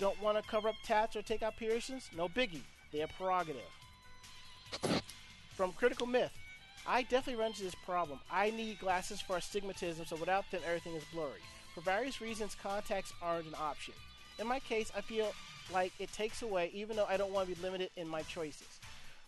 Don't 0.00 0.20
want 0.22 0.42
to 0.42 0.50
cover 0.50 0.68
up 0.68 0.76
tats 0.82 1.14
or 1.14 1.20
take 1.20 1.42
out 1.42 1.58
piercings? 1.58 2.08
No 2.16 2.26
biggie. 2.26 2.62
They're 2.90 3.06
prerogative. 3.06 3.60
From 5.54 5.72
Critical 5.72 6.06
Myth, 6.06 6.32
I 6.86 7.02
definitely 7.02 7.38
run 7.38 7.50
into 7.50 7.64
this 7.64 7.74
problem. 7.84 8.18
I 8.32 8.50
need 8.50 8.80
glasses 8.80 9.20
for 9.20 9.36
astigmatism, 9.36 10.06
so 10.06 10.16
without 10.16 10.50
them, 10.50 10.62
everything 10.66 10.94
is 10.94 11.04
blurry. 11.12 11.40
For 11.74 11.82
various 11.82 12.22
reasons, 12.22 12.56
contacts 12.60 13.12
aren't 13.20 13.46
an 13.46 13.54
option. 13.60 13.92
In 14.38 14.46
my 14.46 14.58
case, 14.60 14.90
I 14.96 15.02
feel 15.02 15.32
like 15.70 15.92
it 15.98 16.10
takes 16.14 16.40
away, 16.40 16.70
even 16.72 16.96
though 16.96 17.04
I 17.04 17.18
don't 17.18 17.30
want 17.30 17.50
to 17.50 17.54
be 17.54 17.62
limited 17.62 17.90
in 17.96 18.08
my 18.08 18.22
choices. 18.22 18.80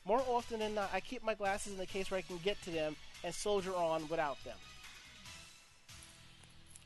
More 0.06 0.22
often 0.26 0.60
than 0.60 0.74
not, 0.74 0.88
I 0.94 1.00
keep 1.00 1.22
my 1.22 1.34
glasses 1.34 1.72
in 1.72 1.78
the 1.78 1.86
case 1.86 2.10
where 2.10 2.18
I 2.18 2.22
can 2.22 2.38
get 2.42 2.60
to 2.62 2.70
them 2.70 2.96
and 3.22 3.34
soldier 3.34 3.74
on 3.74 4.08
without 4.08 4.42
them. 4.42 4.56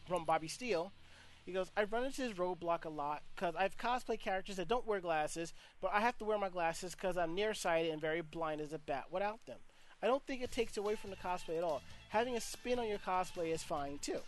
From 0.09 0.25
Bobby 0.25 0.49
Steele, 0.49 0.91
he 1.47 1.53
goes, 1.53 1.71
I 1.77 1.85
run 1.85 2.05
into 2.05 2.23
this 2.23 2.33
roadblock 2.33 2.85
a 2.85 2.89
lot 2.89 3.23
because 3.35 3.55
I 3.57 3.63
have 3.63 3.79
cosplay 3.79 4.19
characters 4.19 4.57
that 4.57 4.67
don't 4.67 4.87
wear 4.87 5.01
glasses, 5.01 5.55
but 5.81 5.93
I 5.95 6.01
have 6.01 6.19
to 6.19 6.25
wear 6.25 6.39
my 6.39 6.49
glasses 6.49 6.93
because 6.97 7.17
I'm 7.17 7.37
nearsighted 7.37 7.93
and 7.93 8.01
very 8.01 8.21
blind 8.21 8.61
as 8.61 8.73
a 8.73 8.79
bat 8.79 9.05
without 9.13 9.47
them. 9.47 9.59
I 10.03 10.09
don't 10.09 10.27
think 10.27 10.43
it 10.43 10.51
takes 10.51 10.77
away 10.77 10.97
from 10.97 11.11
the 11.11 11.17
cosplay 11.17 11.57
at 11.57 11.65
all. 11.65 11.83
Having 12.09 12.37
a 12.37 12.41
spin 12.41 12.81
on 12.81 12.89
your 12.89 12.99
cosplay 12.99 13.55
is 13.55 13.63
fine 13.63 13.99
too. 13.99 14.19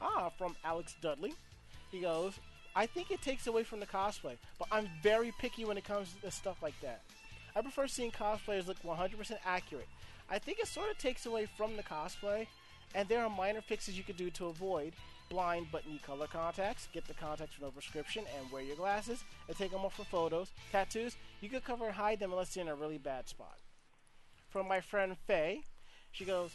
Ah, 0.00 0.30
from 0.38 0.54
Alex 0.64 0.94
Dudley. 1.02 1.34
He 1.90 2.00
goes, 2.00 2.38
I 2.76 2.86
think 2.86 3.10
it 3.10 3.22
takes 3.22 3.48
away 3.48 3.64
from 3.64 3.80
the 3.80 3.86
cosplay, 3.86 4.36
but 4.58 4.68
I'm 4.70 4.88
very 5.02 5.32
picky 5.40 5.64
when 5.64 5.76
it 5.76 5.84
comes 5.84 6.14
to 6.22 6.30
stuff 6.30 6.62
like 6.62 6.78
that. 6.82 7.02
I 7.56 7.62
prefer 7.62 7.88
seeing 7.88 8.12
cosplayers 8.12 8.68
look 8.68 8.80
100% 8.82 9.38
accurate. 9.44 9.88
I 10.30 10.38
think 10.38 10.58
it 10.60 10.68
sort 10.68 10.90
of 10.90 10.98
takes 10.98 11.26
away 11.26 11.46
from 11.56 11.76
the 11.76 11.82
cosplay, 11.82 12.46
and 12.94 13.08
there 13.08 13.22
are 13.22 13.30
minor 13.30 13.60
fixes 13.60 13.96
you 13.96 14.04
could 14.04 14.16
do 14.16 14.30
to 14.30 14.46
avoid 14.46 14.94
blind 15.28 15.66
but 15.72 15.86
need 15.86 16.02
color 16.02 16.26
contacts. 16.26 16.88
Get 16.92 17.06
the 17.08 17.14
contacts 17.14 17.58
with 17.58 17.66
no 17.66 17.70
prescription 17.70 18.24
and 18.38 18.50
wear 18.50 18.62
your 18.62 18.76
glasses 18.76 19.24
and 19.48 19.56
take 19.56 19.72
them 19.72 19.84
off 19.84 19.94
for 19.94 20.04
photos. 20.04 20.50
Tattoos, 20.70 21.16
you 21.40 21.48
could 21.48 21.64
cover 21.64 21.86
and 21.86 21.94
hide 21.94 22.20
them 22.20 22.32
unless 22.32 22.54
you're 22.54 22.64
in 22.64 22.70
a 22.70 22.74
really 22.74 22.98
bad 22.98 23.28
spot. 23.28 23.58
From 24.48 24.68
my 24.68 24.80
friend 24.80 25.16
Faye, 25.26 25.62
she 26.12 26.24
goes, 26.24 26.52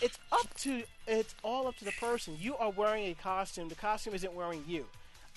"It's 0.00 0.18
up 0.30 0.54
to 0.58 0.84
it's 1.06 1.34
all 1.42 1.66
up 1.66 1.76
to 1.78 1.84
the 1.84 1.92
person. 1.92 2.36
You 2.38 2.56
are 2.56 2.70
wearing 2.70 3.06
a 3.06 3.14
costume. 3.14 3.68
The 3.68 3.74
costume 3.74 4.14
isn't 4.14 4.34
wearing 4.34 4.64
you." 4.68 4.86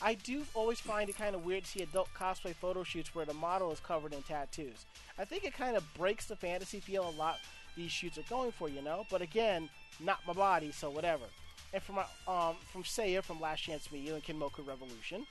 I 0.02 0.16
do 0.16 0.46
always 0.54 0.80
find 0.80 1.10
it 1.10 1.16
kind 1.16 1.36
of 1.36 1.46
weird 1.46 1.64
to 1.64 1.70
see 1.70 1.82
adult 1.82 2.10
cosplay 2.14 2.56
photo 2.56 2.84
shoots 2.84 3.16
where 3.16 3.26
the 3.26 3.34
model 3.34 3.72
is 3.72 3.80
covered 3.80 4.14
in 4.14 4.24
tattoos. 4.24 4.86
I 5.18 5.26
think 5.26 5.44
it 5.44 5.54
kind 5.54 5.78
of 5.78 5.94
breaks 5.94 6.26
the 6.26 6.36
fantasy 6.36 6.80
feel 6.80 7.08
a 7.08 7.12
lot 7.12 7.40
these 7.76 7.92
shoots 7.92 8.18
are 8.18 8.24
going 8.30 8.52
for, 8.52 8.70
you 8.70 8.82
know. 8.82 9.06
But 9.10 9.22
again, 9.22 9.70
not 10.00 10.20
my 10.28 10.34
body, 10.34 10.72
so 10.72 10.90
whatever. 10.90 11.26
And 11.74 11.82
from 11.82 11.96
my, 11.96 12.06
um, 12.28 12.56
from 12.72 12.84
Saya 12.84 13.22
from 13.22 13.42
Last 13.42 13.62
Chance 13.64 13.92
Media 13.92 14.14
and 14.14 14.24
Kinmoku 14.24 14.66
Revolution, 14.68 15.26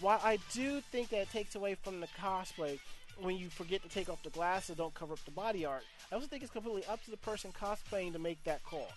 while 0.00 0.20
I 0.22 0.38
do 0.52 0.80
think 0.92 1.10
that 1.10 1.20
it 1.20 1.30
takes 1.30 1.54
away 1.54 1.74
from 1.74 2.00
the 2.00 2.08
cosplay 2.20 2.78
when 3.20 3.36
you 3.36 3.48
forget 3.48 3.82
to 3.82 3.88
take 3.88 4.08
off 4.08 4.22
the 4.22 4.30
glasses, 4.30 4.70
and 4.70 4.78
don't 4.78 4.94
cover 4.94 5.12
up 5.12 5.24
the 5.24 5.30
body 5.30 5.64
art. 5.64 5.82
I 6.10 6.14
also 6.14 6.28
think 6.28 6.42
it's 6.42 6.52
completely 6.52 6.84
up 6.86 7.04
to 7.04 7.10
the 7.10 7.16
person 7.16 7.50
cosplaying 7.52 8.12
to 8.12 8.18
make 8.18 8.42
that 8.44 8.62
call. 8.64 8.88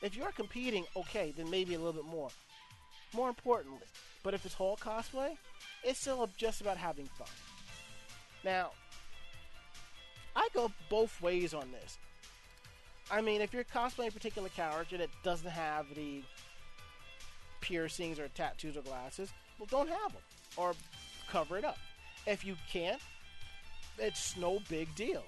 If 0.00 0.16
you 0.16 0.24
are 0.24 0.32
competing, 0.32 0.84
okay, 0.96 1.34
then 1.36 1.50
maybe 1.50 1.74
a 1.74 1.78
little 1.78 1.92
bit 1.92 2.10
more. 2.10 2.28
More 3.14 3.28
importantly, 3.28 3.86
but 4.22 4.34
if 4.34 4.44
it's 4.44 4.54
whole 4.54 4.76
cosplay, 4.76 5.36
it's 5.82 5.98
still 5.98 6.28
just 6.36 6.60
about 6.60 6.76
having 6.76 7.06
fun. 7.06 7.28
Now, 8.44 8.70
I 10.38 10.48
go 10.54 10.70
both 10.88 11.20
ways 11.20 11.52
on 11.52 11.72
this. 11.72 11.98
I 13.10 13.20
mean, 13.20 13.40
if 13.40 13.52
you're 13.52 13.64
cosplaying 13.64 14.08
a 14.08 14.12
particular 14.12 14.48
character 14.50 14.96
that 14.96 15.08
doesn't 15.24 15.50
have 15.50 15.86
the 15.96 16.22
piercings 17.60 18.20
or 18.20 18.28
tattoos 18.28 18.76
or 18.76 18.82
glasses, 18.82 19.32
well, 19.58 19.66
don't 19.68 19.88
have 19.88 20.12
them 20.12 20.22
or 20.56 20.74
cover 21.28 21.58
it 21.58 21.64
up. 21.64 21.78
If 22.24 22.44
you 22.44 22.54
can't, 22.70 23.00
it's 23.98 24.36
no 24.36 24.60
big 24.68 24.94
deal. 24.94 25.24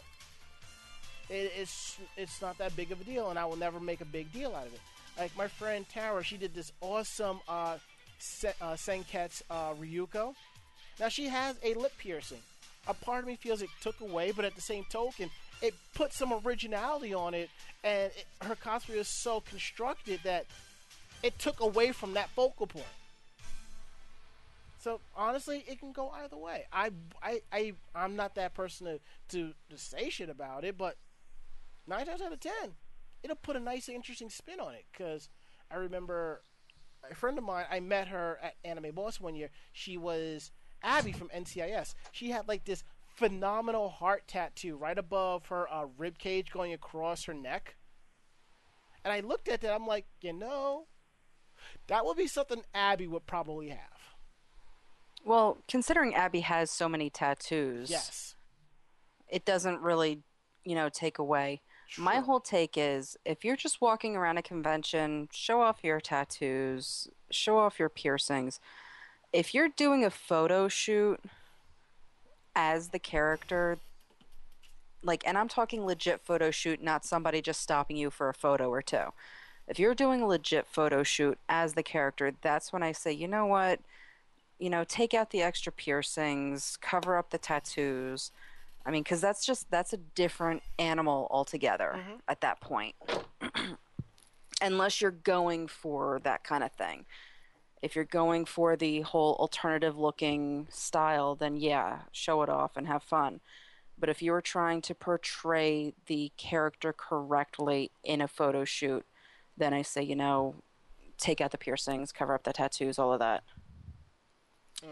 It, 1.28 1.52
it's 1.56 1.98
it's 2.16 2.40
not 2.40 2.56
that 2.58 2.76
big 2.76 2.92
of 2.92 3.00
a 3.00 3.04
deal, 3.04 3.30
and 3.30 3.38
I 3.38 3.46
will 3.46 3.56
never 3.56 3.80
make 3.80 4.00
a 4.00 4.04
big 4.04 4.32
deal 4.32 4.54
out 4.54 4.66
of 4.68 4.74
it. 4.74 4.80
Like 5.18 5.36
my 5.36 5.48
friend 5.48 5.84
Tara, 5.88 6.22
she 6.22 6.36
did 6.36 6.54
this 6.54 6.72
awesome 6.80 7.40
uh, 7.48 7.78
Se- 8.18 8.54
uh, 8.60 8.74
Senketsu 8.74 9.42
uh, 9.50 9.74
Ryuko. 9.74 10.34
Now 11.00 11.08
she 11.08 11.26
has 11.26 11.56
a 11.64 11.74
lip 11.74 11.92
piercing. 11.98 12.42
A 12.90 12.94
part 12.94 13.20
of 13.20 13.26
me 13.28 13.36
feels 13.36 13.62
it 13.62 13.68
took 13.80 14.00
away, 14.00 14.32
but 14.32 14.44
at 14.44 14.56
the 14.56 14.60
same 14.60 14.84
token, 14.90 15.30
it 15.62 15.74
put 15.94 16.12
some 16.12 16.32
originality 16.44 17.14
on 17.14 17.34
it, 17.34 17.48
and 17.84 18.10
it, 18.10 18.26
her 18.42 18.56
cosplay 18.56 18.96
is 18.96 19.06
so 19.06 19.40
constructed 19.40 20.18
that 20.24 20.46
it 21.22 21.38
took 21.38 21.60
away 21.60 21.92
from 21.92 22.14
that 22.14 22.30
focal 22.30 22.66
point. 22.66 22.84
So 24.80 25.00
honestly, 25.14 25.62
it 25.68 25.78
can 25.78 25.92
go 25.92 26.10
either 26.10 26.36
way. 26.36 26.64
I, 26.72 26.90
I, 27.22 27.42
I, 27.52 27.74
I'm 27.94 28.16
not 28.16 28.34
that 28.34 28.54
person 28.54 28.86
to, 28.86 29.00
to, 29.28 29.52
to 29.70 29.78
say 29.78 30.10
shit 30.10 30.28
about 30.28 30.64
it, 30.64 30.76
but 30.76 30.96
nine 31.86 32.06
times 32.06 32.22
out 32.22 32.32
of 32.32 32.40
ten, 32.40 32.72
it'll 33.22 33.36
put 33.36 33.54
a 33.54 33.60
nice, 33.60 33.88
interesting 33.88 34.30
spin 34.30 34.58
on 34.58 34.74
it. 34.74 34.86
Because 34.90 35.28
I 35.70 35.76
remember 35.76 36.40
a 37.08 37.14
friend 37.14 37.38
of 37.38 37.44
mine, 37.44 37.66
I 37.70 37.78
met 37.78 38.08
her 38.08 38.38
at 38.42 38.54
Anime 38.64 38.92
Boss 38.94 39.20
one 39.20 39.36
year. 39.36 39.50
She 39.72 39.96
was 39.96 40.50
Abby 40.82 41.12
from 41.12 41.28
NCIS. 41.28 41.94
She 42.12 42.30
had 42.30 42.48
like 42.48 42.64
this 42.64 42.84
phenomenal 43.16 43.88
heart 43.90 44.26
tattoo 44.26 44.76
right 44.76 44.96
above 44.98 45.46
her 45.46 45.70
uh, 45.72 45.86
rib 45.98 46.18
cage 46.18 46.50
going 46.50 46.72
across 46.72 47.24
her 47.24 47.34
neck. 47.34 47.76
And 49.04 49.12
I 49.12 49.20
looked 49.20 49.48
at 49.48 49.60
that. 49.62 49.74
I'm 49.74 49.86
like, 49.86 50.06
you 50.20 50.32
know, 50.32 50.86
that 51.86 52.04
would 52.04 52.16
be 52.16 52.26
something 52.26 52.62
Abby 52.74 53.06
would 53.06 53.26
probably 53.26 53.68
have. 53.70 53.78
Well, 55.24 55.58
considering 55.68 56.14
Abby 56.14 56.40
has 56.40 56.70
so 56.70 56.88
many 56.88 57.10
tattoos, 57.10 57.90
Yes. 57.90 58.34
it 59.28 59.44
doesn't 59.44 59.80
really, 59.80 60.22
you 60.64 60.74
know, 60.74 60.88
take 60.88 61.18
away. 61.18 61.60
My 61.98 62.16
whole 62.20 62.40
take 62.40 62.78
is 62.78 63.16
if 63.24 63.44
you're 63.44 63.56
just 63.56 63.80
walking 63.80 64.16
around 64.16 64.38
a 64.38 64.42
convention, 64.42 65.28
show 65.32 65.60
off 65.60 65.82
your 65.82 66.00
tattoos, 66.00 67.08
show 67.30 67.58
off 67.58 67.78
your 67.78 67.88
piercings. 67.88 68.60
If 69.32 69.54
you're 69.54 69.68
doing 69.68 70.04
a 70.04 70.10
photo 70.10 70.68
shoot 70.68 71.20
as 72.54 72.88
the 72.88 72.98
character, 72.98 73.78
like, 75.02 75.22
and 75.26 75.38
I'm 75.38 75.48
talking 75.48 75.84
legit 75.86 76.20
photo 76.20 76.50
shoot, 76.50 76.82
not 76.82 77.04
somebody 77.04 77.40
just 77.40 77.60
stopping 77.60 77.96
you 77.96 78.10
for 78.10 78.28
a 78.28 78.34
photo 78.34 78.68
or 78.70 78.82
two. 78.82 79.12
If 79.68 79.78
you're 79.78 79.94
doing 79.94 80.20
a 80.20 80.26
legit 80.26 80.66
photo 80.66 81.02
shoot 81.04 81.38
as 81.48 81.74
the 81.74 81.82
character, 81.82 82.32
that's 82.42 82.72
when 82.72 82.82
I 82.82 82.92
say, 82.92 83.12
you 83.12 83.28
know 83.28 83.46
what? 83.46 83.80
You 84.58 84.68
know, 84.68 84.84
take 84.84 85.14
out 85.14 85.30
the 85.30 85.42
extra 85.42 85.72
piercings, 85.72 86.76
cover 86.80 87.16
up 87.16 87.30
the 87.30 87.38
tattoos. 87.38 88.32
I 88.84 88.90
mean, 88.90 89.02
because 89.04 89.20
that's 89.20 89.46
just 89.46 89.70
that's 89.70 89.92
a 89.92 89.96
different 89.98 90.62
animal 90.78 91.28
altogether 91.30 91.94
Mhm. 91.96 92.20
at 92.26 92.40
that 92.40 92.60
point. 92.60 92.96
Unless 94.62 95.00
you're 95.00 95.10
going 95.10 95.68
for 95.68 96.18
that 96.24 96.44
kind 96.44 96.64
of 96.64 96.72
thing. 96.72 97.06
If 97.82 97.96
you're 97.96 98.04
going 98.04 98.44
for 98.44 98.76
the 98.76 99.00
whole 99.00 99.34
alternative 99.36 99.98
looking 99.98 100.66
style, 100.70 101.34
then 101.34 101.56
yeah, 101.56 102.00
show 102.12 102.42
it 102.42 102.48
off 102.48 102.76
and 102.76 102.86
have 102.86 103.02
fun. 103.02 103.40
But 103.98 104.08
if 104.08 104.22
you're 104.22 104.40
trying 104.40 104.82
to 104.82 104.94
portray 104.94 105.94
the 106.06 106.32
character 106.36 106.92
correctly 106.92 107.90
in 108.02 108.20
a 108.20 108.28
photo 108.28 108.64
shoot, 108.64 109.04
then 109.56 109.74
I 109.74 109.82
say, 109.82 110.02
you 110.02 110.16
know, 110.16 110.56
take 111.18 111.40
out 111.40 111.50
the 111.50 111.58
piercings, 111.58 112.12
cover 112.12 112.34
up 112.34 112.44
the 112.44 112.52
tattoos, 112.52 112.98
all 112.98 113.12
of 113.12 113.18
that. 113.18 113.44
Hmm. 114.82 114.88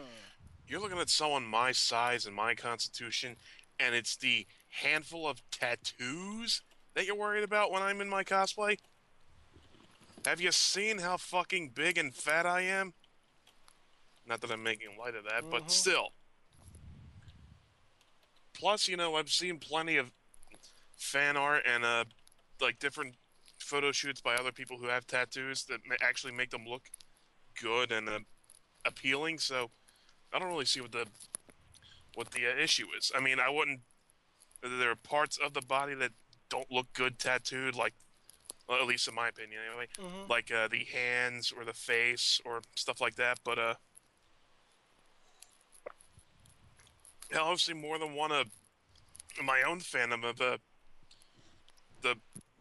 You're 0.67 0.81
looking 0.81 0.99
at 0.99 1.09
someone 1.09 1.45
my 1.45 1.73
size 1.73 2.27
and 2.27 2.37
my 2.37 2.55
constitution, 2.55 3.37
and 3.81 3.95
it's 3.95 4.17
the 4.17 4.47
handful 4.69 5.27
of 5.27 5.43
tattoos 5.51 6.63
that 6.95 7.07
you're 7.07 7.17
worried 7.17 7.45
about 7.45 7.71
when 7.71 7.83
I'm 7.83 8.01
in 8.01 8.09
my 8.09 8.25
cosplay? 8.25 8.79
Have 10.25 10.41
you 10.41 10.53
seen 10.53 10.99
how 10.99 11.17
fucking 11.17 11.71
big 11.75 11.99
and 11.99 12.15
fat 12.15 12.47
I 12.47 12.63
am? 12.63 12.93
Not 14.27 14.41
that 14.43 14.51
I'm 14.51 14.63
making 14.63 14.89
light 14.99 15.15
of 15.15 15.25
that, 15.25 15.45
but 15.51 15.71
still. 15.71 16.09
Plus, 18.53 18.89
you 18.89 18.97
know, 18.97 19.15
I've 19.15 19.31
seen 19.31 19.59
plenty 19.59 19.97
of 19.97 20.13
fan 20.97 21.37
art 21.37 21.63
and 21.67 21.85
uh, 21.85 22.05
like 22.61 22.79
different 22.79 23.15
photo 23.59 23.93
shoots 23.93 24.21
by 24.21 24.35
other 24.35 24.53
people 24.53 24.77
who 24.77 24.89
have 24.89 25.07
tattoos 25.07 25.65
that 25.65 25.81
actually 26.03 26.33
make 26.33 26.51
them 26.51 26.67
look 26.67 26.83
good 27.61 27.93
and 27.93 28.09
uh, 28.09 28.19
appealing. 28.85 29.39
So 29.39 29.71
I 30.33 30.39
don't 30.39 30.49
really 30.49 30.65
see 30.65 30.81
what 30.81 30.93
the 30.93 31.07
what 32.15 32.33
the 32.33 32.47
uh, 32.47 32.63
issue 32.63 32.87
is. 32.99 33.13
I 33.17 33.21
mean, 33.21 33.39
I 33.41 33.49
wouldn't. 33.49 33.81
There 34.63 34.91
are 34.91 34.97
parts 34.97 35.39
of 35.39 35.55
the 35.55 35.63
body 35.63 35.95
that 35.95 36.11
don't 36.51 36.71
look 36.71 36.93
good 36.93 37.19
tattooed, 37.19 37.77
like 37.77 37.95
well, 38.69 38.81
at 38.81 38.87
least 38.87 39.09
in 39.09 39.15
my 39.15 39.29
opinion, 39.29 39.61
anyway. 39.69 39.89
Mhm. 39.99 40.29
Like 40.29 40.51
uh, 40.53 40.69
the 40.69 40.85
hands 40.85 41.53
or 41.57 41.65
the 41.65 41.73
face 41.73 42.41
or 42.45 42.61
stuff 42.77 43.01
like 43.01 43.17
that. 43.17 43.41
But 43.45 43.59
uh, 43.59 43.75
hell, 47.31 47.47
I've 47.49 47.61
seen 47.61 47.81
more 47.81 47.99
than 47.99 48.15
one 48.15 48.33
of 48.33 48.47
my 49.43 49.63
own 49.63 49.81
fandom 49.81 50.25
of 50.29 50.41
uh, 50.41 50.59
the 52.03 52.17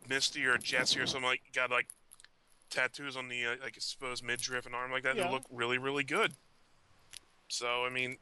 Misty 0.08 0.46
or 0.46 0.58
Jesse 0.58 1.00
or 1.00 1.06
something 1.08 1.28
like 1.28 1.42
got 1.54 1.72
like 1.72 1.88
tattoos 2.70 3.16
on 3.18 3.28
the 3.28 3.46
uh, 3.46 3.56
like 3.62 3.76
exposed 3.76 4.24
midriff 4.24 4.66
and 4.66 4.74
arm 4.76 4.92
like 4.92 5.04
that. 5.04 5.16
Yeah. 5.18 5.26
They 5.28 5.32
look 5.32 5.44
really 5.52 5.78
really 5.78 6.04
good. 6.04 6.34
So 7.50 7.86
I 7.86 7.90
mean, 7.90 8.18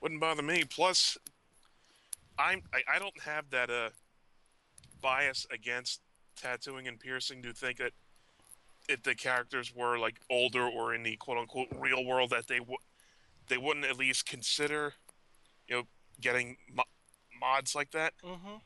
wouldn't 0.00 0.20
bother 0.20 0.42
me. 0.42 0.64
Plus, 0.64 1.18
I'm 2.38 2.62
I, 2.72 2.82
I 2.96 2.98
don't 2.98 3.20
have 3.22 3.50
that 3.50 3.70
uh 3.70 3.90
bias 5.00 5.46
against 5.52 6.00
tattooing 6.36 6.88
and 6.88 6.98
piercing 7.00 7.42
to 7.42 7.52
think 7.52 7.78
that 7.78 7.92
if 8.88 9.02
the 9.02 9.14
characters 9.14 9.74
were 9.74 9.98
like 9.98 10.20
older 10.30 10.62
or 10.62 10.94
in 10.94 11.02
the 11.02 11.16
quote 11.16 11.38
unquote 11.38 11.68
real 11.78 12.04
world 12.04 12.30
that 12.30 12.46
they 12.46 12.60
would 12.60 12.78
they 13.48 13.58
wouldn't 13.58 13.86
at 13.86 13.96
least 13.96 14.26
consider 14.26 14.94
you 15.68 15.76
know 15.76 15.82
getting 16.20 16.56
mo- 16.72 16.84
mods 17.40 17.74
like 17.74 17.90
that. 17.92 18.12
Mm-hmm. 18.24 18.56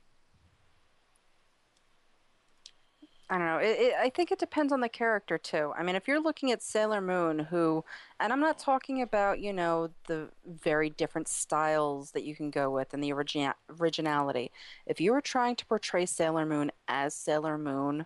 I 3.30 3.38
don't 3.38 3.46
know. 3.46 3.58
It, 3.58 3.78
it, 3.78 3.94
I 3.94 4.10
think 4.10 4.32
it 4.32 4.40
depends 4.40 4.72
on 4.72 4.80
the 4.80 4.88
character 4.88 5.38
too. 5.38 5.72
I 5.78 5.84
mean, 5.84 5.94
if 5.94 6.08
you're 6.08 6.20
looking 6.20 6.50
at 6.50 6.64
Sailor 6.64 7.00
Moon, 7.00 7.38
who, 7.38 7.84
and 8.18 8.32
I'm 8.32 8.40
not 8.40 8.58
talking 8.58 9.02
about 9.02 9.38
you 9.38 9.52
know 9.52 9.90
the 10.08 10.30
very 10.44 10.90
different 10.90 11.28
styles 11.28 12.10
that 12.10 12.24
you 12.24 12.34
can 12.34 12.50
go 12.50 12.70
with 12.70 12.92
and 12.92 13.02
the 13.02 13.10
origina- 13.10 13.54
originality. 13.78 14.50
If 14.84 15.00
you 15.00 15.12
were 15.12 15.20
trying 15.20 15.54
to 15.56 15.66
portray 15.66 16.06
Sailor 16.06 16.44
Moon 16.44 16.72
as 16.88 17.14
Sailor 17.14 17.56
Moon, 17.56 18.04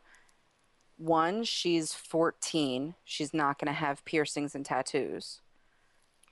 one, 0.99 1.43
she's 1.43 1.95
14. 1.95 2.95
She's 3.03 3.33
not 3.33 3.59
going 3.59 3.69
to 3.69 3.73
have 3.73 4.05
piercings 4.05 4.55
and 4.55 4.65
tattoos. 4.65 5.41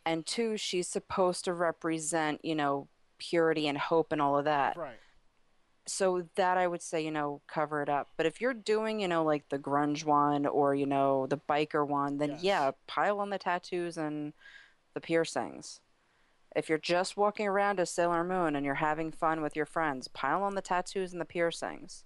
And 0.04 0.26
two, 0.26 0.58
she's 0.58 0.86
supposed 0.86 1.46
to 1.46 1.54
represent 1.54 2.44
you 2.44 2.54
know 2.54 2.88
purity 3.16 3.68
and 3.68 3.78
hope 3.78 4.12
and 4.12 4.20
all 4.20 4.36
of 4.36 4.44
that 4.44 4.76
Right. 4.76 4.98
So 5.86 6.28
that 6.36 6.58
I 6.58 6.66
would 6.68 6.82
say, 6.82 7.04
you 7.04 7.10
know, 7.10 7.40
cover 7.48 7.82
it 7.82 7.88
up. 7.88 8.10
But 8.16 8.26
if 8.26 8.40
you're 8.40 8.54
doing, 8.54 9.00
you 9.00 9.08
know, 9.08 9.24
like 9.24 9.48
the 9.48 9.58
grunge 9.58 10.04
one 10.04 10.46
or, 10.46 10.74
you 10.74 10.86
know, 10.86 11.26
the 11.26 11.38
biker 11.38 11.86
one, 11.86 12.18
then 12.18 12.30
Yes. 12.30 12.42
yeah, 12.42 12.70
pile 12.86 13.20
on 13.20 13.30
the 13.30 13.38
tattoos 13.38 13.96
and 13.96 14.32
the 14.94 15.00
piercings. 15.00 15.80
If 16.54 16.68
you're 16.68 16.78
just 16.78 17.16
walking 17.16 17.46
around 17.48 17.80
as 17.80 17.90
Sailor 17.90 18.24
Moon 18.24 18.54
and 18.54 18.64
you're 18.64 18.74
having 18.76 19.10
fun 19.10 19.40
with 19.42 19.56
your 19.56 19.66
friends, 19.66 20.06
pile 20.08 20.42
on 20.42 20.54
the 20.54 20.62
tattoos 20.62 21.12
and 21.12 21.20
the 21.20 21.24
piercings. 21.24 22.04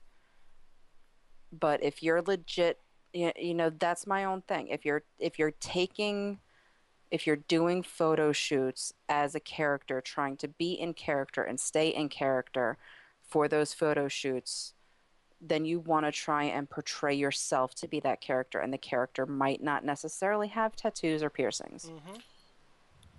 But 1.52 1.82
if 1.82 2.02
you're 2.02 2.22
legit, 2.22 2.80
you 3.12 3.32
you 3.36 3.54
know, 3.54 3.70
that's 3.70 4.06
my 4.06 4.24
own 4.24 4.42
thing. 4.42 4.68
If 4.68 4.84
you're 4.84 5.02
if 5.18 5.38
you're 5.38 5.52
taking 5.52 6.38
if 7.10 7.26
you're 7.26 7.36
doing 7.36 7.82
photo 7.82 8.32
shoots 8.32 8.92
as 9.08 9.34
a 9.34 9.40
character, 9.40 10.00
trying 10.00 10.36
to 10.38 10.48
be 10.48 10.72
in 10.72 10.92
character 10.94 11.42
and 11.42 11.58
stay 11.60 11.88
in 11.88 12.08
character, 12.08 12.78
for 13.26 13.48
those 13.48 13.74
photo 13.74 14.08
shoots, 14.08 14.72
then 15.40 15.64
you 15.64 15.80
want 15.80 16.06
to 16.06 16.12
try 16.12 16.44
and 16.44 16.68
portray 16.68 17.14
yourself 17.14 17.74
to 17.74 17.88
be 17.88 18.00
that 18.00 18.20
character, 18.20 18.58
and 18.58 18.72
the 18.72 18.78
character 18.78 19.26
might 19.26 19.62
not 19.62 19.84
necessarily 19.84 20.48
have 20.48 20.74
tattoos 20.76 21.22
or 21.22 21.30
piercings. 21.30 21.90
Mm-hmm. 21.92 22.16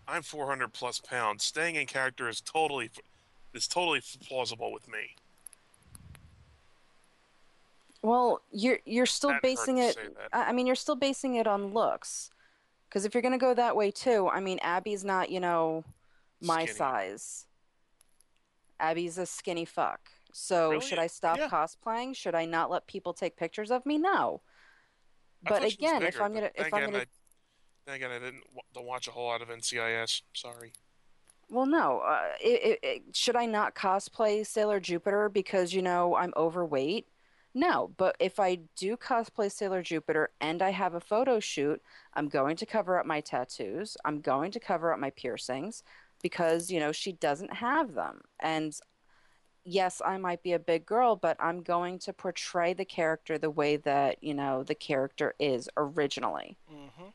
I'm 0.07 0.21
400 0.21 0.71
plus 0.73 0.99
pounds. 0.99 1.43
Staying 1.43 1.75
in 1.75 1.85
character 1.85 2.29
is 2.29 2.41
totally 2.41 2.89
is 3.53 3.67
totally 3.67 4.01
plausible 4.25 4.71
with 4.71 4.88
me. 4.88 5.15
Well, 8.01 8.41
you're 8.51 8.79
you're 8.85 9.05
still 9.05 9.31
That 9.31 9.41
basing 9.41 9.79
it. 9.79 9.97
I 10.31 10.53
mean, 10.53 10.65
you're 10.65 10.75
still 10.75 10.95
basing 10.95 11.35
it 11.35 11.45
on 11.45 11.73
looks, 11.73 12.31
because 12.88 13.03
if 13.03 13.13
you're 13.13 13.21
gonna 13.21 13.38
go 13.38 13.53
that 13.53 13.75
way 13.75 13.91
too, 13.91 14.29
I 14.29 14.39
mean, 14.39 14.59
Abby's 14.61 15.03
not 15.03 15.29
you 15.29 15.39
know 15.39 15.84
my 16.41 16.63
Skinny. 16.63 16.77
size. 16.77 17.46
Abby's 18.79 19.17
a 19.17 19.25
skinny 19.25 19.65
fuck. 19.65 20.09
So 20.33 20.79
should 20.79 20.99
I 20.99 21.07
stop 21.07 21.37
Yeah. 21.37 21.49
cosplaying? 21.49 22.15
Should 22.15 22.35
I 22.35 22.45
not 22.45 22.69
let 22.69 22.87
people 22.87 23.13
take 23.13 23.35
pictures 23.37 23.71
of 23.71 23.85
me? 23.85 23.97
No. 23.97 24.41
But 25.41 25.49
thought 25.49 25.59
she 25.59 25.63
was 25.65 25.73
again, 25.73 26.03
if 26.03 26.21
I'm 26.21 26.33
gonna 26.33 26.51
if 26.55 26.73
I'm 26.73 26.85
gonna 26.85 26.99
I, 26.99 27.05
then 27.85 27.95
again, 27.95 28.11
I 28.11 28.19
didn't 28.19 28.43
don't 28.73 28.85
watch 28.85 29.07
a 29.07 29.11
whole 29.11 29.27
lot 29.27 29.41
of 29.41 29.49
NCIS. 29.49 30.21
Sorry. 30.33 30.73
Well, 31.49 31.65
no. 31.65 31.99
Uh, 31.99 32.21
it, 32.41 32.79
it, 32.83 33.15
should 33.15 33.37
I 33.37 33.45
not 33.45 33.73
cosplay 33.73 34.45
Sailor 34.45 34.81
Jupiter 34.81 35.29
because 35.29 35.73
you 35.73 35.81
know 35.81 36.15
I'm 36.15 36.33
overweight? 36.35 37.07
No, 37.53 37.91
but 37.97 38.15
if 38.19 38.39
I 38.39 38.59
do 38.75 38.97
cosplay 38.97 39.51
Sailor 39.51 39.81
Jupiter 39.81 40.29
and 40.41 40.61
I 40.61 40.71
have 40.71 40.93
a 40.93 40.99
photo 40.99 41.39
shoot, 41.39 41.81
I'm 42.13 42.27
going 42.27 42.57
to 42.57 42.65
cover 42.65 42.99
up 42.99 43.05
my 43.05 43.21
tattoos. 43.21 43.95
I'm 44.03 44.19
going 44.19 44.51
to 44.51 44.59
cover 44.59 44.91
up 44.93 44.99
my 44.99 45.09
piercings 45.11 45.83
because 46.22 46.69
you 46.72 46.80
know 46.80 46.91
she 46.91 47.11
doesn't 47.14 47.53
have 47.53 47.94
them. 47.94 48.22
And 48.39 48.77
yes, 49.64 50.02
I 50.06 50.18
might 50.18 50.44
be 50.44 50.53
a 50.53 50.60
big 50.60 50.85
girl, 50.85 51.15
but 51.15 51.38
I'm 51.39 51.61
going 51.61 51.99
to 51.99 52.14
portray 52.14 52.73
the 52.73 52.85
character 52.85 53.38
the 53.38 53.49
way 53.49 53.77
that 53.77 54.23
you 54.23 54.34
know 54.34 54.64
the 54.64 54.76
character 54.76 55.35
is 55.39 55.69
originally. 55.77 56.57
Mm-hmm. 56.72 57.10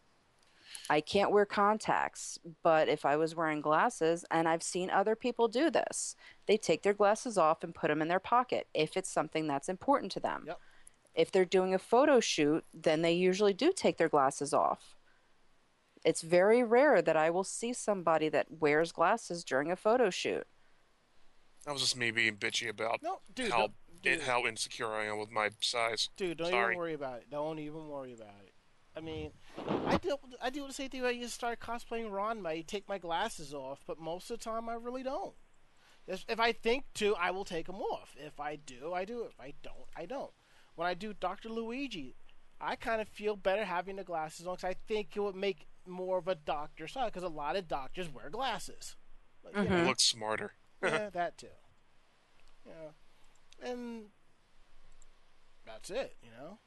I 0.91 1.01
can't 1.01 1.31
wear 1.31 1.47
contacts, 1.47 2.39
but 2.63 2.89
if 2.89 3.05
I 3.05 3.17
was 3.17 3.35
wearing 3.35 3.61
glasses, 3.61 4.25
and 4.31 4.49
I've 4.49 4.63
seen 4.63 4.91
other 4.91 5.15
people 5.15 5.49
do 5.49 5.71
this, 5.71 6.17
they 6.47 6.57
take 6.57 6.83
their 6.83 6.93
glasses 6.93 7.39
off 7.39 7.63
and 7.63 7.75
put 7.75 7.89
them 7.89 8.03
in 8.03 8.09
their 8.09 8.19
pocket 8.19 8.67
if 8.75 8.97
it's 8.97 9.11
something 9.11 9.47
that's 9.47 9.69
important 9.69 10.13
to 10.13 10.21
them. 10.21 10.45
Yep. 10.47 10.61
If 11.15 11.31
they're 11.31 11.45
doing 11.45 11.75
a 11.75 11.79
photo 11.79 12.21
shoot, 12.21 12.65
then 12.75 13.03
they 13.03 13.13
usually 13.13 13.53
do 13.53 13.73
take 13.75 13.99
their 13.99 14.09
glasses 14.09 14.53
off. 14.53 14.97
It's 16.05 16.23
very 16.23 16.63
rare 16.63 17.01
that 17.01 17.17
I 17.17 17.31
will 17.31 17.45
see 17.45 17.73
somebody 17.73 18.29
that 18.29 18.47
wears 18.61 18.91
glasses 18.93 19.45
during 19.45 19.71
a 19.71 19.77
photo 19.77 20.11
shoot. 20.11 20.47
That 21.65 21.73
was 21.73 21.83
just 21.83 21.97
me 21.97 22.11
being 22.11 22.37
bitchy 22.37 22.69
about 22.69 23.03
No, 23.03 23.21
dude, 23.35 23.51
how 23.53 23.59
don't, 23.59 23.73
it, 23.89 24.03
dude, 24.03 24.21
how 24.23 24.47
insecure 24.47 24.93
I 24.93 25.05
am 25.05 25.19
with 25.19 25.31
my 25.31 25.51
size. 25.61 26.09
dude, 26.17 26.39
don't 26.39 26.51
Sorry. 26.51 26.73
even 26.75 26.79
worry 26.79 26.95
about 26.95 27.19
it. 27.19 27.31
Don't 27.31 27.59
even 27.61 27.87
worry 27.89 28.13
about 28.13 28.35
it. 28.45 28.53
I 28.97 29.01
mean, 29.01 29.31
I 29.87 29.97
do 29.97 30.17
I 30.43 30.51
do 30.51 30.67
the 30.67 30.73
same 30.73 30.91
thing. 30.91 31.03
when 31.03 31.11
I 31.11 31.15
used 31.15 31.31
to 31.31 31.35
start 31.35 31.61
cosplaying 31.61 32.11
Ranma. 32.11 32.47
I 32.49 32.61
take 32.63 32.89
my 32.89 32.99
glasses 32.99 33.55
off, 33.55 33.81
but 33.87 33.99
most 33.99 34.31
of 34.31 34.39
the 34.39 34.45
time 34.45 34.69
I 34.69 34.75
really 34.75 35.03
don't. 35.03 35.35
If 36.07 36.25
if 36.29 36.41
I 36.41 36.53
think 36.53 36.85
to, 36.95 37.15
I 37.15 37.31
will 37.31 37.45
take 37.45 37.67
them 37.67 37.81
off. 37.81 38.15
If 38.19 38.39
I 38.41 38.57
do, 38.57 38.93
I 38.93 39.05
do. 39.05 39.23
If 39.23 39.41
I 39.41 39.55
don't, 39.63 39.87
I 39.97 40.05
don't. 40.05 40.33
When 40.75 40.87
I 40.89 40.95
do 40.95 41.15
Dr. 41.15 41.49
Luigi, 41.49 42.17
I 42.61 42.77
kind 42.77 43.01
of 43.01 43.09
feel 43.09 43.37
better 43.37 43.65
having 43.65 43.97
the 43.97 44.05
glasses 44.05 44.47
on 44.47 44.55
because 44.57 44.69
I 44.71 44.75
think 44.89 45.17
it 45.17 45.21
would 45.21 45.37
make 45.37 45.69
more 45.87 46.19
of 46.19 46.29
a 46.29 46.35
doctor 46.35 46.87
style 46.87 47.07
because 47.07 47.23
a 47.23 47.29
lot 47.29 47.57
of 47.57 47.69
doctors 47.69 48.13
wear 48.13 48.31
glasses. 48.31 48.97
Like, 49.45 49.57
you 49.57 49.77
know, 49.77 49.85
looks 49.85 50.05
smarter. 50.05 50.53
yeah, 50.83 51.11
that 51.11 51.39
too. 51.39 51.47
Yeah, 52.67 53.69
and 53.71 54.05
that's 55.67 55.91
it, 55.91 56.17
you 56.23 56.31
know. 56.31 56.59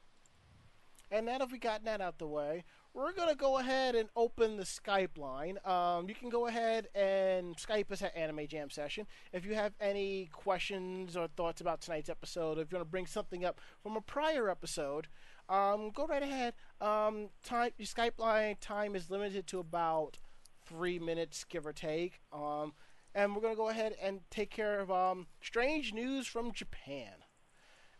And 1.10 1.26
now 1.26 1.38
that 1.38 1.52
we 1.52 1.58
got 1.58 1.84
that 1.84 2.00
out 2.00 2.18
the 2.18 2.26
way, 2.26 2.64
we're 2.92 3.12
gonna 3.12 3.34
go 3.34 3.58
ahead 3.58 3.94
and 3.94 4.08
open 4.16 4.56
the 4.56 4.64
Skype 4.64 5.18
line. 5.18 5.58
Um, 5.64 6.08
you 6.08 6.14
can 6.14 6.30
go 6.30 6.46
ahead 6.46 6.88
and 6.94 7.56
Skype 7.56 7.92
us 7.92 8.02
at 8.02 8.16
Anime 8.16 8.46
Jam 8.48 8.70
Session 8.70 9.06
if 9.32 9.44
you 9.44 9.54
have 9.54 9.74
any 9.80 10.30
questions 10.32 11.16
or 11.16 11.28
thoughts 11.28 11.60
about 11.60 11.80
tonight's 11.82 12.08
episode. 12.08 12.58
If 12.58 12.72
you 12.72 12.78
want 12.78 12.86
to 12.86 12.90
bring 12.90 13.06
something 13.06 13.44
up 13.44 13.60
from 13.82 13.96
a 13.96 14.00
prior 14.00 14.48
episode, 14.48 15.08
um, 15.48 15.90
go 15.90 16.06
right 16.06 16.22
ahead. 16.22 16.54
Um, 16.80 17.28
time 17.44 17.70
your 17.78 17.86
Skype 17.86 18.18
line 18.18 18.56
time 18.60 18.94
is 18.96 19.10
limited 19.10 19.46
to 19.48 19.58
about 19.58 20.18
three 20.66 20.98
minutes, 20.98 21.44
give 21.44 21.66
or 21.66 21.72
take. 21.72 22.20
Um, 22.32 22.72
and 23.14 23.34
we're 23.34 23.42
gonna 23.42 23.56
go 23.56 23.68
ahead 23.68 23.94
and 24.02 24.20
take 24.30 24.50
care 24.50 24.80
of 24.80 24.90
um, 24.90 25.26
strange 25.40 25.92
news 25.92 26.26
from 26.26 26.52
Japan. 26.52 27.12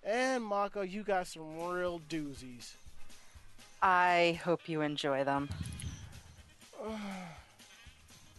And 0.02 0.44
Mako, 0.44 0.82
you 0.82 1.02
got 1.02 1.26
some 1.26 1.58
real 1.58 2.00
doozies. 2.08 2.74
I 3.82 4.40
hope 4.44 4.68
you 4.68 4.80
enjoy 4.80 5.24
them. 5.24 5.48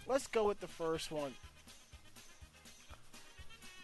Let's 0.08 0.28
go 0.28 0.48
with 0.48 0.60
the 0.60 0.68
first 0.68 1.12
one. 1.12 1.34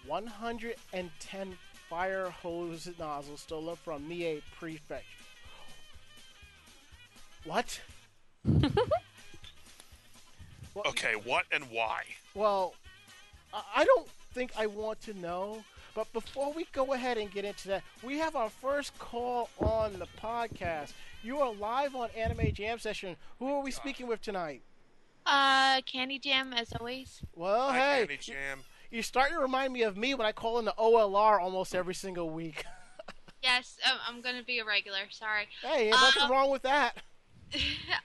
110 0.05 1.57
fire 1.93 2.29
hose 2.41 2.89
nozzles 2.97 3.41
stolen 3.41 3.75
from 3.75 4.09
Mie 4.09 4.41
Prefecture. 4.57 5.05
What? 7.45 7.79
well, 8.45 8.71
Okay, 10.87 11.13
what 11.23 11.45
and 11.51 11.65
why? 11.69 12.01
Well, 12.33 12.73
I- 13.53 13.63
I 13.75 13.85
don't 13.85 14.09
think 14.33 14.53
I 14.57 14.65
want 14.65 15.01
to 15.01 15.13
know. 15.13 15.63
But 15.93 16.11
before 16.13 16.51
we 16.51 16.65
go 16.71 16.93
ahead 16.93 17.19
and 17.19 17.31
get 17.31 17.45
into 17.45 17.67
that, 17.67 17.83
we 18.01 18.17
have 18.17 18.35
our 18.35 18.49
first 18.49 18.97
call 18.97 19.51
on 19.59 19.99
the 19.99 20.07
podcast. 20.19 20.93
You 21.21 21.41
are 21.41 21.53
live 21.53 21.95
on 21.95 22.09
Anime 22.17 22.51
Jam 22.53 22.79
Session. 22.79 23.15
Who 23.37 23.49
are 23.53 23.61
we 23.61 23.69
speaking 23.69 24.07
with 24.07 24.19
tonight? 24.23 24.63
Uh, 25.27 25.81
Candy 25.85 26.17
Jam, 26.17 26.53
as 26.53 26.73
always. 26.73 27.21
Well, 27.35 27.69
Hi, 27.69 27.77
hey, 27.77 27.97
Candy 28.07 28.17
Jam. 28.17 28.61
You're 28.93 29.03
starting 29.03 29.35
to 29.35 29.41
remind 29.41 29.73
me 29.73 29.81
of 29.81 29.97
me 29.97 30.13
when 30.13 30.25
I 30.27 30.31
call 30.31 30.59
in 30.59 30.65
the 30.65 30.73
OLR 30.77 31.39
almost 31.41 31.73
every 31.75 31.95
single 31.95 32.29
week. 32.29 32.63
Yes, 33.41 33.77
um, 33.91 33.97
I'm 34.07 34.21
gonna 34.21 34.41
be 34.41 34.59
a 34.59 34.63
regular. 34.65 34.99
Sorry. 35.09 35.49
hey, 35.61 35.89
nothing 35.89 36.23
Um, 36.23 36.31
wrong 36.31 36.49
with 36.49 36.61
that. 36.61 36.95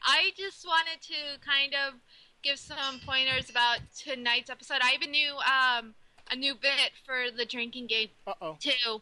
I 0.02 0.32
just 0.36 0.66
wanted 0.66 1.00
to 1.02 1.38
kind 1.48 1.74
of 1.74 1.94
give 2.42 2.58
some 2.58 2.98
pointers 3.06 3.48
about 3.48 3.78
tonight's 3.96 4.50
episode. 4.50 4.78
I 4.82 4.88
have 4.88 5.02
a 5.02 5.06
new 5.06 5.34
um 5.36 5.94
a 6.32 6.34
new 6.34 6.56
bit 6.56 6.90
for 7.06 7.26
the 7.36 7.44
drinking 7.44 7.86
game 7.86 8.08
Uh 8.26 8.32
oh. 8.42 8.56
too. 8.58 9.00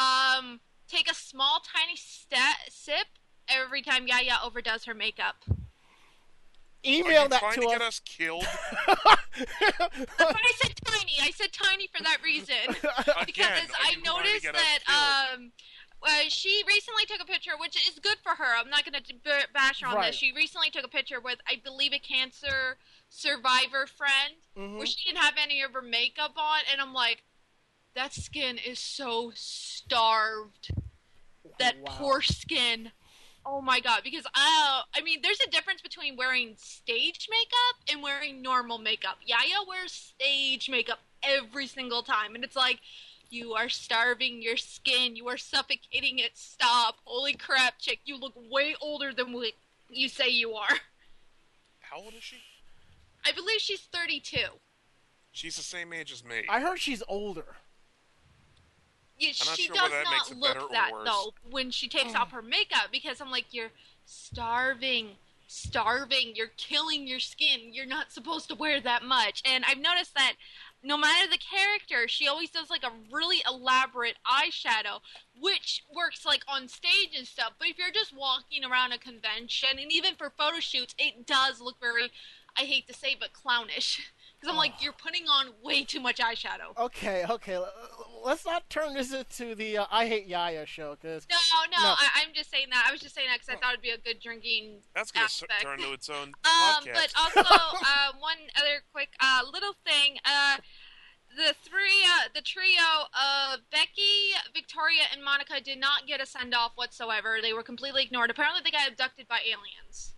Um, 0.00 0.60
take 0.86 1.10
a 1.10 1.14
small, 1.16 1.60
tiny 1.60 1.96
sta 1.96 2.54
sip 2.68 3.08
every 3.48 3.82
time 3.82 4.06
Yaya 4.06 4.36
overdoes 4.44 4.84
her 4.84 4.94
makeup. 4.94 5.34
Are 6.84 6.88
you 6.90 7.04
Email 7.04 7.28
that 7.28 7.40
trying 7.40 7.54
to 7.54 7.60
to 7.60 7.66
us. 7.66 7.72
get 7.72 7.82
us 7.82 8.00
killed 8.04 8.46
But 8.86 9.18
I 10.18 10.52
said 10.60 10.72
tiny. 10.84 11.14
I 11.20 11.30
said 11.30 11.52
tiny 11.52 11.86
for 11.86 12.02
that 12.02 12.18
reason. 12.24 12.54
again? 12.68 13.24
because 13.26 13.70
Are 13.70 13.86
I 13.86 13.90
you 13.96 14.02
trying 14.02 14.24
to 14.24 14.24
noticed 14.24 14.46
that 14.52 14.78
um, 15.34 15.52
uh, 16.02 16.08
she 16.28 16.62
recently 16.66 17.04
took 17.06 17.20
a 17.20 17.24
picture, 17.24 17.52
which 17.58 17.76
is 17.88 17.98
good 17.98 18.18
for 18.22 18.30
her. 18.34 18.56
I'm 18.58 18.68
not 18.68 18.84
going 18.84 19.00
to 19.02 19.14
bash 19.54 19.80
her 19.80 19.88
on 19.88 19.94
Right. 19.94 20.06
this. 20.08 20.16
She 20.16 20.32
recently 20.34 20.70
took 20.70 20.84
a 20.84 20.88
picture 20.88 21.20
with, 21.20 21.38
I 21.48 21.60
believe, 21.62 21.92
a 21.92 21.98
cancer 21.98 22.76
survivor 23.08 23.86
friend, 23.86 24.34
Mhm. 24.56 24.76
where 24.78 24.86
she 24.86 25.04
didn't 25.04 25.22
have 25.22 25.34
any 25.40 25.62
of 25.62 25.72
her 25.72 25.82
makeup 25.82 26.32
on, 26.36 26.60
and 26.70 26.80
I'm 26.80 26.92
like, 26.92 27.22
that 27.94 28.12
skin 28.12 28.58
is 28.58 28.78
so 28.80 29.32
starved. 29.34 30.72
That 31.58 31.76
Wow. 31.78 31.84
poor 31.86 32.22
skin. 32.22 32.92
Oh 33.44 33.60
my 33.60 33.80
god! 33.80 34.02
Because 34.04 34.26
uh, 34.26 34.30
I 34.34 35.02
mean, 35.04 35.20
there's 35.22 35.40
a 35.40 35.50
difference 35.50 35.82
between 35.82 36.16
wearing 36.16 36.54
stage 36.56 37.28
makeup 37.30 37.90
and 37.90 38.02
wearing 38.02 38.40
normal 38.40 38.78
makeup. 38.78 39.18
Yaya 39.24 39.66
wears 39.68 39.92
stage 39.92 40.70
makeup 40.70 41.00
every 41.22 41.66
single 41.66 42.02
time, 42.02 42.34
and 42.34 42.44
it's 42.44 42.56
like, 42.56 42.80
you 43.30 43.54
are 43.54 43.68
starving 43.68 44.42
your 44.42 44.56
skin. 44.56 45.16
You 45.16 45.28
are 45.28 45.36
suffocating 45.36 46.18
it. 46.18 46.32
Stop! 46.34 46.96
Holy 47.04 47.34
crap, 47.34 47.78
chick! 47.78 48.00
You 48.04 48.16
look 48.16 48.34
way 48.50 48.76
older 48.80 49.12
than 49.12 49.32
what 49.32 49.52
you 49.90 50.08
say 50.08 50.28
you 50.28 50.52
are. 50.54 50.78
How 51.80 51.98
old 51.98 52.14
is 52.14 52.22
she? 52.22 52.36
I 53.24 53.32
believe 53.32 53.60
she's 53.60 53.80
32. 53.92 54.38
She's 55.32 55.56
the 55.56 55.62
same 55.62 55.92
age 55.92 56.12
as 56.12 56.24
me. 56.24 56.44
I 56.48 56.60
heard 56.60 56.78
she's 56.78 57.02
older. 57.08 57.56
Yeah, 59.22 59.32
I'm 59.40 59.46
not 59.46 59.56
she 59.56 59.62
sure 59.66 59.74
does 59.76 59.90
that 59.90 60.04
not 60.04 60.36
look 60.36 60.72
that 60.72 60.90
though 61.04 61.34
when 61.50 61.70
she 61.70 61.88
takes 61.88 62.14
off 62.14 62.30
oh. 62.32 62.36
her 62.36 62.42
makeup 62.42 62.88
because 62.90 63.20
I'm 63.20 63.30
like, 63.30 63.46
you're 63.52 63.70
starving, 64.04 65.10
starving. 65.46 66.32
You're 66.34 66.50
killing 66.56 67.06
your 67.06 67.20
skin. 67.20 67.72
You're 67.72 67.86
not 67.86 68.10
supposed 68.10 68.48
to 68.48 68.54
wear 68.54 68.80
that 68.80 69.04
much. 69.04 69.42
And 69.44 69.64
I've 69.66 69.78
noticed 69.78 70.14
that 70.14 70.34
no 70.82 70.96
matter 70.96 71.30
the 71.30 71.38
character, 71.38 72.08
she 72.08 72.26
always 72.26 72.50
does 72.50 72.68
like 72.68 72.82
a 72.82 72.90
really 73.12 73.42
elaborate 73.48 74.16
eyeshadow, 74.26 75.00
which 75.40 75.84
works 75.94 76.26
like 76.26 76.42
on 76.48 76.66
stage 76.68 77.10
and 77.16 77.26
stuff. 77.26 77.52
But 77.58 77.68
if 77.68 77.78
you're 77.78 77.92
just 77.92 78.16
walking 78.16 78.64
around 78.64 78.92
a 78.92 78.98
convention 78.98 79.78
and 79.80 79.92
even 79.92 80.14
for 80.16 80.30
photo 80.30 80.58
shoots, 80.58 80.94
it 80.98 81.26
does 81.26 81.60
look 81.60 81.78
very, 81.80 82.10
I 82.58 82.62
hate 82.62 82.88
to 82.88 82.94
say, 82.94 83.16
but 83.18 83.32
clownish. 83.32 84.00
Because 84.42 84.54
I'm 84.54 84.58
like, 84.58 84.82
you're 84.82 84.92
putting 84.92 85.22
on 85.28 85.52
way 85.62 85.84
too 85.84 86.00
much 86.00 86.18
eyeshadow. 86.18 86.76
Okay, 86.76 87.24
okay. 87.30 87.58
Let's 88.24 88.44
not 88.44 88.68
turn 88.68 88.94
this 88.94 89.12
into 89.14 89.54
the 89.54 89.78
uh, 89.78 89.86
I 89.90 90.06
Hate 90.08 90.26
Yaya 90.26 90.66
show, 90.66 90.96
because 91.00 91.26
No, 91.30 91.36
no, 91.70 91.80
No. 91.80 91.88
I, 91.96 92.08
I'm 92.16 92.34
just 92.34 92.50
saying 92.50 92.66
that. 92.70 92.84
I 92.88 92.90
was 92.90 93.00
just 93.00 93.14
saying 93.14 93.28
that 93.30 93.38
because 93.40 93.54
I 93.54 93.60
thought 93.60 93.72
it'd 93.74 93.82
be 93.82 93.90
a 93.90 93.98
good 93.98 94.20
drinking. 94.20 94.80
That's 94.96 95.12
going 95.12 95.22
to 95.22 95.24
aspect. 95.26 95.62
turn 95.62 95.78
into 95.78 95.92
its 95.92 96.08
own 96.10 96.32
Um, 96.44 96.82
podcast. 96.82 96.92
but 96.92 97.12
also 97.16 97.40
uh, 97.54 98.12
one 98.18 98.36
other 98.58 98.82
quick 98.92 99.10
uh, 99.20 99.42
little 99.52 99.74
thing. 99.86 100.16
Uh, 100.24 100.56
the 101.36 101.54
three, 101.64 102.02
uh, 102.04 102.28
the 102.34 102.42
trio 102.42 103.06
of 103.14 103.60
Becky, 103.70 104.34
Victoria, 104.52 105.02
and 105.12 105.24
Monica 105.24 105.60
did 105.62 105.78
not 105.78 106.06
get 106.06 106.20
a 106.20 106.26
send 106.26 106.52
off 106.52 106.72
whatsoever. 106.74 107.38
They 107.40 107.52
were 107.52 107.62
completely 107.62 108.02
ignored. 108.02 108.30
Apparently, 108.30 108.60
they 108.64 108.70
got 108.72 108.88
abducted 108.88 109.28
by 109.28 109.38
aliens. 109.46 110.14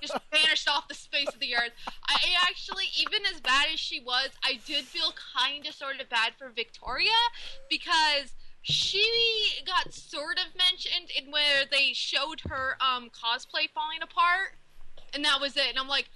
Just 0.00 0.16
vanished 0.30 0.68
off 0.68 0.88
the 0.88 0.94
face 0.94 1.28
of 1.28 1.40
the 1.40 1.54
earth. 1.56 1.72
I 2.08 2.18
actually, 2.48 2.86
even 2.98 3.20
as 3.32 3.40
bad 3.40 3.66
as 3.72 3.80
she 3.80 4.00
was, 4.00 4.30
I 4.44 4.60
did 4.66 4.84
feel 4.84 5.12
kind 5.36 5.66
of 5.66 5.74
sort 5.74 6.00
of 6.00 6.08
bad 6.08 6.32
for 6.38 6.48
Victoria 6.48 7.10
because 7.68 8.34
she 8.62 9.04
got 9.66 9.92
sort 9.92 10.38
of 10.38 10.54
mentioned 10.56 11.10
in 11.16 11.30
where 11.30 11.64
they 11.70 11.92
showed 11.92 12.40
her 12.48 12.76
um, 12.80 13.10
cosplay 13.10 13.68
falling 13.74 14.02
apart, 14.02 14.56
and 15.14 15.24
that 15.24 15.40
was 15.40 15.56
it. 15.56 15.68
And 15.70 15.78
I'm 15.78 15.88
like, 15.88 16.10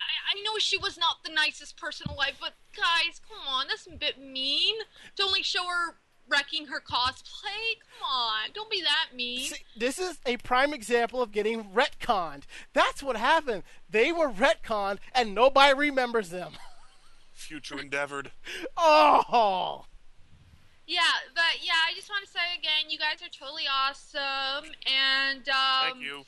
I 0.00 0.42
know 0.42 0.58
she 0.58 0.76
was 0.76 0.98
not 0.98 1.24
the 1.24 1.32
nicest 1.32 1.76
person 1.76 2.06
alive, 2.10 2.36
but 2.40 2.54
guys, 2.76 3.20
come 3.26 3.48
on, 3.48 3.66
that's 3.68 3.86
a 3.86 3.96
bit 3.96 4.20
mean 4.20 4.76
to 5.16 5.22
only 5.22 5.42
show 5.42 5.66
her 5.66 5.96
wrecking 6.28 6.66
her 6.66 6.80
cosplay. 6.80 7.78
Come 7.80 8.08
on, 8.08 8.50
don't 8.52 8.70
be 8.70 8.82
that 8.82 9.16
mean. 9.16 9.48
See, 9.48 9.64
this 9.76 9.98
is 9.98 10.18
a 10.26 10.36
prime 10.38 10.72
example 10.72 11.22
of 11.22 11.32
getting 11.32 11.64
retconned. 11.64 12.42
That's 12.72 13.02
what 13.02 13.16
happened. 13.16 13.62
They 13.88 14.12
were 14.12 14.30
retconned, 14.30 14.98
and 15.14 15.34
nobody 15.34 15.74
remembers 15.74 16.30
them. 16.30 16.52
Future 17.32 17.78
endeavored. 17.78 18.30
Oh! 18.76 19.86
Yeah, 20.86 21.00
but 21.34 21.64
yeah, 21.64 21.80
I 21.88 21.94
just 21.94 22.10
want 22.10 22.24
to 22.26 22.30
say 22.30 22.58
again, 22.58 22.90
you 22.90 22.98
guys 22.98 23.22
are 23.22 23.32
totally 23.32 23.64
awesome, 23.64 24.70
and 24.84 25.48
um, 25.48 25.92
Thank 25.92 26.04
you. 26.04 26.24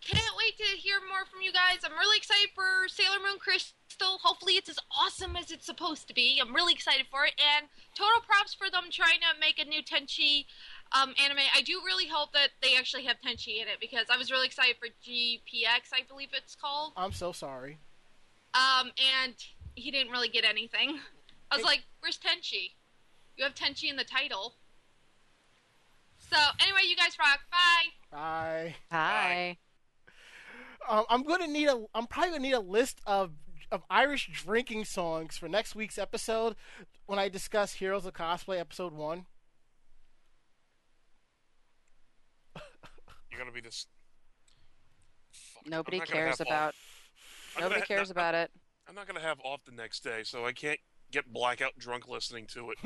Can't 0.00 0.36
wait 0.38 0.56
to 0.58 0.64
hear 0.78 0.96
more 1.08 1.26
from 1.26 1.42
you 1.42 1.52
guys. 1.52 1.84
I'm 1.84 1.92
really 1.98 2.16
excited 2.16 2.50
for 2.54 2.88
Sailor 2.88 3.18
Moon 3.18 3.38
Crystal. 3.38 3.75
Hopefully, 4.02 4.54
it's 4.54 4.68
as 4.68 4.78
awesome 4.90 5.36
as 5.36 5.50
it's 5.50 5.64
supposed 5.66 6.08
to 6.08 6.14
be. 6.14 6.38
I'm 6.42 6.54
really 6.54 6.72
excited 6.72 7.06
for 7.10 7.24
it, 7.24 7.32
and 7.56 7.66
total 7.94 8.20
props 8.26 8.54
for 8.54 8.70
them 8.70 8.84
trying 8.90 9.20
to 9.20 9.40
make 9.40 9.58
a 9.58 9.64
new 9.64 9.82
Tenchi 9.82 10.44
um, 10.92 11.14
anime. 11.22 11.38
I 11.54 11.62
do 11.62 11.80
really 11.84 12.06
hope 12.06 12.32
that 12.32 12.48
they 12.62 12.76
actually 12.76 13.04
have 13.04 13.16
Tenchi 13.24 13.60
in 13.62 13.68
it 13.68 13.78
because 13.80 14.06
I 14.12 14.16
was 14.16 14.30
really 14.30 14.46
excited 14.46 14.76
for 14.78 14.88
GPX, 15.04 15.92
I 15.92 16.02
believe 16.08 16.28
it's 16.32 16.54
called. 16.54 16.92
I'm 16.96 17.12
so 17.12 17.32
sorry. 17.32 17.78
Um, 18.54 18.90
and 19.22 19.34
he 19.74 19.90
didn't 19.90 20.10
really 20.10 20.28
get 20.28 20.44
anything. 20.44 21.00
I 21.50 21.56
was 21.56 21.64
Hey. 21.64 21.70
like, 21.70 21.84
"Where's 22.00 22.18
Tenchi? 22.18 22.72
You 23.36 23.44
have 23.44 23.54
Tenchi 23.54 23.88
in 23.88 23.96
the 23.96 24.04
title." 24.04 24.54
So 26.30 26.36
anyway, 26.60 26.80
you 26.88 26.96
guys 26.96 27.16
rock. 27.18 27.40
Bye. 27.50 28.16
I 28.18 28.74
Hi. 28.90 29.56
um, 30.88 31.04
I'm 31.08 31.22
gonna 31.22 31.46
need 31.46 31.68
a. 31.68 31.84
I'm 31.94 32.06
probably 32.06 32.30
gonna 32.32 32.42
need 32.42 32.52
a 32.54 32.60
list 32.60 33.00
of 33.06 33.30
of 33.70 33.82
Irish 33.90 34.30
drinking 34.32 34.84
songs 34.84 35.36
for 35.36 35.48
next 35.48 35.74
week's 35.74 35.98
episode 35.98 36.54
when 37.06 37.18
I 37.18 37.28
discuss 37.28 37.74
Heroes 37.74 38.06
of 38.06 38.14
Cosplay 38.14 38.58
episode 38.58 38.92
one. 38.92 39.26
You're 43.30 43.40
going 43.40 43.50
to 43.50 43.54
be 43.54 43.60
this. 43.60 43.86
Fuck, 45.32 45.68
Nobody 45.68 46.00
cares 46.00 46.40
about. 46.40 46.68
Off. 46.70 46.74
I'm 47.56 47.62
gonna 47.62 47.74
Nobody 47.74 47.80
ha- 47.80 47.86
cares 47.86 48.08
no, 48.08 48.12
about 48.12 48.34
it. 48.34 48.50
I'm 48.88 48.94
not 48.94 49.06
going 49.06 49.20
to 49.20 49.26
have 49.26 49.38
off 49.44 49.60
the 49.64 49.72
next 49.72 50.04
day, 50.04 50.22
so 50.22 50.46
I 50.46 50.52
can't 50.52 50.78
get 51.10 51.32
blackout 51.32 51.78
drunk 51.78 52.08
listening 52.08 52.46
to 52.54 52.70
it. 52.70 52.78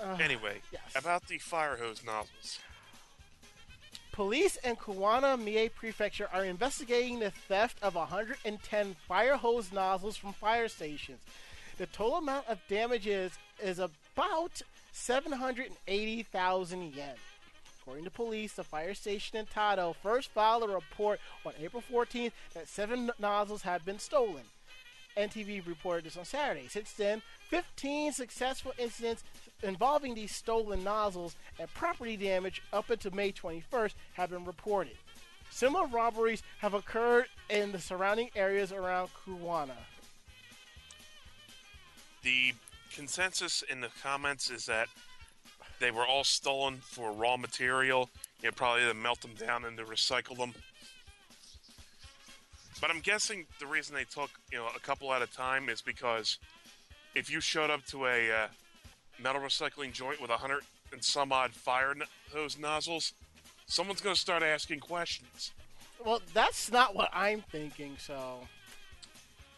Uh, 0.00 0.16
anyway, 0.20 0.60
yes. 0.72 0.80
about 0.96 1.26
the 1.28 1.38
fire 1.38 1.76
hose 1.76 2.02
nozzles. 2.04 2.58
Police 4.18 4.58
in 4.64 4.74
Kuwana 4.74 5.38
Mie 5.40 5.68
Prefecture 5.68 6.28
are 6.32 6.44
investigating 6.44 7.20
the 7.20 7.30
theft 7.30 7.78
of 7.80 7.94
110 7.94 8.96
fire 9.06 9.36
hose 9.36 9.70
nozzles 9.70 10.16
from 10.16 10.32
fire 10.32 10.66
stations. 10.66 11.20
The 11.76 11.86
total 11.86 12.16
amount 12.16 12.48
of 12.48 12.58
damages 12.68 13.38
is 13.62 13.78
about 13.78 14.60
780,000 14.90 16.94
yen. 16.96 17.14
According 17.80 18.04
to 18.06 18.10
police, 18.10 18.54
the 18.54 18.64
fire 18.64 18.94
station 18.94 19.38
in 19.38 19.46
Tado 19.46 19.94
first 19.94 20.30
filed 20.30 20.64
a 20.64 20.66
report 20.66 21.20
on 21.46 21.52
April 21.60 21.84
14th 21.88 22.32
that 22.54 22.66
seven 22.66 23.12
nozzles 23.20 23.62
had 23.62 23.84
been 23.84 24.00
stolen. 24.00 24.42
NTV 25.16 25.64
reported 25.64 26.06
this 26.06 26.16
on 26.16 26.24
Saturday. 26.24 26.66
Since 26.68 26.94
then, 26.94 27.22
15 27.50 28.12
successful 28.12 28.72
incidents 28.78 29.22
involving 29.62 30.14
these 30.14 30.34
stolen 30.34 30.84
nozzles 30.84 31.36
and 31.58 31.72
property 31.74 32.16
damage 32.16 32.62
up 32.72 32.90
until 32.90 33.12
May 33.12 33.32
21st 33.32 33.94
have 34.14 34.30
been 34.30 34.44
reported. 34.44 34.96
Similar 35.50 35.86
robberies 35.86 36.42
have 36.58 36.74
occurred 36.74 37.26
in 37.48 37.72
the 37.72 37.78
surrounding 37.78 38.30
areas 38.36 38.72
around 38.72 39.08
Kuwana. 39.24 39.76
The 42.22 42.52
consensus 42.94 43.62
in 43.70 43.80
the 43.80 43.88
comments 44.02 44.50
is 44.50 44.66
that 44.66 44.88
they 45.80 45.90
were 45.90 46.04
all 46.04 46.24
stolen 46.24 46.78
for 46.78 47.12
raw 47.12 47.36
material. 47.36 48.10
You 48.42 48.48
know, 48.48 48.52
probably 48.52 48.84
to 48.84 48.94
melt 48.94 49.20
them 49.20 49.34
down 49.34 49.64
and 49.64 49.76
to 49.78 49.84
recycle 49.84 50.36
them. 50.36 50.54
But 52.80 52.90
I'm 52.90 53.00
guessing 53.00 53.46
the 53.58 53.66
reason 53.66 53.94
they 53.94 54.04
took 54.04 54.30
you 54.52 54.58
know 54.58 54.68
a 54.74 54.80
couple 54.80 55.12
at 55.12 55.22
a 55.22 55.26
time 55.26 55.68
is 55.68 55.80
because 55.80 56.38
if 57.14 57.30
you 57.30 57.40
showed 57.40 57.70
up 57.70 57.84
to 57.86 58.06
a 58.06 58.30
uh, 58.30 58.46
metal 59.22 59.40
recycling 59.40 59.92
joint 59.92 60.20
with 60.20 60.30
a 60.30 60.36
hundred 60.36 60.62
and 60.92 61.02
some 61.02 61.32
odd 61.32 61.52
fire 61.52 61.94
no- 61.94 62.04
hose 62.32 62.58
nozzles, 62.58 63.12
someone's 63.66 64.00
going 64.00 64.14
to 64.14 64.20
start 64.20 64.42
asking 64.42 64.80
questions. 64.80 65.52
Well, 66.04 66.22
that's 66.32 66.70
not 66.70 66.94
what 66.94 67.10
I'm 67.12 67.42
thinking, 67.50 67.96
so. 67.98 68.40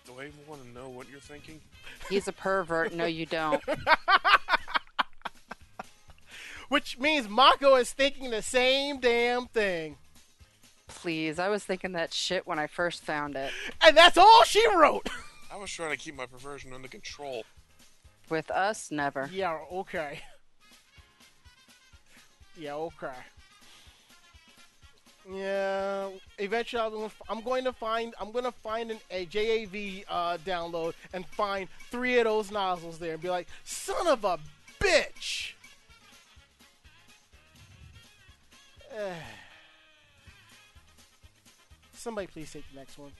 Do 0.06 0.12
I 0.18 0.22
even 0.22 0.32
want 0.48 0.62
to 0.62 0.68
know 0.70 0.88
what 0.88 1.08
you're 1.10 1.20
thinking? 1.20 1.60
He's 2.08 2.26
a 2.26 2.32
pervert. 2.32 2.94
No, 2.94 3.04
you 3.04 3.26
don't. 3.26 3.62
Which 6.68 6.98
means 6.98 7.28
Mako 7.28 7.76
is 7.76 7.92
thinking 7.92 8.30
the 8.30 8.42
same 8.42 9.00
damn 9.00 9.46
thing. 9.46 9.96
Please, 10.88 11.38
I 11.38 11.48
was 11.48 11.64
thinking 11.64 11.92
that 11.92 12.12
shit 12.12 12.46
when 12.46 12.58
I 12.58 12.66
first 12.66 13.04
found 13.04 13.36
it. 13.36 13.52
And 13.82 13.96
that's 13.96 14.18
all 14.18 14.44
she 14.44 14.64
wrote! 14.74 15.08
I 15.52 15.56
was 15.56 15.70
trying 15.70 15.90
to 15.90 15.96
keep 15.96 16.16
my 16.16 16.26
perversion 16.26 16.72
under 16.72 16.88
control. 16.88 17.44
With 18.31 18.51
us, 18.51 18.90
never. 18.90 19.28
yeah, 19.32 19.59
okay. 19.73 20.20
Yeah, 22.57 22.74
okay. 22.74 23.12
Yeah, 25.32 26.09
eventually 26.39 27.11
I'm 27.28 27.43
going 27.43 27.65
to 27.65 27.73
find 27.73 28.15
I'm 28.20 28.32
going 28.32 28.44
to 28.44 28.52
find 28.52 28.90
an, 28.90 28.98
a 29.11 29.27
JAV 29.27 30.05
uh, 30.09 30.39
download 30.44 30.94
and 31.12 31.27
find 31.27 31.69
three 31.90 32.19
of 32.19 32.24
those 32.24 32.51
nozzles 32.51 32.98
there 32.98 33.12
and 33.15 33.23
be 33.23 33.28
like, 33.28 33.47
son 33.65 34.07
of 34.07 34.24
a 34.24 34.39
bitch. 34.81 35.52
Somebody 41.94 42.27
please 42.27 42.52
take 42.52 42.65
the 42.73 42.78
next 42.78 42.98
one. 42.98 43.12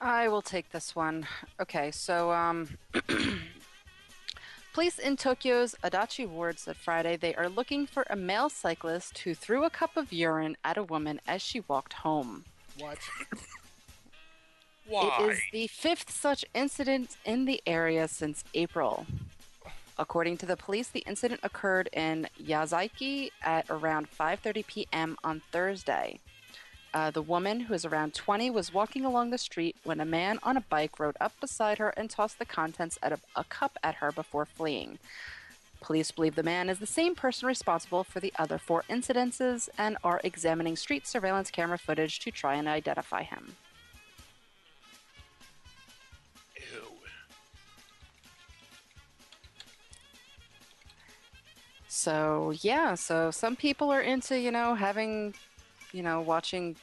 I 0.00 0.28
will 0.28 0.42
take 0.42 0.70
this 0.70 0.94
one. 0.94 1.26
Okay, 1.60 1.90
so 1.90 2.30
um, 2.30 2.68
police 4.78 5.00
in 5.00 5.16
Tokyo's 5.16 5.74
Adachi 5.82 6.24
ward 6.24 6.56
said 6.56 6.76
Friday 6.76 7.16
they 7.16 7.34
are 7.34 7.48
looking 7.48 7.84
for 7.84 8.06
a 8.08 8.14
male 8.14 8.48
cyclist 8.48 9.18
who 9.18 9.34
threw 9.34 9.64
a 9.64 9.70
cup 9.70 9.96
of 9.96 10.12
urine 10.12 10.56
at 10.64 10.76
a 10.76 10.84
woman 10.84 11.20
as 11.26 11.42
she 11.42 11.58
walked 11.66 11.94
home. 11.94 12.44
What? 12.78 12.98
Why? 14.86 15.18
It 15.20 15.30
is 15.32 15.40
the 15.52 15.66
fifth 15.66 16.12
such 16.12 16.44
incident 16.54 17.16
in 17.24 17.44
the 17.44 17.60
area 17.66 18.06
since 18.06 18.44
April. 18.54 19.04
According 19.98 20.36
to 20.38 20.46
the 20.46 20.56
police, 20.56 20.86
the 20.86 21.02
incident 21.08 21.40
occurred 21.42 21.88
in 21.92 22.28
Yazaki 22.40 23.32
at 23.42 23.66
around 23.68 24.06
5:30 24.08 24.64
p.m. 24.68 25.16
on 25.24 25.42
Thursday. 25.50 26.20
Uh, 26.94 27.10
the 27.10 27.22
woman, 27.22 27.60
who 27.60 27.74
is 27.74 27.84
around 27.84 28.14
20, 28.14 28.50
was 28.50 28.72
walking 28.72 29.04
along 29.04 29.30
the 29.30 29.38
street 29.38 29.76
when 29.84 30.00
a 30.00 30.04
man 30.04 30.38
on 30.42 30.56
a 30.56 30.62
bike 30.62 30.98
rode 30.98 31.16
up 31.20 31.32
beside 31.40 31.78
her 31.78 31.90
and 31.90 32.08
tossed 32.08 32.38
the 32.38 32.44
contents 32.44 32.98
of 33.02 33.12
a, 33.12 33.40
a 33.40 33.44
cup 33.44 33.78
at 33.82 33.96
her 33.96 34.10
before 34.10 34.46
fleeing. 34.46 34.98
Police 35.80 36.10
believe 36.10 36.34
the 36.34 36.42
man 36.42 36.68
is 36.68 36.78
the 36.78 36.86
same 36.86 37.14
person 37.14 37.46
responsible 37.46 38.02
for 38.04 38.20
the 38.20 38.32
other 38.38 38.58
four 38.58 38.84
incidences 38.90 39.68
and 39.78 39.96
are 40.02 40.20
examining 40.24 40.76
street 40.76 41.06
surveillance 41.06 41.50
camera 41.50 41.78
footage 41.78 42.18
to 42.20 42.30
try 42.30 42.54
and 42.54 42.66
identify 42.66 43.22
him. 43.22 43.54
Ew. 46.56 46.82
So 51.86 52.52
yeah, 52.60 52.94
so 52.94 53.30
some 53.30 53.56
people 53.56 53.90
are 53.90 54.00
into 54.00 54.38
you 54.38 54.50
know 54.50 54.74
having, 54.74 55.34
you 55.92 56.02
know, 56.02 56.20
watching 56.20 56.76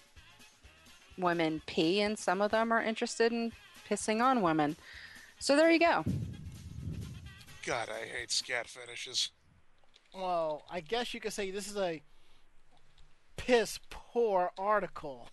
women 1.18 1.62
pee, 1.66 2.02
and 2.02 2.18
some 2.18 2.42
of 2.42 2.52
them 2.52 2.72
are 2.72 2.82
interested 2.82 3.32
in 3.32 3.52
pissing 3.90 4.22
on 4.22 4.42
women. 4.42 4.76
So 5.40 5.56
there 5.56 5.72
you 5.72 5.80
go. 5.80 6.04
God, 7.66 7.90
I 7.90 8.06
hate 8.06 8.32
scat 8.32 8.68
fetishes. 8.68 9.32
Well, 10.14 10.64
I 10.70 10.80
guess 10.80 11.14
you 11.14 11.20
could 11.20 11.34
say 11.34 11.52
this 11.52 11.70
is 11.70 11.78
a 11.78 12.02
piss 13.38 13.80
poor 13.90 14.52
article. 14.58 15.28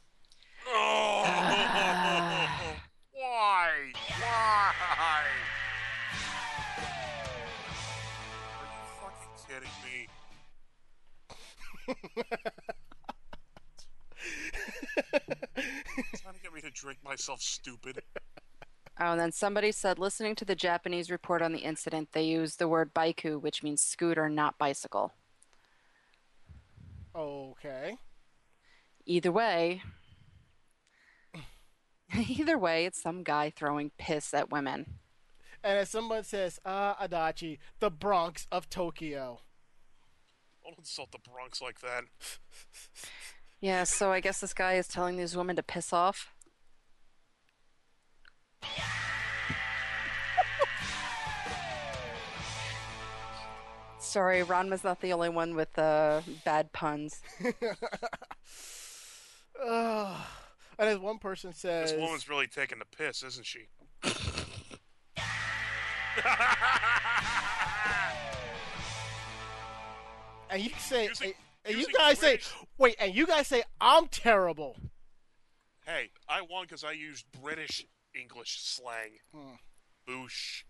Oh! 0.67 1.23
Why? 3.13 3.93
Why? 4.19 4.73
Are 8.59 8.65
you 8.65 8.85
fucking 9.01 9.37
kidding 9.47 9.77
me? 9.85 10.09
Trying 14.95 16.35
to 16.35 16.41
get 16.43 16.53
me 16.55 16.61
to 16.61 16.71
drink 16.71 16.99
myself 17.05 17.41
stupid. 17.41 18.03
Oh, 19.01 19.13
and 19.13 19.21
then 19.21 19.33
somebody 19.33 19.73
said, 19.73 19.99
listening 19.99 20.35
to 20.37 20.45
the 20.45 20.55
Japanese 20.55 21.11
report 21.11 21.43
on 21.43 21.53
the 21.53 21.61
incident, 21.61 22.11
they 22.13 22.25
used 22.25 22.59
the 22.59 22.69
word 22.69 22.93
baiku, 22.95 23.41
which 23.41 23.63
means 23.63 23.81
scooter, 23.81 24.29
not 24.29 24.59
bicycle. 24.59 25.13
Okay. 27.15 27.97
Either 29.07 29.33
way, 29.33 29.83
either 32.29 32.59
way, 32.59 32.85
it's 32.85 33.03
some 33.03 33.23
guy 33.23 33.51
throwing 33.51 33.91
piss 33.99 34.33
at 34.35 34.51
women. 34.51 34.99
And 35.65 35.79
as 35.79 35.91
someone 35.91 36.25
says, 36.25 36.61
ah, 36.65 36.97
Adachi, 37.01 37.59
the 37.81 37.91
Bronx 37.91 38.47
of 38.51 38.69
Tokyo. 38.69 39.41
Don't 40.65 40.79
insult 40.79 41.13
the 41.13 41.19
Bronx 41.19 41.61
like 41.61 41.81
that. 41.81 42.05
Yeah, 43.63 43.85
so 43.85 44.11
I 44.11 44.19
guess 44.19 44.41
this 44.41 44.53
guy 44.53 44.73
is 44.73 44.89
telling 44.89 45.17
these 45.17 45.37
women 45.37 45.55
to 45.55 45.63
piss 45.63 45.93
off. 45.93 46.33
Sorry, 54.01 54.43
Ron 54.43 54.69
was 54.69 54.83
not 54.83 55.01
the 55.01 55.13
only 55.13 55.29
one 55.29 55.55
with 55.55 55.79
uh, 55.79 56.23
bad 56.45 56.73
puns. 56.73 57.21
Ugh. 59.65 59.65
and 60.79 60.89
as 60.89 60.99
one 60.99 61.19
person 61.19 61.53
says, 61.53 61.93
This 61.93 62.01
woman's 62.01 62.29
really 62.29 62.49
taking 62.49 62.81
the 62.81 62.85
piss, 62.85 63.23
isn't 63.23 63.47
she? 63.47 63.69
and 70.51 70.63
you 70.63 70.71
say, 70.79 71.07
Using- 71.07 71.35
and, 71.65 71.75
and 71.75 71.81
you 71.81 71.87
guys 71.93 72.19
British- 72.19 72.47
say, 72.47 72.55
wait, 72.79 72.97
and 73.01 73.15
you 73.15 73.27
guys 73.27 73.47
say 73.47 73.63
I'm 73.81 74.09
terrible. 74.09 74.77
hey, 75.87 76.11
I 76.29 76.43
won 76.43 76.65
because 76.65 76.85
I 76.85 76.93
used 76.93 77.25
British 77.43 77.87
English 78.15 78.59
slang. 78.61 79.19
Hmm. 79.35 79.55
Boosh. 80.09 80.65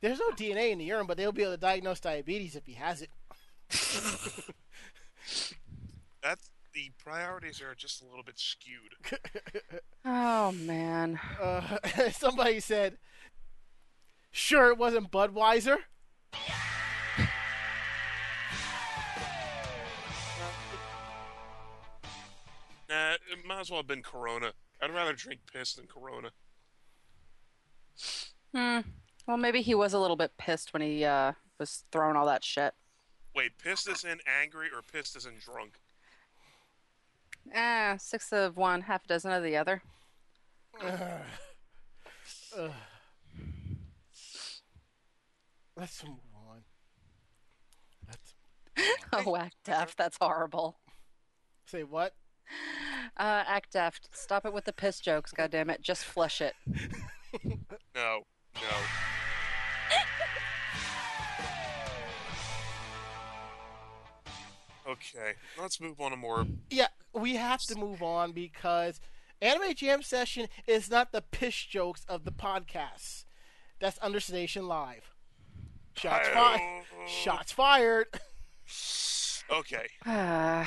There's 0.00 0.18
no 0.18 0.30
DNA 0.30 0.70
in 0.70 0.78
the 0.78 0.84
urine, 0.86 1.06
but 1.06 1.18
they'll 1.18 1.30
be 1.32 1.42
able 1.42 1.52
to 1.52 1.58
diagnose 1.58 2.00
diabetes 2.00 2.56
if 2.56 2.64
he 2.64 2.72
has 2.72 3.02
it. 3.02 3.10
That's 6.22 6.50
the 6.72 6.90
priorities 7.02 7.60
are 7.60 7.74
just 7.74 8.00
a 8.02 8.06
little 8.06 8.22
bit 8.24 8.38
skewed. 8.38 8.94
Oh 10.02 10.50
man. 10.52 11.20
Uh, 11.38 11.76
somebody 12.12 12.58
said, 12.60 12.96
"Sure, 14.30 14.70
it 14.70 14.78
wasn't 14.78 15.10
Budweiser." 15.12 15.76
Nah, 22.90 23.12
it 23.12 23.46
might 23.46 23.60
as 23.60 23.70
well 23.70 23.78
have 23.78 23.86
been 23.86 24.02
Corona. 24.02 24.52
I'd 24.82 24.90
rather 24.92 25.12
drink 25.12 25.40
piss 25.52 25.74
than 25.74 25.86
Corona. 25.86 26.30
Hmm. 28.54 28.80
Well, 29.26 29.36
maybe 29.36 29.62
he 29.62 29.74
was 29.76 29.92
a 29.92 29.98
little 30.00 30.16
bit 30.16 30.32
pissed 30.38 30.72
when 30.72 30.82
he 30.82 31.04
uh, 31.04 31.32
was 31.58 31.84
throwing 31.92 32.16
all 32.16 32.26
that 32.26 32.42
shit. 32.42 32.74
Wait, 33.34 33.52
pissed 33.62 33.88
as 33.88 34.02
in 34.02 34.18
angry 34.26 34.66
or 34.74 34.82
pissed 34.82 35.14
as 35.14 35.24
in 35.24 35.34
drunk? 35.38 35.78
Ah, 37.54 37.94
six 37.98 38.32
of 38.32 38.56
one, 38.56 38.82
half 38.82 39.04
a 39.04 39.08
dozen 39.08 39.30
of 39.32 39.44
the 39.44 39.56
other. 39.56 39.82
Ugh. 40.82 42.72
Let's 45.76 46.04
move 46.04 46.18
on. 46.48 46.62
Let's 48.08 48.34
Oh, 49.12 49.36
act 49.36 49.56
deft. 49.64 49.96
That's 49.96 50.16
horrible. 50.20 50.80
say 51.66 51.84
what? 51.84 52.14
Uh, 53.16 53.42
act 53.46 53.72
deft. 53.72 54.08
Stop 54.12 54.46
it 54.46 54.52
with 54.52 54.64
the 54.64 54.72
piss 54.72 54.98
jokes, 55.00 55.32
goddammit. 55.36 55.80
Just 55.82 56.04
flush 56.04 56.40
it. 56.40 56.54
No, 57.94 58.22
no. 58.54 58.60
Okay, 64.88 65.34
let's 65.60 65.80
move 65.80 66.00
on 66.00 66.10
to 66.10 66.16
more. 66.16 66.46
Yeah, 66.70 66.88
we 67.12 67.36
have 67.36 67.60
to 67.62 67.76
move 67.76 68.02
on 68.02 68.32
because 68.32 69.00
Anime 69.42 69.74
Jam 69.74 70.02
Session 70.02 70.48
is 70.66 70.90
not 70.90 71.12
the 71.12 71.22
piss 71.22 71.54
jokes 71.54 72.04
of 72.08 72.24
the 72.24 72.32
podcast. 72.32 73.24
That's 73.80 73.98
Understation 73.98 74.66
Live. 74.66 75.14
Shots 75.94 76.28
fired. 76.28 76.84
Shots 77.06 77.52
fired. 77.52 78.06
Okay, 79.50 79.86
Uh, 80.06 80.64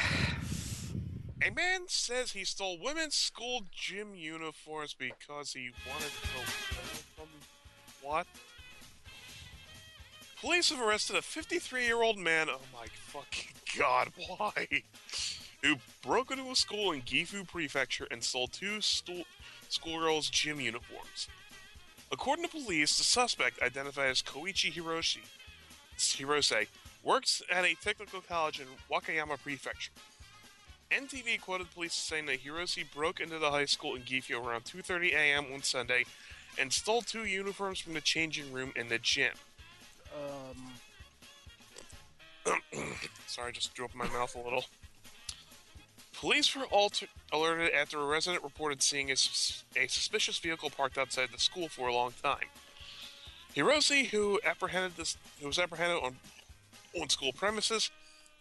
a 1.46 1.52
man 1.52 1.82
says 1.88 2.32
he 2.32 2.46
stole 2.46 2.78
women's 2.80 3.16
school 3.16 3.64
gym 3.72 4.16
uniforms 4.16 4.96
because 4.98 5.54
he 5.54 5.72
wanted 5.90 6.12
to 6.22 6.28
go. 6.28 7.28
What? 8.02 8.28
Police 10.40 10.70
have 10.70 10.82
arrested 10.82 11.16
a 11.16 11.22
53 11.22 11.86
year 11.86 12.02
old 12.02 12.18
man. 12.18 12.48
Oh 12.50 12.60
my 12.74 12.86
fucking 12.88 13.54
god, 13.78 14.10
why? 14.38 14.68
Who 15.64 15.76
broke 16.02 16.32
into 16.32 16.52
a 16.52 16.56
school 16.56 16.92
in 16.92 17.02
Gifu 17.02 17.48
Prefecture 17.48 18.08
and 18.12 18.24
stole 18.24 18.48
two 18.48 18.80
schoolgirls' 18.82 20.30
gym 20.30 20.60
uniforms. 20.60 21.30
According 22.12 22.46
to 22.46 22.52
police, 22.52 22.98
the 22.98 23.04
suspect, 23.04 23.62
identified 23.62 24.10
as 24.10 24.22
Koichi 24.22 24.74
Hiroshi, 24.74 25.22
Hirose, 25.98 26.68
works 27.04 27.42
at 27.52 27.64
a 27.64 27.76
technical 27.76 28.22
college 28.22 28.60
in 28.60 28.68
Wakayama 28.92 29.42
Prefecture. 29.42 29.92
NTV 30.94 31.42
quoted 31.42 31.74
police 31.74 31.94
saying 31.94 32.28
that 32.28 32.44
Hiroshi 32.44 32.86
broke 32.94 33.20
into 33.20 33.40
the 33.40 33.50
high 33.50 33.66
school 33.66 33.96
in 33.96 34.04
Gifu 34.04 34.44
around 34.44 34.66
2:30 34.66 35.14
a.m. 35.14 35.46
on 35.54 35.64
Sunday 35.64 36.06
and 36.60 36.72
stole 36.72 37.02
two 37.02 37.26
uniforms 37.26 37.80
from 37.80 37.94
the 37.94 38.02
changing 38.02 38.52
room 38.54 38.72
in 38.76 38.90
the 38.90 39.00
gym. 39.00 39.34
Um, 40.16 40.74
Sorry, 43.28 43.50
I 43.50 43.52
just 43.52 43.74
drew 43.74 43.86
up 43.86 43.96
my 43.96 44.08
mouth 44.08 44.36
a 44.36 44.40
little. 44.40 44.66
Police 46.14 46.56
were 46.56 46.66
alter- 46.66 47.08
alerted 47.32 47.74
after 47.74 48.00
a 48.00 48.06
resident 48.06 48.44
reported 48.44 48.84
seeing 48.84 49.12
a, 49.12 49.16
sus- 49.16 49.64
a 49.76 49.88
suspicious 49.88 50.38
vehicle 50.38 50.70
parked 50.70 50.98
outside 50.98 51.30
the 51.34 51.40
school 51.40 51.68
for 51.68 51.88
a 51.88 51.94
long 51.94 52.14
time. 52.22 52.48
Hiroshi, 53.56 54.08
who 54.08 54.40
apprehended 54.46 54.96
this, 54.96 55.18
who 55.42 55.48
was 55.48 55.58
apprehended 55.58 56.04
on 56.04 56.18
on 57.00 57.10
school 57.10 57.34
premises, 57.34 57.90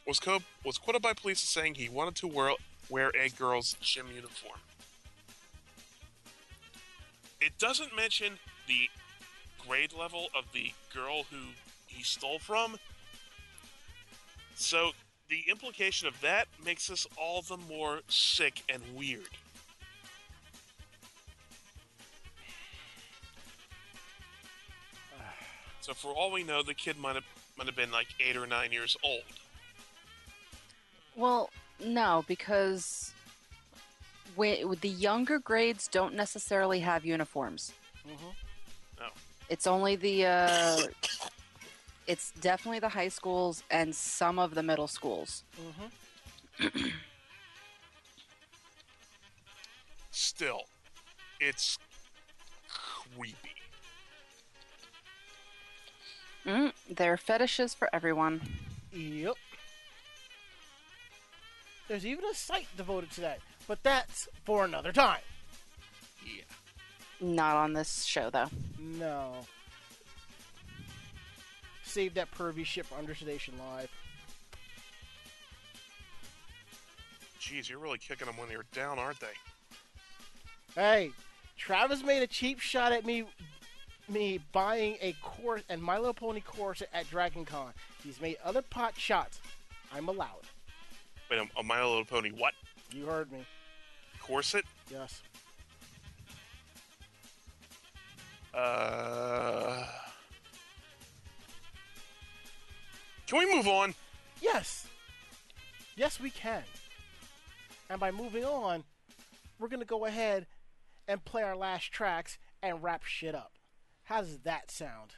was 0.07 0.21
co- 0.21 0.41
was 0.65 0.79
quoted 0.79 1.03
by 1.03 1.13
police 1.13 1.43
as 1.43 1.49
saying 1.49 1.75
he 1.75 1.89
wanted 1.89 2.15
to 2.17 2.27
wear 2.27 2.53
wear 2.89 3.11
a 3.19 3.29
girl's 3.31 3.77
gym 3.81 4.07
uniform. 4.15 4.59
It 7.41 7.59
doesn't 7.59 7.95
mention 7.97 8.39
the 8.69 8.89
grade 9.67 9.93
level 9.93 10.29
of 10.37 10.45
the 10.53 10.73
girl 10.95 11.25
who 11.25 11.53
he 11.87 12.03
stole 12.03 12.39
from. 12.39 12.77
So 14.55 14.93
the 15.29 15.45
implication 15.49 16.07
of 16.07 16.21
that 16.21 16.47
makes 16.65 16.91
us 16.91 17.07
all 17.17 17.43
the 17.43 17.57
more 17.57 18.01
sick 18.09 18.63
and 18.69 18.83
weird. 18.95 19.29
So 25.81 25.95
for 25.95 26.13
all 26.13 26.31
we 26.31 26.45
know, 26.45 26.63
the 26.63 26.75
kid 26.75 26.97
might 26.97 27.17
have 27.17 27.25
might 27.59 27.67
have 27.67 27.77
been 27.77 27.91
like 27.91 28.07
eight 28.21 28.37
or 28.37 28.47
nine 28.47 28.71
years 28.71 28.97
old. 29.03 29.25
Well, 31.17 31.51
no, 31.85 32.25
because 32.27 33.13
when, 34.35 34.77
the 34.81 34.89
younger 34.89 35.39
grades 35.39 35.89
don't 35.89 36.15
necessarily 36.15 36.81
have 36.81 37.05
uniforms. 37.05 37.73
Mhm. 38.07 38.35
No. 38.99 39.09
It's 39.49 39.67
only 39.67 39.97
the. 39.97 40.27
Uh, 40.27 40.87
it's 42.07 42.33
definitely 42.41 42.81
the 42.81 42.89
high 42.89 43.09
schools 43.09 43.63
and 43.71 43.95
some 43.95 44.39
of 44.39 44.55
the 44.55 44.63
middle 44.63 44.89
schools. 44.89 45.45
Mhm. 46.61 46.93
Still, 50.11 50.63
it's 51.41 51.79
creepy. 52.69 53.37
Mm, 56.45 56.73
there 56.89 57.13
are 57.13 57.17
fetishes 57.17 57.73
for 57.73 57.89
everyone. 57.93 58.41
Yep. 58.93 59.37
There's 61.89 62.07
even 62.07 62.25
a 62.25 62.35
site 62.35 62.69
devoted 62.77 63.11
to 63.13 63.21
that, 63.23 63.41
but 63.67 63.83
that's 63.83 64.29
for 64.45 64.65
another 64.65 64.93
time. 64.93 65.21
Yeah. 66.25 66.45
Not 67.21 67.57
on 67.57 67.73
this 67.73 68.05
show, 68.05 68.31
though. 68.31 68.49
No. 68.79 69.33
Save 71.83 72.15
that 72.15 72.33
pervy 72.33 72.65
shit 72.65 72.87
for 72.87 72.97
Understation 72.97 73.55
Live. 73.59 73.91
Jeez, 77.41 77.69
you're 77.69 77.79
really 77.79 77.99
kicking 77.99 78.27
them 78.27 78.37
when 78.37 78.49
they're 78.49 78.65
down, 78.73 78.99
aren't 78.99 79.21
they? 79.21 79.27
Hey, 80.75 81.11
Travis 81.59 82.03
made 82.03 82.23
a 82.23 82.27
cheap 82.27 82.61
shot 82.61 82.93
at 82.93 83.05
me 83.05 83.25
me 84.09 84.41
buying 84.53 84.97
a 85.01 85.13
course 85.23 85.63
and 85.69 85.83
My 85.83 85.97
Little 85.97 86.15
Pony 86.15 86.41
course 86.41 86.83
at 86.93 87.09
Dragon 87.11 87.45
Con. 87.45 87.73
He's 88.03 88.21
made 88.21 88.37
other 88.45 88.63
pot 88.63 88.95
shots. 88.97 89.41
I'm 89.95 90.09
allowed. 90.09 90.43
Wait, 91.33 91.41
a, 91.41 91.61
a 91.61 91.63
My 91.63 91.83
Little 91.83 92.05
Pony 92.05 92.31
what? 92.31 92.53
You 92.93 93.07
heard 93.07 93.33
me. 93.33 93.39
Corset? 94.21 94.67
Yes. 94.91 95.23
Uh. 98.53 99.87
Can 103.27 103.39
we 103.39 103.57
move 103.57 103.67
on? 103.67 103.95
Yes. 104.43 104.87
Yes, 105.97 106.21
we 106.21 106.29
can. 106.29 106.65
And 107.89 107.99
by 107.99 108.11
moving 108.11 108.45
on, 108.45 108.85
we're 109.59 109.69
going 109.69 109.81
to 109.81 109.87
go 109.87 110.05
ahead 110.05 110.47
and 111.09 111.25
play 111.25 111.43
our 111.43 111.57
last 111.57 111.91
tracks 111.91 112.37
and 112.63 112.83
wrap 112.83 113.05
shit 113.05 113.35
up. 113.35 113.53
How 114.03 114.21
does 114.21 114.41
that 114.41 114.71
sound? 114.71 115.13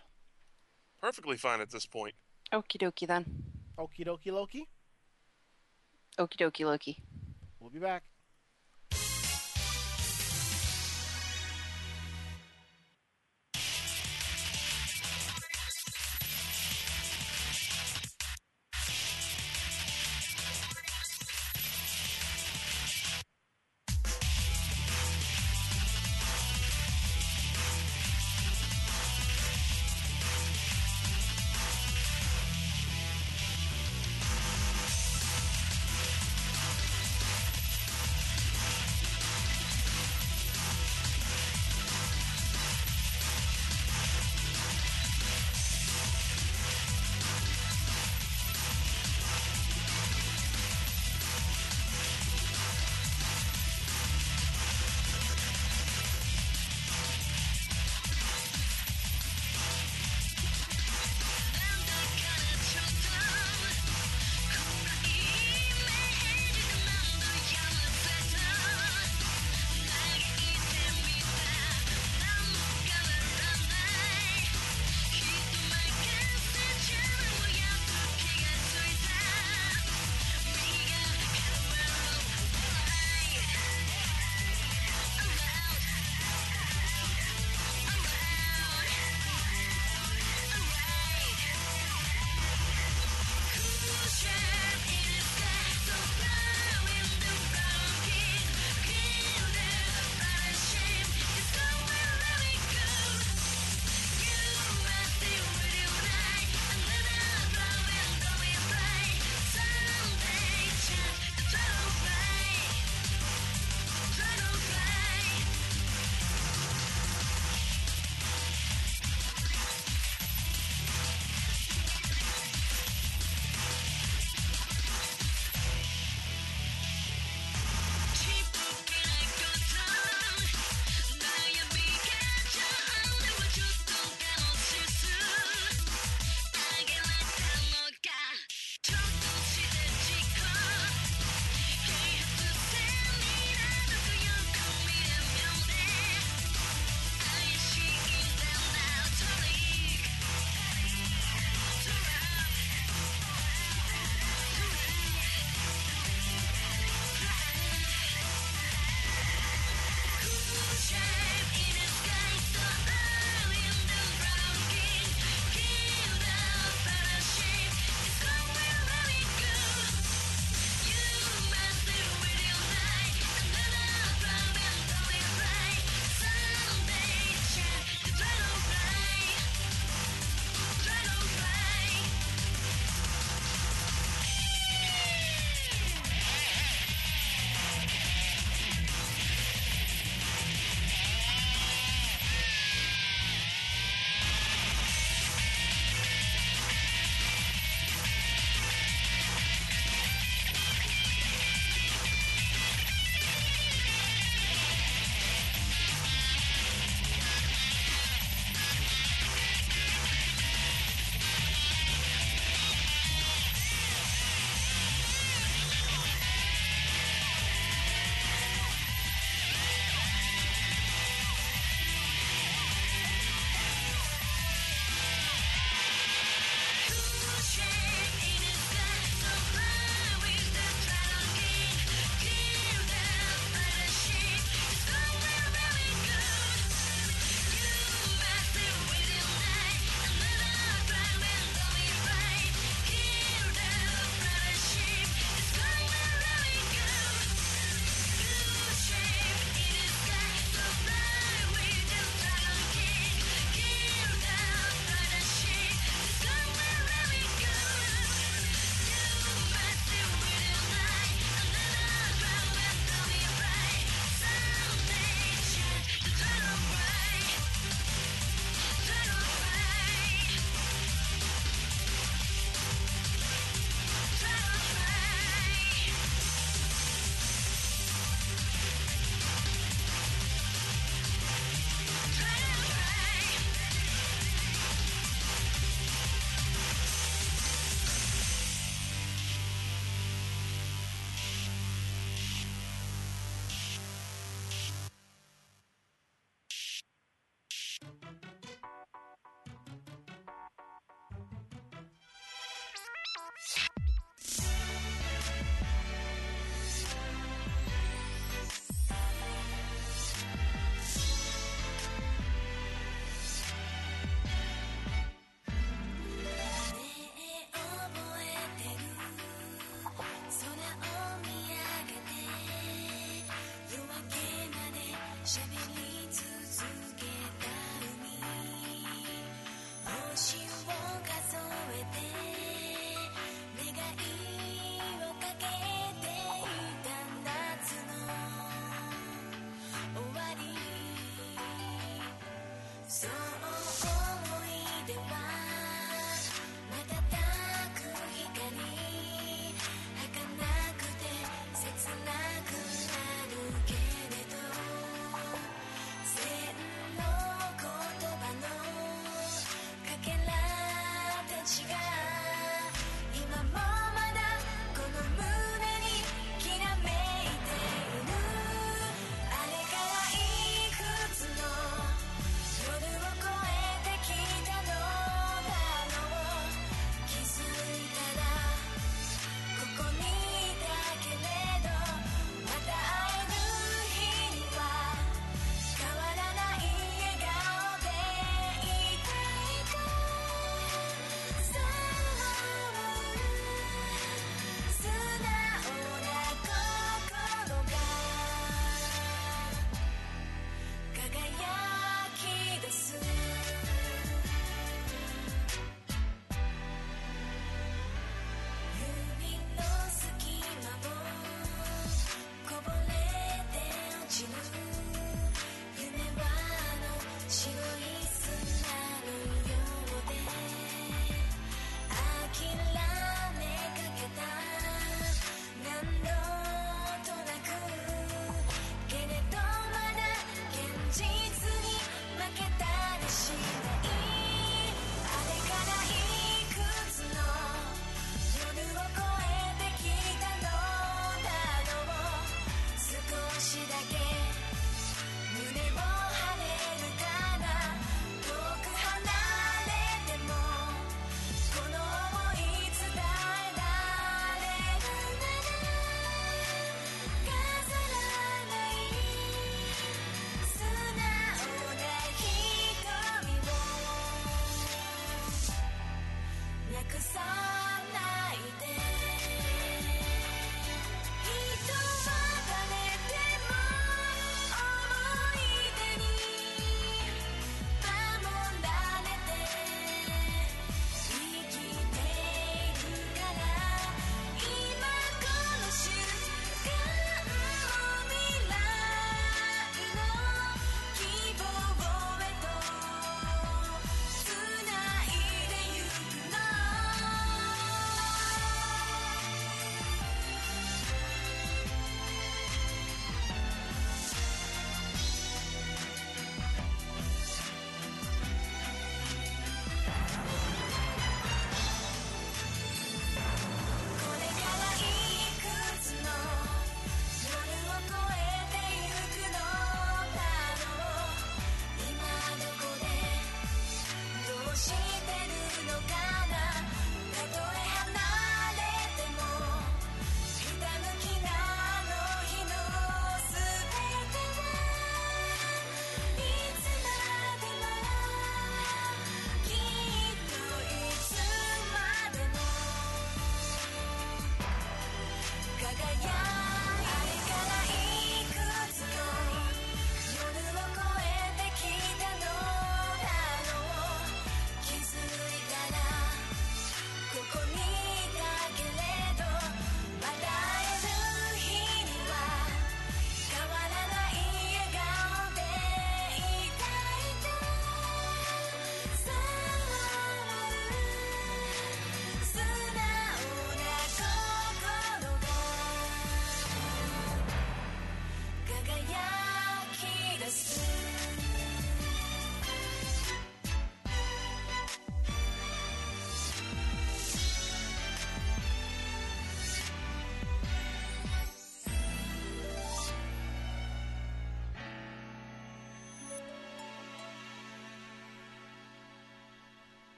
Perfectly 1.03 1.37
fine 1.37 1.61
at 1.61 1.73
this 1.73 1.87
point. 1.87 2.15
Okie 2.53 2.81
dokie 2.81 3.09
then. 3.09 3.43
Okie 3.77 4.07
dokie 4.07 4.31
Loki. 4.31 4.69
Okie 6.19 6.39
dokie 6.39 6.65
Loki. 6.65 7.03
We'll 7.61 7.71
be 7.71 7.81
back. 7.81 8.03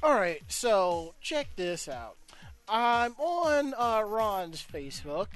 All 0.00 0.14
right, 0.14 0.42
so 0.46 1.14
check 1.20 1.48
this 1.56 1.88
out. 1.88 2.16
I'm 2.68 3.14
on 3.18 3.74
uh, 3.76 4.02
Ron's 4.06 4.64
Facebook, 4.72 5.26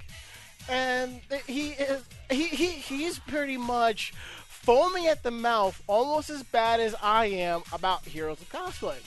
and 0.68 1.20
he 1.48 1.70
is 1.70 2.04
he, 2.30 2.46
he 2.46 2.66
he's 2.66 3.18
pretty 3.18 3.56
much 3.56 4.12
foaming 4.46 5.08
at 5.08 5.24
the 5.24 5.32
mouth, 5.32 5.82
almost 5.88 6.30
as 6.30 6.44
bad 6.44 6.78
as 6.78 6.94
I 7.02 7.26
am 7.26 7.62
about 7.72 8.04
Heroes 8.04 8.40
of 8.40 8.52
Cosplay. 8.52 8.98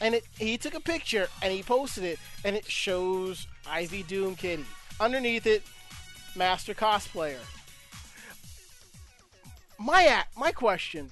And 0.00 0.14
it, 0.14 0.24
he 0.38 0.56
took 0.56 0.72
a 0.72 0.80
picture 0.80 1.28
and 1.42 1.52
he 1.52 1.62
posted 1.62 2.04
it, 2.04 2.18
and 2.42 2.56
it 2.56 2.64
shows 2.64 3.46
Ivy 3.68 4.04
Doomkitty. 4.04 4.64
Underneath 4.98 5.46
it, 5.46 5.62
Master 6.34 6.72
Cosplayer. 6.72 7.36
My 9.78 10.24
my 10.38 10.52
question: 10.52 11.10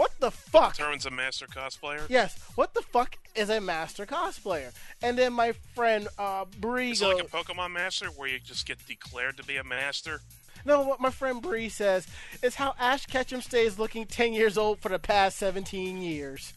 What 0.00 0.18
the 0.18 0.30
fuck? 0.30 0.78
Turns 0.78 1.04
a 1.04 1.10
master 1.10 1.44
cosplayer. 1.44 2.00
Yes. 2.08 2.34
What 2.54 2.72
the 2.72 2.80
fuck 2.80 3.18
is 3.34 3.50
a 3.50 3.60
master 3.60 4.06
cosplayer? 4.06 4.72
And 5.02 5.18
then 5.18 5.34
my 5.34 5.52
friend 5.74 6.08
uh, 6.18 6.46
Bree 6.58 6.92
Is 6.92 7.02
it 7.02 7.04
goes, 7.04 7.16
like 7.16 7.24
a 7.24 7.28
Pokemon 7.28 7.72
master 7.72 8.06
where 8.06 8.26
you 8.26 8.38
just 8.38 8.64
get 8.64 8.78
declared 8.86 9.36
to 9.36 9.44
be 9.44 9.58
a 9.58 9.62
master? 9.62 10.22
No, 10.64 10.80
what 10.80 11.00
my 11.00 11.10
friend 11.10 11.42
Bree 11.42 11.68
says 11.68 12.06
is 12.42 12.54
how 12.54 12.74
Ash 12.80 13.04
Ketchum 13.04 13.42
stays 13.42 13.78
looking 13.78 14.06
10 14.06 14.32
years 14.32 14.56
old 14.56 14.78
for 14.78 14.88
the 14.88 14.98
past 14.98 15.36
17 15.36 16.00
years. 16.00 16.54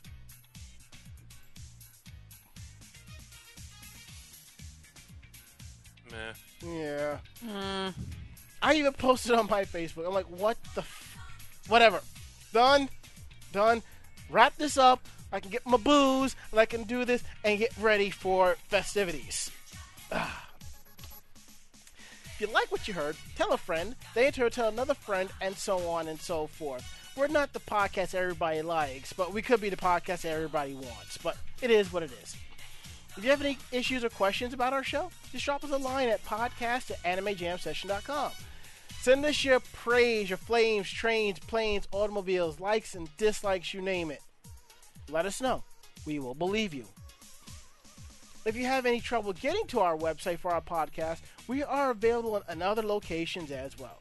Meh. 6.10 6.34
Yeah. 6.66 7.18
I 8.62 8.74
even 8.76 8.94
posted 8.94 9.34
on 9.34 9.48
my 9.50 9.66
Facebook. 9.66 10.08
I'm 10.08 10.14
like, 10.14 10.30
what 10.30 10.56
the 10.76 10.82
f- 10.82 11.18
Whatever. 11.68 12.00
Done. 12.54 12.88
Done. 13.54 13.82
Wrap 14.30 14.58
this 14.58 14.78
up. 14.78 15.00
I 15.32 15.40
can 15.40 15.50
get 15.50 15.66
my 15.66 15.78
booze, 15.78 16.36
and 16.52 16.60
I 16.60 16.66
can 16.66 16.84
do 16.84 17.06
this 17.06 17.24
and 17.44 17.58
get 17.58 17.72
ready 17.80 18.10
for 18.10 18.58
festivities. 18.68 19.50
Ah. 20.12 20.50
If 22.26 22.42
you 22.42 22.48
like 22.48 22.72
what 22.72 22.88
you 22.88 22.94
heard, 22.94 23.16
tell 23.36 23.54
a 23.54 23.58
friend. 23.58 23.96
They 24.14 24.30
turn 24.32 24.52
tell 24.52 24.68
another 24.68 24.94
friend, 24.94 25.30
and 25.42 25.56
so 25.56 25.88
on 25.90 26.08
and 26.08 26.20
so 26.20 26.48
forth. 26.48 26.84
We're 27.16 27.28
not 27.28 27.54
the 27.54 27.60
podcast 27.60 28.16
everybody 28.16 28.62
likes, 28.62 29.14
but 29.14 29.34
we 29.34 29.42
could 29.42 29.62
be 29.62 29.70
the 29.70 29.78
podcast 29.78 30.26
everybody 30.26 30.74
wants. 30.74 31.18
But 31.18 31.38
it 31.62 31.70
is 31.72 31.94
what 31.94 32.04
it 32.04 32.12
is. 32.24 32.36
If 33.16 33.24
you 33.24 33.30
have 33.30 33.42
any 33.42 33.60
issues 33.72 34.04
or 34.04 34.10
questions 34.10 34.54
about 34.54 34.74
our 34.74 34.84
show, 34.84 35.12
just 35.32 35.46
drop 35.46 35.64
us 35.64 35.72
a 35.72 35.78
line 35.78 36.10
at 36.10 36.26
podcast 36.26 36.90
at 36.92 37.04
animejamsession.com. 37.04 38.32
Send 39.04 39.26
us 39.26 39.44
your 39.44 39.60
praise, 39.60 40.30
your 40.30 40.38
flames, 40.38 40.90
trains, 40.90 41.38
planes, 41.38 41.90
automobiles, 41.92 42.62
likes 42.62 42.96
and 42.96 43.10
dislikes, 43.18 43.74
you 43.74 43.82
name 43.82 44.10
it. 44.12 44.22
Let 45.10 45.26
us 45.26 45.42
know. 45.42 45.62
We 46.06 46.20
will 46.20 46.34
believe 46.34 46.74
you. 46.74 46.86
If 48.46 48.56
you 48.56 48.64
have 48.64 48.86
any 48.86 49.02
trouble 49.02 49.34
getting 49.34 49.68
to 49.68 49.82
our 49.82 49.98
website 49.98 50.40
for 50.40 50.52
our 50.52 50.62
podcast, 50.62 51.20
we 51.50 51.64
are 51.64 51.92
available 51.92 52.42
in 52.50 52.62
other 52.62 52.82
locations 52.82 53.52
as 53.52 53.78
well. 53.78 54.00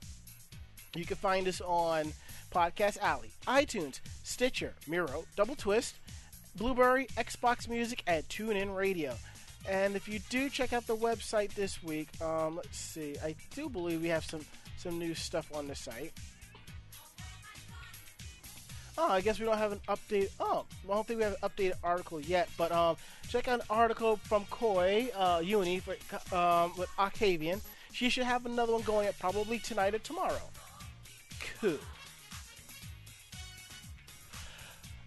You 0.95 1.05
can 1.05 1.17
find 1.17 1.49
us 1.49 1.61
on 1.61 2.13
Podcast 2.53 2.99
Alley, 3.01 3.33
iTunes, 3.49 3.99
Stitcher, 4.23 4.73
Miro, 4.87 5.25
Double 5.35 5.57
Twist, 5.57 5.97
Blubrry, 6.55 7.09
Xbox 7.17 7.69
Music, 7.69 8.05
and 8.07 8.23
TuneIn 8.29 8.73
Radio. 8.77 9.17
And 9.69 9.97
if 9.97 10.07
you 10.07 10.21
do 10.31 10.49
check 10.49 10.73
out 10.73 10.87
the 10.87 10.97
website 10.97 11.55
this 11.55 11.83
week, 11.83 12.09
um, 12.23 12.55
let's 12.55 12.79
see, 12.79 13.17
I 13.25 13.35
do 13.53 13.69
believe 13.69 14.01
we 14.01 14.09
have 14.09 14.25
some 14.25 14.43
some 14.83 14.99
new 14.99 15.15
stuff 15.15 15.51
on 15.55 15.69
the 15.69 15.75
site. 15.75 16.13
Oh, 18.99 19.09
I 19.11 19.21
guess 19.21 19.39
we 19.41 19.47
don't 19.47 19.57
have 19.57 19.73
an 19.73 19.81
update. 19.89 20.31
Oh, 20.39 20.65
well, 20.85 20.93
I 20.93 20.95
don't 20.95 21.07
think 21.07 21.19
we 21.19 21.25
have 21.25 21.37
an 21.41 21.49
updated 21.49 21.75
article 21.83 22.21
yet. 22.21 22.49
But 22.59 22.73
um, 22.73 22.97
check 23.29 23.49
out 23.49 23.61
an 23.61 23.67
article 23.71 24.17
from 24.25 24.45
Koi 24.51 25.09
uh, 25.17 25.41
Uni 25.43 25.81
for, 25.81 25.95
um, 26.37 26.73
with 26.77 26.91
Octavian. 26.99 27.61
She 27.93 28.11
should 28.11 28.25
have 28.25 28.45
another 28.45 28.73
one 28.73 28.83
going 28.83 29.09
up 29.09 29.19
probably 29.19 29.59
tonight 29.59 29.95
or 29.95 29.99
tomorrow. 29.99 30.41
Cool. 31.61 31.79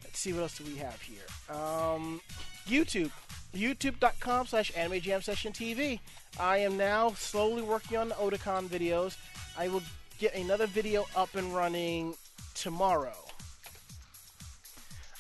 Let's 0.04 0.20
see 0.20 0.34
what 0.34 0.44
else 0.44 0.58
do 0.58 0.64
we 0.64 0.78
have 0.78 1.00
here. 1.02 1.56
Um, 1.56 2.22
YouTube, 2.68 3.12
youtube.com 3.54 4.48
slash 4.48 4.72
anime 4.76 5.02
jam 5.02 5.22
session 5.22 5.52
TV. 5.52 6.00
I 6.40 6.58
am 6.58 6.76
now 6.76 7.12
slowly 7.12 7.62
working 7.62 7.98
on 7.98 8.10
the 8.10 8.16
Otakon 8.16 8.68
videos. 8.68 9.16
I 9.58 9.68
will 9.68 9.84
get 10.20 10.36
another 10.36 10.68
video 10.68 11.06
up 11.16 11.36
and 11.36 11.54
running 11.56 12.16
tomorrow. 12.54 13.16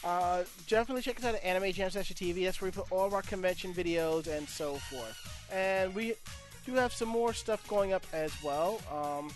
Uh, 0.04 0.44
definitely 0.68 1.02
check 1.02 1.18
us 1.20 1.26
out 1.26 1.36
at 1.36 1.44
Anime 1.44 1.72
Jam 1.72 1.90
Session 1.90 2.16
TV. 2.16 2.46
That's 2.46 2.62
where 2.62 2.70
we 2.70 2.76
put 2.76 2.92
all 2.92 3.06
of 3.06 3.14
our 3.14 3.24
convention 3.24 3.74
videos 3.74 4.28
and 4.28 4.48
so 4.48 4.76
forth. 4.76 5.48
And 5.52 5.96
we 5.96 6.14
do 6.66 6.74
have 6.74 6.94
some 6.94 7.10
more 7.10 7.34
stuff 7.34 7.68
going 7.68 7.94
up 7.94 8.06
as 8.14 8.32
well. 8.44 8.80
Um, 8.94 9.32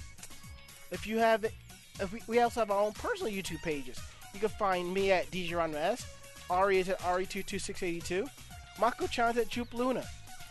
if 0.92 1.08
you 1.08 1.18
have, 1.18 1.44
if 1.44 2.14
we, 2.14 2.22
we 2.28 2.40
also 2.40 2.60
have 2.60 2.72
our 2.72 2.84
own 2.84 2.94
personal 2.94 3.32
YouTube 3.32 3.62
pages. 3.64 4.00
You 4.34 4.40
can 4.40 4.50
find 4.50 4.94
me 4.94 5.12
at 5.12 5.30
DJ 5.32 5.52
Ranma 5.52 5.76
S. 5.76 6.06
Ari 6.50 6.80
is 6.80 6.90
at 6.90 7.00
Ari22682. 7.00 8.28
Mako 8.80 9.08
Chan's 9.08 9.38
at 9.38 9.50
Jupe 9.50 9.74
Luna. 9.74 10.06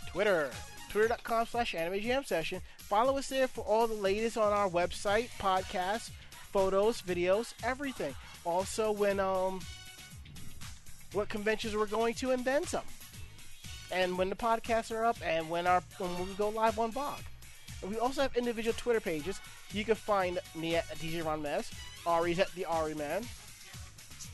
Twitter, 0.09 0.51
twitter.com 0.89 1.47
slash 1.47 1.75
anime 1.75 2.25
session. 2.25 2.61
Follow 2.79 3.19
us 3.19 3.29
there 3.29 3.49
for 3.49 3.63
all 3.63 3.87
the 3.87 3.95
latest 3.95 4.37
on 4.37 4.53
our 4.53 4.69
website, 4.69 5.29
podcasts, 5.39 6.11
photos, 6.53 7.03
videos, 7.03 7.55
everything. 7.63 8.15
Also, 8.45 8.91
when 8.93 9.21
um, 9.21 9.61
what 11.13 11.29
conventions 11.29 11.77
we're 11.77 11.87
going 11.87 12.15
to, 12.15 12.31
and 12.31 12.45
then 12.45 12.65
some. 12.65 12.85
And 13.91 14.19
when 14.19 14.29
the 14.29 14.37
podcasts 14.37 14.95
are 14.95 15.05
up, 15.05 15.17
and 15.25 15.49
when 15.49 15.67
our 15.67 15.83
when 15.99 16.19
we 16.19 16.35
go 16.35 16.49
live 16.49 16.79
on 16.79 16.93
VOG. 16.93 17.21
And 17.83 17.91
we 17.91 17.99
also 17.99 18.23
have 18.23 18.37
individual 18.37 18.75
Twitter 18.77 19.01
pages. 19.01 19.41
You 19.73 19.85
can 19.85 19.95
find 19.95 20.39
me 20.55 20.77
at 20.77 20.87
DJ 20.99 21.23
Ranma 21.23 21.59
S, 21.59 21.71
Ari's 22.07 22.39
at 22.39 22.53
the 22.55 22.65
Ari 22.65 22.95
Man, 22.95 23.25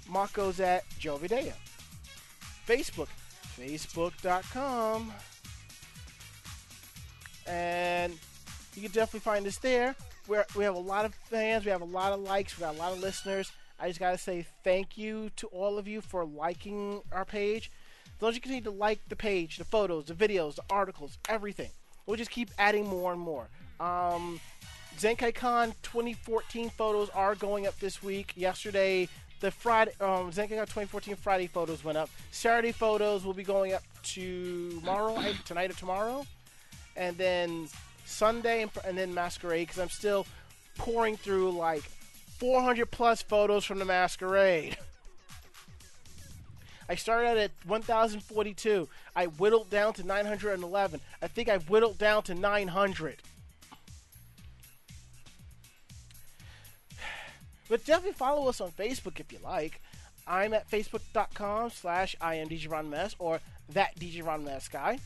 Mako's 0.09 0.61
at 0.61 0.85
Joe 0.99 1.19
Videa. 1.19 1.53
Facebook, 2.67 3.09
facebook.com. 3.59 5.13
And 7.47 8.13
you 8.75 8.83
can 8.83 8.93
definitely 8.93 9.21
find 9.21 9.47
us 9.47 9.59
there. 9.59 9.95
We're, 10.27 10.47
we 10.57 10.65
have 10.65 10.75
a 10.75 10.79
lot 10.79 11.05
of 11.05 11.15
fans, 11.15 11.65
we 11.65 11.71
have 11.71 11.83
a 11.83 11.87
lot 11.87 12.13
of 12.13 12.21
likes, 12.21 12.57
we 12.57 12.63
got 12.63 12.75
a 12.75 12.79
lot 12.79 12.93
of 12.93 13.01
listeners. 13.01 13.53
I 13.79 13.89
just 13.89 14.01
got 14.01 14.13
to 14.13 14.19
say 14.19 14.47
thank 14.63 14.97
you 14.97 15.31
to 15.37 15.47
all 15.49 15.79
of 15.79 15.87
you 15.87 16.01
for 16.01 16.25
liking 16.25 17.03
our 17.13 17.25
page. 17.25 17.71
Those 18.21 18.35
you 18.35 18.41
continue 18.41 18.63
to 18.65 18.71
like 18.71 19.01
the 19.09 19.17
page, 19.17 19.59
the 19.59 19.65
photos, 19.65 20.07
the 20.07 20.15
videos, 20.15 20.55
the 20.55 20.63
articles, 20.71 21.19
everything. 21.29 21.71
We'll 22.07 22.17
just 22.17 22.31
keep 22.31 22.51
adding 22.59 22.87
more 22.87 23.13
and 23.13 23.21
more. 23.21 23.49
Um, 23.81 24.41
Zenkaikon 24.99 25.75
2014 25.83 26.71
photos 26.71 27.11
are 27.11 27.35
going 27.35 27.67
up 27.67 27.79
this 27.81 28.03
week. 28.03 28.33
Yesterday, 28.37 29.09
the 29.41 29.51
Friday 29.51 29.93
um, 30.01 30.31
Zenkaikon 30.31 30.67
2014 30.67 31.17
Friday 31.17 31.47
photos 31.49 31.83
went 31.83 31.99
up. 31.99 32.09
Saturday 32.31 32.73
photos 32.73 33.25
will 33.25 33.35
be 33.35 33.43
going 33.43 33.73
up 33.73 33.83
tomorrow, 34.03 35.21
tonight 35.45 35.71
or 35.71 35.75
tomorrow, 35.75 36.25
and 36.97 37.17
then 37.17 37.69
Sunday 38.05 38.63
and, 38.63 38.71
and 38.85 38.97
then 38.97 39.15
Masquerade 39.15 39.69
because 39.69 39.81
I'm 39.81 39.91
still 39.91 40.27
pouring 40.77 41.17
through 41.17 41.53
like 41.53 41.83
400 42.39 42.91
plus 42.91 43.23
photos 43.23 43.65
from 43.65 43.79
the 43.79 43.85
Masquerade. 43.85 44.77
I 46.89 46.97
started 46.97 47.39
at 47.39 47.51
1,042. 47.67 48.89
I 49.17 49.27
whittled 49.27 49.71
down 49.71 49.95
to 49.95 50.03
911. 50.05 51.01
I 51.23 51.29
think 51.29 51.49
I've 51.49 51.71
whittled 51.71 51.99
down 51.99 52.23
to 52.25 52.35
900. 52.35 53.17
But 57.67 57.87
definitely 57.87 58.13
follow 58.13 58.47
us 58.51 58.61
on 58.61 58.73
Facebook 58.73 59.19
if 59.21 59.33
you 59.33 59.39
like. 59.43 59.81
I'm 60.27 60.53
at 60.53 60.71
facebook.com 60.71 61.71
slash 61.71 62.15
imdjronmess 62.21 63.15
or 63.19 63.41
that 63.71 63.97
DJRonMess 63.97 64.71
guy. 64.71 64.99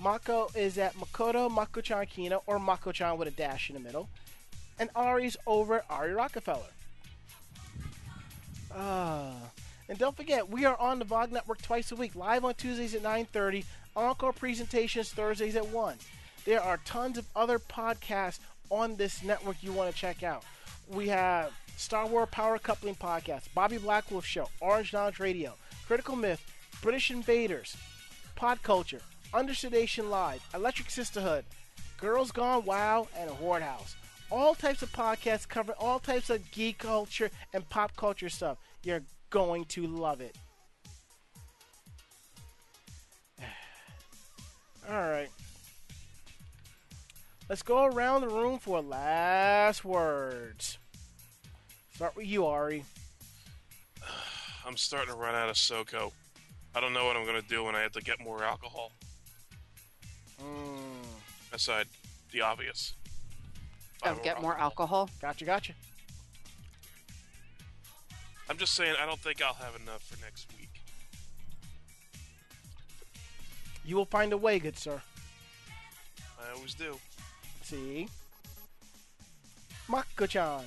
Mako 0.00 0.48
is 0.54 0.78
at 0.78 0.94
Makoto 0.94 1.50
Mako-chan 1.50 2.06
Kino 2.06 2.42
or 2.46 2.58
Mako-chan 2.58 3.16
with 3.16 3.28
a 3.28 3.30
dash 3.30 3.70
in 3.70 3.74
the 3.74 3.80
middle. 3.80 4.08
And 4.78 4.90
Ari's 4.94 5.36
over 5.46 5.76
at 5.76 5.84
Ari 5.88 6.14
Rockefeller. 6.14 6.60
Ah. 8.74 9.32
And 9.88 9.98
don't 9.98 10.16
forget, 10.16 10.48
we 10.48 10.64
are 10.64 10.78
on 10.80 10.98
the 10.98 11.04
VOG 11.04 11.30
Network 11.30 11.60
twice 11.60 11.92
a 11.92 11.96
week, 11.96 12.14
live 12.14 12.44
on 12.44 12.54
Tuesdays 12.54 12.94
at 12.94 13.02
9.30, 13.02 13.64
encore 13.94 14.32
presentations 14.32 15.12
Thursdays 15.12 15.56
at 15.56 15.68
1. 15.68 15.96
There 16.44 16.60
are 16.60 16.78
tons 16.84 17.18
of 17.18 17.26
other 17.36 17.58
podcasts 17.58 18.40
on 18.70 18.96
this 18.96 19.22
network 19.22 19.62
you 19.62 19.72
want 19.72 19.92
to 19.92 19.96
check 19.96 20.22
out. 20.22 20.42
We 20.88 21.08
have 21.08 21.52
Star 21.76 22.06
Wars 22.06 22.28
Power 22.30 22.58
Coupling 22.58 22.94
Podcast, 22.94 23.42
Bobby 23.54 23.76
Blackwolf 23.76 24.24
Show, 24.24 24.48
Orange 24.60 24.92
Lounge 24.92 25.20
Radio, 25.20 25.54
Critical 25.86 26.16
Myth, 26.16 26.44
British 26.82 27.10
Invaders, 27.10 27.76
Pod 28.36 28.62
Culture, 28.62 29.00
Under 29.34 29.52
Sedation 29.52 30.10
Live, 30.10 30.46
Electric 30.54 30.88
Sisterhood, 30.90 31.44
Girls 31.98 32.30
Gone 32.30 32.64
Wow, 32.64 33.08
and 33.18 33.28
Horde 33.28 33.62
House. 33.62 33.96
All 34.30 34.54
types 34.54 34.80
of 34.80 34.92
podcasts 34.92 35.48
covering 35.48 35.76
all 35.80 35.98
types 35.98 36.30
of 36.30 36.48
geek 36.52 36.78
culture 36.78 37.32
and 37.52 37.68
pop 37.68 37.96
culture 37.96 38.28
stuff. 38.28 38.58
You're 38.84 39.02
going 39.30 39.64
to 39.66 39.88
love 39.88 40.20
it. 40.20 40.36
All 44.88 44.94
right. 44.94 45.30
Let's 47.48 47.62
go 47.62 47.86
around 47.86 48.20
the 48.20 48.28
room 48.28 48.60
for 48.60 48.80
last 48.80 49.84
words. 49.84 50.78
Start 51.94 52.14
with 52.14 52.26
you, 52.26 52.46
Ari. 52.46 52.84
I'm 54.66 54.76
starting 54.76 55.12
to 55.12 55.18
run 55.18 55.34
out 55.34 55.48
of 55.48 55.56
SoCo. 55.56 56.12
I 56.74 56.80
don't 56.80 56.92
know 56.92 57.04
what 57.04 57.16
I'm 57.16 57.24
going 57.24 57.40
to 57.40 57.48
do 57.48 57.64
when 57.64 57.74
I 57.74 57.80
have 57.80 57.92
to 57.92 58.00
get 58.00 58.20
more 58.20 58.44
alcohol. 58.44 58.92
Mm, 60.44 61.54
Aside 61.54 61.86
the 62.32 62.40
obvious. 62.42 62.94
Buy 64.02 64.10
Oh, 64.10 64.18
get 64.22 64.42
more 64.42 64.58
alcohol. 64.58 65.08
gotcha, 65.20 65.44
gotcha. 65.44 65.72
I'm 68.50 68.58
just 68.58 68.74
saying, 68.74 68.94
I 69.00 69.06
don't 69.06 69.20
think 69.20 69.40
I'll 69.42 69.54
have 69.54 69.74
enough 69.80 70.02
for 70.02 70.22
next 70.22 70.46
week. 70.58 70.68
You 73.86 73.96
will 73.96 74.04
find 74.04 74.32
a 74.32 74.36
way, 74.36 74.58
good 74.58 74.76
sir. 74.78 75.00
I 76.38 76.54
always 76.54 76.74
do. 76.74 76.98
See? 77.62 78.08
Mako-chan. 79.88 80.64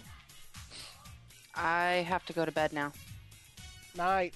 I 1.55 2.05
have 2.07 2.25
to 2.27 2.33
go 2.33 2.45
to 2.45 2.51
bed 2.51 2.73
now. 2.73 2.91
Night. 3.95 4.33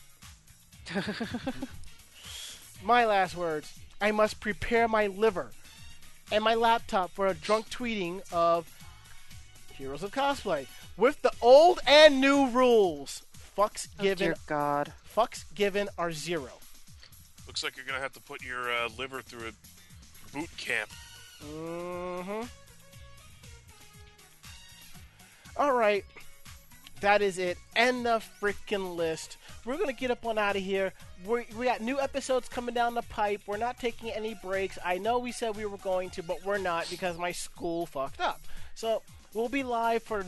my 2.84 3.06
last 3.06 3.36
words. 3.36 3.72
I 4.02 4.12
must 4.12 4.40
prepare 4.40 4.88
my 4.88 5.08
liver 5.08 5.52
and 6.32 6.44
my 6.44 6.56
laptop 6.56 7.12
for 7.12 7.28
a 7.28 7.34
drunk 7.34 7.70
tweeting 7.70 8.22
of 8.34 8.68
Heroes 9.74 10.04
of 10.04 10.12
Cosplay 10.12 10.66
with 10.98 11.22
the 11.22 11.32
old 11.42 11.80
and 11.86 12.20
new 12.20 12.50
rules. 12.50 13.24
Fucks 13.58 13.88
Oh, 14.00 14.04
given, 14.04 14.28
dear 14.30 14.36
God. 14.48 14.94
fucks 15.16 15.44
given 15.54 15.90
are 15.98 16.12
zero. 16.12 16.52
Looks 17.48 17.64
like 17.64 17.76
you're 17.76 17.86
going 17.86 17.98
to 17.98 18.02
have 18.02 18.14
to 18.14 18.22
put 18.22 18.42
your 18.44 18.72
uh, 18.72 18.90
liver 18.98 19.22
through 19.22 19.50
a 19.50 19.52
boot 20.38 20.50
camp. 20.58 20.90
Mm-hmm. 21.46 22.42
All 25.58 25.74
right. 25.74 26.06
That 27.02 27.22
is 27.22 27.38
it. 27.40 27.58
End 27.76 28.06
the 28.06 28.22
freaking 28.42 28.96
list. 28.96 29.38
We're 29.66 29.76
going 29.76 29.88
to 29.88 29.94
get 29.94 30.12
up 30.12 30.26
on 30.26 30.38
out 30.38 30.56
of 30.56 30.62
here. 30.62 30.94
We 31.26 31.46
we 31.58 31.66
got 31.66 31.82
new 31.82 32.00
episodes 32.00 32.48
coming 32.50 32.74
down 32.74 32.94
the 32.94 33.02
pipe. 33.04 33.42
We're 33.46 33.58
not 33.58 33.80
taking 33.80 34.10
any 34.10 34.36
breaks. 34.36 34.78
I 34.84 34.98
know 34.98 35.20
we 35.20 35.32
said 35.32 35.56
we 35.56 35.66
were 35.66 35.78
going 35.78 36.10
to, 36.12 36.24
but 36.24 36.44
we're 36.46 36.58
not 36.58 36.90
because 36.90 37.18
my 37.18 37.32
school 37.32 37.86
fucked 37.86 38.22
up. 38.22 38.42
So 38.76 39.02
we'll 39.34 39.50
be 39.50 39.64
live 39.64 40.04
for 40.04 40.26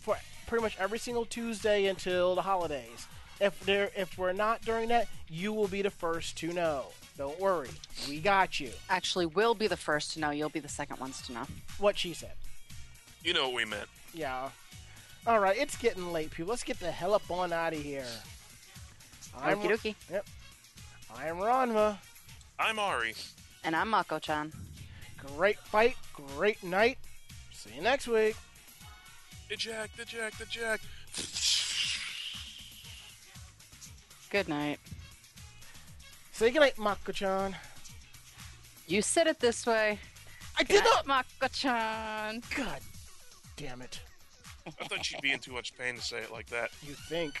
for 0.00 0.16
pretty 0.46 0.62
much 0.62 0.76
every 0.78 0.98
single 0.98 1.24
Tuesday 1.24 1.86
until 1.86 2.34
the 2.34 2.42
holidays. 2.42 3.06
If 3.40 3.58
there 3.60 3.90
if 3.96 4.18
we're 4.18 4.32
not 4.32 4.62
during 4.62 4.88
that, 4.88 5.08
you 5.28 5.52
will 5.52 5.68
be 5.68 5.82
the 5.82 5.90
first 5.90 6.36
to 6.38 6.52
know. 6.52 6.86
Don't 7.16 7.38
worry. 7.38 7.70
We 8.08 8.20
got 8.20 8.60
you. 8.60 8.70
Actually, 8.88 9.26
we'll 9.26 9.54
be 9.54 9.66
the 9.66 9.76
first 9.76 10.14
to 10.14 10.20
know. 10.20 10.30
You'll 10.30 10.48
be 10.48 10.60
the 10.60 10.68
second 10.68 11.00
ones 11.00 11.20
to 11.22 11.32
know. 11.32 11.46
What 11.78 11.98
she 11.98 12.14
said. 12.14 12.32
You 13.22 13.34
know 13.34 13.48
what 13.48 13.56
we 13.56 13.64
meant. 13.64 13.88
Yeah. 14.14 14.48
All 15.26 15.38
right, 15.38 15.56
it's 15.56 15.76
getting 15.76 16.12
late, 16.12 16.30
people. 16.30 16.48
Let's 16.48 16.64
get 16.64 16.80
the 16.80 16.90
hell 16.90 17.12
up 17.12 17.30
on 17.30 17.52
out 17.52 17.74
of 17.74 17.82
here. 17.82 18.06
I'm, 19.42 19.58
Okie 19.58 19.70
dokie. 19.70 19.94
Yep. 20.10 20.26
I'm 21.16 21.36
Ranma. 21.36 21.98
I'm 22.58 22.78
Ari. 22.78 23.14
And 23.64 23.74
I'm 23.74 23.88
Mako-chan. 23.88 24.52
Great 25.36 25.58
fight, 25.58 25.96
great 26.36 26.62
night. 26.62 26.98
See 27.52 27.70
you 27.74 27.82
next 27.82 28.08
week. 28.08 28.36
Eject, 29.50 29.98
eject, 29.98 30.40
eject. 30.40 30.84
Good 34.30 34.48
night. 34.48 34.78
Say 36.32 36.50
goodnight, 36.50 36.78
Mako-chan. 36.78 37.56
You 38.86 39.02
said 39.02 39.26
it 39.26 39.40
this 39.40 39.66
way. 39.66 39.98
I 40.58 40.64
Good 40.64 40.74
did 40.74 40.84
not. 40.84 41.06
night, 41.06 41.26
Mako-chan. 41.40 42.42
God 42.56 42.80
damn 43.56 43.82
it. 43.82 44.00
I 44.66 44.84
thought 44.84 45.04
she'd 45.04 45.20
be 45.20 45.32
in 45.32 45.38
too 45.40 45.52
much 45.52 45.76
pain 45.76 45.96
to 45.96 46.02
say 46.02 46.18
it 46.18 46.30
like 46.30 46.46
that. 46.50 46.70
You 46.86 46.94
think? 46.94 47.40